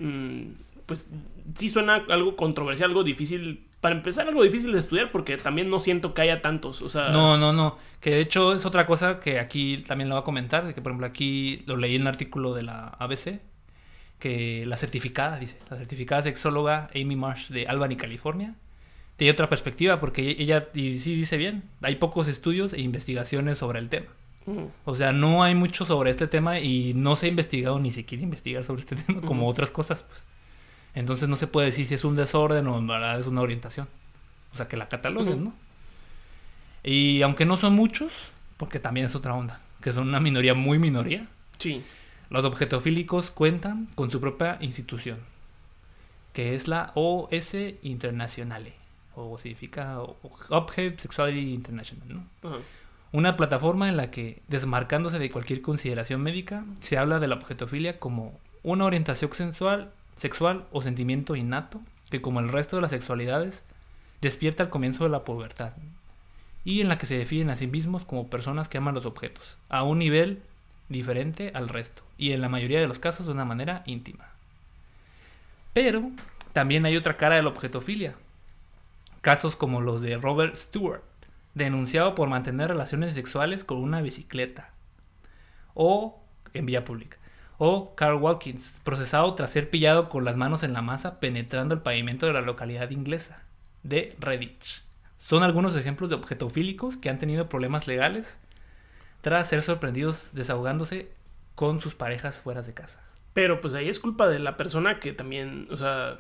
mm, 0.01 0.43
pues 0.87 1.11
sí 1.55 1.69
suena 1.69 2.03
algo 2.09 2.35
controversial, 2.37 2.91
algo 2.91 3.05
difícil. 3.05 3.64
Para 3.85 3.97
empezar, 3.97 4.27
algo 4.27 4.43
difícil 4.43 4.73
de 4.73 4.79
estudiar 4.79 5.13
porque 5.13 5.37
también 5.37 5.69
no 5.69 5.79
siento 5.79 6.15
que 6.15 6.23
haya 6.23 6.41
tantos. 6.41 6.81
O 6.81 6.89
sea, 6.89 7.11
No, 7.11 7.37
no, 7.37 7.53
no. 7.53 7.77
Que 8.01 8.13
de 8.13 8.21
hecho 8.21 8.55
es 8.55 8.65
otra 8.65 8.87
cosa 8.87 9.21
que 9.21 9.39
aquí 9.39 9.85
también 9.87 10.09
lo 10.09 10.15
voy 10.15 10.23
a 10.23 10.25
comentar. 10.25 10.67
de 10.67 10.73
Que 10.73 10.81
por 10.81 10.93
ejemplo 10.93 11.07
aquí 11.07 11.63
lo 11.67 11.77
leí 11.77 11.97
en 11.97 12.01
un 12.01 12.09
artículo 12.09 12.55
de 12.55 12.63
la 12.63 12.97
ABC. 12.99 13.41
Que 14.19 14.65
la 14.65 14.79
certificada, 14.79 15.39
dice, 15.39 15.59
la 15.69 15.77
certificada 15.77 16.23
sexóloga 16.23 16.89
Amy 16.95 17.15
Marsh 17.15 17.49
de 17.51 17.67
Albany, 17.67 17.97
California. 17.97 18.55
Tiene 19.19 19.33
otra 19.33 19.51
perspectiva 19.51 20.01
porque 20.01 20.35
ella, 20.39 20.69
y 20.73 20.97
sí 20.97 21.15
dice 21.15 21.37
bien, 21.37 21.65
hay 21.83 21.97
pocos 21.97 22.27
estudios 22.27 22.73
e 22.73 22.81
investigaciones 22.81 23.59
sobre 23.59 23.81
el 23.81 23.91
tema. 23.91 24.07
mm, 24.47 24.65
O 24.87 24.97
sea, 24.97 25.13
no 25.13 25.43
hay 25.45 25.55
mucho 25.55 25.85
sobre 25.85 26.09
este 26.09 26.27
tema 26.27 26.59
y 26.59 26.95
no 26.95 27.17
se 27.17 27.27
ha 27.27 27.29
investigado 27.29 27.79
ni 27.79 27.91
se 27.91 28.07
quiere 28.07 28.25
investigar 28.25 28.65
sobre 28.65 28.81
este 28.81 28.97
tema 29.05 29.21
como 29.21 29.47
otras 29.47 29.71
cosas, 29.71 30.05
pues. 30.05 30.25
Entonces 30.95 31.29
no 31.29 31.37
se 31.37 31.47
puede 31.47 31.67
decir 31.67 31.87
si 31.87 31.95
es 31.95 32.05
un 32.05 32.17
desorden 32.17 32.67
o 32.69 32.79
en 32.79 32.87
verdad 32.87 33.19
es 33.19 33.27
una 33.27 33.41
orientación. 33.41 33.89
O 34.53 34.57
sea, 34.57 34.69
que 34.69 34.77
la 34.77 34.89
cataloguen. 34.89 35.45
¿no? 35.45 35.53
Y 36.85 37.23
aunque 37.23 37.47
no 37.47 37.57
son 37.57 37.75
muchos, 37.75 38.13
porque 38.57 38.79
también 38.79 39.07
es 39.07 39.15
otra 39.15 39.35
onda, 39.35 39.61
que 39.81 39.93
son 39.93 40.09
una 40.09 40.21
minoría 40.21 40.55
muy 40.55 40.79
minoría, 40.79 41.27
sí. 41.59 41.83
los 42.31 42.45
objetofílicos 42.45 43.31
cuentan 43.31 43.89
con 43.95 44.11
su 44.11 44.21
propia 44.21 44.59
institución, 44.61 45.19
que 46.33 46.55
es 46.55 46.69
la 46.69 46.93
OS 46.95 47.57
Internationale, 47.83 48.75
o 49.17 49.39
significa 49.39 49.99
Object 50.51 51.01
Sexuality 51.01 51.55
International, 51.55 52.07
¿no? 52.09 52.59
Una 53.13 53.37
plataforma 53.37 53.89
en 53.89 53.97
la 53.97 54.11
que, 54.11 54.43
desmarcándose 54.49 55.21
de 55.21 55.31
cualquier 55.31 55.63
consideración 55.63 56.21
médica, 56.21 56.65
se 56.81 56.99
habla 56.99 57.21
de 57.21 57.29
la 57.29 57.37
objetofilia 57.37 58.01
como 58.01 58.39
una 58.65 58.85
orientación 58.85 59.33
sexual, 59.33 59.93
sexual 60.17 60.67
o 60.73 60.83
sentimiento 60.83 61.37
innato 61.37 61.81
que, 62.11 62.21
como 62.21 62.41
el 62.41 62.49
resto 62.49 62.77
de 62.77 62.83
las 62.83 62.91
sexualidades, 62.91 63.65
despierta 64.21 64.63
al 64.63 64.71
comienzo 64.71 65.05
de 65.05 65.11
la 65.11 65.25
pubertad 65.25 65.73
y 66.65 66.81
en 66.81 66.89
la 66.89 66.99
que 66.99 67.07
se 67.07 67.19
definen 67.19 67.51
a 67.51 67.57
sí 67.57 67.67
mismos 67.67 68.05
como 68.05 68.29
personas 68.29 68.69
que 68.69 68.79
aman 68.79 68.95
los 68.95 69.07
objetos, 69.07 69.59
a 69.69 69.83
un 69.83 69.99
nivel 69.99 70.43
diferente 70.89 71.53
al 71.55 71.69
resto 71.69 72.03
y 72.17 72.33
en 72.33 72.41
la 72.41 72.49
mayoría 72.49 72.81
de 72.81 72.87
los 72.87 72.99
casos 72.99 73.27
de 73.27 73.33
una 73.33 73.45
manera 73.45 73.83
íntima. 73.87 74.29
Pero 75.73 76.11
también 76.53 76.87
hay 76.87 76.97
otra 76.97 77.17
cara 77.17 77.37
de 77.37 77.43
la 77.43 77.49
objetofilia, 77.49 78.15
casos 79.21 79.57
como 79.57 79.81
los 79.81 80.03
de 80.03 80.17
Robert 80.17 80.57
Stewart, 80.57 81.03
denunciado 81.55 82.15
por 82.15 82.29
mantener 82.29 82.69
relaciones 82.69 83.15
sexuales 83.15 83.65
con 83.65 83.79
una 83.79 84.01
bicicleta 84.01 84.71
o 85.75 86.21
en 86.53 86.67
vía 86.67 86.85
pública. 86.85 87.19
O 87.67 87.95
Carl 87.95 88.17
Watkins, 88.17 88.75
procesado 88.85 89.33
tras 89.33 89.49
ser 89.49 89.71
pillado 89.71 90.11
con 90.11 90.27
las 90.27 90.37
manos 90.37 90.63
en 90.65 90.75
la 90.75 90.83
masa 90.83 91.19
penetrando 91.19 91.75
el 91.75 91.81
pavimento 91.81 92.27
de 92.27 92.35
la 92.35 92.43
localidad 92.43 92.91
inglesa 92.91 93.43
de 93.83 94.15
Redditch. 94.21 94.83
Son 95.17 95.43
algunos 95.43 95.75
ejemplos 95.75 96.11
de 96.11 96.17
objetofílicos 96.17 96.99
que 96.99 97.09
han 97.09 97.19
tenido 97.19 97.49
problemas 97.49 97.87
legales 97.87 98.39
tras 99.23 99.49
ser 99.49 99.63
sorprendidos 99.63 100.35
desahogándose 100.35 101.11
con 101.55 101.81
sus 101.81 101.95
parejas 101.95 102.39
fuera 102.39 102.61
de 102.61 102.75
casa. 102.75 103.01
Pero 103.33 103.63
pues 103.63 103.73
ahí 103.73 103.89
es 103.89 103.99
culpa 103.99 104.29
de 104.29 104.41
la 104.41 104.59
persona 104.59 105.01
que 105.01 105.15
también, 105.15 105.67
o 105.71 105.79
sea, 105.79 106.19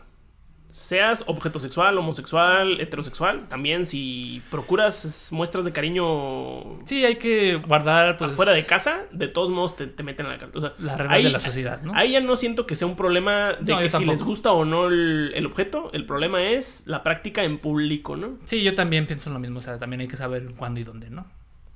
seas 0.70 1.22
objeto 1.28 1.60
sexual, 1.60 1.96
homosexual, 1.98 2.80
heterosexual, 2.80 3.48
también 3.48 3.86
si 3.86 4.42
procuras 4.50 5.28
muestras 5.30 5.64
de 5.64 5.72
cariño 5.72 6.78
Sí, 6.84 7.04
hay 7.04 7.16
que 7.16 7.56
guardar 7.56 8.16
pues 8.16 8.34
fuera 8.34 8.52
de 8.52 8.66
casa, 8.66 9.02
de 9.12 9.28
todos 9.28 9.50
modos 9.50 9.76
te, 9.76 9.86
te 9.86 10.02
meten 10.02 10.26
en 10.26 10.32
la 10.32 10.38
cárcel. 10.38 10.58
O 10.58 10.60
sea, 10.60 10.74
las 10.78 10.98
reglas 10.98 11.22
de 11.22 11.30
la 11.30 11.40
sociedad, 11.40 11.82
¿no? 11.82 11.94
Ahí 11.94 12.12
ya 12.12 12.20
no 12.20 12.36
siento 12.36 12.66
que 12.66 12.74
sea 12.76 12.88
un 12.88 12.96
problema 12.96 13.52
de 13.60 13.72
No, 13.72 13.78
que 13.78 13.90
si 13.90 14.04
les 14.04 14.22
gusta 14.24 14.50
o 14.52 14.64
no 14.64 14.88
el, 14.88 15.32
el 15.34 15.46
objeto, 15.46 15.90
el 15.92 16.06
problema 16.06 16.42
es 16.42 16.82
la 16.86 17.02
práctica 17.02 17.44
en 17.44 17.58
público, 17.58 18.16
¿no? 18.16 18.38
Sí, 18.44 18.62
yo 18.62 18.74
también 18.74 19.06
pienso 19.06 19.30
lo 19.30 19.38
mismo, 19.38 19.60
o 19.60 19.62
sea, 19.62 19.78
también 19.78 20.00
hay 20.00 20.08
que 20.08 20.16
saber 20.16 20.54
cuándo 20.56 20.80
y 20.80 20.84
dónde, 20.84 21.08
¿no? 21.10 21.26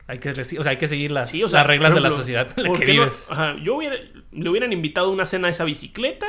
Hay 0.08 0.18
que, 0.18 0.30
o 0.30 0.34
sea, 0.44 0.70
hay 0.70 0.78
que 0.78 0.88
seguir 0.88 1.12
las, 1.12 1.30
Sí, 1.30 1.44
o 1.44 1.48
sea, 1.48 1.60
las 1.60 1.66
reglas 1.66 1.94
de 1.94 2.00
la 2.00 2.10
sociedad 2.10 2.48
en 2.56 2.62
la 2.64 2.68
¿por 2.70 2.78
que 2.78 2.86
qué 2.86 2.94
no? 2.94 3.00
vives. 3.02 3.26
Ajá, 3.30 3.56
yo 3.62 3.76
hubiera, 3.76 3.94
le 4.32 4.48
hubieran 4.48 4.72
invitado 4.72 5.08
a 5.08 5.12
una 5.12 5.24
cena 5.26 5.48
a 5.48 5.50
esa 5.50 5.64
bicicleta, 5.64 6.26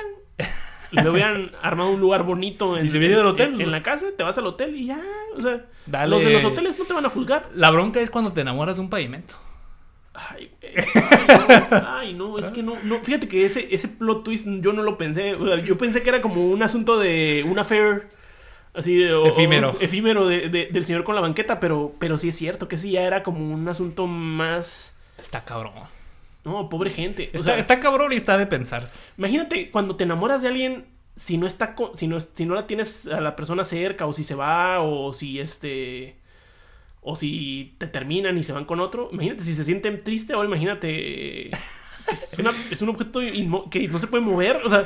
le 0.91 1.09
hubieran 1.09 1.51
armado 1.61 1.91
un 1.91 1.99
lugar 1.99 2.23
bonito 2.23 2.77
en, 2.77 2.85
Y 2.85 2.89
se 2.89 2.97
al 3.15 3.25
hotel, 3.25 3.59
en, 3.61 3.71
la 3.71 3.83
casa, 3.83 4.07
te 4.17 4.23
vas 4.23 4.37
al 4.37 4.45
hotel 4.47 4.75
y 4.75 4.87
ya, 4.87 5.01
o 5.37 5.41
sea, 5.41 5.65
Dale. 5.85 6.09
los 6.09 6.23
de 6.23 6.31
los 6.31 6.43
hoteles 6.43 6.77
no 6.79 6.85
te 6.85 6.93
van 6.93 7.05
a 7.05 7.09
juzgar. 7.09 7.47
La 7.53 7.69
bronca 7.71 7.99
es 7.99 8.09
cuando 8.09 8.31
te 8.33 8.41
enamoras 8.41 8.75
de 8.77 8.81
un 8.81 8.89
pavimento. 8.89 9.35
Ay, 10.13 10.51
güey. 10.59 10.73
Ay, 10.75 11.27
no, 11.71 11.87
ay, 11.87 12.13
no, 12.13 12.39
es 12.39 12.47
que 12.51 12.63
no, 12.63 12.75
no, 12.83 12.95
fíjate 12.99 13.27
que 13.27 13.45
ese, 13.45 13.73
ese 13.73 13.87
plot 13.87 14.23
twist 14.23 14.47
yo 14.61 14.73
no 14.73 14.83
lo 14.83 14.97
pensé, 14.97 15.35
o 15.35 15.45
sea, 15.45 15.57
yo 15.63 15.77
pensé 15.77 16.01
que 16.01 16.09
era 16.09 16.21
como 16.21 16.47
un 16.47 16.61
asunto 16.63 16.97
de 16.99 17.45
un 17.47 17.57
affair 17.59 18.09
así 18.73 18.95
de 18.97 19.13
o- 19.13 19.27
Efímero. 19.27 19.71
o- 19.71 19.81
efímero 19.81 20.27
de- 20.27 20.49
de- 20.49 20.65
del 20.71 20.85
señor 20.85 21.03
con 21.03 21.15
la 21.15 21.21
banqueta, 21.21 21.59
pero, 21.59 21.93
pero 21.99 22.17
sí 22.17 22.29
es 22.29 22.35
cierto 22.35 22.67
que 22.67 22.77
sí 22.77 22.91
ya 22.91 23.03
era 23.03 23.23
como 23.23 23.53
un 23.53 23.67
asunto 23.69 24.07
más, 24.07 24.95
Está 25.19 25.45
cabrón. 25.45 25.73
No, 26.45 26.69
pobre 26.69 26.89
gente, 26.91 27.29
o 27.33 27.37
Está, 27.37 27.49
sea, 27.49 27.57
está 27.57 27.79
cabrón 27.79 28.13
y 28.13 28.15
está 28.15 28.37
de 28.37 28.45
pensarse. 28.47 28.99
imagínate 29.17 29.69
cuando 29.71 29.95
te 29.95 30.03
enamoras 30.05 30.41
de 30.41 30.47
alguien 30.49 30.85
si 31.15 31.37
no 31.37 31.47
está 31.47 31.75
si 31.95 32.07
no 32.07 32.19
si 32.21 32.45
no 32.45 32.55
la 32.55 32.65
tienes 32.65 33.07
a 33.07 33.19
la 33.19 33.35
persona 33.35 33.63
cerca 33.65 34.05
o 34.05 34.13
si 34.13 34.23
se 34.23 34.35
va 34.35 34.79
o 34.81 35.11
si 35.13 35.39
este 35.39 36.15
o 37.01 37.15
si 37.15 37.75
te 37.77 37.87
terminan 37.87 38.37
y 38.37 38.43
se 38.43 38.51
van 38.53 38.65
con 38.65 38.79
otro, 38.79 39.09
imagínate 39.11 39.43
si 39.43 39.53
se 39.53 39.63
sienten 39.63 40.03
triste 40.03 40.33
o 40.35 40.43
imagínate 40.43 40.87
que 40.87 41.51
es, 42.13 42.35
una- 42.39 42.53
es 42.71 42.81
un 42.81 42.89
objeto 42.89 43.19
que 43.69 43.87
no 43.87 43.99
se 43.99 44.07
puede 44.07 44.23
mover, 44.23 44.57
o 44.65 44.69
sea, 44.69 44.85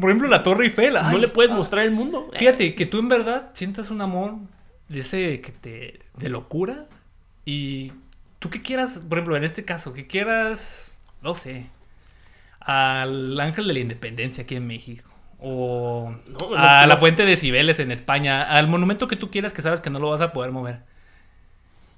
Por 0.00 0.10
ejemplo, 0.10 0.28
la 0.28 0.42
Torre 0.42 0.64
Eiffel. 0.66 0.94
no 0.94 1.00
ay, 1.02 1.20
le 1.20 1.28
puedes 1.28 1.52
mostrar 1.52 1.84
el 1.84 1.90
mundo. 1.90 2.30
Fíjate, 2.36 2.74
que 2.74 2.84
tú 2.86 2.98
en 2.98 3.08
verdad 3.08 3.50
sientas 3.54 3.90
un 3.90 4.00
amor 4.02 4.34
de 4.88 5.00
ese 5.00 5.40
que 5.40 5.52
te. 5.52 6.00
de 6.18 6.28
locura. 6.28 6.86
Y 7.46 7.92
tú 8.46 8.50
que 8.50 8.62
quieras, 8.62 9.00
por 9.08 9.18
ejemplo, 9.18 9.36
en 9.36 9.44
este 9.44 9.64
caso, 9.64 9.92
que 9.92 10.06
quieras. 10.06 10.98
no 11.20 11.34
sé. 11.34 11.66
Al 12.60 13.38
Ángel 13.40 13.66
de 13.66 13.74
la 13.74 13.80
Independencia 13.80 14.44
aquí 14.44 14.54
en 14.56 14.66
México. 14.66 15.10
O 15.38 16.14
No, 16.26 16.56
a 16.56 16.86
la 16.86 16.96
Fuente 16.96 17.24
de 17.26 17.36
Cibeles 17.36 17.78
en 17.80 17.90
España. 17.90 18.42
Al 18.42 18.68
monumento 18.68 19.08
que 19.08 19.16
tú 19.16 19.30
quieras 19.30 19.52
que 19.52 19.62
sabes 19.62 19.80
que 19.80 19.90
no 19.90 19.98
lo 19.98 20.10
vas 20.10 20.20
a 20.20 20.32
poder 20.32 20.52
mover. 20.52 20.80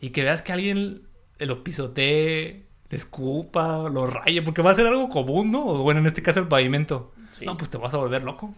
Y 0.01 0.11
que 0.11 0.25
veas 0.25 0.43
que 0.43 0.53
alguien 0.53 1.03
lo 1.39 1.65
pisotee, 1.65 2.67
le 2.91 2.97
escupa, 2.97 3.89
lo 3.91 4.07
raye, 4.07 4.43
porque 4.43 4.63
va 4.63 4.71
a 4.71 4.75
ser 4.75 4.87
algo 4.87 5.09
común, 5.09 5.51
¿no? 5.51 5.67
O 5.67 5.83
bueno, 5.83 6.01
en 6.01 6.07
este 6.07 6.23
caso 6.23 6.41
el 6.41 6.49
pavimento. 6.49 7.13
Sí. 7.33 7.45
No, 7.45 7.57
pues 7.57 7.71
te 7.71 7.79
vas 7.79 7.93
a 7.95 7.99
volver 7.99 8.23
loco. 8.23 8.55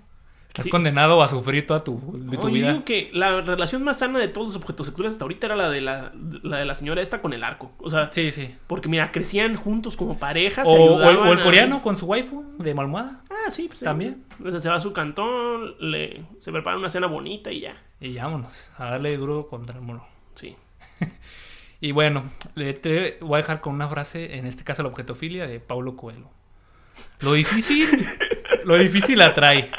Estás 0.51 0.65
Sí. 0.65 0.71
condenado 0.71 1.23
a 1.23 1.29
sufrir 1.29 1.65
toda 1.65 1.85
tu, 1.85 2.01
de 2.13 2.37
tu 2.37 2.43
No, 2.43 2.49
yo 2.49 2.55
vida. 2.55 2.73
digo 2.73 2.85
que 2.85 3.09
la 3.13 3.41
relación 3.41 3.85
más 3.85 4.01
sana 4.01 4.19
de 4.19 4.27
todos 4.27 4.49
los 4.49 4.57
objetos 4.57 4.89
sexuales 4.89 5.13
hasta 5.15 5.25
ahorita 5.25 5.47
era 5.47 5.55
la 5.55 5.71
de 5.71 5.81
la, 5.81 6.13
la 6.43 6.59
de 6.59 6.65
la 6.65 6.75
señora 6.75 7.01
esta 7.01 7.23
con 7.23 7.33
el 7.33 7.45
arco. 7.45 7.71
O 7.79 7.89
sea, 7.89 8.11
Sí, 8.13 8.33
sí. 8.33 8.53
porque 8.67 8.89
mira, 8.89 9.13
crecían 9.13 9.55
juntos 9.55 9.97
como 9.97 10.19
parejas. 10.19 10.67
O, 10.69 10.75
el, 10.75 11.05
ayudaban 11.05 11.29
o 11.29 11.33
el 11.33 11.39
a- 11.41 11.45
coreano 11.45 11.83
con 11.85 11.97
su 11.99 12.07
waifu 12.07 12.43
de 12.59 12.75
malmada. 12.75 13.23
Ah, 13.31 13.51
sí, 13.53 13.69
pues 13.69 13.79
También. 13.81 14.25
Se 14.59 14.69
va 14.69 14.75
a 14.75 14.81
su 14.81 14.93
cantón, 14.93 15.77
le, 15.79 16.25
se 16.41 16.51
prepara 16.51 16.77
una 16.77 16.91
cena 16.91 17.07
bonita 17.07 17.53
y 17.53 17.61
ya. 17.61 17.81
Y 18.01 18.17
vámonos, 18.17 18.71
a 18.77 18.87
darle 18.87 19.17
duro 19.17 19.47
contra 19.49 19.77
el 19.77 19.83
muro. 19.83 20.05
Sí. 20.35 20.57
Y 21.83 21.93
bueno, 21.93 22.25
te 22.57 23.17
voy 23.23 23.35
a 23.35 23.37
dejar 23.39 23.63
con 23.63 23.73
una 23.75 23.89
frase, 23.89 24.37
en 24.37 24.45
este 24.47 24.65
caso 24.65 24.83
la 24.83 24.91
objetofilia, 24.91 25.47
de 25.47 25.61
Paulo 25.61 25.97
Coelho. 25.97 26.29
Lo 27.21 27.33
difícil, 27.33 27.87
lo 28.67 28.77
difícil 28.77 29.19
atrae. 29.23 29.71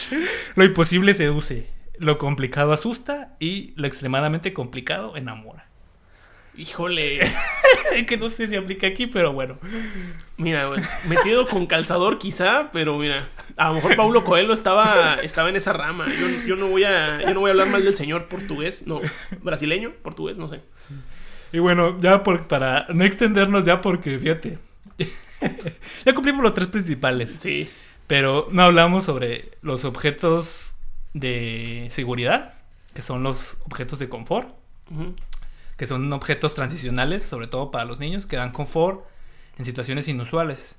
Lo 0.56 0.64
imposible 0.64 1.14
seduce. 1.14 1.68
Lo 1.98 2.18
complicado 2.18 2.72
asusta 2.72 3.36
y 3.38 3.74
lo 3.76 3.86
extremadamente 3.86 4.52
complicado 4.52 5.16
enamora. 5.16 5.66
Híjole. 6.56 7.20
que 8.06 8.16
no 8.16 8.28
sé 8.28 8.48
si 8.48 8.56
aplica 8.56 8.86
aquí, 8.86 9.06
pero 9.06 9.32
bueno. 9.32 9.58
Mira, 10.36 10.70
metido 11.08 11.46
con 11.46 11.66
calzador 11.66 12.18
quizá, 12.18 12.70
pero 12.72 12.98
mira, 12.98 13.26
a 13.56 13.68
lo 13.68 13.74
mejor 13.74 13.96
Paulo 13.96 14.24
Coelho 14.24 14.52
estaba, 14.52 15.16
estaba 15.22 15.48
en 15.48 15.56
esa 15.56 15.72
rama. 15.72 16.06
Yo, 16.08 16.46
yo 16.46 16.56
no 16.56 16.68
voy 16.68 16.84
a, 16.84 17.20
yo 17.22 17.34
no 17.34 17.40
voy 17.40 17.50
a 17.50 17.52
hablar 17.52 17.68
mal 17.68 17.84
del 17.84 17.94
señor 17.94 18.26
portugués, 18.26 18.86
no, 18.86 19.00
brasileño, 19.40 19.92
portugués, 20.02 20.38
no 20.38 20.48
sé. 20.48 20.60
Y 21.52 21.58
bueno, 21.58 21.98
ya 22.00 22.22
por, 22.22 22.46
para 22.48 22.86
no 22.88 23.04
extendernos 23.04 23.64
ya 23.64 23.80
porque, 23.80 24.18
fíjate, 24.18 24.58
ya 26.04 26.14
cumplimos 26.14 26.42
los 26.42 26.54
tres 26.54 26.66
principales. 26.66 27.36
Sí. 27.40 27.68
Pero 28.12 28.46
no 28.50 28.64
hablamos 28.64 29.04
sobre 29.04 29.56
los 29.62 29.86
objetos 29.86 30.74
de 31.14 31.88
seguridad, 31.90 32.52
que 32.94 33.00
son 33.00 33.22
los 33.22 33.56
objetos 33.64 33.98
de 33.98 34.10
confort, 34.10 34.50
que 35.78 35.86
son 35.86 36.12
objetos 36.12 36.54
transicionales, 36.54 37.24
sobre 37.24 37.46
todo 37.46 37.70
para 37.70 37.86
los 37.86 37.98
niños, 37.98 38.26
que 38.26 38.36
dan 38.36 38.52
confort 38.52 39.02
en 39.56 39.64
situaciones 39.64 40.08
inusuales, 40.08 40.76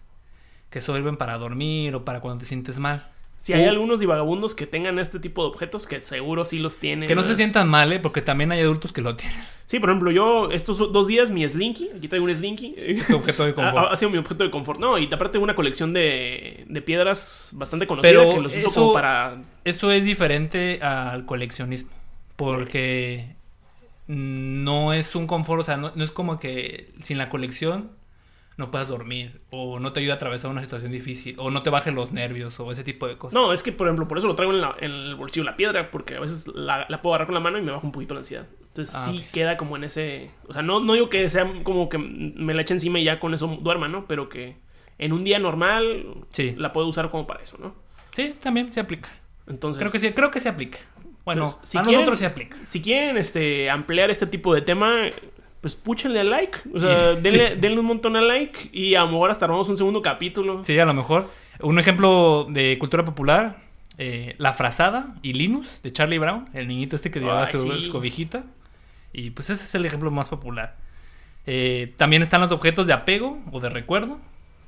que 0.69 0.79
sirven 0.79 1.17
para 1.17 1.39
dormir 1.39 1.95
o 1.95 2.05
para 2.05 2.19
cuando 2.19 2.41
te 2.41 2.45
sientes 2.45 2.77
mal. 2.77 3.11
Si 3.43 3.51
hay 3.51 3.65
Uh. 3.65 3.71
algunos 3.71 3.99
divagabundos 3.99 4.55
que 4.55 4.65
tengan 4.67 4.99
este 4.99 5.19
tipo 5.19 5.41
de 5.43 5.49
objetos, 5.49 5.85
que 5.85 6.01
seguro 6.01 6.45
sí 6.45 6.59
los 6.59 6.77
tienen. 6.77 7.09
Que 7.09 7.13
no 7.15 7.25
se 7.25 7.35
sientan 7.35 7.67
mal, 7.67 7.91
¿eh? 7.91 7.99
porque 7.99 8.21
también 8.21 8.53
hay 8.53 8.61
adultos 8.61 8.93
que 8.93 9.01
lo 9.01 9.17
tienen. 9.17 9.37
Sí, 9.65 9.81
por 9.81 9.89
ejemplo, 9.89 10.11
yo 10.11 10.49
estos 10.49 10.77
dos 10.77 11.07
días 11.07 11.29
mi 11.29 11.45
Slinky, 11.45 11.89
aquí 11.97 12.07
traigo 12.07 12.25
un 12.25 12.33
Slinky. 12.33 12.73
Este 12.77 13.13
objeto 13.13 13.43
de 13.43 13.49
Ha, 13.49 13.55
confort. 13.55 13.91
ha 13.91 13.97
sido 13.97 14.11
mi 14.11 14.17
objeto 14.17 14.45
de 14.45 14.49
confort. 14.49 14.79
No, 14.79 14.97
y 14.97 15.09
aparte 15.13 15.39
una 15.39 15.55
colección 15.55 15.91
de, 15.91 16.63
de 16.69 16.81
piedras 16.81 17.49
bastante 17.51 17.85
conocida 17.85 18.13
Pero 18.13 18.33
que 18.35 18.41
los 18.43 18.55
uso 18.55 18.73
como 18.73 18.93
para. 18.93 19.41
Esto 19.65 19.91
es 19.91 20.05
diferente 20.05 20.79
al 20.81 21.25
coleccionismo, 21.25 21.89
porque 22.37 23.35
no 24.07 24.93
es 24.93 25.15
un 25.15 25.27
confort, 25.27 25.59
o 25.61 25.65
sea, 25.65 25.75
no, 25.75 25.91
no 25.95 26.03
es 26.05 26.11
como 26.11 26.39
que 26.39 26.93
sin 27.03 27.17
la 27.17 27.27
colección 27.27 27.91
no 28.57 28.69
puedas 28.71 28.87
dormir, 28.87 29.37
o 29.51 29.79
no 29.79 29.93
te 29.93 29.99
ayuda 29.99 30.13
a 30.13 30.15
atravesar 30.17 30.51
una 30.51 30.61
situación 30.61 30.91
difícil, 30.91 31.35
o 31.39 31.49
no 31.51 31.61
te 31.61 31.69
bajen 31.69 31.95
los 31.95 32.11
nervios, 32.11 32.59
o 32.59 32.71
ese 32.71 32.83
tipo 32.83 33.07
de 33.07 33.17
cosas. 33.17 33.33
No, 33.33 33.51
es 33.53 33.63
que 33.63 33.71
por 33.71 33.87
ejemplo, 33.87 34.07
por 34.07 34.17
eso 34.17 34.27
lo 34.27 34.35
traigo 34.35 34.53
en, 34.53 34.61
la- 34.61 34.75
en 34.79 34.91
el 34.91 35.15
bolsillo 35.15 35.43
la 35.43 35.55
piedra, 35.57 35.89
porque 35.89 36.17
a 36.17 36.19
veces 36.19 36.47
la, 36.53 36.85
la 36.89 37.01
puedo 37.01 37.13
agarrar 37.15 37.27
con 37.27 37.33
la 37.35 37.39
mano 37.41 37.57
y 37.57 37.61
me 37.61 37.71
baja 37.71 37.85
un 37.85 37.91
poquito 37.91 38.13
la 38.13 38.19
ansiedad. 38.21 38.45
Entonces 38.67 38.95
Ah, 38.95 39.05
sí 39.09 39.23
queda 39.31 39.55
como 39.57 39.75
en 39.77 39.83
ese. 39.83 40.31
O 40.47 40.53
sea, 40.53 40.61
no, 40.61 40.79
no 40.79 40.93
digo 40.93 41.09
que 41.09 41.29
sea 41.29 41.51
como 41.63 41.89
que 41.89 41.97
me 41.99 42.53
la 42.53 42.61
eche 42.63 42.73
encima 42.73 42.99
y 42.99 43.03
ya 43.03 43.19
con 43.19 43.33
eso 43.33 43.47
duerma, 43.61 43.87
¿no? 43.87 44.07
Pero 44.07 44.29
que 44.29 44.55
en 44.97 45.13
un 45.13 45.23
día 45.23 45.37
normal 45.39 46.05
Sí. 46.29 46.55
la 46.57 46.73
puedo 46.73 46.87
usar 46.87 47.09
como 47.11 47.27
para 47.27 47.43
eso, 47.43 47.57
¿no? 47.59 47.75
Sí, 48.11 48.35
también 48.41 48.71
se 48.73 48.79
aplica. 48.79 49.09
Entonces. 49.47 49.79
Creo 49.79 49.91
que 49.91 49.99
sí, 49.99 50.11
creo 50.13 50.31
que 50.31 50.39
se 50.39 50.49
aplica. 50.49 50.79
Bueno, 51.25 51.45
Entonces, 51.45 51.69
si 51.69 51.77
a 51.77 51.81
quieren- 51.83 51.99
nosotros 52.01 52.19
se 52.19 52.25
aplica. 52.25 52.57
Si 52.63 52.81
quieren 52.81 53.17
este, 53.17 53.69
ampliar 53.69 54.09
este 54.11 54.25
tipo 54.27 54.53
de 54.55 54.61
tema, 54.61 55.03
pues 55.63 55.75
púchenle 55.75 56.19
al 56.19 56.29
like. 56.29 56.57
O 56.75 56.79
sea, 56.79 57.15
Sí. 57.15 57.21
denle, 57.21 57.55
denle 57.55 57.79
un 57.79 57.85
montón 57.87 58.15
al 58.17 58.27
like 58.27 58.69
y 58.71 58.93
a 58.95 58.99
lo 59.01 59.07
mejor 59.07 59.31
hasta 59.31 59.45
armamos 59.45 59.67
un 59.69 59.77
segundo 59.77 60.01
capítulo. 60.03 60.63
Sí, 60.63 60.77
a 60.77 60.85
lo 60.85 60.93
mejor. 60.93 61.29
Un 61.61 61.79
ejemplo 61.79 62.45
de 62.49 62.77
cultura 62.77 63.05
popular, 63.05 63.57
eh, 63.97 64.35
La 64.37 64.53
Frazada 64.53 65.15
y 65.21 65.33
Linus, 65.33 65.81
de 65.81 65.91
Charlie 65.93 66.17
Brown, 66.19 66.45
el 66.53 66.67
niñito 66.67 66.95
este 66.97 67.09
que 67.09 67.19
llevaba 67.21 67.45
Ay, 67.45 67.51
su, 67.53 67.63
sí. 67.71 67.83
su 67.85 67.91
cobijita. 67.91 68.43
Y 69.13 69.29
pues 69.29 69.49
ese 69.49 69.63
es 69.63 69.73
el 69.73 69.85
ejemplo 69.85 70.11
más 70.11 70.27
popular. 70.27 70.75
Eh, 71.45 71.93
también 71.97 72.21
están 72.23 72.41
los 72.41 72.51
objetos 72.51 72.85
de 72.87 72.93
apego 72.93 73.39
o 73.51 73.59
de 73.59 73.69
recuerdo, 73.69 74.19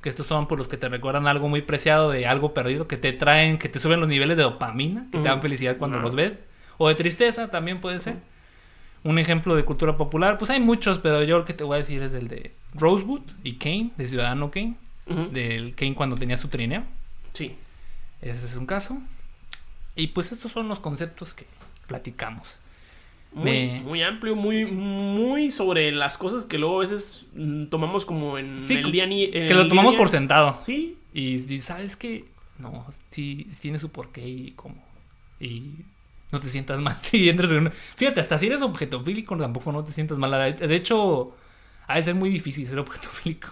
que 0.02 0.08
estos 0.08 0.26
son 0.26 0.46
por 0.46 0.56
los 0.58 0.68
que 0.68 0.76
te 0.76 0.88
recuerdan 0.88 1.26
algo 1.26 1.48
muy 1.48 1.62
preciado 1.62 2.10
de 2.10 2.26
algo 2.26 2.54
perdido, 2.54 2.86
que 2.86 2.96
te 2.96 3.12
traen, 3.12 3.58
que 3.58 3.68
te 3.68 3.80
suben 3.80 3.98
los 4.00 4.08
niveles 4.08 4.36
de 4.36 4.44
dopamina, 4.44 5.06
que 5.10 5.18
te 5.18 5.24
dan 5.24 5.34
Ujú. 5.34 5.42
felicidad 5.42 5.76
cuando 5.78 5.98
los 5.98 6.14
ves. 6.14 6.32
O 6.78 6.88
de 6.88 6.94
tristeza 6.94 7.48
también 7.50 7.80
puede 7.80 7.98
ser. 8.00 8.16
Un 9.06 9.18
ejemplo 9.18 9.54
de 9.54 9.64
cultura 9.64 9.96
popular, 9.96 10.36
pues 10.38 10.50
hay 10.50 10.60
muchos, 10.60 10.98
pero 10.98 11.22
yo 11.22 11.36
el 11.36 11.44
que 11.44 11.54
te 11.54 11.62
voy 11.64 11.74
a 11.74 11.78
decir 11.78 12.02
es 12.02 12.14
el 12.14 12.28
de 12.28 12.52
Rosewood 12.74 13.22
y 13.44 13.54
Kane, 13.54 13.90
de 13.96 14.08
Ciudadano 14.08 14.50
Kane, 14.50 14.74
del 15.32 15.74
Kane 15.74 15.94
cuando 15.94 16.16
tenía 16.16 16.36
su 16.36 16.48
trineo. 16.48 16.82
Sí. 17.32 17.54
Ese 18.20 18.44
es 18.46 18.56
un 18.56 18.66
caso. 18.66 18.98
Y 19.94 20.08
pues 20.08 20.32
estos 20.32 20.50
son 20.52 20.68
los 20.68 20.80
conceptos 20.80 21.34
que 21.34 21.46
platicamos. 21.86 22.60
Muy, 23.32 23.44
Me- 23.44 23.80
muy 23.84 24.02
amplio, 24.02 24.34
muy, 24.34 24.64
muy 24.64 25.50
sobre 25.52 25.92
las 25.92 26.16
cosas 26.18 26.44
que 26.46 26.58
luego 26.58 26.78
a 26.78 26.80
veces 26.80 27.26
mm, 27.34 27.66
tomamos 27.66 28.04
como 28.06 28.38
en 28.38 28.58
Sí, 28.60 28.74
el 28.76 28.90
día 28.90 29.06
ni 29.06 29.24
en 29.24 29.46
Que 29.46 29.54
lo 29.54 29.68
tomamos 29.68 29.94
por 29.94 30.08
día. 30.10 30.18
sentado. 30.18 30.58
Sí. 30.64 30.96
Y, 31.14 31.34
y 31.52 31.60
sabes 31.60 31.96
que 31.96 32.24
no, 32.58 32.86
sí, 33.10 33.46
sí 33.50 33.56
tiene 33.60 33.78
su 33.78 33.90
porqué 33.90 34.26
y 34.26 34.50
cómo. 34.56 34.82
Y 35.38 35.72
no 36.32 36.40
te 36.40 36.48
sientas 36.48 36.78
mal 36.80 36.96
si 37.00 37.28
entras 37.28 37.50
en 37.50 37.58
una... 37.58 37.70
Fíjate, 37.70 38.20
hasta 38.20 38.38
si 38.38 38.46
eres 38.46 38.62
objetofílico 38.62 39.36
tampoco 39.36 39.72
no 39.72 39.84
te 39.84 39.92
sientas 39.92 40.18
mal. 40.18 40.54
De 40.56 40.74
hecho, 40.76 41.34
ha 41.86 41.96
de 41.96 42.02
ser 42.02 42.14
muy 42.14 42.30
difícil 42.30 42.66
ser 42.66 42.78
objetofílico. 42.78 43.48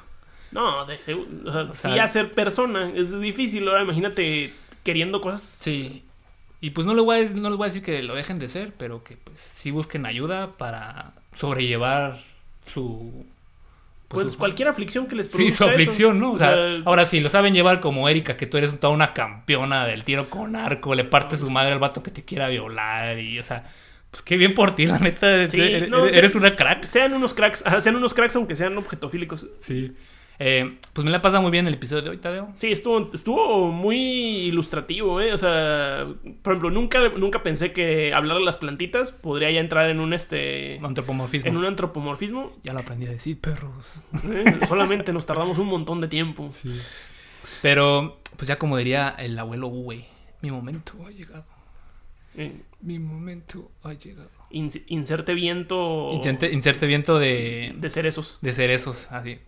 No, 0.52 0.84
de 0.86 1.00
seguro. 1.00 1.28
O 1.46 1.52
sea, 1.52 1.62
O 1.62 1.74
sea- 1.74 1.92
sí, 1.92 1.98
hacer 1.98 2.34
persona 2.34 2.90
es 2.94 3.18
difícil. 3.20 3.66
Ahora 3.68 3.82
imagínate 3.82 4.54
queriendo 4.82 5.20
cosas. 5.20 5.42
Sí. 5.42 6.04
Y 6.60 6.70
pues 6.70 6.86
no, 6.86 6.94
le 6.94 7.02
voy 7.02 7.18
a, 7.26 7.28
no 7.30 7.50
les 7.50 7.58
voy 7.58 7.64
a 7.66 7.68
decir 7.68 7.82
que 7.82 8.02
lo 8.02 8.14
dejen 8.14 8.38
de 8.38 8.48
ser, 8.48 8.72
pero 8.78 9.04
que 9.04 9.16
pues 9.16 9.38
sí 9.40 9.70
busquen 9.70 10.06
ayuda 10.06 10.56
para 10.56 11.12
sobrellevar 11.34 12.18
su... 12.66 13.26
Pues, 14.08 14.32
su- 14.32 14.38
cualquier 14.38 14.68
aflicción 14.68 15.06
que 15.06 15.16
les 15.16 15.26
Sí, 15.26 15.32
produzca 15.32 15.56
su 15.56 15.64
eso. 15.64 15.70
aflicción, 15.72 16.18
¿no? 16.20 16.32
O 16.32 16.38
sea, 16.38 16.50
sea, 16.54 16.82
ahora 16.84 17.04
sí, 17.06 17.20
lo 17.20 17.30
saben 17.30 17.54
llevar 17.54 17.80
como 17.80 18.08
Erika, 18.08 18.36
que 18.36 18.46
tú 18.46 18.58
eres 18.58 18.78
toda 18.78 18.92
una 18.92 19.12
campeona 19.14 19.86
del 19.86 20.04
tiro 20.04 20.28
con 20.30 20.54
arco, 20.56 20.94
le 20.94 21.04
parte 21.04 21.36
su 21.38 21.50
madre 21.50 21.72
al 21.72 21.78
vato 21.78 22.02
que 22.02 22.10
te 22.10 22.24
quiera 22.24 22.48
violar 22.48 23.18
y, 23.18 23.38
o 23.38 23.42
sea, 23.42 23.64
pues 24.10 24.22
qué 24.22 24.36
bien 24.36 24.54
por 24.54 24.74
ti, 24.76 24.86
la 24.86 24.98
neta, 24.98 25.48
Sí, 25.48 25.60
eres, 25.60 25.88
no, 25.88 26.04
eres 26.06 26.32
sí. 26.32 26.38
una 26.38 26.54
crack. 26.54 26.84
Sean 26.84 27.12
unos 27.14 27.34
cracks, 27.34 27.64
sean 27.80 27.96
unos 27.96 28.14
cracks 28.14 28.36
aunque 28.36 28.54
sean 28.54 28.76
objetofílicos. 28.78 29.48
Sí. 29.58 29.92
Eh, 30.40 30.78
pues 30.92 31.04
me 31.04 31.10
la 31.12 31.22
pasa 31.22 31.40
muy 31.40 31.50
bien 31.52 31.66
el 31.68 31.74
episodio 31.74 32.02
de 32.02 32.10
hoy, 32.10 32.16
Tadeo. 32.18 32.50
Sí, 32.56 32.72
estuvo, 32.72 33.10
estuvo 33.14 33.68
muy 33.70 33.96
ilustrativo, 33.96 35.20
¿eh? 35.20 35.32
O 35.32 35.38
sea, 35.38 36.06
por 36.42 36.52
ejemplo, 36.54 36.70
nunca, 36.70 37.08
nunca 37.10 37.42
pensé 37.44 37.72
que 37.72 38.12
hablar 38.12 38.38
de 38.38 38.44
las 38.44 38.56
plantitas 38.58 39.12
podría 39.12 39.50
ya 39.52 39.60
entrar 39.60 39.88
en 39.90 40.00
un 40.00 40.12
este. 40.12 40.80
Antropomorfismo. 40.82 41.48
En 41.48 41.56
un 41.56 41.64
antropomorfismo. 41.66 42.52
Ya 42.64 42.72
lo 42.72 42.80
aprendí 42.80 43.06
a 43.06 43.10
decir, 43.10 43.40
perros. 43.40 43.72
¿eh? 44.24 44.44
Solamente 44.66 45.12
nos 45.12 45.24
tardamos 45.26 45.58
un 45.58 45.68
montón 45.68 46.00
de 46.00 46.08
tiempo. 46.08 46.50
Pero, 47.62 48.20
pues 48.36 48.48
ya 48.48 48.58
como 48.58 48.76
diría 48.76 49.14
el 49.18 49.38
abuelo 49.38 49.68
Uwe, 49.68 50.04
mi 50.40 50.50
momento 50.50 50.94
ha 51.06 51.10
llegado. 51.10 51.44
Eh, 52.36 52.60
Mi 52.80 52.98
momento 52.98 53.70
ha 53.84 53.92
llegado. 53.92 54.30
ins- 54.50 54.82
inserte 54.88 55.34
viento 55.34 56.10
Inserte, 56.12 56.52
inserte 56.52 56.86
viento 56.86 57.18
de, 57.20 57.74
de 57.76 57.90
cerezos. 57.90 58.38
de 58.42 58.52
cerezos, 58.52 59.06
así. 59.12 59.38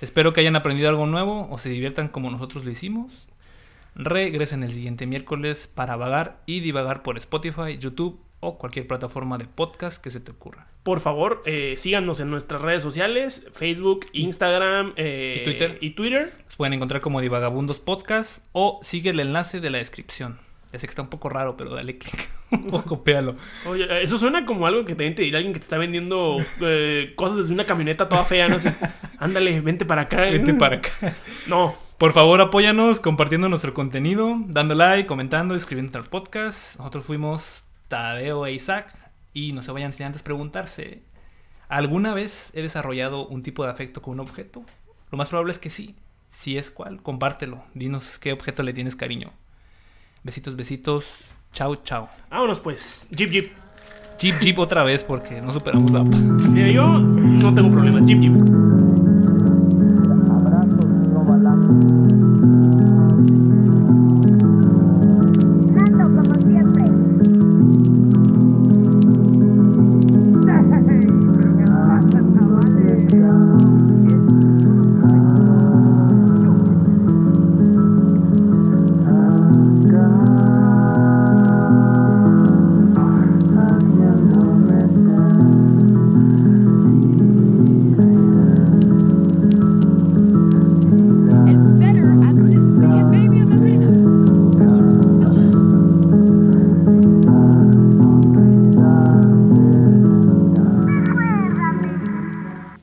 Espero 0.00 0.32
que 0.32 0.40
hayan 0.40 0.56
aprendido 0.56 0.88
algo 0.88 1.06
nuevo 1.06 1.48
o 1.50 1.58
se 1.58 1.68
diviertan 1.70 2.08
como 2.08 2.30
nosotros 2.30 2.64
lo 2.64 2.70
hicimos. 2.70 3.28
Regresen 3.94 4.62
el 4.62 4.72
siguiente 4.72 5.06
miércoles 5.06 5.68
para 5.72 5.96
vagar 5.96 6.40
y 6.46 6.60
divagar 6.60 7.02
por 7.02 7.16
Spotify, 7.18 7.78
YouTube 7.78 8.20
o 8.40 8.56
cualquier 8.58 8.86
plataforma 8.86 9.38
de 9.38 9.46
podcast 9.46 10.02
que 10.02 10.10
se 10.10 10.20
te 10.20 10.30
ocurra. 10.30 10.68
Por 10.84 11.00
favor, 11.00 11.42
eh, 11.44 11.74
síganos 11.76 12.20
en 12.20 12.30
nuestras 12.30 12.62
redes 12.62 12.82
sociales: 12.82 13.48
Facebook, 13.52 14.06
Instagram 14.12 14.92
eh, 14.96 15.38
¿Y 15.40 15.44
Twitter? 15.44 15.78
y 15.80 15.90
Twitter. 15.90 16.32
Los 16.46 16.56
pueden 16.56 16.74
encontrar 16.74 17.00
como 17.00 17.20
Divagabundos 17.20 17.80
Podcast 17.80 18.44
o 18.52 18.78
sigue 18.82 19.10
el 19.10 19.18
enlace 19.20 19.60
de 19.60 19.70
la 19.70 19.78
descripción. 19.78 20.38
Ya 20.72 20.78
sé 20.78 20.86
que 20.86 20.90
está 20.90 21.02
un 21.02 21.08
poco 21.08 21.28
raro, 21.28 21.56
pero 21.56 21.74
dale 21.74 21.96
clic 21.96 22.28
o 22.70 22.82
copéalo. 22.82 23.36
Oye, 23.66 24.02
eso 24.02 24.18
suena 24.18 24.44
como 24.44 24.66
algo 24.66 24.84
que 24.84 24.94
también 24.94 25.14
te 25.14 25.22
dirá 25.22 25.38
alguien 25.38 25.54
que 25.54 25.60
te 25.60 25.64
está 25.64 25.78
vendiendo 25.78 26.36
eh, 26.60 27.12
cosas 27.16 27.38
desde 27.38 27.54
una 27.54 27.64
camioneta 27.64 28.08
toda 28.08 28.24
fea, 28.24 28.48
no 28.48 28.60
sé. 28.60 28.74
Ándale, 29.18 29.60
vente 29.62 29.86
para 29.86 30.02
acá. 30.02 30.20
Vente 30.22 30.54
para 30.54 30.76
acá. 30.76 30.90
No, 31.46 31.74
Por 31.96 32.12
favor, 32.12 32.40
apóyanos 32.42 33.00
compartiendo 33.00 33.48
nuestro 33.48 33.72
contenido, 33.72 34.36
dando 34.46 34.74
like, 34.74 35.06
comentando, 35.06 35.54
escribiendo 35.54 35.98
al 35.98 36.04
podcast. 36.04 36.76
Nosotros 36.78 37.06
fuimos 37.06 37.64
Tadeo 37.88 38.44
e 38.46 38.52
Isaac 38.52 38.92
y 39.32 39.52
no 39.52 39.62
se 39.62 39.72
vayan 39.72 39.94
sin 39.94 40.06
antes 40.06 40.22
preguntarse, 40.22 41.02
¿alguna 41.68 42.12
vez 42.12 42.52
he 42.54 42.60
desarrollado 42.60 43.26
un 43.26 43.42
tipo 43.42 43.64
de 43.64 43.70
afecto 43.70 44.02
con 44.02 44.14
un 44.14 44.20
objeto? 44.20 44.62
Lo 45.10 45.16
más 45.16 45.28
probable 45.28 45.52
es 45.52 45.58
que 45.58 45.70
sí. 45.70 45.96
Si 46.30 46.58
es 46.58 46.70
cuál, 46.70 47.02
compártelo. 47.02 47.64
Dinos 47.72 48.18
qué 48.18 48.32
objeto 48.32 48.62
le 48.62 48.74
tienes 48.74 48.94
cariño. 48.94 49.32
Besitos, 50.22 50.56
besitos. 50.56 51.04
Chao, 51.52 51.76
chao. 51.76 52.08
vámonos 52.30 52.60
pues. 52.60 53.08
Jeep, 53.10 53.30
jeep. 53.30 53.52
Jeep, 54.18 54.34
jeep 54.40 54.58
otra 54.58 54.82
vez 54.82 55.04
porque 55.04 55.40
no 55.40 55.52
superamos 55.52 55.94
a... 55.94 56.02
Mira, 56.02 56.68
yo 56.70 56.98
no 56.98 57.54
tengo 57.54 57.70
problema. 57.70 58.00
Jeep, 58.00 58.20
jeep. 58.20 58.67